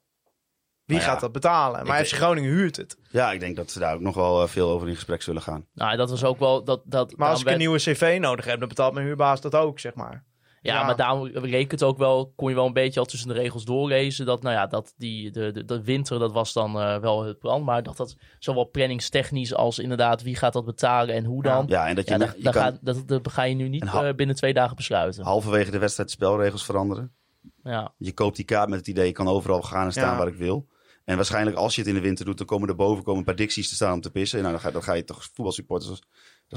Wie 0.85 0.95
Nou 0.97 1.07
ja, 1.09 1.13
gaat 1.13 1.21
dat 1.21 1.31
betalen? 1.31 1.85
Maar 1.87 2.05
FC 2.05 2.13
Groningen 2.13 2.49
huurt 2.51 2.75
het. 2.77 2.97
Ja, 3.09 3.31
ik 3.31 3.39
denk 3.39 3.55
dat 3.55 3.71
ze 3.71 3.79
daar 3.79 3.93
ook 3.95 4.01
nog 4.01 4.15
wel 4.15 4.41
eh, 4.41 4.47
veel 4.47 4.69
over 4.69 4.87
in 4.87 4.95
gesprek 4.95 5.21
zullen 5.21 5.41
gaan. 5.41 5.65
Nou, 5.73 5.97
dat 5.97 6.09
was 6.09 6.23
ook 6.23 6.39
wel... 6.39 6.63
Dat, 6.63 6.81
dat, 6.85 7.17
Maar 7.17 7.29
als 7.29 7.41
ik 7.41 7.47
een 7.47 7.57
nieuwe 7.57 7.77
cv 7.77 8.17
nodig 8.21 8.45
heb, 8.45 8.59
dan 8.59 8.67
betaalt 8.67 8.93
mijn 8.93 9.05
huurbaas 9.05 9.41
dat 9.41 9.55
ook, 9.55 9.79
zeg 9.79 9.93
maar. 9.95 10.25
Ja, 10.61 10.73
Ja. 10.73 10.85
maar 10.85 10.95
daarom 10.95 11.29
het 11.71 11.83
ook 11.83 11.97
wel, 11.97 12.33
kon 12.35 12.49
je 12.49 12.55
wel 12.55 12.65
een 12.65 12.73
beetje 12.73 12.99
al 12.99 13.05
tussen 13.05 13.27
de 13.27 13.33
regels 13.33 13.65
doorlezen. 13.65 14.25
Dat, 14.25 14.41
nou 14.41 14.55
ja, 14.55 14.67
dat 14.67 14.93
die, 14.97 15.31
de, 15.31 15.51
de, 15.51 15.65
de 15.65 15.83
winter, 15.83 16.19
dat 16.19 16.31
was 16.31 16.53
dan 16.53 16.79
eh, 16.79 16.97
wel 16.97 17.23
het 17.23 17.39
plan. 17.39 17.63
Maar 17.63 17.83
dat 17.83 17.97
dat 17.97 18.15
zowel 18.39 18.69
planningstechnisch 18.69 19.53
als 19.53 19.79
inderdaad 19.79 20.21
wie 20.21 20.35
gaat 20.35 20.53
dat 20.53 20.65
betalen 20.65 21.15
en 21.15 21.25
hoe 21.25 21.43
dan. 21.43 21.65
Ja, 21.67 21.87
en 21.87 21.95
dat 21.95 22.07
je, 22.07 22.11
Ja, 22.13 22.19
je 22.19 22.25
dat, 22.25 22.43
dat, 22.43 22.53
kan 22.53 22.61
gaat, 22.63 22.77
dat, 22.81 23.07
dat 23.07 23.31
ga 23.31 23.43
je 23.43 23.55
nu 23.55 23.69
niet 23.69 23.83
eh, 23.83 24.09
binnen 24.15 24.35
twee 24.35 24.53
dagen 24.53 24.75
besluiten. 24.75 25.23
halverwege 25.23 25.71
de 25.71 25.79
wedstrijd 25.79 26.09
de 26.09 26.15
spelregels 26.15 26.65
veranderen. 26.65 27.13
Ja. 27.63 27.93
Je 27.97 28.13
koopt 28.13 28.35
die 28.35 28.45
kaart 28.45 28.69
met 28.69 28.79
het 28.79 28.87
idee, 28.87 29.07
ik 29.07 29.13
kan 29.13 29.27
overal 29.27 29.61
gaan 29.61 29.85
en 29.85 29.91
staan 29.91 30.11
Ja. 30.11 30.17
waar 30.17 30.27
ik 30.27 30.35
wil. 30.35 30.67
En 31.11 31.17
waarschijnlijk 31.17 31.57
als 31.57 31.75
je 31.75 31.81
het 31.81 31.89
in 31.89 31.95
de 31.95 32.01
winter 32.01 32.25
doet, 32.25 32.37
dan 32.37 32.47
komen 32.47 32.69
er 32.69 32.75
boven 32.75 33.03
komen 33.03 33.19
een 33.19 33.25
paar 33.25 33.35
dicties 33.35 33.69
te 33.69 33.75
staan 33.75 33.93
om 33.93 34.01
te 34.01 34.11
pissen. 34.11 34.39
Nou, 34.39 34.51
dan 34.51 34.61
ga, 34.61 34.71
dan 34.71 34.83
ga 34.83 34.93
je 34.93 35.03
toch 35.03 35.23
voetbalsupporters, 35.33 35.89
dat 35.89 35.99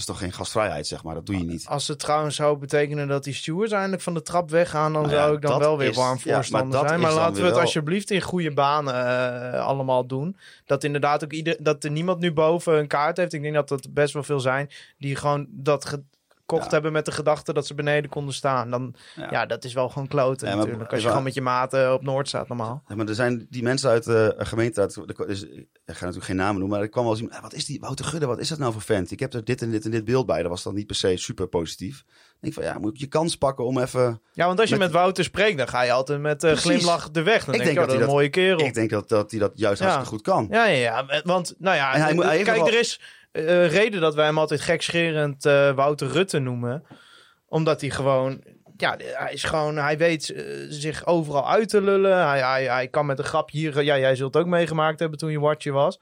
is 0.02 0.04
toch 0.04 0.18
geen 0.18 0.32
gastvrijheid, 0.32 0.86
zeg 0.86 1.04
maar. 1.04 1.14
Dat 1.14 1.26
doe 1.26 1.38
je 1.38 1.44
niet. 1.44 1.66
Als 1.66 1.88
het 1.88 1.98
trouwens 1.98 2.36
zou 2.36 2.58
betekenen 2.58 3.08
dat 3.08 3.24
die 3.24 3.34
stewards 3.34 3.72
eindelijk 3.72 4.02
van 4.02 4.14
de 4.14 4.22
trap 4.22 4.50
weggaan, 4.50 4.92
dan 4.92 5.02
Nou 5.02 5.14
ja, 5.14 5.22
zou 5.22 5.34
ik 5.36 5.42
dan 5.42 5.58
wel 5.58 5.78
weer 5.78 5.88
is- 5.88 5.96
warm 5.96 6.18
ja, 6.18 6.24
maar 6.24 6.34
voorstander 6.34 6.78
dat 6.80 6.88
zijn. 6.88 7.00
Maar 7.00 7.12
laten 7.12 7.34
we 7.34 7.42
het 7.42 7.50
wel- 7.52 7.60
alsjeblieft 7.60 8.10
in 8.10 8.20
goede 8.20 8.52
banen 8.52 8.94
eh, 9.52 9.66
allemaal 9.66 10.06
doen. 10.06 10.36
Dat 10.66 10.84
inderdaad 10.84 11.24
ook 11.24 11.32
ieder, 11.32 11.56
dat 11.60 11.84
er 11.84 11.90
niemand 11.90 12.20
nu 12.20 12.32
boven 12.32 12.78
een 12.78 12.86
kaart 12.86 13.16
heeft. 13.16 13.32
Ik 13.32 13.42
denk 13.42 13.54
dat 13.54 13.68
dat 13.68 13.94
best 13.94 14.12
wel 14.14 14.22
veel 14.22 14.40
zijn 14.40 14.70
die 14.98 15.16
gewoon 15.16 15.46
dat 15.50 15.98
gekocht 16.46 16.64
Ja. 16.64 16.70
hebben 16.70 16.92
met 16.92 17.04
de 17.04 17.12
gedachte 17.12 17.52
dat 17.52 17.66
ze 17.66 17.74
beneden 17.74 18.10
konden 18.10 18.34
staan. 18.34 18.70
Dan, 18.70 18.94
Ja. 19.16 19.26
ja. 19.30 19.46
dat 19.46 19.64
is 19.64 19.72
wel 19.74 19.88
gewoon 19.88 20.08
kloten 20.08 20.48
Ja, 20.48 20.54
natuurlijk. 20.54 20.92
Als 20.92 21.02
je 21.02 21.08
gewoon 21.08 21.22
met 21.22 21.34
je 21.34 21.40
maten 21.40 21.92
op 21.92 22.02
Noord 22.02 22.28
staat 22.28 22.48
normaal. 22.48 22.82
Ja, 22.88 22.94
maar 22.94 23.06
er 23.08 23.14
zijn 23.14 23.46
die 23.50 23.62
mensen 23.62 23.90
uit 23.90 24.04
de 24.04 24.34
gemeenteraad, 24.38 24.96
er 24.96 25.28
is- 25.28 25.42
ik 25.42 25.66
ga 25.84 25.92
natuurlijk 26.00 26.24
geen 26.24 26.36
namen 26.36 26.54
noemen, 26.58 26.70
maar 26.70 26.80
er 26.80 26.88
kwam 26.88 27.02
wel 27.04 27.12
eens 27.12 27.20
iemand, 27.22 27.38
"Ah, 27.38 27.44
wat 27.44 27.54
is 27.54 27.64
die 27.64 27.80
Wouter 27.80 28.04
Gudde, 28.04 28.26
wat 28.26 28.38
is 28.38 28.48
dat 28.48 28.58
nou 28.58 28.72
voor 28.72 28.82
vent? 28.82 29.10
Ik 29.10 29.20
heb 29.20 29.32
er 29.32 29.44
dit 29.44 29.62
en 29.62 29.70
dit 29.70 29.84
en 29.84 29.90
dit 29.90 30.04
beeld 30.04 30.26
bij. 30.26 30.40
Dat 30.40 30.50
was 30.50 30.62
dan 30.62 30.74
niet 30.74 30.86
per 30.86 30.96
se 30.96 31.16
super 31.16 31.46
positief. 31.46 31.98
Ik 32.08 32.40
denk 32.40 32.54
van, 32.54 32.62
ja, 32.64 32.78
moet 32.78 33.00
je 33.00 33.06
kans 33.06 33.36
pakken 33.36 33.64
om 33.64 33.78
even... 33.78 34.20
Ja, 34.32 34.46
want 34.46 34.60
als 34.60 34.68
je 34.68 34.76
Met- 34.76 34.84
met, 34.84 34.96
Wouter 34.96 35.24
spreekt, 35.24 35.58
dan 35.58 35.68
ga 35.68 35.82
je 35.82 35.92
altijd 35.92 36.20
met 36.20 36.44
eh 36.44 36.50
Precies. 36.50 36.70
glimlach 36.70 37.10
de 37.10 37.22
weg. 37.22 37.44
Dan 37.44 37.54
Ik 37.54 37.60
denk, 37.60 37.74
denk 37.74 37.74
je, 37.74 37.80
oh, 37.80 37.88
dat 37.88 37.98
dat 37.98 38.08
een 38.08 38.14
mooie 38.14 38.28
kerel. 38.28 38.60
Ik 38.60 38.74
denk 38.74 38.90
dat, 38.90 39.08
dat 39.08 39.30
hij 39.30 39.40
dat 39.40 39.52
juist 39.54 39.80
hartstikke 39.80 40.10
goed 40.10 40.22
kan. 40.22 40.46
Ja, 40.50 40.64
ja, 40.66 41.04
ja. 41.06 41.22
Want, 41.24 41.54
nou 41.58 41.76
ja, 41.76 41.94
En 42.08 42.18
hij 42.18 42.42
kijk, 42.42 42.66
er 42.66 42.78
is 42.78 43.00
eh, 43.34 43.70
reden 43.70 44.00
dat 44.00 44.14
wij 44.14 44.24
hem 44.24 44.38
altijd 44.38 44.60
gekscherend 44.60 45.46
eh 45.46 45.70
Wouter 45.74 46.08
Rutte 46.08 46.38
noemen. 46.38 46.86
Omdat 47.48 47.80
hij 47.80 47.90
gewoon, 47.90 48.42
ja, 48.76 48.96
hij 48.98 49.32
is 49.32 49.44
gewoon, 49.44 49.76
hij 49.76 49.98
weet 49.98 50.30
eh, 50.30 50.44
zich 50.68 51.06
overal 51.06 51.50
uit 51.50 51.68
te 51.68 51.80
lullen. 51.80 52.26
Hij, 52.28 52.40
hij, 52.40 52.64
hij 52.64 52.88
kan 52.88 53.06
met 53.06 53.18
een 53.18 53.24
grapje 53.24 53.58
hier, 53.58 53.82
ja, 53.82 53.98
jij 53.98 54.16
zult 54.16 54.34
het 54.34 54.42
ook 54.42 54.48
meegemaakt 54.48 54.98
hebben 55.00 55.18
toen 55.18 55.30
je 55.30 55.40
watje 55.40 55.70
was. 55.72 56.00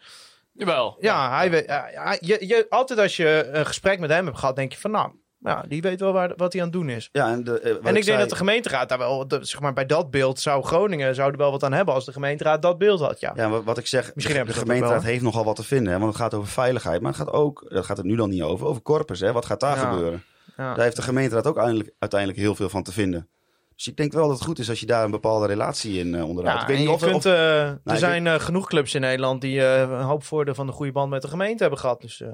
Jawel. 0.53 0.97
Ja, 1.01 1.37
hij 1.37 1.51
weet, 1.51 1.67
hij- 1.67 2.19
je, 2.21 2.47
je, 2.47 2.67
altijd 2.69 2.99
als 2.99 3.17
je 3.17 3.49
een 3.53 3.67
gesprek 3.67 3.99
met 3.99 4.11
hem 4.11 4.25
hebt 4.27 4.39
gehad, 4.39 4.57
denk 4.57 4.73
je 4.73 4.79
van, 4.79 4.91
nou, 4.91 5.11
ja, 5.45 5.65
die 5.69 5.83
weet 5.83 6.01
wel 6.01 6.13
waar, 6.13 6.33
wat 6.37 6.53
hij 6.53 6.63
aan 6.63 6.69
het 6.69 6.77
doen 6.77 6.89
is. 6.89 7.09
Ja, 7.13 7.31
en 7.31 7.45
de, 7.45 7.61
eh, 7.61 7.71
en 7.71 7.77
ik 7.77 7.83
denk 7.93 8.05
zei- 8.05 8.19
dat 8.19 8.29
de 8.29 8.37
gemeenteraad 8.37 8.89
daar 8.89 8.99
wel, 8.99 9.29
de- 9.29 9.45
zeg 9.45 9.61
maar, 9.61 9.73
bij 9.73 9.87
dat 9.87 10.11
beeld 10.11 10.41
zou 10.41 10.65
Groningen 10.65 11.15
zou 11.15 11.31
er 11.33 11.37
wel 11.39 11.51
wat 11.51 11.63
aan 11.65 11.73
hebben 11.73 11.95
als 11.95 12.05
de 12.05 12.13
gemeenteraad 12.13 12.63
dat 12.63 12.79
beeld 12.79 13.01
had. 13.01 13.21
Ja, 13.21 13.33
Ja, 13.37 13.49
wat, 13.49 13.65
wat 13.65 13.79
ik 13.79 13.87
zeg, 13.87 14.15
Misschien 14.15 14.45
de, 14.47 14.53
gemeenteraad 14.53 15.03
heeft 15.03 15.23
nogal 15.23 15.45
wat 15.45 15.57
te 15.57 15.65
vinden. 15.65 15.93
Hè, 15.93 15.99
want 15.99 16.13
het 16.13 16.23
gaat 16.23 16.35
over 16.35 16.49
veiligheid. 16.49 17.01
Maar 17.01 17.13
het 17.13 17.21
gaat 17.21 17.33
ook, 17.33 17.65
dat 17.69 17.85
gaat 17.85 17.97
het 17.97 18.07
nu 18.07 18.17
dan 18.17 18.31
niet 18.31 18.43
over, 18.43 18.67
over 18.67 18.83
corpus. 18.83 19.21
Hè, 19.21 19.33
wat 19.33 19.47
gaat 19.47 19.61
daar 19.61 19.77
Ja. 19.77 19.91
gebeuren? 19.91 20.23
ja. 20.57 20.75
Daar 20.75 20.85
heeft 20.85 20.97
de 20.97 21.03
gemeenteraad 21.03 21.47
ook 21.47 21.57
uiteindelijk, 21.57 21.95
uiteindelijk 21.99 22.41
heel 22.41 22.55
veel 22.55 22.69
van 22.69 22.83
te 22.83 22.93
vinden. 22.93 23.29
Dus 23.77 23.87
ik 23.87 23.97
denk 23.97 24.13
wel 24.13 24.29
dat 24.29 24.37
het 24.37 24.47
goed 24.47 24.59
is 24.59 24.69
als 24.69 24.81
je 24.81 24.87
daar 24.87 25.05
een 25.05 25.11
bepaalde 25.11 25.47
relatie 25.47 25.99
in 25.99 26.15
eh, 26.15 26.29
onderhoudt. 26.29 26.57
Ja, 26.61 26.63
ik 26.63 26.69
weet 26.69 26.79
niet 26.79 26.87
je 26.89 26.93
of, 26.95 27.01
kunt, 27.03 27.15
of- 27.15 27.25
eh, 27.25 27.61
er 27.69 27.79
ik 27.85 27.97
zijn 27.97 28.27
eh, 28.27 28.35
genoeg 28.35 28.69
clubs 28.69 28.95
in 28.95 29.01
Nederland 29.01 29.41
die 29.41 29.61
eh, 29.67 29.81
een 29.81 30.01
hoop 30.03 30.25
voordeel 30.25 30.55
van 30.55 30.67
de 30.67 30.73
goede 30.73 30.93
band 30.93 31.11
met 31.11 31.23
de 31.23 31.29
gemeente 31.29 31.63
hebben 31.63 31.81
gehad. 31.81 32.01
Dus 32.01 32.21
eh, 32.21 32.29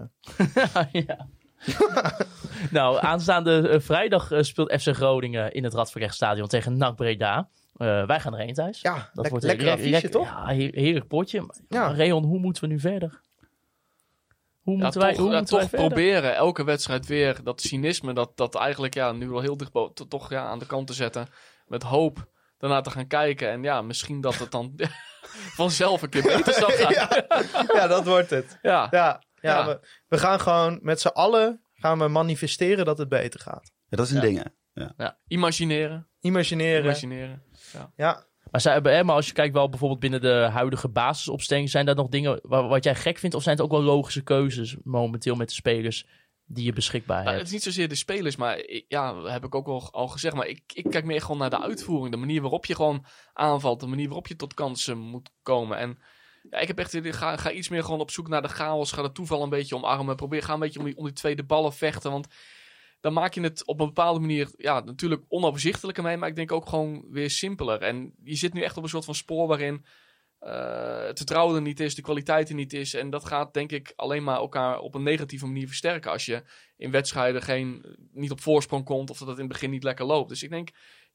ja. 1.06 1.26
nou, 2.70 2.98
aanstaande 3.00 3.68
eh, 3.68 3.80
vrijdag 3.80 4.30
eh, 4.30 4.42
speelt 4.42 4.72
FC 4.80 4.88
Groningen 4.94 5.52
in 5.52 5.64
het 5.64 5.74
Radverrechtstadion 5.74 6.48
tegen 6.48 6.76
NAC 6.76 6.96
Breda. 6.96 7.48
Eh, 7.76 8.06
wij 8.06 8.20
gaan 8.20 8.32
erheen 8.34 8.54
thuis. 8.54 8.80
ja, 8.80 8.94
Dat 8.94 9.22
lek- 9.22 9.28
wordt 9.30 9.44
lekker 9.44 9.64
le- 9.66 9.72
affiche, 9.72 9.90
lekker- 9.90 10.10
toch? 10.10 10.24
Ja, 10.28 10.46
heer- 10.46 10.74
heerlijk 10.74 11.06
potje. 11.08 11.40
Maar, 11.40 11.56
Ja. 11.68 11.86
Reon, 11.88 12.24
hoe 12.24 12.38
moeten 12.38 12.62
we 12.62 12.68
nu 12.68 12.80
verder? 12.80 13.20
Hoe 14.62 14.76
Ja, 14.76 14.82
moeten 14.82 15.00
toch, 15.00 15.10
wij, 15.10 15.18
hoe 15.20 15.30
ja, 15.30 15.36
moeten 15.38 15.58
toch 15.58 15.70
proberen 15.70 16.34
elke 16.34 16.64
wedstrijd 16.64 17.06
weer 17.06 17.36
dat 17.44 17.60
cynisme, 17.60 18.12
dat, 18.12 18.36
dat 18.36 18.54
eigenlijk 18.54 18.94
ja, 18.94 19.12
nu 19.12 19.28
wel 19.28 19.40
heel 19.40 19.56
dicht 19.56 19.72
bo- 19.72 19.92
to- 19.92 20.06
toch 20.08 20.30
ja, 20.30 20.44
aan 20.44 20.58
de 20.58 20.66
kant 20.66 20.86
te 20.86 20.92
zetten. 20.92 21.26
Met 21.66 21.82
hoop 21.82 22.28
daarna 22.58 22.80
te 22.80 22.90
gaan 22.90 23.06
kijken. 23.06 23.50
En 23.50 23.62
ja, 23.62 23.82
misschien 23.82 24.20
dat 24.20 24.34
het 24.34 24.50
dan 24.50 24.72
vanzelf 25.60 26.02
een 26.02 26.08
keer 26.08 26.22
beter 26.22 26.52
zal 26.52 26.70
gaan. 26.80 26.92
Ja, 26.92 27.24
Ja, 27.74 27.86
dat 27.86 28.06
wordt 28.06 28.30
het. 28.30 28.58
Ja, 28.62 28.86
ja, 28.90 29.22
Ja. 29.40 29.66
We, 29.66 29.80
we 30.08 30.18
gaan 30.18 30.40
gewoon 30.40 30.78
met 30.82 31.00
z'n 31.00 31.06
allen 31.08 31.62
gaan 31.74 31.98
we 31.98 32.08
manifesteren 32.08 32.84
dat 32.84 32.98
het 32.98 33.08
beter 33.08 33.40
gaat. 33.40 33.72
ja, 33.88 33.96
dat 33.96 34.06
is 34.06 34.12
een 34.12 34.16
Ja. 34.16 34.22
ding. 34.22 34.52
hè. 34.96 35.08
Imagineren. 35.26 36.08
Imagineren. 36.20 36.82
Imagineren. 36.84 37.42
Ja, 37.96 38.26
Maar, 38.50 38.60
zij, 38.60 38.72
hebben- 38.72 38.94
hè, 38.94 39.04
maar 39.04 39.14
als 39.14 39.26
je 39.26 39.32
kijkt 39.32 39.54
wel 39.54 39.68
bijvoorbeeld 39.68 40.00
binnen 40.00 40.20
de 40.20 40.48
huidige 40.52 40.88
basisopstelling, 40.88 41.70
zijn 41.70 41.86
daar 41.86 41.94
nog 41.94 42.08
dingen 42.08 42.38
wa- 42.42 42.68
wat 42.68 42.84
jij 42.84 42.94
gek 42.94 43.18
vindt? 43.18 43.36
Of 43.36 43.42
zijn 43.42 43.56
het 43.56 43.64
ook 43.64 43.70
wel 43.70 43.82
logische 43.82 44.22
keuzes 44.22 44.76
momenteel 44.82 45.34
met 45.34 45.48
de 45.48 45.54
spelers 45.54 46.06
die 46.44 46.64
je 46.64 46.72
beschikbaar 46.72 47.16
Nou, 47.16 47.26
het 47.28 47.34
hebt? 47.36 47.46
is 47.46 47.52
niet 47.52 47.62
zozeer 47.62 47.88
de 47.88 47.94
spelers, 47.94 48.36
maar 48.36 48.58
ik- 48.58 48.84
ja, 48.88 49.22
heb 49.22 49.44
ik 49.44 49.54
ook 49.54 49.66
wel 49.66 49.88
al 49.92 50.08
gezegd. 50.08 50.34
Maar 50.34 50.46
ik, 50.46 50.62
ik 50.72 50.84
kijk 50.90 51.04
meer 51.04 51.20
gewoon 51.20 51.38
naar 51.38 51.50
de 51.50 51.60
uitvoering. 51.62 52.10
De 52.10 52.16
manier 52.20 52.40
waarop 52.40 52.66
je 52.66 52.74
gewoon 52.74 53.04
aanvalt. 53.32 53.80
De 53.80 53.86
manier 53.86 54.06
waarop 54.06 54.26
je 54.26 54.36
tot 54.36 54.54
kansen 54.54 54.98
moet 54.98 55.30
komen. 55.42 55.78
En 55.78 55.98
ja, 56.50 56.58
ik 56.58 56.68
heb 56.68 56.78
echt, 56.78 56.98
ga, 57.02 57.36
ga 57.36 57.50
iets 57.50 57.68
meer 57.68 57.84
gewoon 57.84 58.00
op 58.00 58.10
zoek 58.10 58.28
naar 58.28 58.42
de 58.42 58.48
chaos. 58.48 58.92
Ga 58.92 59.02
de 59.02 59.12
toeval 59.12 59.42
een 59.42 59.48
beetje 59.48 59.76
omarmen. 59.76 60.16
Probeer, 60.16 60.42
ga 60.42 60.52
een 60.52 60.60
beetje 60.60 60.78
om 60.78 60.84
die, 60.84 60.96
om 60.96 61.04
die 61.04 61.12
tweede 61.12 61.44
ballen 61.44 61.72
vechten. 61.72 62.10
Want 62.10 62.26
dan 63.00 63.12
maak 63.12 63.34
je 63.34 63.40
het 63.40 63.66
op 63.66 63.80
een 63.80 63.86
bepaalde 63.86 64.20
manier, 64.20 64.50
ja, 64.56 64.80
natuurlijk 64.80 65.24
onoverzichtelijker 65.28 66.02
mee. 66.02 66.16
Maar 66.16 66.28
ik 66.28 66.36
denk 66.36 66.52
ook 66.52 66.68
gewoon 66.68 67.04
weer 67.10 67.30
simpeler. 67.30 67.82
En 67.82 68.14
je 68.22 68.34
zit 68.34 68.52
nu 68.52 68.62
echt 68.62 68.76
op 68.76 68.82
een 68.82 68.88
soort 68.88 69.04
van 69.04 69.14
spoor 69.14 69.46
waarin 69.46 69.84
eh, 70.38 71.06
het 71.06 71.16
vertrouwen 71.16 71.56
er 71.56 71.62
niet 71.62 71.80
is, 71.80 71.94
de 71.94 72.02
kwaliteit 72.02 72.48
er 72.48 72.54
niet 72.54 72.72
is. 72.72 72.94
En 72.94 73.10
dat 73.10 73.24
gaat 73.24 73.54
denk 73.54 73.72
ik 73.72 73.92
alleen 73.96 74.24
maar 74.24 74.36
elkaar 74.36 74.78
op 74.78 74.94
een 74.94 75.02
negatieve 75.02 75.46
manier 75.46 75.66
versterken. 75.66 76.10
Als 76.10 76.26
je 76.26 76.42
in 76.76 76.90
wedstrijden 76.90 77.42
geen, 77.42 77.96
niet 78.12 78.30
op 78.30 78.40
voorsprong 78.40 78.84
komt 78.84 79.10
of 79.10 79.18
dat 79.18 79.28
het 79.28 79.36
in 79.36 79.44
het 79.44 79.52
begin 79.52 79.70
niet 79.70 79.82
lekker 79.82 80.04
loopt. 80.04 80.28
Dus 80.28 80.42
ik 80.42 80.50
denk, 80.50 80.68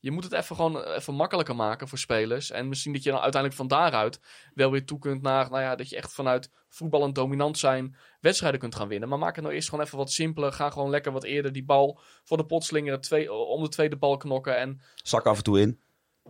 je 0.03 0.11
moet 0.11 0.23
het 0.23 0.33
even 0.33 0.55
gewoon 0.55 0.83
even 0.83 1.13
makkelijker 1.13 1.55
maken 1.55 1.87
voor 1.87 1.97
spelers. 1.97 2.51
En 2.51 2.67
misschien 2.69 2.93
dat 2.93 3.03
je 3.03 3.09
dan 3.11 3.19
uiteindelijk 3.19 3.61
van 3.61 3.67
daaruit 3.67 4.19
wel 4.53 4.71
weer 4.71 4.85
toe 4.85 4.99
kunt 4.99 5.21
naar, 5.21 5.49
nou 5.49 5.61
ja, 5.61 5.75
dat 5.75 5.89
je 5.89 5.95
echt 5.95 6.13
vanuit 6.13 6.49
voetballend 6.69 7.15
dominant 7.15 7.57
zijn 7.57 7.95
wedstrijden 8.19 8.59
kunt 8.59 8.75
gaan 8.75 8.87
winnen. 8.87 9.09
Maar 9.09 9.19
maak 9.19 9.35
het 9.35 9.43
nou 9.43 9.55
eerst 9.55 9.69
gewoon 9.69 9.85
even 9.85 9.97
wat 9.97 10.11
simpeler. 10.11 10.51
Ga 10.53 10.69
gewoon 10.69 10.89
lekker 10.89 11.11
wat 11.11 11.23
eerder 11.23 11.51
die 11.51 11.63
bal 11.65 11.99
voor 12.23 12.37
de 12.37 12.45
pot 12.45 12.63
slingeren, 12.63 13.01
twee, 13.01 13.33
om 13.33 13.63
de 13.63 13.69
tweede 13.69 13.95
bal 13.97 14.17
knokken. 14.17 14.57
En 14.57 14.81
Zak 14.95 15.25
af 15.25 15.37
en 15.37 15.43
toe 15.43 15.59
in. 15.59 15.79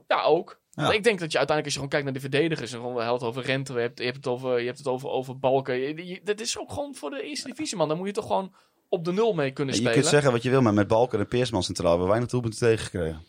ja, 0.07 0.21
ook. 0.23 0.61
Ja. 0.71 0.91
Ik 0.91 1.03
denk 1.03 1.19
dat 1.19 1.31
je 1.31 1.37
uiteindelijk, 1.37 1.63
als 1.63 1.65
je 1.65 1.71
gewoon 1.73 1.89
kijkt 1.89 2.05
naar 2.05 2.13
de 2.13 2.19
verdedigers, 2.19 2.71
en 2.73 2.79
gewoon, 2.79 3.13
het 3.13 3.23
over 3.23 3.43
rente, 3.43 3.73
je 3.73 3.79
hebt, 3.79 3.97
je 3.99 4.03
hebt 4.05 4.15
het 4.17 4.27
over, 4.27 4.59
je 4.59 4.65
hebt 4.65 4.77
het 4.77 4.87
over, 4.87 5.09
over 5.09 5.39
balken. 5.39 5.75
Je, 5.75 6.05
je- 6.07 6.21
dat 6.23 6.39
is 6.39 6.59
ook 6.59 6.71
gewoon 6.71 6.95
voor 6.95 7.09
de 7.09 7.21
eerste 7.23 7.47
divisie, 7.47 7.77
man. 7.77 7.87
Dan 7.87 7.97
moet 7.97 8.07
je 8.07 8.13
toch 8.13 8.27
gewoon 8.27 8.53
op 8.89 9.05
de 9.05 9.11
nul 9.13 9.33
mee 9.33 9.51
kunnen 9.51 9.73
Je 9.73 9.79
spelen. 9.79 9.97
kunt 9.99 10.11
zeggen 10.11 10.31
wat 10.31 10.43
je 10.43 10.49
wil, 10.49 10.61
maar 10.61 10.73
met 10.73 10.87
Balken 10.87 11.19
en 11.19 11.27
Peersman 11.27 11.63
centraal 11.63 11.87
hebben 11.87 12.05
we 12.05 12.11
weinig 12.11 12.31
doelpunten 12.31 12.59
tegengekregen. 12.59 13.25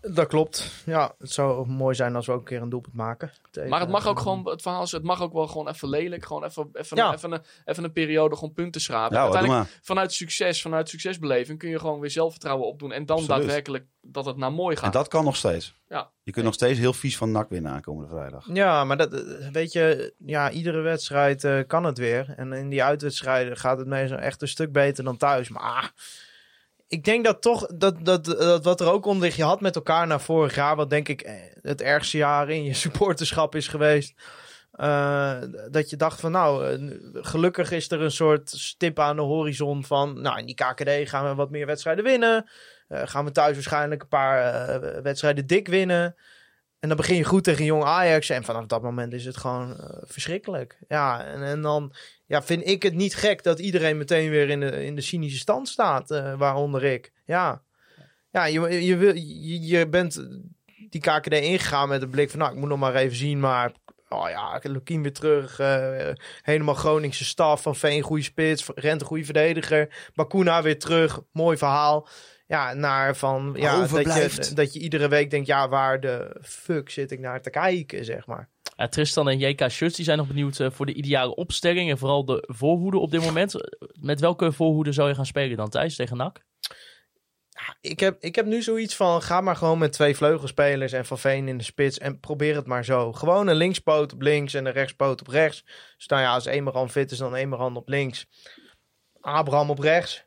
Dat 0.00 0.26
klopt. 0.26 0.70
Ja, 0.86 1.14
het 1.18 1.30
zou 1.32 1.68
mooi 1.68 1.94
zijn 1.94 2.16
als 2.16 2.26
we 2.26 2.32
ook 2.32 2.38
een 2.38 2.44
keer 2.44 2.62
een 2.62 2.68
doelpunt 2.68 2.94
maken. 2.94 3.32
Tegen- 3.50 3.68
maar 3.70 3.80
het 3.80 3.88
mag 3.88 4.06
ook 4.06 4.18
gewoon, 4.20 4.48
het 4.48 4.62
verhaal 4.62 4.82
is, 4.82 4.92
het 4.92 5.02
mag 5.02 5.22
ook 5.22 5.32
wel 5.32 5.46
gewoon 5.46 5.68
even 5.68 5.88
lelijk. 5.88 6.24
Gewoon 6.24 6.44
even, 6.44 6.68
even, 6.72 6.96
Ja. 6.96 7.14
even, 7.14 7.32
een, 7.32 7.42
even 7.64 7.84
een 7.84 7.92
periode 7.92 8.34
gewoon 8.34 8.52
punten 8.52 8.80
schrapen. 8.80 9.16
Ja, 9.16 9.22
Uiteindelijk, 9.22 9.78
vanuit 9.82 10.12
succes, 10.12 10.62
vanuit 10.62 10.88
succesbeleving 10.88 11.58
kun 11.58 11.68
je 11.68 11.78
gewoon 11.78 12.00
weer 12.00 12.10
zelfvertrouwen 12.10 12.66
opdoen. 12.66 12.92
En 12.92 13.06
dan 13.06 13.16
Absoluut. 13.16 13.40
daadwerkelijk 13.40 13.84
dat 14.02 14.24
het 14.24 14.36
naar 14.36 14.52
mooi 14.52 14.74
En 14.76 14.82
gaat. 14.82 14.92
dat 14.92 15.08
kan 15.08 15.24
nog 15.24 15.36
steeds. 15.36 15.74
Ja. 15.88 16.10
Je 16.22 16.32
kunt 16.32 16.44
nog 16.44 16.54
steeds 16.54 16.78
heel 16.78 16.92
vies 16.92 17.16
van 17.16 17.30
NAC 17.30 17.48
winnen 17.48 17.72
aankomende 17.72 18.10
vrijdag. 18.10 18.46
Ja, 18.52 18.84
maar 18.84 18.96
dat, 18.96 19.24
weet 19.52 19.72
je, 19.72 20.14
ja, 20.18 20.50
iedere 20.50 20.80
wedstrijd 20.80 21.44
eh, 21.44 21.58
kan 21.66 21.84
het 21.84 21.98
weer. 21.98 22.34
En 22.36 22.52
in 22.52 22.68
die 22.68 22.82
uitwedstrijden 22.84 23.56
gaat 23.56 23.78
het 23.78 23.86
meestal 23.86 24.18
echt 24.18 24.42
een 24.42 24.48
stuk 24.48 24.72
beter 24.72 25.04
dan 25.04 25.16
thuis. 25.16 25.48
Maar 25.48 25.62
ah, 25.62 25.84
ik 26.90 27.04
denk 27.04 27.24
dat 27.24 27.42
toch, 27.42 27.66
dat, 27.66 28.04
dat, 28.04 28.24
dat 28.24 28.64
wat 28.64 28.80
er 28.80 28.90
ook 28.90 29.06
onder 29.06 29.22
ligt, 29.22 29.36
je 29.36 29.42
had 29.42 29.60
met 29.60 29.74
elkaar 29.74 30.06
naar 30.06 30.20
vorig 30.20 30.54
jaar, 30.54 30.76
wat 30.76 30.90
denk 30.90 31.08
ik 31.08 31.20
eh, 31.20 31.34
het 31.62 31.82
ergste 31.82 32.16
jaar 32.16 32.50
in 32.50 32.64
je 32.64 32.74
supporterschap 32.84 33.54
is 33.54 33.68
geweest. 33.68 34.14
eh, 34.70 35.40
dat 35.70 35.90
je 35.90 35.96
dacht 35.96 36.20
van 36.20 36.30
nou, 36.32 36.66
eh, 36.66 36.96
gelukkig 37.12 37.70
is 37.70 37.90
er 37.90 38.00
een 38.00 38.10
soort 38.10 38.50
stip 38.50 38.98
aan 38.98 39.16
de 39.16 39.22
horizon 39.22 39.84
van, 39.84 40.20
nou 40.20 40.38
in 40.38 40.46
die 40.46 40.54
KKD 40.54 41.08
gaan 41.08 41.28
we 41.28 41.34
wat 41.34 41.50
meer 41.50 41.66
wedstrijden 41.66 42.04
winnen. 42.04 42.48
Gaan 42.88 43.24
we 43.24 43.30
thuis 43.30 43.54
waarschijnlijk 43.54 44.02
een 44.02 44.08
paar 44.08 45.02
wedstrijden 45.02 45.46
dik 45.46 45.68
winnen. 45.68 46.16
En 46.78 46.88
dan 46.88 46.96
begin 46.96 47.16
je 47.16 47.24
goed 47.24 47.44
tegen 47.44 47.64
jong 47.64 47.84
Ajax. 47.84 48.30
En 48.30 48.44
vanaf 48.44 48.66
dat 48.66 48.82
moment 48.82 49.12
is 49.12 49.24
het 49.24 49.36
gewoon 49.36 49.76
verschrikkelijk. 50.00 50.78
Ja, 50.88 51.24
en, 51.24 51.42
en 51.42 51.62
dan 51.62 51.92
ja, 52.30 52.42
vind 52.42 52.66
ik 52.66 52.82
het 52.82 52.94
niet 52.94 53.14
gek 53.14 53.42
dat 53.42 53.58
iedereen 53.58 53.96
meteen 53.96 54.30
weer 54.30 54.48
in 54.48 54.60
de, 54.60 54.84
in 54.84 54.94
de 54.94 55.00
cynische 55.00 55.38
stand 55.38 55.68
staat. 55.68 56.10
eh, 56.10 56.34
waaronder 56.38 56.84
ik. 56.84 57.12
Ja, 57.24 57.62
ja 58.30 58.44
je, 58.44 58.84
je, 58.84 58.96
wil, 58.96 59.14
je, 59.14 59.60
je 59.60 59.88
bent 59.88 60.28
die 60.90 61.00
KKD 61.00 61.32
ingegaan 61.32 61.88
met 61.88 62.00
de 62.00 62.08
blik 62.08 62.30
van... 62.30 62.38
Nou, 62.38 62.52
ik 62.52 62.58
moet 62.58 62.68
nog 62.68 62.78
maar 62.78 62.94
even 62.94 63.16
zien, 63.16 63.40
maar... 63.40 63.72
Oh 64.08 64.28
ja, 64.28 64.60
Lukien 64.62 65.02
weer 65.02 65.12
terug. 65.12 65.58
eh, 65.58 66.12
helemaal 66.42 66.74
Groningse 66.74 67.24
staf. 67.24 67.62
Van 67.62 67.76
Veen, 67.76 68.02
goede 68.02 68.22
spits. 68.22 68.68
Rente, 68.74 69.04
goede 69.04 69.24
verdediger. 69.24 70.10
Bakuna 70.14 70.62
weer 70.62 70.78
terug. 70.78 71.20
Mooi 71.32 71.56
verhaal. 71.56 72.08
Ja, 72.46 72.74
naar 72.74 73.16
van... 73.16 73.54
Ja, 73.56 73.86
dat 73.86 74.14
je, 74.14 74.54
dat 74.54 74.72
je 74.72 74.80
iedere 74.80 75.08
week 75.08 75.30
denkt... 75.30 75.46
Ja, 75.46 75.68
waar 75.68 76.00
de 76.00 76.36
fuck 76.42 76.90
zit 76.90 77.10
ik 77.10 77.18
naar 77.18 77.42
te 77.42 77.50
kijken, 77.50 78.04
zeg 78.04 78.26
maar. 78.26 78.48
Ja, 78.80 78.88
Tristan 78.88 79.28
en 79.28 79.38
JK 79.38 79.70
Schutz 79.70 79.96
die 79.96 80.04
zijn 80.04 80.18
nog 80.18 80.26
benieuwd 80.26 80.60
eh, 80.60 80.70
voor 80.70 80.86
de 80.86 80.92
ideale 80.92 81.34
opstelling 81.34 81.90
en 81.90 81.98
vooral 81.98 82.24
de 82.24 82.44
voorhoede 82.46 82.98
op 82.98 83.10
dit 83.10 83.20
moment. 83.20 83.54
Met 84.00 84.20
welke 84.20 84.52
voorhoede 84.52 84.92
zou 84.92 85.08
je 85.08 85.14
gaan 85.14 85.26
spelen 85.26 85.56
dan 85.56 85.68
Thijs 85.68 85.96
tegen 85.96 86.16
NAC? 86.16 86.44
Ik 87.80 88.00
heb, 88.00 88.22
ik 88.22 88.34
heb 88.34 88.46
nu 88.46 88.62
zoiets 88.62 88.96
van, 88.96 89.22
ga 89.22 89.40
maar 89.40 89.56
gewoon 89.56 89.78
met 89.78 89.92
twee 89.92 90.16
vleugelspelers 90.16 90.92
en 90.92 91.06
Van 91.06 91.18
Veen 91.18 91.48
in 91.48 91.58
de 91.58 91.64
spits 91.64 91.98
en 91.98 92.20
probeer 92.20 92.54
het 92.54 92.66
maar 92.66 92.84
zo. 92.84 93.12
Gewoon 93.12 93.46
een 93.46 93.56
linkspoot 93.56 94.12
op 94.12 94.22
links 94.22 94.54
en 94.54 94.66
een 94.66 94.72
rechtspoot 94.72 95.20
op 95.20 95.28
rechts. 95.28 95.64
Dus 95.96 96.06
nou 96.06 96.22
ja, 96.22 96.34
als 96.34 96.44
Emeran 96.44 96.90
fit 96.90 97.10
is, 97.10 97.18
dan 97.18 97.34
Emeran 97.34 97.76
op 97.76 97.88
links. 97.88 98.26
Abraham 99.20 99.70
op 99.70 99.78
rechts. 99.78 100.24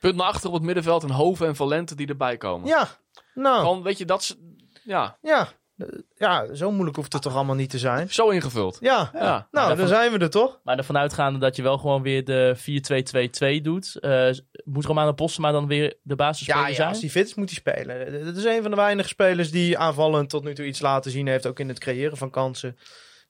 Punt 0.00 0.16
naar 0.16 0.26
achter 0.26 0.48
op 0.48 0.54
het 0.54 0.62
middenveld 0.62 1.02
en 1.02 1.10
Hoven 1.10 1.46
en 1.46 1.56
Valente 1.56 1.94
die 1.94 2.06
erbij 2.06 2.36
komen. 2.36 2.68
Ja, 2.68 2.88
nou, 3.34 3.58
Gewoon, 3.58 3.82
weet 3.82 3.98
je, 3.98 4.04
dat 4.04 4.20
is, 4.20 4.36
ja, 4.84 5.18
ja. 5.22 5.52
Eh, 5.76 5.86
Ja, 6.16 6.54
zo 6.54 6.70
moeilijk 6.70 6.96
hoeft 6.96 7.12
het 7.12 7.22
toch 7.22 7.34
allemaal 7.34 7.54
niet 7.54 7.70
te 7.70 7.78
zijn. 7.78 8.10
zo 8.10 8.28
ingevuld. 8.28 8.78
Ja, 8.80 9.10
Ja. 9.12 9.20
nou, 9.20 9.46
daarvan- 9.50 9.76
dan 9.76 9.88
zijn 9.88 10.12
we 10.12 10.18
er 10.18 10.30
toch? 10.30 10.60
Maar 10.64 10.78
ervan 10.78 10.96
uitgaande 10.98 11.38
dat 11.38 11.56
je 11.56 11.62
wel 11.62 11.78
gewoon 11.78 12.02
weer 12.02 12.24
de 12.24 12.52
4-2-2-2 12.56 13.60
doet. 13.60 13.96
eh, 14.00 14.28
moet 14.64 14.84
Romano 14.84 15.12
Postema 15.12 15.52
dan 15.52 15.66
weer 15.66 15.94
de 16.02 16.14
basisspeler 16.16 16.62
Ja, 16.62 16.68
ja, 16.68 16.74
zijn? 16.74 16.88
als 16.88 17.00
hij 17.00 17.10
fit 17.10 17.26
is, 17.26 17.34
moet 17.34 17.50
hij 17.50 17.58
spelen. 17.74 18.24
Dat 18.24 18.36
is 18.36 18.44
een 18.44 18.62
van 18.62 18.70
de 18.70 18.76
weinige 18.76 19.08
spelers 19.08 19.50
die 19.50 19.78
aanvallend 19.78 20.30
tot 20.30 20.44
nu 20.44 20.54
toe 20.54 20.66
iets 20.66 20.80
laten 20.80 21.10
zien 21.10 21.26
heeft. 21.26 21.46
Ook 21.46 21.60
in 21.60 21.68
het 21.68 21.78
creëren 21.78 22.16
van 22.16 22.30
kansen. 22.30 22.76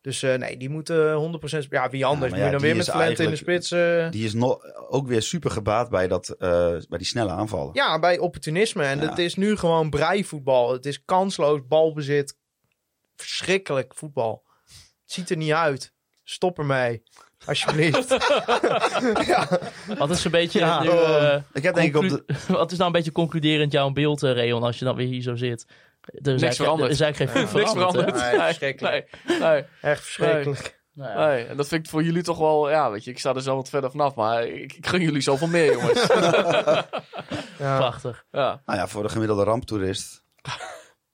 Dus 0.06 0.22
eh, 0.22 0.34
nee, 0.34 0.56
die 0.56 0.68
moeten 0.68 1.14
100% 1.14 1.44
sp- 1.44 1.72
Ja, 1.72 1.90
wie 1.90 2.04
anders? 2.06 2.32
ja, 2.34 2.44
je 2.44 2.50
dan 2.50 2.60
weer 2.60 2.76
met 2.76 2.86
is 2.86 2.92
Valente 2.92 3.22
in 3.22 3.30
de 3.30 3.36
spits? 3.36 3.70
eh, 3.70 4.10
Die 4.10 4.24
is 4.24 4.34
ook 4.88 5.06
weer 5.06 5.22
super 5.22 5.50
gebaat 5.50 5.90
bij, 5.90 6.08
dat, 6.08 6.28
eh, 6.28 6.76
bij 6.88 6.98
die 6.98 7.06
snelle 7.06 7.30
aanvallen. 7.30 7.70
Ja, 7.74 7.98
bij 7.98 8.18
opportunisme. 8.18 8.84
En 8.84 9.00
Ja. 9.00 9.08
het 9.08 9.18
is 9.18 9.34
nu 9.34 9.56
gewoon 9.56 9.90
breivoetbal. 9.90 10.72
Het 10.72 10.86
is 10.86 11.04
kansloos, 11.04 11.66
balbezit. 11.66 12.36
Verschrikkelijk 13.16 13.94
voetbal. 13.94 14.44
Het 15.02 15.12
ziet 15.12 15.30
er 15.30 15.36
niet 15.36 15.52
uit. 15.52 15.92
Stop 16.24 16.58
ermee. 16.58 17.02
Alsjeblieft. 17.44 18.08
ja. 19.26 19.48
Wat 19.98 20.10
is 20.10 20.24
een 20.24 20.30
beetje 20.30 20.58
Ja, 20.58 20.82
nu, 20.82 20.88
oh. 20.88 21.32
eh, 21.32 21.40
Ik 21.52 21.62
heb 21.62 21.74
denk 21.74 21.88
ik 21.88 22.02
op 22.02 22.08
de... 22.08 22.24
Wat 22.52 22.70
is 22.70 22.76
nou 22.76 22.86
een 22.90 22.96
beetje 22.96 23.12
concluderend 23.12 23.72
jouw 23.72 23.90
beeld, 23.90 24.22
eh, 24.22 24.32
Reon, 24.32 24.62
als 24.62 24.78
je 24.78 24.84
dan 24.84 24.96
weer 24.96 25.06
hier 25.06 25.22
zo 25.22 25.36
zit? 25.36 25.66
Er 26.06 26.14
is 26.14 26.26
eigenlijk- 26.26 26.54
veranderd. 26.56 26.88
Er 26.88 26.94
is 26.94 27.00
eigenlijk 27.00 27.32
geen 27.32 27.48
Niks 27.60 27.72
veranderd. 27.72 28.14
Nee, 28.14 28.40
verschrikkelijk. 28.40 29.10
Nee, 29.28 29.38
nee. 29.38 29.64
Echt 29.80 30.02
verschrikkelijk. 30.02 30.78
Nou 30.92 31.10
ja. 31.20 31.26
Nee, 31.26 31.44
en 31.44 31.56
dat 31.56 31.68
vind 31.68 31.84
ik 31.84 31.90
voor 31.90 32.02
jullie 32.02 32.22
toch 32.22 32.38
wel, 32.38 32.70
ja, 32.70 32.90
weet 32.90 33.04
je, 33.04 33.10
ik 33.10 33.18
sta 33.18 33.34
er 33.34 33.42
zo 33.42 33.56
wat 33.56 33.68
verder 33.68 33.90
vanaf, 33.90 34.14
maar 34.14 34.46
ik, 34.46 34.72
ik 34.72 34.86
gun 34.86 35.00
jullie 35.00 35.20
zoveel 35.20 35.46
meer, 35.48 35.72
jongens. 35.72 36.06
Ja. 37.58 37.76
Prachtig. 37.76 38.24
ja. 38.32 38.60
Nou 38.66 38.78
ja, 38.78 38.86
voor 38.88 39.02
de 39.02 39.08
gemiddelde 39.08 39.44
ramptoerist 39.44 40.22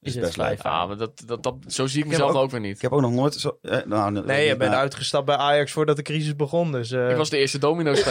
Is 0.03 0.15
is 0.15 0.15
het 0.15 0.23
best 0.23 0.35
fijn. 0.35 0.57
ja, 0.63 0.85
maar 0.85 0.97
dat, 0.97 1.11
dat, 1.25 1.43
dat, 1.43 1.53
zo 1.67 1.87
zie 1.87 2.03
ik 2.03 2.09
mezelf 2.09 2.29
ook- 2.31 2.35
ook 2.37 2.51
weer 2.51 2.59
niet. 2.59 2.75
Ik 2.75 2.81
heb 2.81 2.91
ook 2.91 3.01
nog 3.01 3.11
nooit 3.11 3.33
zo... 3.33 3.57
Eh, 3.61 3.77
nou, 3.85 4.11
Nee, 4.25 4.47
je 4.47 4.57
bent 4.57 4.73
uitgestapt 4.73 5.25
bij 5.25 5.35
Ajax 5.35 5.71
voordat 5.71 5.95
de 5.95 6.01
crisis 6.01 6.35
begon. 6.35 6.71
Dus, 6.71 6.91
eh, 6.91 7.09
Ik 7.09 7.15
was 7.15 7.29
de 7.29 7.37
eerste 7.37 7.57
domino 7.57 7.93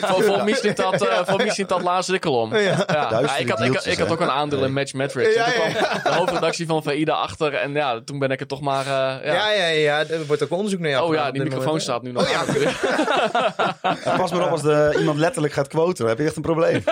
voor, 0.00 0.22
voor 0.24 0.44
Mislintat 0.44 1.02
uh, 1.02 1.18
voor 1.24 1.42
Mislintat 1.42 1.82
laatste 1.82 2.14
ik 2.14 2.24
al 2.24 2.40
om. 2.40 2.56
Ja. 2.56 2.60
Ja. 2.60 3.08
Duistere 3.08 3.40
ik, 3.42 3.48
had, 3.48 3.86
ik, 3.86 3.98
had 3.98 4.10
ook 4.10 4.20
een 4.20 4.30
aandeel 4.30 4.64
in 4.64 4.72
Match 4.72 4.92
Matrix. 4.92 5.34
Ja, 5.34 5.44
En 5.46 5.52
toen 5.52 5.62
ja, 5.70 5.98
kwam 5.98 6.12
de 6.12 6.18
hoofdredactie 6.18 6.66
van 6.66 6.82
VIDA 6.82 7.12
achter. 7.12 7.54
En 7.54 7.72
ja, 7.72 8.00
toen 8.04 8.18
ben 8.18 8.30
ik 8.30 8.40
er 8.40 8.46
toch 8.46 8.60
maar... 8.60 8.86
eh, 8.86 8.92
ja. 8.92 9.32
ja. 9.32 9.50
Ja, 9.52 9.66
ja, 9.66 9.98
Er 10.08 10.26
wordt 10.26 10.42
ook 10.42 10.50
onderzoek 10.50 10.80
naar 10.80 10.90
jou 10.90 11.08
Oh 11.08 11.14
ja, 11.14 11.30
die 11.30 11.42
microfoon 11.42 11.64
moment, 11.66 11.82
staat 11.82 12.02
nu 12.02 12.12
nog 12.12 12.32
aan. 12.32 12.46
En 14.04 14.16
pas 14.16 14.30
maar 14.32 14.44
op 14.44 14.50
als 14.50 14.62
de, 14.62 14.96
iemand 14.98 15.18
letterlijk 15.18 15.52
gaat 15.54 15.68
quoten. 15.68 15.96
Dan 15.96 16.08
heb 16.08 16.18
je 16.18 16.24
echt 16.24 16.36
een 16.36 16.42
probleem. 16.42 16.84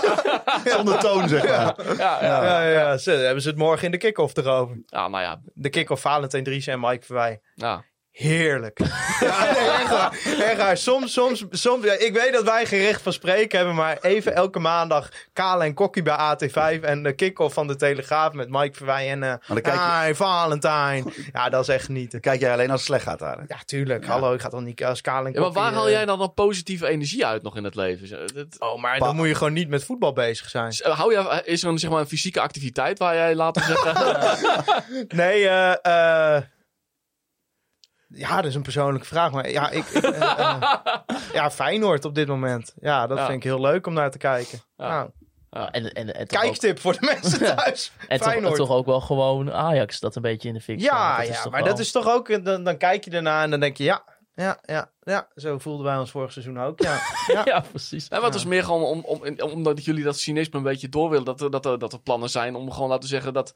Zonder 0.76 0.98
toon, 0.98 1.28
zeg 1.28 1.48
maar. 1.48 1.74
Ja, 1.98 2.18
ja. 2.22 2.44
Ja, 2.44 2.62
ja, 2.62 2.96
hebben 3.24 3.42
ze 3.42 3.48
het 3.48 3.58
morgen 3.58 3.84
in 3.84 3.90
de 3.90 3.96
kick-off 3.98 4.36
erover. 4.36 4.82
ja, 4.86 5.08
nou 5.08 5.22
ja. 5.22 5.40
De 5.54 5.68
kick-off 5.68 6.02
Valentijn 6.02 6.44
Dries 6.44 6.66
en 6.66 6.80
Mike 6.80 7.04
Verwij. 7.06 7.40
ja. 7.54 7.84
Heerlijk. 8.20 8.78
Ja, 9.20 9.44
nee, 9.52 9.68
echt 9.70 9.90
waar. 9.90 10.18
Echt 10.40 10.56
waar. 10.56 10.76
Soms, 10.76 11.12
soms, 11.12 11.44
soms, 11.50 11.84
ja, 11.84 11.92
ik 11.92 12.12
weet 12.12 12.32
dat 12.32 12.44
wij 12.44 12.66
gericht 12.66 13.02
van 13.02 13.12
spreken 13.12 13.58
hebben, 13.58 13.76
maar 13.76 13.98
even 14.00 14.34
elke 14.34 14.58
maandag 14.58 15.08
Kale 15.32 15.64
en 15.64 15.74
Kokkie 15.74 16.02
bij 16.02 16.16
AT5 16.16 16.80
en 16.84 17.02
de 17.02 17.12
kick-off 17.12 17.54
van 17.54 17.66
de 17.66 17.76
Telegraaf 17.76 18.32
met 18.32 18.48
Mike 18.50 18.76
Verwij 18.76 19.10
en 19.10 19.22
eh 19.22 19.34
dan 19.46 19.60
kijk 19.60 19.74
je- 19.76 20.04
Hi, 20.06 20.14
Valentijn. 20.14 21.12
Ja, 21.32 21.48
dat 21.48 21.62
is 21.62 21.68
echt 21.68 21.84
genieten. 21.84 22.20
Kijk 22.20 22.40
jij 22.40 22.52
alleen 22.52 22.70
als 22.70 22.80
het 22.80 22.88
slecht 22.88 23.02
gaat 23.04 23.18
daar. 23.18 23.44
Ja, 23.48 23.56
tuurlijk. 23.64 24.06
Hallo, 24.06 24.32
ik 24.34 24.40
ga 24.40 24.48
toch 24.48 24.60
niet 24.62 24.84
als 24.84 25.00
Kale 25.00 25.26
en 25.26 25.32
Ja, 25.32 25.38
maar 25.40 25.48
Kokkie... 25.48 25.62
waar 25.62 25.72
haal 25.72 25.86
eh, 25.86 25.92
jij 25.92 26.04
dan 26.04 26.18
dan 26.18 26.34
positieve 26.34 26.88
energie 26.88 27.26
uit 27.26 27.42
nog 27.42 27.56
in 27.56 27.64
het 27.64 27.74
leven? 27.74 28.08
Dat- 28.34 28.46
Oh, 28.58 28.80
maar 28.82 28.98
Pa- 28.98 29.04
dan 29.06 29.16
moet 29.16 29.28
je 29.28 29.34
gewoon 29.34 29.52
niet 29.52 29.68
met 29.68 29.84
voetbal 29.84 30.12
bezig 30.12 30.48
zijn. 30.50 30.70
eh, 30.72 30.98
Hou 30.98 31.12
je, 31.12 31.42
is 31.44 31.62
er 31.62 31.68
een, 31.68 31.78
zeg 31.78 31.90
maar, 31.90 32.00
een 32.00 32.06
fysieke 32.08 32.40
activiteit 32.40 32.98
waar 32.98 33.14
jij, 33.14 33.34
laten 33.34 33.62
we 33.62 33.68
zeggen... 33.82 35.06
Nee, 35.22 35.48
eh... 35.48 36.36
eh, 36.36 36.42
ja, 38.12 38.36
dat 38.36 38.44
is 38.44 38.54
een 38.54 38.62
persoonlijke 38.62 39.06
vraag. 39.06 39.30
Maar 39.30 39.50
ja, 39.50 39.70
ik... 39.70 39.84
eh, 39.86 40.20
eh, 40.20 40.62
ja, 41.32 41.50
Feyenoord 41.50 42.04
op 42.04 42.14
dit 42.14 42.28
moment. 42.28 42.74
Ja, 42.80 43.06
dat 43.06 43.18
Ja. 43.18 43.24
vind 43.24 43.36
ik 43.36 43.42
heel 43.44 43.60
leuk 43.60 43.86
om 43.86 43.92
naar 43.92 44.10
te 44.10 44.18
kijken. 44.18 44.60
Ja. 44.76 44.88
Nou, 44.88 45.10
Ja, 45.50 45.70
en, 45.70 45.92
en, 45.92 46.14
en, 46.14 46.20
ook, 46.20 46.28
kijktip 46.28 46.78
voor 46.78 46.92
de 46.92 46.98
mensen 47.20 47.38
thuis. 47.56 47.92
en 48.08 48.18
toch, 48.42 48.54
toch 48.56 48.70
ook 48.70 48.86
wel 48.86 49.00
gewoon 49.00 49.52
Ajax 49.52 50.00
dat 50.00 50.16
een 50.16 50.22
beetje 50.22 50.48
in 50.48 50.54
de 50.54 50.60
fik 50.60 50.80
staat. 50.80 51.26
Ja, 51.26 51.32
ja 51.32 51.48
maar 51.50 51.60
wel- 51.60 51.68
dat 51.70 51.78
is 51.78 51.90
toch 51.92 52.08
ook... 52.08 52.44
Dan, 52.44 52.64
dan 52.64 52.76
kijk 52.76 53.04
je 53.04 53.10
ernaar 53.10 53.42
en 53.42 53.50
dan 53.50 53.60
denk 53.60 53.76
je... 53.76 53.84
Ja, 53.84 54.02
ja, 54.34 54.58
ja, 54.62 54.90
ja. 55.02 55.28
Zo 55.34 55.58
voelden 55.58 55.86
wij 55.86 55.96
ons 55.96 56.10
vorig 56.10 56.32
seizoen 56.32 56.60
ook. 56.60 56.80
Ja, 56.80 56.98
ja. 57.34 57.42
Ja, 57.44 57.60
precies. 57.70 58.10
Maar 58.10 58.22
het 58.22 58.34
is 58.34 58.44
meer 58.44 58.64
gewoon 58.64 58.82
om, 58.82 59.00
om, 59.04 59.22
om, 59.40 59.50
omdat 59.50 59.84
jullie 59.84 60.04
dat 60.04 60.18
cynisme 60.18 60.56
een 60.58 60.64
beetje 60.64 60.88
door 60.88 61.10
willen. 61.10 61.24
Dat 61.24 61.40
er, 61.40 61.50
dat, 61.50 61.66
er, 61.66 61.78
dat 61.78 61.92
er 61.92 62.00
plannen 62.00 62.30
zijn 62.30 62.54
om 62.54 62.72
gewoon 62.72 62.88
laten 62.88 63.08
zeggen 63.08 63.32
dat, 63.32 63.54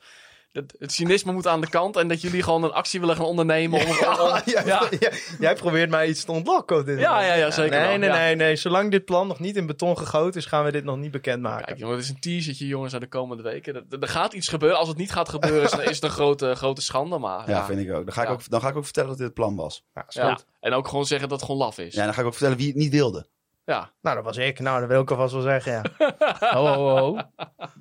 dat 0.55 0.75
het 0.79 0.93
cynisme 0.93 1.33
moet 1.33 1.47
aan 1.47 1.61
de 1.61 1.69
kant. 1.69 1.97
En 1.97 2.09
dat 2.09 2.21
jullie 2.21 2.43
gewoon 2.43 2.65
een 2.65 2.73
actie 2.73 3.01
willen 3.01 3.17
gaan 3.17 3.25
ondernemen. 3.25 3.81
Om, 3.81 3.87
om- 3.87 4.21
om- 4.21 4.41
Ja, 4.55 4.63
ja. 4.65 4.83
ja, 5.01 5.11
jij 5.39 5.55
probeert 5.55 5.91
mij 5.91 6.09
iets 6.09 6.25
te 6.25 6.33
ontlokken 6.33 6.79
op 6.79 6.87
dit 6.87 6.99
Ja, 6.99 7.11
moment. 7.11 7.29
ja, 7.29 7.35
ja, 7.35 7.51
zeker 7.51 7.71
Nee, 7.79 7.89
wel, 7.89 7.99
nee, 7.99 8.09
ja. 8.09 8.17
nee, 8.17 8.35
nee. 8.37 8.57
Zolang 8.57 8.91
dit 8.91 9.05
plan 9.05 9.27
nog 9.27 9.39
niet 9.39 9.57
in 9.57 9.67
beton 9.67 9.99
gegoten 9.99 10.41
is, 10.41 10.47
gaan 10.47 10.65
we 10.65 10.73
dit 10.73 10.85
nog 10.85 10.97
niet 10.97 11.11
bekendmaken. 11.11 11.65
Kijk, 11.67 11.79
jongen, 11.79 11.95
het 11.97 12.05
is 12.05 12.11
een 12.11 12.21
teasertje, 12.21 12.67
jongens, 12.67 12.95
aan 12.95 13.01
de 13.01 13.07
komende 13.07 13.43
weken. 13.43 13.75
Er, 13.75 13.99
er 14.01 14.09
gaat 14.09 14.33
iets 14.33 14.49
gebeuren. 14.49 14.79
Als 14.79 14.89
het 14.89 14.97
niet 14.97 15.13
gaat 15.13 15.29
gebeuren, 15.29 15.63
is, 15.63 15.95
het 15.95 16.03
een 16.03 16.11
grote, 16.11 16.55
grote 16.55 16.83
schande. 16.83 17.19
Maar 17.19 17.51
Ja, 17.51 17.57
ja, 17.57 17.65
vind 17.65 17.81
ik 17.81 17.93
ook. 17.93 18.05
Dan 18.05 18.13
ga 18.15 18.23
ik, 18.23 18.29
Ja. 18.29 18.35
ook. 18.35 18.49
dan 18.49 18.61
ga 18.61 18.69
ik 18.69 18.77
ook 18.77 18.85
vertellen 18.85 19.09
dat 19.09 19.19
dit 19.19 19.27
het 19.27 19.35
plan 19.37 19.57
was. 19.57 19.85
Ja, 19.95 20.05
is 20.09 20.15
Ja. 20.15 20.35
goed. 20.35 20.45
En 20.61 20.73
ook 20.73 20.89
gewoon 20.89 21.07
zeggen 21.07 21.29
dat 21.29 21.41
het 21.41 21.49
gewoon 21.51 21.63
laf 21.67 21.79
is. 21.79 21.95
Ja, 21.95 22.05
dan 22.05 22.15
ga 22.15 22.21
ik 22.21 22.27
ook 22.27 22.33
vertellen 22.35 22.57
wie 22.59 22.67
het 22.67 22.77
niet 22.77 22.91
wilde. 22.93 23.27
Ja. 23.65 23.91
Nou, 24.03 24.17
dat 24.17 24.25
was 24.25 24.37
ik. 24.37 24.59
Nou, 24.61 24.81
dat 24.81 24.89
wil 24.89 25.01
ik 25.01 25.11
alvast 25.11 25.33
wel 25.33 25.43
zeggen, 25.43 25.73
ja. 25.73 25.83
Ho, 26.55 26.67
ho, 26.67 26.97
ho. 26.99 27.15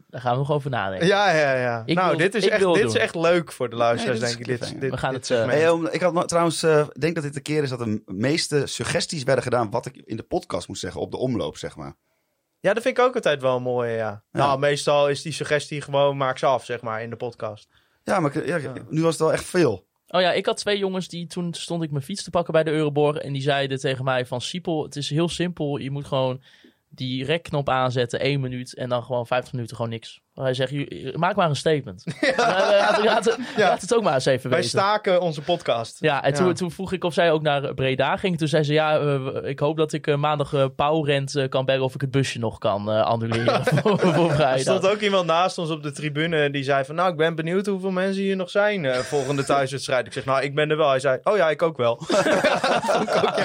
Daar 0.07 0.21
gaan 0.21 0.31
we 0.31 0.37
nog 0.37 0.51
over 0.51 0.69
nadenken. 0.69 1.07
Ja, 1.07 1.31
ja, 1.31 1.53
ja. 1.53 1.83
Ik 1.85 1.95
nou, 1.95 2.09
wil- 2.09 2.17
dit, 2.17 2.35
is 2.35 2.47
echt, 2.47 2.59
dit 2.63 2.73
doen. 2.73 2.85
is 2.85 2.93
echt 2.95 3.15
leuk 3.15 3.51
voor 3.51 3.69
de 3.69 3.75
luisteraars, 3.75 4.19
Nee, 4.19 4.29
denk 4.29 4.39
ik. 4.39 4.45
Dit, 4.45 4.81
dit, 4.81 4.91
We 4.91 4.97
gaan 4.97 5.13
dit 5.13 5.27
het, 5.27 5.39
eh. 5.39 5.45
Hey, 5.45 5.69
om- 5.69 5.87
ik 5.87 6.01
had 6.01 6.27
trouwens, 6.27 6.63
eh, 6.63 6.79
ik 6.79 7.01
denk 7.01 7.15
dat 7.15 7.23
dit 7.23 7.33
de 7.33 7.41
keer 7.41 7.63
is 7.63 7.69
dat 7.69 7.79
de 7.79 8.01
meeste 8.05 8.65
suggesties 8.67 9.23
werden 9.23 9.43
gedaan 9.43 9.69
wat 9.71 9.85
ik 9.85 9.95
in 10.05 10.17
de 10.17 10.23
podcast 10.23 10.67
moest 10.67 10.81
zeggen 10.81 11.01
op 11.01 11.11
de 11.11 11.17
omloop, 11.17 11.57
zeg 11.57 11.75
maar. 11.75 11.93
Ja, 12.59 12.73
dat 12.73 12.83
vind 12.83 12.97
ik 12.97 13.03
ook 13.03 13.15
altijd 13.15 13.41
wel 13.41 13.59
mooi, 13.59 13.91
ja. 13.91 14.23
Nou, 14.31 14.59
meestal 14.59 15.09
is 15.09 15.21
die 15.21 15.33
suggestie 15.33 15.81
gewoon 15.81 16.17
maak 16.17 16.37
ze 16.37 16.45
af, 16.45 16.65
zeg 16.65 16.81
maar, 16.81 17.01
in 17.01 17.09
de 17.09 17.15
podcast. 17.15 17.67
Ja, 18.03 18.19
maar 18.19 18.47
ja, 18.47 18.59
nu 18.89 19.01
was 19.01 19.11
het 19.11 19.21
wel 19.21 19.33
echt 19.33 19.45
veel. 19.45 19.87
Oh 20.15 20.21
ja, 20.21 20.31
ik 20.31 20.45
had 20.45 20.57
twee 20.57 20.77
jongens 20.77 21.07
die 21.07 21.27
toen 21.27 21.53
stond 21.53 21.83
ik 21.83 21.91
mijn 21.91 22.03
fiets 22.03 22.23
te 22.23 22.29
pakken 22.29 22.53
bij 22.53 22.63
de 22.63 22.71
Euroborg. 22.71 23.17
En 23.17 23.33
die 23.33 23.41
zeiden 23.41 23.79
tegen 23.79 24.03
mij 24.03 24.25
van 24.25 24.41
Siepel, 24.41 24.83
het 24.83 24.95
is 24.95 25.09
heel 25.09 25.29
simpel. 25.29 25.77
Je 25.77 25.91
moet 25.91 26.05
gewoon 26.05 26.41
die 26.89 27.25
rekknop 27.25 27.69
aanzetten, 27.69 28.19
één 28.19 28.39
minuut. 28.39 28.75
En 28.75 28.89
dan 28.89 29.03
gewoon 29.03 29.27
50 29.27 29.53
minuten 29.53 29.75
gewoon 29.75 29.91
niks. 29.91 30.21
Hij 30.33 30.53
zegt, 30.53 30.71
"Ju- 30.71 31.13
maak 31.15 31.35
maar 31.35 31.49
een 31.49 31.55
statement. 31.55 32.03
Ja. 32.21 32.33
Laat, 32.37 32.69
laat, 32.69 33.25
laat, 33.25 33.37
Ja. 33.57 33.67
laat 33.67 33.81
het 33.81 33.95
ook 33.95 34.03
maar 34.03 34.13
eens 34.13 34.25
even 34.25 34.49
Wij 34.49 34.59
weten. 34.59 34.79
staken 34.79 35.21
onze 35.21 35.41
podcast. 35.41 35.97
Ja, 35.99 36.23
en 36.23 36.33
toen, 36.33 36.47
Ja. 36.47 36.53
toen 36.53 36.71
vroeg 36.71 36.91
ik 36.93 37.03
of 37.03 37.13
zij 37.13 37.31
ook 37.31 37.41
naar 37.41 37.73
Breda 37.73 38.17
ging. 38.17 38.37
Toen 38.37 38.47
zei 38.47 38.63
ze, 38.63 38.73
ja, 38.73 38.99
eh, 38.99 39.49
ik 39.49 39.59
hoop 39.59 39.77
dat 39.77 39.93
ik 39.93 40.07
eh, 40.07 40.15
maandag 40.15 40.53
uh, 40.53 40.65
Pauwrent 40.75 41.35
eh, 41.35 41.49
kan 41.49 41.65
bellen 41.65 41.83
of 41.83 41.95
ik 41.95 42.01
het 42.01 42.11
busje 42.11 42.39
nog 42.39 42.57
kan 42.57 42.91
eh, 42.91 43.01
annuleren 43.01 43.65
voor, 43.81 43.99
voor 43.99 44.29
Er 44.29 44.35
vrijdag. 44.35 44.59
stond 44.59 44.87
ook 44.87 44.99
iemand 44.99 45.25
naast 45.25 45.57
ons 45.57 45.69
op 45.69 45.83
de 45.83 45.91
tribune 45.91 46.49
die 46.49 46.63
zei 46.63 46.85
van... 46.85 46.95
Nou, 46.95 47.11
ik 47.11 47.17
ben 47.17 47.35
benieuwd 47.35 47.65
hoeveel 47.65 47.91
mensen 47.91 48.21
hier 48.21 48.35
nog 48.35 48.49
zijn 48.49 48.85
eh, 48.85 48.97
volgende 48.97 49.43
thuiswedstrijd. 49.43 50.05
Ik 50.05 50.13
zeg, 50.13 50.25
nou, 50.25 50.41
ik 50.43 50.55
ben 50.55 50.69
er 50.69 50.77
wel. 50.77 50.89
Hij 50.89 50.99
zei, 50.99 51.19
oh 51.23 51.37
ja, 51.37 51.49
ik 51.49 51.61
ook 51.61 51.77
wel. 51.77 52.01
Ik 53.03 53.15
ook, 53.15 53.37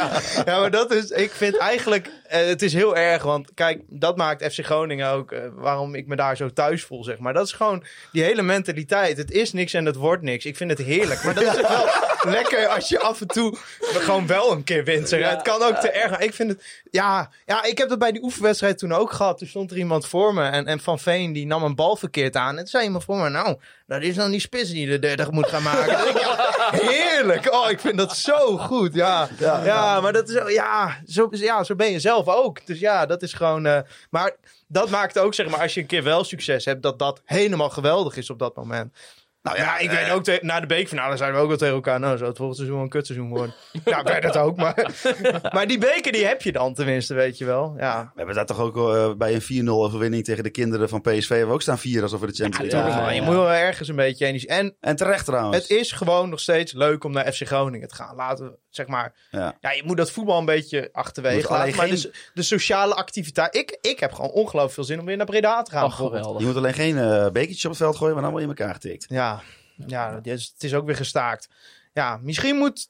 ja. 0.44 0.60
maar 0.60 0.70
dat 0.70 0.90
is... 0.92 1.10
Ik 1.10 1.30
vind 1.30 1.56
eigenlijk... 1.56 2.10
eh, 2.28 2.46
het 2.46 2.62
is 2.62 2.72
heel 2.72 2.96
erg, 2.96 3.22
want 3.22 3.54
kijk, 3.54 3.82
dat 3.88 4.16
maakt 4.16 4.52
FC 4.52 4.64
Groningen 4.64 5.10
ook... 5.10 5.32
eh, 5.32 5.40
waarom 5.54 5.94
ik 5.94 6.06
me 6.06 6.16
daar 6.16 6.36
zo 6.36 6.48
thuis 6.48 6.77
voel, 6.84 7.04
zeg 7.04 7.18
maar. 7.18 7.32
Dat 7.32 7.46
is 7.46 7.52
gewoon 7.52 7.84
die 8.12 8.22
hele 8.22 8.42
mentaliteit. 8.42 9.16
Het 9.16 9.30
is 9.30 9.52
niks 9.52 9.72
en 9.74 9.84
het 9.84 9.96
wordt 9.96 10.22
niks. 10.22 10.44
Ik 10.44 10.56
vind 10.56 10.70
het 10.70 10.78
heerlijk. 10.78 11.22
Maar 11.22 11.34
dat 11.34 11.44
is 11.56 11.68
wel 11.68 11.86
lekker 12.32 12.66
als 12.66 12.88
je 12.88 13.00
af 13.00 13.20
en 13.20 13.26
toe 13.26 13.56
gewoon 13.82 14.26
wel 14.26 14.52
een 14.52 14.64
keer 14.64 14.84
wint. 14.84 15.08
Zeg. 15.08 15.20
Ja. 15.20 15.30
Het 15.30 15.42
kan 15.42 15.62
ook 15.62 15.76
te 15.76 15.90
erg. 15.90 16.10
maar 16.10 16.22
Ik 16.22 16.34
vind 16.34 16.50
het... 16.50 16.82
Ja, 16.90 17.30
ja, 17.46 17.62
ik 17.64 17.78
heb 17.78 17.88
dat 17.88 17.98
bij 17.98 18.12
die 18.12 18.22
oefenwedstrijd 18.22 18.78
toen 18.78 18.92
ook 18.92 19.12
gehad. 19.12 19.38
Toen 19.38 19.48
stond 19.48 19.70
er 19.70 19.76
iemand 19.76 20.06
voor 20.06 20.34
me 20.34 20.44
en, 20.48 20.66
en 20.66 20.80
Van 20.80 20.98
Veen 20.98 21.32
die 21.32 21.46
nam 21.46 21.62
een 21.62 21.74
bal 21.74 21.96
verkeerd 21.96 22.36
aan. 22.36 22.50
En 22.50 22.56
toen 22.56 22.66
zei 22.66 22.84
iemand 22.84 23.04
voor 23.04 23.16
me, 23.16 23.28
nou, 23.28 23.56
dat 23.86 24.02
is 24.02 24.14
dan 24.14 24.30
die 24.30 24.40
spits 24.40 24.70
die 24.70 24.86
de 24.86 24.98
30 24.98 25.30
moet 25.30 25.48
gaan 25.48 25.62
maken. 25.62 26.20
Ja, 26.20 26.70
heerlijk. 26.70 27.52
Oh, 27.52 27.70
ik 27.70 27.80
vind 27.80 27.98
dat 27.98 28.16
zo 28.16 28.56
goed. 28.56 28.94
Ja, 28.94 29.28
ja, 29.38 30.00
maar 30.00 30.12
dat 30.12 30.28
is, 30.28 30.52
ja 30.52 31.00
zo, 31.06 31.28
ja, 31.30 31.64
zo 31.64 31.74
ben 31.74 31.90
je 31.90 32.00
zelf 32.00 32.26
ook. 32.26 32.66
Dus 32.66 32.78
ja, 32.78 33.06
dat 33.06 33.22
is 33.22 33.32
gewoon... 33.32 33.66
eh, 33.66 33.78
maar 34.10 34.36
dat 34.68 34.90
maakt 34.90 35.18
ook, 35.18 35.34
zeg 35.34 35.48
maar, 35.48 35.60
als 35.60 35.74
je 35.74 35.80
een 35.80 35.86
keer 35.86 36.02
wel 36.02 36.24
succes 36.24 36.64
hebt, 36.64 36.82
dat 36.82 36.98
dat 36.98 37.22
helemaal 37.24 37.70
geweldig 37.70 38.16
is 38.16 38.30
op 38.30 38.38
dat 38.38 38.56
moment. 38.56 38.96
Nou 39.42 39.56
Ja, 39.60 39.78
ik 39.78 39.90
weet 39.90 40.10
ook, 40.10 40.24
te- 40.24 40.38
na 40.42 40.60
de 40.60 40.66
beekfinale 40.66 41.16
zeiden 41.16 41.36
we 41.38 41.42
ook 41.42 41.48
wel 41.48 41.58
tegen 41.58 41.74
elkaar, 41.74 42.00
nou, 42.00 42.16
zou 42.16 42.28
het 42.28 42.36
volgend 42.36 42.56
seizoen 42.56 42.76
wel 42.78 42.84
een 42.86 42.92
kutseizoen 42.92 43.28
worden. 43.28 43.54
ja, 43.84 44.02
werd 44.02 44.24
het 44.24 44.36
ook, 44.36 44.56
maar, 44.56 44.90
maar 45.54 45.66
die 45.66 45.78
beker 45.78 46.12
die 46.12 46.26
heb 46.26 46.42
je 46.42 46.52
dan 46.52 46.74
tenminste, 46.74 47.14
weet 47.14 47.38
je 47.38 47.44
wel. 47.44 47.74
Ja, 47.78 48.02
We 48.04 48.10
hebben 48.16 48.34
daar 48.34 48.46
toch 48.46 48.60
ook 48.60 48.76
eh, 48.76 49.12
bij 49.14 49.34
een 49.50 49.64
4-0 49.66 49.68
overwinning 49.68 50.24
tegen 50.24 50.42
de 50.42 50.50
kinderen 50.50 50.88
van 50.88 51.00
PSV. 51.00 51.28
We 51.44 51.52
ook 51.52 51.62
staan 51.62 51.78
vieren 51.78 52.02
alsof 52.02 52.20
we 52.20 52.26
de 52.26 52.32
Champions 52.34 52.72
League 52.72 52.90
Ja, 53.02 53.10
je 53.10 53.22
moet 53.22 53.34
wel 53.34 53.50
ergens 53.52 53.88
een 53.88 53.96
beetje 53.96 54.26
energie. 54.26 54.48
En 54.48 54.76
En 54.80 54.96
terecht 54.96 55.24
trouwens. 55.24 55.56
het 55.56 55.70
is 55.78 55.92
gewoon 55.92 56.28
nog 56.28 56.40
steeds 56.40 56.72
leuk 56.72 57.04
om 57.04 57.12
naar 57.12 57.32
FC 57.32 57.46
Groningen 57.46 57.88
te 57.88 57.94
gaan. 57.94 58.16
Laten 58.16 58.44
we, 58.44 58.58
zeg 58.70 58.86
maar, 58.86 59.14
Ja. 59.30 59.56
ja, 59.60 59.70
je 59.72 59.82
moet 59.84 59.96
dat 59.96 60.10
voetbal 60.10 60.38
een 60.38 60.44
beetje 60.44 60.88
achterwege 60.92 61.52
laten. 61.52 61.76
Maar 61.76 61.86
geen- 61.86 61.94
de, 61.96 62.12
de 62.34 62.42
sociale 62.42 62.94
activiteit, 62.94 63.56
ik, 63.56 63.78
ik 63.80 64.00
heb 64.00 64.12
gewoon 64.12 64.30
ongelooflijk 64.30 64.74
veel 64.74 64.84
zin 64.84 65.00
om 65.00 65.04
weer 65.06 65.16
naar 65.16 65.26
Breda 65.26 65.62
te 65.62 65.70
gaan. 65.70 65.84
Oh, 65.84 65.92
geweldig. 65.92 66.40
Je 66.40 66.46
moet 66.46 66.56
alleen 66.56 66.74
geen 66.74 66.98
eh 66.98 67.28
bekertjes 67.30 67.64
op 67.64 67.70
het 67.70 67.80
veld 67.80 67.96
gooien, 67.96 68.12
maar 68.14 68.22
dan 68.22 68.32
word 68.32 68.44
je 68.44 68.50
in 68.50 68.56
elkaar 68.56 68.74
getikt. 68.74 69.06
Ja, 69.08 69.42
ja 69.86 70.14
het, 70.14 70.26
is, 70.26 70.50
het 70.54 70.62
is 70.64 70.74
ook 70.74 70.86
weer 70.86 70.96
gestaakt. 70.96 71.48
Ja, 71.92 72.18
misschien 72.22 72.56
moet. 72.56 72.88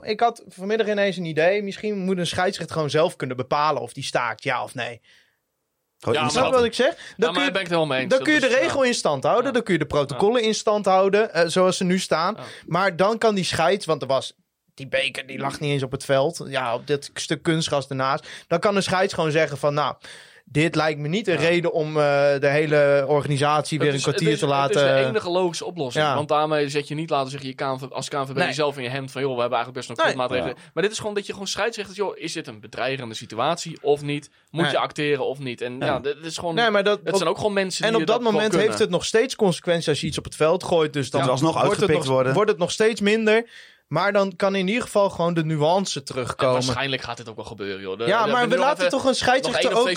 Ik 0.00 0.20
had 0.20 0.42
vanmiddag 0.48 0.88
ineens 0.88 1.16
een 1.16 1.24
idee. 1.24 1.62
Misschien 1.62 1.98
moet 1.98 2.18
een 2.18 2.26
scheidsrechter 2.26 2.74
gewoon 2.74 2.90
zelf 2.90 3.16
kunnen 3.16 3.36
bepalen 3.36 3.82
of 3.82 3.92
die 3.92 4.04
staakt, 4.04 4.42
ja 4.42 4.62
of 4.62 4.74
nee. 4.74 5.00
Ja. 5.98 6.28
Snap 6.28 6.44
je 6.46 6.50
wat 6.52 6.64
ik 6.64 6.74
zeg? 6.74 6.94
Dan 6.94 7.04
Ja, 7.16 7.16
kun 7.16 7.26
je, 7.28 7.34
daar 7.34 7.34
ben 7.34 7.46
ik 7.46 7.54
het 7.54 7.66
helemaal 7.68 7.86
mee 7.86 8.00
eens. 8.00 8.08
dan 8.08 8.18
Dat 8.18 8.26
kun 8.28 8.34
je 8.36 8.40
de 8.40 8.48
ja. 8.48 8.58
regel 8.58 8.82
in 8.84 8.94
stand 8.94 9.22
houden. 9.24 9.46
Ja. 9.46 9.52
Dan 9.52 9.62
kun 9.62 9.72
je 9.72 9.78
de 9.78 9.86
protocollen 9.86 10.42
in 10.42 10.54
stand 10.54 10.84
houden, 10.84 11.32
eh, 11.34 11.46
zoals 11.46 11.76
ze 11.76 11.84
nu 11.84 11.98
staan. 11.98 12.34
Ja. 12.38 12.42
Maar 12.66 12.96
dan 12.96 13.18
kan 13.18 13.34
die 13.34 13.44
scheids, 13.44 13.86
want 13.86 14.02
er 14.02 14.08
was. 14.08 14.34
Die 14.74 14.88
beker 14.88 15.26
die 15.26 15.38
lag 15.38 15.60
niet 15.60 15.70
eens 15.70 15.82
op 15.82 15.92
het 15.92 16.04
veld. 16.04 16.44
Ja, 16.48 16.74
op 16.74 16.86
dit 16.86 17.10
stuk 17.14 17.42
kunstgras 17.42 17.88
ernaast. 17.88 18.28
Dan 18.46 18.58
kan 18.58 18.74
de 18.74 18.80
scheids 18.80 19.14
gewoon 19.14 19.30
zeggen 19.30 19.58
van 19.58 19.74
nou. 19.74 19.94
Dit 20.44 20.74
lijkt 20.74 20.98
me 21.00 21.08
niet 21.08 21.28
een 21.28 21.36
reden 21.36 21.72
om 21.72 21.88
eh, 21.88 22.02
de 22.38 22.48
hele 22.48 23.04
organisatie 23.08 23.78
weer 23.78 23.94
een 23.94 24.00
kwartier 24.00 24.30
is, 24.30 24.38
te 24.38 24.46
laten. 24.46 24.80
Het 24.80 24.96
is 24.96 25.02
de 25.02 25.08
enige 25.08 25.30
logische 25.30 25.64
oplossing. 25.64 26.04
Ja. 26.04 26.14
Want 26.14 26.28
daarmee 26.28 26.68
zet 26.68 26.88
je 26.88 26.94
niet 26.94 27.10
laten 27.10 27.30
zeggen, 27.30 27.48
je 27.48 27.54
KNV, 27.54 27.82
als 27.90 28.08
KNVB 28.08 28.34
Nee. 28.34 28.46
jezelf 28.46 28.76
in 28.76 28.82
je 28.82 28.88
hemd 28.88 29.10
van, 29.10 29.22
joh, 29.22 29.34
we 29.34 29.40
hebben 29.40 29.58
eigenlijk 29.58 29.86
best 29.86 29.98
nog 29.98 30.06
Nee. 30.08 30.16
maatregelen. 30.16 30.56
Maar 30.74 30.82
dit 30.82 30.92
is 30.92 30.98
gewoon 30.98 31.14
dat 31.14 31.26
je 31.26 31.32
gewoon 31.32 31.46
scheidsrechters, 31.46 31.98
joh, 31.98 32.18
is 32.18 32.32
dit 32.32 32.46
een 32.46 32.60
bedreigende 32.60 33.14
situatie 33.14 33.78
of 33.82 34.02
niet? 34.02 34.30
Moet 34.50 34.62
Nee. 34.62 34.70
je 34.70 34.78
acteren 34.78 35.26
of 35.26 35.38
niet? 35.38 35.60
En 35.60 35.78
ja, 35.78 35.98
dit 35.98 36.16
is 36.22 36.38
gewoon, 36.38 36.54
Nee, 36.54 36.70
maar 36.70 36.84
dat, 36.84 37.00
het 37.04 37.16
zijn 37.16 37.28
ook 37.28 37.36
gewoon 37.36 37.52
mensen 37.52 37.84
En 37.84 37.90
die 37.92 38.00
op 38.00 38.06
dat 38.06 38.16
gewoon 38.16 38.32
moment 38.32 38.54
heeft 38.54 38.78
het 38.78 38.90
nog 38.90 39.04
steeds 39.04 39.36
consequenties 39.36 39.88
als 39.88 40.00
je 40.00 40.06
iets 40.06 40.18
op 40.18 40.24
het 40.24 40.36
veld 40.36 40.64
gooit. 40.64 40.92
Dus 40.92 41.10
dan 41.10 41.28
alsnog 41.28 41.62
wordt, 41.64 41.80
het 41.80 41.90
nog, 41.90 42.06
worden. 42.06 42.34
wordt 42.34 42.50
het 42.50 42.58
nog 42.58 42.70
steeds 42.70 43.00
minder. 43.00 43.48
Maar 43.90 44.12
dan 44.12 44.36
kan 44.36 44.54
in 44.54 44.66
ieder 44.68 44.82
geval 44.82 45.10
gewoon 45.10 45.34
de 45.34 45.44
nuance 45.44 45.98
En 45.98 46.04
terugkomen. 46.04 46.52
waarschijnlijk 46.54 47.02
gaat 47.02 47.16
dit 47.16 47.28
ook 47.28 47.36
wel 47.36 47.44
gebeuren, 47.44 47.80
joh. 47.80 47.98
De- 47.98 48.04
Ja, 48.06 48.24
de- 48.24 48.30
maar 48.32 48.48
we 48.48 48.54
nog 48.54 48.64
laten 48.64 48.78
even- 48.78 48.90
toch 48.90 49.00
een 49.00 49.06
Nog 49.06 49.16
scheidsrechter 49.16 49.70
één 49.70 49.80
of 49.80 49.88
ook... 49.88 49.96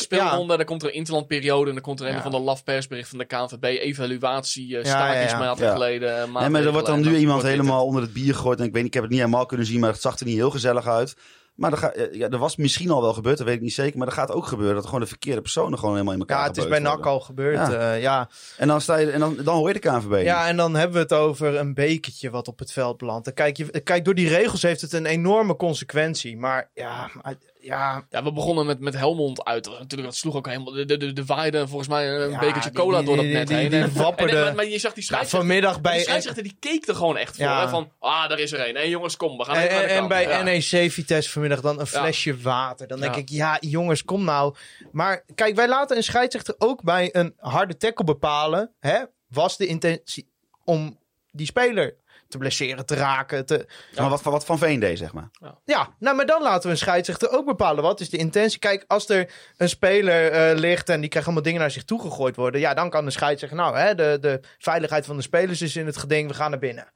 ja. 0.49 0.55
dan 0.57 0.65
komt 0.65 0.81
er 0.83 0.87
een 0.87 0.93
interlandperiode... 0.93 1.67
en 1.67 1.73
dan 1.73 1.83
komt 1.83 1.99
er 1.99 2.07
een 2.07 2.13
Ja. 2.13 2.21
van 2.21 2.31
de 2.31 2.39
lafpersbericht 2.39 3.09
van 3.09 3.17
de 3.17 3.25
KNVB... 3.25 3.63
evaluatie, 3.63 4.67
uh, 4.67 4.83
Ja, 4.83 4.89
stakings 4.89 5.31
ja, 5.31 5.37
ja. 5.37 5.43
maanden 5.45 5.65
Ja. 5.65 5.71
geleden. 5.71 6.31
Nee, 6.33 6.49
maar 6.49 6.63
er 6.63 6.71
wordt 6.71 6.87
dan 6.87 6.95
en 6.95 7.01
nu 7.11 7.17
iemand 7.17 7.43
helemaal 7.43 7.85
onder 7.85 8.01
het 8.01 8.13
bier 8.13 8.33
gegooid. 8.35 8.59
En 8.59 8.65
ik 8.65 8.71
weet 8.73 8.83
niet, 8.83 8.87
ik 8.87 8.93
heb 8.93 9.03
het 9.03 9.11
niet 9.11 9.21
helemaal 9.21 9.45
kunnen 9.45 9.65
zien, 9.65 9.79
maar 9.79 9.91
het 9.91 10.01
zag 10.01 10.19
er 10.19 10.25
niet 10.25 10.35
heel 10.35 10.51
gezellig 10.51 10.87
uit. 10.87 11.15
Maar 11.55 11.71
er, 11.71 11.77
ga, 11.77 11.93
ja, 12.11 12.29
er 12.29 12.37
was 12.37 12.55
misschien 12.55 12.89
al 12.89 13.01
wel 13.01 13.13
gebeurd, 13.13 13.37
dat 13.37 13.47
weet 13.47 13.55
ik 13.55 13.61
niet 13.61 13.73
zeker. 13.73 13.97
Maar 13.97 14.07
er 14.07 14.13
gaat 14.13 14.31
ook 14.31 14.45
gebeuren 14.45 14.75
dat 14.75 14.85
gewoon 14.85 14.99
de 14.99 15.05
verkeerde 15.07 15.41
personen 15.41 15.79
gewoon 15.79 15.93
helemaal 15.93 16.13
in 16.13 16.19
elkaar 16.19 16.39
Ja, 16.39 16.47
het 16.47 16.57
is 16.57 16.67
bij 16.67 16.79
NAC 16.79 17.05
al 17.05 17.19
gebeurd. 17.19 17.55
Ja. 17.55 17.71
Ja. 17.71 17.93
ja. 17.93 18.29
En 18.57 18.67
dan, 18.67 18.81
sta 18.81 18.95
je, 18.95 19.11
en 19.11 19.19
dan, 19.19 19.37
dan 19.43 19.55
hoor 19.55 19.67
je 19.67 19.73
de 19.73 19.79
KNVB. 19.79 20.23
ja, 20.23 20.47
en 20.47 20.57
dan 20.57 20.75
hebben 20.75 20.95
we 20.95 21.01
het 21.03 21.13
over 21.13 21.55
een 21.55 21.73
bekertje 21.73 22.29
wat 22.29 22.47
op 22.47 22.59
het 22.59 22.71
veld 22.71 22.97
belandt. 22.97 23.25
Dan 23.25 23.33
Kijk, 23.33 23.57
je, 23.57 23.81
kijk, 23.81 24.05
door 24.05 24.15
die 24.15 24.27
regels 24.27 24.61
heeft 24.61 24.81
het 24.81 24.93
een 24.93 25.05
enorme 25.05 25.55
consequentie. 25.55 26.37
Maar 26.37 26.69
ja, 26.73 27.09
maar- 27.21 27.35
ja, 27.63 28.05
Ja, 28.09 28.23
we 28.23 28.31
begonnen 28.31 28.65
met, 28.65 28.79
met 28.79 28.93
Helmond 28.97 29.43
uit. 29.43 29.65
Natuurlijk, 29.65 30.03
dat 30.03 30.15
sloeg 30.15 30.35
ook 30.35 30.47
helemaal... 30.47 30.73
De, 30.73 30.85
de, 30.85 30.97
de, 30.97 31.13
de 31.13 31.25
waaide 31.25 31.67
volgens 31.67 31.89
mij 31.89 32.09
een 32.09 32.29
Ja, 32.31 32.39
bekertje 32.39 32.69
die- 32.69 32.79
cola 32.79 32.97
die- 32.97 33.05
door 33.05 33.15
dat 33.15 33.25
die- 33.25 33.33
net 33.33 33.47
die- 33.47 33.57
heen. 33.57 33.69
die 33.69 33.79
En- 33.81 33.93
wapperde- 33.93 34.37
en- 34.37 34.43
maar, 34.43 34.55
maar 34.55 34.65
je 34.65 34.79
zag 34.79 34.93
die 34.93 35.01
ja, 35.03 35.07
scheidsrechter... 35.07 35.37
vanmiddag 35.39 35.73
die 35.73 35.81
bij... 35.81 35.99
scheidsrechter 36.01 36.43
die 36.43 36.55
keek 36.59 36.87
er 36.87 36.95
gewoon 36.95 37.17
echt 37.17 37.35
voor. 37.35 37.45
Hè, 37.45 37.69
van, 37.69 37.91
ah, 37.99 38.29
daar 38.29 38.39
is 38.39 38.51
er 38.51 38.59
één. 38.59 38.75
Hé 38.75 38.81
jongens, 38.81 39.17
kom, 39.17 39.37
we 39.37 39.45
gaan 39.45 39.55
En, 39.55 39.69
en, 39.69 39.81
de 39.87 39.93
en 39.93 40.07
bij. 40.07 40.43
NEC 40.43 40.91
Vitesse 40.91 41.29
vanmiddag 41.31 41.61
dan 41.61 41.79
een 41.79 41.87
flesje 41.87 42.37
water. 42.37 42.87
Dan 42.87 42.99
denk 42.99 43.15
ik, 43.15 43.29
ja 43.29 43.57
jongens, 43.59 44.03
kom 44.03 44.23
nou. 44.23 44.55
Maar 44.91 45.23
kijk, 45.35 45.55
wij 45.55 45.67
laten 45.67 45.97
een 45.97 46.03
scheidsrechter 46.03 46.55
ook 46.57 46.83
bij 46.83 47.09
een 47.11 47.33
harde 47.37 47.77
tackle 47.77 48.05
bepalen. 48.05 48.71
Hè? 48.79 48.99
Was 49.27 49.57
de 49.57 49.65
intentie 49.65 50.29
om 50.63 50.99
die 51.31 51.45
speler 51.45 51.95
te 52.33 52.37
blesseren, 52.37 52.85
te 52.85 52.95
raken, 52.95 53.45
te, 53.45 53.65
Maar 53.95 54.09
wat, 54.09 54.21
wat 54.21 54.45
Van 54.45 54.57
Veen 54.57 54.79
deed, 54.79 54.97
zeg 54.97 55.13
maar. 55.13 55.29
Ja, 55.65 55.89
nou, 55.99 56.15
maar 56.15 56.25
dan 56.25 56.41
laten 56.41 56.63
we 56.63 56.69
een 56.69 56.77
scheidsrechter 56.77 57.31
ook 57.31 57.45
bepalen. 57.45 57.83
Wat 57.83 57.99
is 57.99 58.09
de 58.09 58.17
intentie? 58.17 58.59
Kijk, 58.59 58.83
als 58.87 59.09
er 59.09 59.31
een 59.57 59.69
speler 59.69 60.31
eh, 60.31 60.57
ligt 60.57 60.89
en 60.89 60.99
die 60.99 61.09
krijgt 61.09 61.27
allemaal 61.27 61.45
dingen 61.45 61.61
naar 61.61 61.71
zich 61.71 61.83
toe 61.83 62.01
gegooid 62.01 62.35
worden. 62.35 62.61
Ja, 62.61 62.73
dan 62.73 62.89
kan 62.89 63.05
de 63.05 63.11
scheidsrechter, 63.11 63.57
nou, 63.57 63.77
hè, 63.77 63.95
de, 63.95 64.17
de 64.21 64.39
veiligheid 64.57 65.05
van 65.05 65.15
de 65.15 65.21
spelers 65.21 65.61
is 65.61 65.75
in 65.75 65.85
het 65.85 65.97
geding, 65.97 66.27
we 66.27 66.33
gaan 66.33 66.49
naar 66.49 66.59
binnen. 66.59 66.91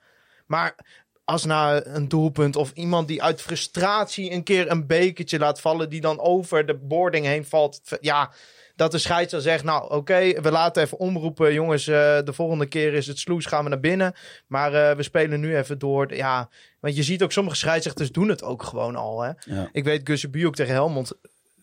Maar 0.46 0.76
als 1.24 1.46
na 1.46 1.86
een 1.86 2.08
doelpunt 2.08 2.56
of 2.56 2.72
iemand 2.72 3.08
die 3.08 3.24
uit 3.24 3.42
frustratie 3.42 4.32
een 4.32 4.44
keer 4.44 4.72
een 4.72 4.88
bekertje 4.88 5.40
laat 5.40 5.62
vallen, 5.62 5.90
die 5.90 6.02
dan 6.02 6.20
over 6.20 6.66
de 6.66 6.76
boarding 6.76 7.26
heen 7.26 7.46
valt. 7.46 7.82
Ja, 8.00 8.32
dat 8.78 8.92
de 8.92 8.98
scheidsrechter 8.98 9.52
zegt, 9.52 9.64
nou 9.64 9.92
oké, 9.94 10.42
we 10.42 10.52
laten 10.52 10.84
even 10.84 10.98
omroepen. 11.00 11.54
Jongens, 11.54 11.88
eh, 11.88 11.96
de 12.24 12.34
volgende 12.34 12.66
keer 12.66 12.94
is 12.94 13.08
het 13.08 13.20
sloes, 13.20 13.46
gaan 13.46 13.64
we 13.64 13.70
naar 13.70 13.80
binnen. 13.80 14.14
Maar 14.48 14.74
eh, 14.74 14.96
we 14.96 15.04
spelen 15.04 15.40
nu 15.40 15.58
even 15.58 15.80
door. 15.80 16.16
Ja, 16.16 16.50
want 16.80 16.96
je 16.96 17.04
ziet 17.04 17.24
ook 17.24 17.32
sommige 17.32 17.56
scheidsrechters 17.56 18.12
doen 18.12 18.30
het 18.30 18.44
ook 18.44 18.64
gewoon 18.64 18.96
al. 18.96 19.22
Hè? 19.22 19.32
Ja. 19.40 19.70
Ik 19.72 19.84
weet 19.84 20.02
Gusse 20.04 20.30
ook 20.46 20.56
tegen 20.56 20.74
Helmond, 20.74 21.12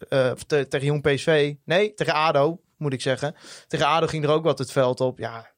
eh, 0.09 0.31
te- 0.31 0.69
tegen 0.69 0.87
Jong 0.87 1.03
PSV. 1.03 1.55
Nee, 1.65 1.95
tegen 1.95 2.15
ADO 2.15 2.61
moet 2.77 2.93
ik 2.93 3.01
zeggen. 3.01 3.35
Tegen 3.69 3.87
ADO 3.87 4.07
ging 4.07 4.25
er 4.25 4.31
ook 4.31 4.45
wat 4.45 4.59
het 4.59 4.73
veld 4.73 5.01
op. 5.01 5.19
Ja, 5.19 5.51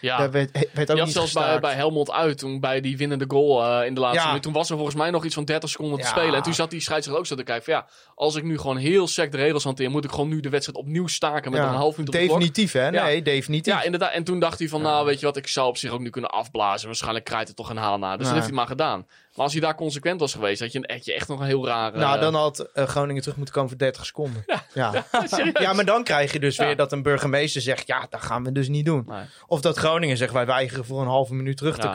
Ja. 0.00 0.16
daar 0.18 0.30
werd, 0.30 0.52
werd 0.52 0.66
ook 0.78 0.86
Je 0.86 0.86
had 0.86 1.04
niet 1.04 1.12
zelfs 1.12 1.32
bij, 1.32 1.60
bij 1.60 1.74
Helmond 1.74 2.10
uit, 2.12 2.38
toen 2.38 2.60
bij 2.60 2.80
die 2.80 2.96
winnende 2.96 3.24
goal 3.28 3.64
eh, 3.64 3.86
in 3.86 3.94
de 3.94 4.00
laatste 4.00 4.20
Ja. 4.20 4.26
minuut. 4.26 4.42
Toen 4.42 4.52
was 4.52 4.70
er 4.70 4.74
volgens 4.76 4.96
mij 4.96 5.10
nog 5.10 5.24
iets 5.24 5.34
van 5.34 5.44
30 5.44 5.70
seconden 5.70 6.00
te 6.00 6.06
spelen. 6.06 6.34
En 6.34 6.42
toen 6.42 6.54
zat 6.54 6.70
die 6.70 6.80
scheidsrechter 6.80 7.22
ook 7.22 7.28
zo 7.28 7.36
te 7.36 7.42
kijken 7.42 7.64
van 7.64 7.74
ja, 7.74 7.86
als 8.14 8.34
ik 8.34 8.42
nu 8.44 8.58
gewoon 8.58 8.76
heel 8.76 9.06
sec 9.08 9.30
de 9.30 9.36
regels 9.36 9.64
hanteer, 9.64 9.90
moet 9.90 10.04
ik 10.04 10.10
gewoon 10.10 10.28
nu 10.28 10.40
de 10.40 10.48
wedstrijd 10.48 10.78
opnieuw 10.78 11.06
staken 11.06 11.50
met 11.50 11.60
Ja. 11.60 11.68
een 11.68 11.74
half 11.74 11.96
minuut 11.96 12.14
op. 12.14 12.20
Definitief, 12.20 12.72
hè? 12.72 12.90
Nee, 12.90 13.22
definitief. 13.22 13.72
Ja, 13.74 13.82
inderdaad. 13.82 14.12
En 14.12 14.24
toen 14.24 14.40
dacht 14.40 14.58
hij 14.58 14.68
van, 14.68 14.82
nou, 14.82 15.06
weet 15.06 15.20
je 15.20 15.26
wat, 15.26 15.36
ik 15.36 15.46
zou 15.46 15.68
op 15.68 15.76
zich 15.76 15.90
ook 15.90 16.00
nu 16.00 16.10
kunnen 16.10 16.30
afblazen. 16.30 16.86
Waarschijnlijk 16.86 17.24
krijgt 17.24 17.46
het 17.48 17.56
toch 17.56 17.70
een 17.70 17.76
haal 17.76 17.98
na. 17.98 18.16
Dus 18.16 18.24
dat 18.24 18.34
heeft 18.34 18.46
hij 18.46 18.54
maar 18.56 18.66
gedaan. 18.66 19.06
Maar 19.40 19.48
als 19.48 19.58
hij 19.58 19.68
daar 19.68 19.76
consequent 19.78 20.20
was 20.20 20.34
geweest, 20.34 20.60
had 20.60 20.72
je, 20.72 20.84
had 20.86 21.04
je 21.04 21.14
echt 21.14 21.28
nog 21.28 21.40
een 21.40 21.46
heel 21.46 21.66
raar... 21.66 21.92
Nou, 21.92 22.14
eh, 22.14 22.20
dan 22.20 22.34
had 22.34 22.58
eh, 22.58 22.86
Groningen 22.86 23.22
terug 23.22 23.36
moeten 23.36 23.54
komen 23.54 23.70
voor 23.70 23.78
30 23.78 24.06
seconden. 24.06 24.44
Ja. 24.74 25.04
Ja. 25.60 25.72
maar 25.72 25.84
dan 25.84 26.04
krijg 26.04 26.32
je 26.32 26.40
dus 26.40 26.56
Ja. 26.56 26.64
weer 26.64 26.76
dat 26.76 26.92
een 26.92 27.02
burgemeester 27.02 27.60
zegt: 27.62 27.86
ja, 27.86 28.06
dat 28.10 28.22
gaan 28.22 28.44
we 28.44 28.52
dus 28.52 28.68
niet 28.68 28.84
doen. 28.84 29.04
Nee. 29.06 29.24
Of 29.46 29.60
dat 29.60 29.76
Groningen 29.76 30.16
zegt: 30.16 30.32
wij 30.32 30.46
weigeren 30.46 30.84
voor 30.84 31.00
een 31.00 31.06
halve 31.06 31.34
minuut 31.34 31.56
terug 31.56 31.78
te 31.78 31.86
Ja. 31.86 31.92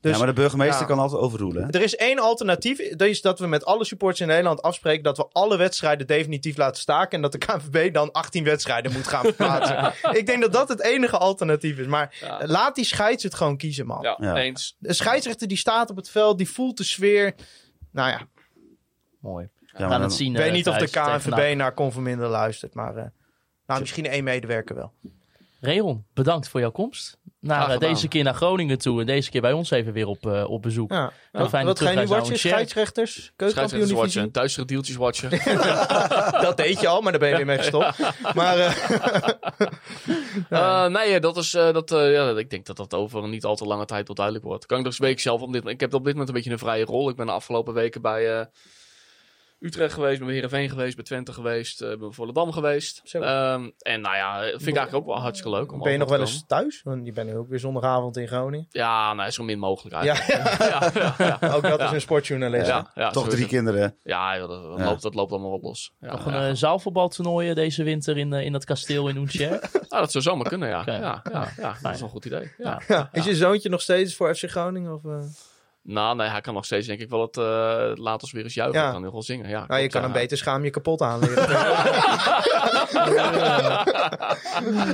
Komen. 0.00 0.10
Dus 0.10 0.10
ja, 0.12 0.18
maar 0.18 0.26
de 0.34 0.40
burgemeester 0.40 0.80
ja. 0.80 0.86
kan 0.86 0.98
altijd 0.98 1.20
overroelen. 1.20 1.70
er 1.70 1.82
is 1.82 1.96
één 1.96 2.18
alternatief. 2.18 2.88
Dat 2.96 3.08
is 3.08 3.20
dat 3.20 3.38
we 3.38 3.46
met 3.46 3.64
alle 3.64 3.84
supporters 3.84 4.20
in 4.20 4.26
Nederland 4.26 4.62
afspreken 4.62 5.02
dat 5.02 5.16
we 5.16 5.28
alle 5.32 5.56
wedstrijden 5.56 6.06
definitief 6.06 6.56
laten 6.56 6.80
staken. 6.80 7.10
En 7.10 7.22
dat 7.22 7.32
de 7.32 7.38
KNVB 7.38 7.94
dan 7.94 8.12
18 8.12 8.44
wedstrijden 8.44 8.92
moet 8.92 9.06
gaan 9.06 9.24
verplaatsen. 9.24 9.92
Ik 10.18 10.26
denk 10.26 10.40
dat 10.40 10.52
dat 10.52 10.68
het 10.68 10.82
enige 10.82 11.18
alternatief 11.18 11.78
is. 11.78 11.86
Maar 11.86 12.16
Ja. 12.20 12.46
laat 12.46 12.74
die 12.74 12.84
scheids 12.84 13.22
het 13.22 13.34
gewoon 13.34 13.56
kiezen, 13.56 13.86
man. 13.86 14.02
Ja, 14.02 14.16
Ja. 14.20 14.36
eens. 14.36 14.76
De 14.78 14.92
scheidsrechter 14.92 15.48
die 15.48 15.56
staat 15.56 15.90
op 15.90 15.96
het 15.96 16.10
veld, 16.10 16.38
die 16.38 16.50
voelt 16.50 16.76
de 16.76 16.84
sfeer. 16.84 17.34
Nou 17.92 18.10
ja, 18.10 18.26
Mooi. 19.20 19.48
Ja, 19.60 19.66
We 19.72 19.78
maar 19.82 19.90
gaan 19.90 20.02
het 20.02 20.12
zien. 20.12 20.30
ik 20.32 20.36
weet 20.36 20.46
eh, 20.46 20.52
niet 20.52 20.68
of 20.68 20.76
de 20.76 20.88
KNVB 20.90 21.56
naar 21.56 21.74
Conforminder 21.74 22.28
luistert. 22.28 22.74
Maar 22.74 22.96
eh, 22.96 23.04
nou, 23.66 23.80
misschien 23.80 24.06
één 24.06 24.24
medewerker 24.24 24.74
wel. 24.74 24.92
Reon, 25.60 26.04
bedankt 26.14 26.48
voor 26.48 26.60
jouw 26.60 26.70
komst. 26.70 27.18
Naar, 27.40 27.70
eh, 27.70 27.78
deze 27.78 28.08
keer 28.08 28.24
naar 28.24 28.34
Groningen 28.34 28.78
toe 28.78 29.00
en 29.00 29.06
deze 29.06 29.30
keer 29.30 29.40
bij 29.40 29.52
ons 29.52 29.70
even 29.70 29.92
weer 29.92 30.06
op, 30.06 30.26
eh, 30.26 30.50
op 30.50 30.62
bezoek. 30.62 30.90
Ja. 30.90 31.12
Heel 31.32 31.48
fijn 31.48 31.66
Wat 31.66 31.78
dat 31.78 31.88
ga 31.88 31.94
je 31.94 32.00
nu 32.00 32.06
watchen? 32.06 32.38
Scheidsrechters? 32.38 33.12
Scheidsrechters 33.12 33.34
Keukenkampioen 33.36 33.98
watchen, 33.98 34.32
Duitsere 34.32 34.66
deeltjes 34.66 34.96
watchen. 34.96 35.30
Dat 36.46 36.56
deed 36.56 36.80
je 36.80 36.88
al, 36.88 37.00
maar 37.00 37.12
daar 37.12 37.20
ben 37.20 37.30
je 37.30 37.36
weer 37.36 37.46
mee 37.46 37.58
gestopt. 37.58 37.98
Maar 38.34 38.58
eh, 38.58 38.74
Eh, 40.48 40.86
nee, 40.86 41.20
dat 41.20 41.36
is, 41.36 41.54
eh, 41.54 41.72
dat, 41.72 41.92
eh, 41.92 42.12
ja, 42.12 42.30
ik 42.38 42.50
denk 42.50 42.66
dat 42.66 42.76
dat 42.76 42.94
over 42.94 43.22
een 43.24 43.30
niet 43.30 43.44
al 43.44 43.56
te 43.56 43.64
lange 43.64 43.84
tijd 43.84 44.06
wel 44.06 44.16
duidelijk 44.16 44.44
wordt. 44.44 44.66
Kan 44.66 44.78
ik 44.78 44.84
dus 44.84 44.98
week 44.98 45.20
zelf 45.20 45.40
op 45.40 45.52
dit 45.52 45.66
Ik 45.66 45.80
heb 45.80 45.94
op 45.94 46.04
dit 46.04 46.12
moment 46.12 46.28
een 46.28 46.34
beetje 46.34 46.50
een 46.50 46.58
vrije 46.58 46.84
rol. 46.84 47.08
Ik 47.08 47.16
ben 47.16 47.26
de 47.26 47.32
afgelopen 47.32 47.74
weken 47.74 48.02
bij 48.02 48.38
eh, 48.38 48.46
Utrecht 49.60 49.94
geweest, 49.94 50.16
ben 50.16 50.26
bij 50.26 50.34
Heerenveen 50.34 50.68
geweest, 50.68 50.96
bij 50.96 51.04
Twente 51.04 51.32
geweest, 51.32 51.80
eh, 51.82 51.88
ben 51.88 51.98
bij 51.98 52.10
Volendam 52.10 52.52
geweest. 52.52 53.02
Ehm, 53.12 53.70
en 53.78 54.00
nou 54.00 54.16
ja, 54.16 54.40
vind 54.40 54.66
ik 54.66 54.76
eigenlijk 54.76 54.94
ook 54.94 55.06
wel 55.06 55.20
hartstikke 55.22 55.56
leuk. 55.56 55.72
Om 55.72 55.80
ben 55.80 55.92
je 55.92 55.98
nog 55.98 56.08
wel 56.08 56.20
eens 56.20 56.44
thuis? 56.46 56.80
Want 56.84 57.06
je 57.06 57.12
bent 57.12 57.28
nu 57.30 57.36
ook 57.36 57.48
weer 57.48 57.58
zondagavond 57.58 58.16
in 58.16 58.28
Groningen. 58.28 58.66
Ja, 58.70 59.14
nou, 59.14 59.30
zo 59.30 59.42
min 59.44 59.58
mogelijk 59.58 59.96
eigenlijk. 59.96 60.58
ja. 60.58 60.90
Ja, 60.94 61.14
ja, 61.18 61.36
ja. 61.40 61.52
ook 61.52 61.62
dat 61.62 61.80
is 61.80 61.90
een 61.90 62.00
sportjournalist. 62.00 62.66
Ja, 62.66 62.90
ja, 62.94 63.10
Toch 63.10 63.28
drie 63.28 63.40
het. 63.40 63.48
kinderen. 63.48 63.96
Ja, 64.04 64.38
joh, 64.38 64.48
dat, 64.48 64.62
dat 64.62 64.78
Ja. 64.78 64.84
Loopt, 64.84 65.02
dat 65.02 65.14
loopt 65.14 65.30
allemaal 65.32 65.50
wat 65.50 65.62
los. 65.62 65.92
Ja, 66.00 66.10
Nog 66.10 66.26
een 66.26 66.34
eh, 66.34 66.50
zaalvoetbaltoernooi 66.54 67.54
deze 67.54 67.82
winter 67.82 68.18
in, 68.18 68.32
eh, 68.32 68.44
in 68.44 68.52
dat 68.52 68.64
kasteel 68.64 69.08
in 69.08 69.16
Oensjer. 69.16 69.60
Ah, 69.88 70.00
dat 70.00 70.10
zou 70.10 70.24
zomaar 70.24 70.48
kunnen, 70.48 70.68
ja. 70.68 70.82
Ja, 70.86 70.92
ja, 71.00 71.22
ja, 71.56 71.76
dat 71.82 71.92
is 71.92 71.98
wel 71.98 72.02
een 72.02 72.08
goed 72.08 72.24
idee. 72.24 72.52
Ja. 72.58 72.82
Ja. 72.88 73.08
Is 73.12 73.24
je 73.24 73.34
zoontje 73.34 73.68
nog 73.68 73.80
steeds 73.80 74.14
voor 74.16 74.34
FC 74.34 74.50
Groningen? 74.50 74.94
Of, 74.94 75.04
eh? 75.04 75.18
Nou, 75.82 76.16
nee, 76.16 76.28
hij 76.28 76.40
kan 76.40 76.54
nog 76.54 76.64
steeds 76.64 76.86
denk 76.86 77.00
ik 77.00 77.10
wel 77.10 77.20
het 77.20 77.36
uh, 77.36 77.44
laat 77.94 78.22
ons 78.22 78.32
weer 78.32 78.44
eens 78.44 78.54
juichen. 78.54 78.78
Ja. 78.78 78.84
Hij 78.84 78.92
kan 78.92 79.02
heel 79.02 79.10
veel 79.10 79.22
zingen. 79.22 79.48
Ja, 79.48 79.64
nou, 79.66 79.80
je 79.80 79.88
kan 79.88 80.00
ja. 80.00 80.06
hem 80.06 80.16
beter 80.16 80.36
schaam 80.38 80.64
je 80.64 80.70
kapot 80.70 81.02
aanleren. 81.02 81.36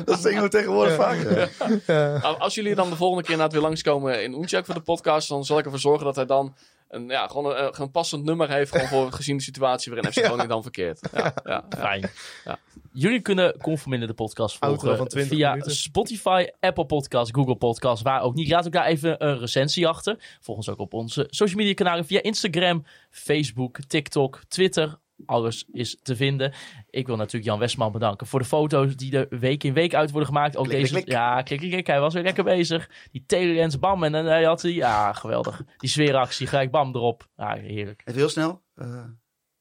Dat 0.05 0.21
zingen 0.21 0.43
we 0.43 0.49
tegenwoordig 0.49 0.95
vaker. 0.95 1.51
Nou, 1.87 2.39
Als 2.39 2.55
jullie 2.55 2.75
dan 2.75 2.91
de 2.91 2.97
volgende 2.97 3.23
keer 3.23 3.33
inderdaad 3.33 3.55
weer 3.55 3.67
langskomen 3.67 4.23
in 4.23 4.35
Oentjak 4.35 4.65
voor 4.65 4.75
de 4.75 4.81
podcast, 4.81 5.29
dan 5.29 5.45
zal 5.45 5.59
ik 5.59 5.65
ervoor 5.65 5.81
zorgen 5.81 6.05
dat 6.05 6.17
hij 6.17 6.27
dan 6.27 6.55
een, 6.89 7.09
ja, 7.09 7.27
gewoon 7.27 7.57
een, 7.57 7.81
een 7.81 7.91
passend 7.91 8.25
nummer 8.25 8.51
heeft 8.51 8.71
gewoon 8.71 8.89
voor 8.89 9.13
gezien 9.19 9.37
de 9.37 9.43
situatie 9.43 9.93
waarin 9.93 10.13
FC 10.13 10.19
Groningen 10.19 10.49
dan 10.49 10.63
verkeert. 10.63 11.09
Ja, 11.13 11.21
ja, 11.23 11.35
ja. 11.45 11.79
Fijn. 11.79 12.11
Ja. 12.45 12.59
Jullie 12.93 13.21
kunnen 13.21 13.59
Conforminder 13.59 14.09
de 14.09 14.15
podcast 14.15 14.57
volgen 14.57 14.97
van 14.97 15.07
20 15.09 15.37
via 15.37 15.51
minuten. 15.51 15.75
Spotify, 15.75 16.47
Apple 16.61 16.87
Podcast, 16.87 17.35
Google 17.35 17.57
Podcast, 17.57 18.03
waar 18.03 18.23
ook 18.23 18.35
niet. 18.35 18.49
Laat 18.49 18.67
ook 18.67 18.73
daar 18.73 18.87
even 18.87 19.25
een 19.27 19.39
recensie 19.39 19.87
achter. 19.87 20.37
Volg 20.41 20.57
ons 20.57 20.69
ook 20.69 20.79
op 20.79 20.95
onze 20.95 21.27
social 21.31 21.59
media 21.59 21.75
kanalen 21.75 22.05
via 22.05 22.23
Instagram, 22.23 22.85
Facebook, 23.11 23.79
TikTok, 23.87 24.41
Twitter. 24.49 24.99
Alles 25.27 25.65
is 25.73 25.99
te 26.03 26.17
vinden. 26.17 26.53
Ik 26.91 27.07
wil 27.07 27.17
natuurlijk 27.17 27.45
Jan 27.45 27.59
Westman 27.59 27.93
bedanken 27.93 28.27
voor 28.27 28.39
de 28.39 28.45
foto's 28.45 28.97
die 28.97 29.27
er 29.27 29.39
week 29.39 29.65
in 29.65 29.73
week 29.73 29.95
uit 29.95 30.11
worden 30.11 30.29
gemaakt. 30.29 30.57
Ook 30.57 30.65
Klik, 30.65 30.79
deze, 30.79 30.93
klik, 30.93 31.05
klik. 31.05 31.17
ja, 31.17 31.43
klik, 31.43 31.59
klik, 31.59 31.71
klik. 31.71 31.87
Hij 31.87 32.01
was 32.01 32.15
weer 32.15 32.23
lekker 32.23 32.45
bezig. 32.45 32.91
Die 33.11 33.25
telelens, 33.27 33.79
bam. 33.79 34.05
En 34.05 34.13
dan 34.13 34.25
hij 34.25 34.45
had 34.45 34.63
hij, 34.63 34.73
ja, 34.73 35.13
geweldig. 35.13 35.63
Die 35.77 35.89
sfeeractie, 35.91 36.47
gelijk 36.47 36.71
bam 36.71 36.95
erop. 36.95 37.29
Ja, 37.37 37.55
heerlijk. 37.55 38.01
0-1. 38.01 38.05
Even 38.05 38.21
heel 38.21 38.29
snel. 38.29 38.63
eh 38.75 39.05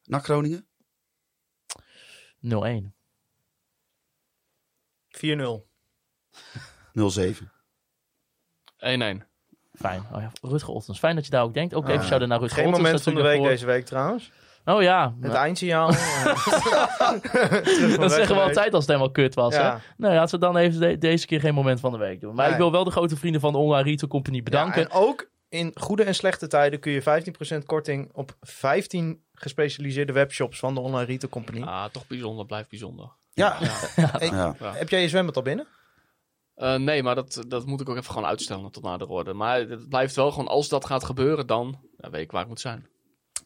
naar 0.04 0.22
Groningen. 0.22 0.68
4-0. 5.10 5.66
0-7. 6.94 7.50
1-1. 8.78 9.22
Fijn. 9.74 10.02
Oh 10.14 10.22
ja, 10.22 10.32
Rutger 10.42 10.74
Ottens. 10.74 11.00
Fijn 11.00 11.16
dat 11.16 11.26
je 11.26 11.32
daar 11.32 11.44
ook 11.44 11.54
denkt. 11.54 11.74
Ook 11.74 11.86
Ah, 11.86 11.90
even 11.94 12.06
shout 12.06 12.28
naar 12.28 12.40
Rutger 12.40 12.58
Geen 12.58 12.68
Ottens 12.68 12.84
moment 12.84 13.04
van 13.04 13.16
de 13.16 13.22
week 13.22 13.42
deze 13.44 13.66
week 13.66 13.86
trouwens. 13.86 14.32
Oh 14.66 14.82
ja. 14.82 15.16
Het 15.22 15.34
eindsignaal. 15.34 15.88
dat 17.98 18.12
zeggen 18.12 18.36
we 18.36 18.42
altijd 18.42 18.74
als 18.74 18.84
het 18.84 18.88
helemaal 18.88 19.12
kut 19.12 19.34
was. 19.36 19.54
Ja. 19.56 19.72
Hè? 19.74 19.78
Nou, 19.98 20.14
laten 20.14 20.40
we 20.40 20.46
dan 20.46 20.58
even 20.58 20.80
de- 20.80 20.98
deze 20.98 21.26
keer 21.26 21.40
geen 21.40 21.54
moment 21.54 21.80
van 21.80 21.92
de 21.92 21.98
week 21.98 22.22
doen. 22.22 22.36
Maar 22.36 22.44
Nee. 22.46 22.54
ik 22.54 22.60
wil 22.60 22.72
wel 22.72 22.84
de 22.84 22.92
grote 22.92 23.16
vrienden 23.18 23.42
van 23.42 23.52
de 23.52 23.58
Online 23.58 23.90
Retail 23.90 24.10
Company 24.12 24.44
bedanken. 24.44 24.82
Ja, 24.82 24.88
en 24.88 24.94
ook 24.96 25.30
in 25.50 25.72
goede 25.76 26.04
en 26.04 26.16
slechte 26.16 26.48
tijden 26.48 26.80
kun 26.80 26.92
je 26.92 27.02
15% 27.02 27.66
korting 27.66 28.10
op 28.14 28.36
15 28.42 29.24
gespecialiseerde 29.34 30.14
webshops 30.14 30.60
van 30.60 30.74
de 30.74 30.80
Online 30.80 31.06
Retail 31.06 31.32
Company. 31.32 31.62
Ah, 31.62 31.86
toch 31.86 32.08
bijzonder, 32.08 32.46
blijft 32.46 32.70
bijzonder. 32.70 33.12
Ja. 33.34 33.58
Ja. 33.96 34.10
Hey, 34.20 34.28
Ja. 34.28 34.56
Ja. 34.60 34.72
Heb 34.74 34.90
jij 34.90 35.02
je 35.02 35.10
zwembad 35.10 35.36
al 35.36 35.42
binnen? 35.42 35.68
Eh, 36.56 36.76
nee, 36.76 37.04
maar 37.04 37.16
dat, 37.16 37.44
dat 37.48 37.66
moet 37.66 37.82
ik 37.82 37.90
ook 37.90 37.98
even 37.98 38.12
gewoon 38.14 38.28
uitstellen 38.30 38.72
tot 38.72 38.84
na 38.84 38.98
de 38.98 39.08
orde. 39.08 39.34
Maar 39.34 39.60
het 39.60 39.90
blijft 39.90 40.16
wel 40.16 40.32
gewoon, 40.32 40.48
als 40.48 40.70
dat 40.70 40.86
gaat 40.86 41.04
gebeuren, 41.04 41.48
dan 41.48 41.80
ja, 41.98 42.10
weet 42.10 42.22
ik 42.22 42.32
waar 42.32 42.42
ik 42.42 42.48
moet 42.48 42.60
zijn. 42.60 42.88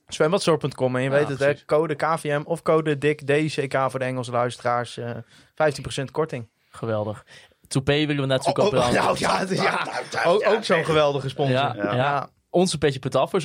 Zwembadzorg.com 0.09 0.95
en 0.95 1.01
je 1.01 1.09
Ja, 1.09 1.15
weet 1.15 1.27
het, 1.27 1.39
hè, 1.39 1.65
code 1.65 1.95
KVM 1.95 2.41
of 2.45 2.61
code 2.61 2.97
DIK, 2.97 3.27
DCK 3.27 3.77
voor 3.89 3.99
de 3.99 4.05
Engelse 4.05 4.31
luisteraars. 4.31 4.97
eh 4.97 5.09
15% 5.53 6.11
korting. 6.11 6.47
Geweldig. 6.69 7.25
Toupé 7.67 7.93
willen 8.05 8.21
we 8.21 8.25
natuurlijk 8.25 8.59
ook 8.59 8.69
bedanken. 8.71 8.93
nou 9.03 9.17
ja, 9.19 9.45
ja, 9.49 9.87
ook, 10.25 10.47
ook 10.47 10.63
zo'n 10.63 10.85
geweldige 10.85 11.29
sponsor. 11.29 11.55
Ja, 11.55 11.73
Ja, 11.77 11.95
ja. 11.95 12.29
Onze 12.49 12.77
Petje 12.77 12.99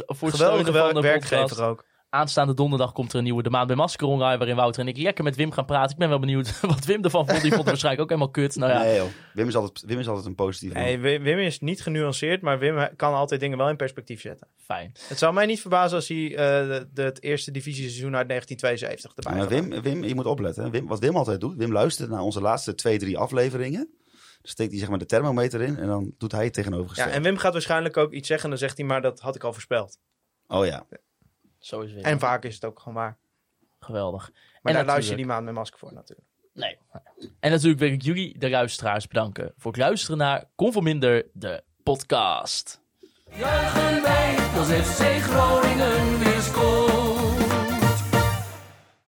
voor 0.07 0.29
het 0.29 0.37
geweldige 0.37 0.65
steunen 0.65 0.65
van 0.65 0.95
de 0.95 1.09
wel- 1.09 1.13
podcast. 1.13 1.31
werkgever 1.31 1.65
ook. 1.65 1.85
Aanstaande 2.15 2.55
donderdag 2.55 2.93
komt 2.93 3.13
er 3.13 3.19
een 3.19 3.25
nieuwe 3.25 3.43
De 3.43 3.51
Maand 3.51 3.67
bij 3.67 3.77
Masker 3.77 4.07
online, 4.07 4.39
waarin 4.39 4.57
Wouter 4.57 4.81
en 4.83 4.89
ik 4.89 4.97
lekker 4.97 5.25
met 5.25 5.37
Wim 5.37 5.51
gaan 5.53 5.65
praten. 5.65 5.91
Ik 5.93 5.97
ben 5.99 6.09
wel 6.09 6.19
benieuwd 6.19 6.61
wat 6.75 6.85
Wim 6.85 7.05
ervan 7.05 7.27
vond. 7.27 7.41
Die 7.41 7.51
vond 7.51 7.55
het 7.63 7.67
waarschijnlijk 7.67 8.03
ook 8.03 8.09
helemaal 8.09 8.31
kut. 8.31 8.57
Nou 8.57 8.73
ja, 8.73 8.79
Nee 8.79 8.97
joh, 8.97 9.07
Wim 9.33 9.49
is 9.49 9.57
altijd, 9.57 9.85
Wim 9.87 9.99
is 9.99 10.09
altijd 10.09 10.27
een 10.27 10.35
positieve 10.35 10.75
man. 10.75 10.85
Nee, 10.85 10.99
Wim 10.99 11.23
Wim 11.23 11.39
is 11.39 11.61
niet 11.61 11.83
genuanceerd, 11.83 12.43
maar 12.43 12.59
Wim 12.59 12.89
kan 12.97 13.15
altijd 13.15 13.41
dingen 13.41 13.59
wel 13.59 13.69
in 13.69 13.77
perspectief 13.77 14.21
zetten. 14.21 14.49
fijn. 14.57 14.93
Het 15.09 15.19
zou 15.19 15.35
mij 15.35 15.47
niet 15.47 15.61
verbazen 15.61 15.97
als 15.97 16.09
hij 16.09 16.31
eh, 16.31 16.37
de, 16.37 16.89
de- 16.93 17.03
het 17.03 17.23
eerste 17.23 17.51
divisieseizoen 17.51 18.17
uit 18.17 18.29
1972 18.29 19.15
erbij. 19.15 19.49
Wim, 19.71 19.83
Wim, 19.83 20.05
je 20.05 20.15
moet 20.15 20.27
opletten. 20.27 20.65
hè. 20.65 20.71
Wim, 20.71 20.87
wat 20.87 20.99
Wim 20.99 21.17
altijd 21.17 21.41
doet, 21.41 21.57
Wim 21.57 21.73
luistert 21.73 22.11
naar 22.11 22.21
onze 22.23 22.41
laatste 22.41 22.75
twee, 22.75 22.99
drie 22.99 23.19
afleveringen. 23.19 23.91
Steekt 24.43 24.71
hij 24.71 24.79
zeg 24.81 24.89
maar 24.89 24.99
de 24.99 25.07
thermometer 25.07 25.61
in 25.61 25.77
en 25.79 25.87
dan 25.87 26.15
doet 26.19 26.33
hij 26.33 26.45
het 26.45 26.57
Ja, 26.57 26.63
tegenovergestelde. 26.63 27.13
en 27.13 27.23
Wim 27.23 27.37
gaat 27.37 27.53
waarschijnlijk 27.53 27.97
ook 27.97 28.13
iets 28.13 28.27
zeggen 28.29 28.45
en 28.45 28.51
dan 28.51 28.59
zegt 28.69 28.77
hij, 28.79 28.87
maar 28.87 29.03
dat 29.03 29.21
had 29.21 29.35
ik 29.35 29.45
al 29.45 29.53
voorspeld. 29.53 29.99
Oh 30.47 30.67
ja. 30.67 30.87
Zo 31.65 31.81
is 31.81 31.93
Wim. 31.93 32.05
En 32.05 32.19
vaak 32.19 32.45
is 32.45 32.55
het 32.55 32.65
ook 32.65 32.79
gewoon 32.79 32.95
waar. 32.95 33.17
Geweldig. 33.81 34.31
Maar 34.33 34.73
En 34.73 34.79
daar 34.79 34.85
luister 34.85 35.11
je 35.11 35.17
die 35.17 35.27
maand 35.27 35.45
met 35.45 35.55
masker 35.55 35.79
voor 35.79 35.93
natuurlijk. 35.93 36.29
Nee. 36.53 36.79
En 37.41 37.51
natuurlijk 37.51 37.79
wil 37.79 37.93
ik 37.93 38.03
jullie, 38.03 38.39
de 38.39 38.51
luisteraars, 38.51 39.07
bedanken 39.07 39.53
voor 39.57 39.73
het 39.73 39.81
luisteren 39.81 40.19
naar 40.19 40.45
Conforminder, 40.55 41.27
de 41.33 41.63
podcast. 41.83 42.81
Juichen 43.35 44.03
wij 44.03 44.37
als 44.57 44.69
FC 44.69 45.01
Groningen 45.23 46.19
weer 46.19 46.41
scoort. 46.41 47.04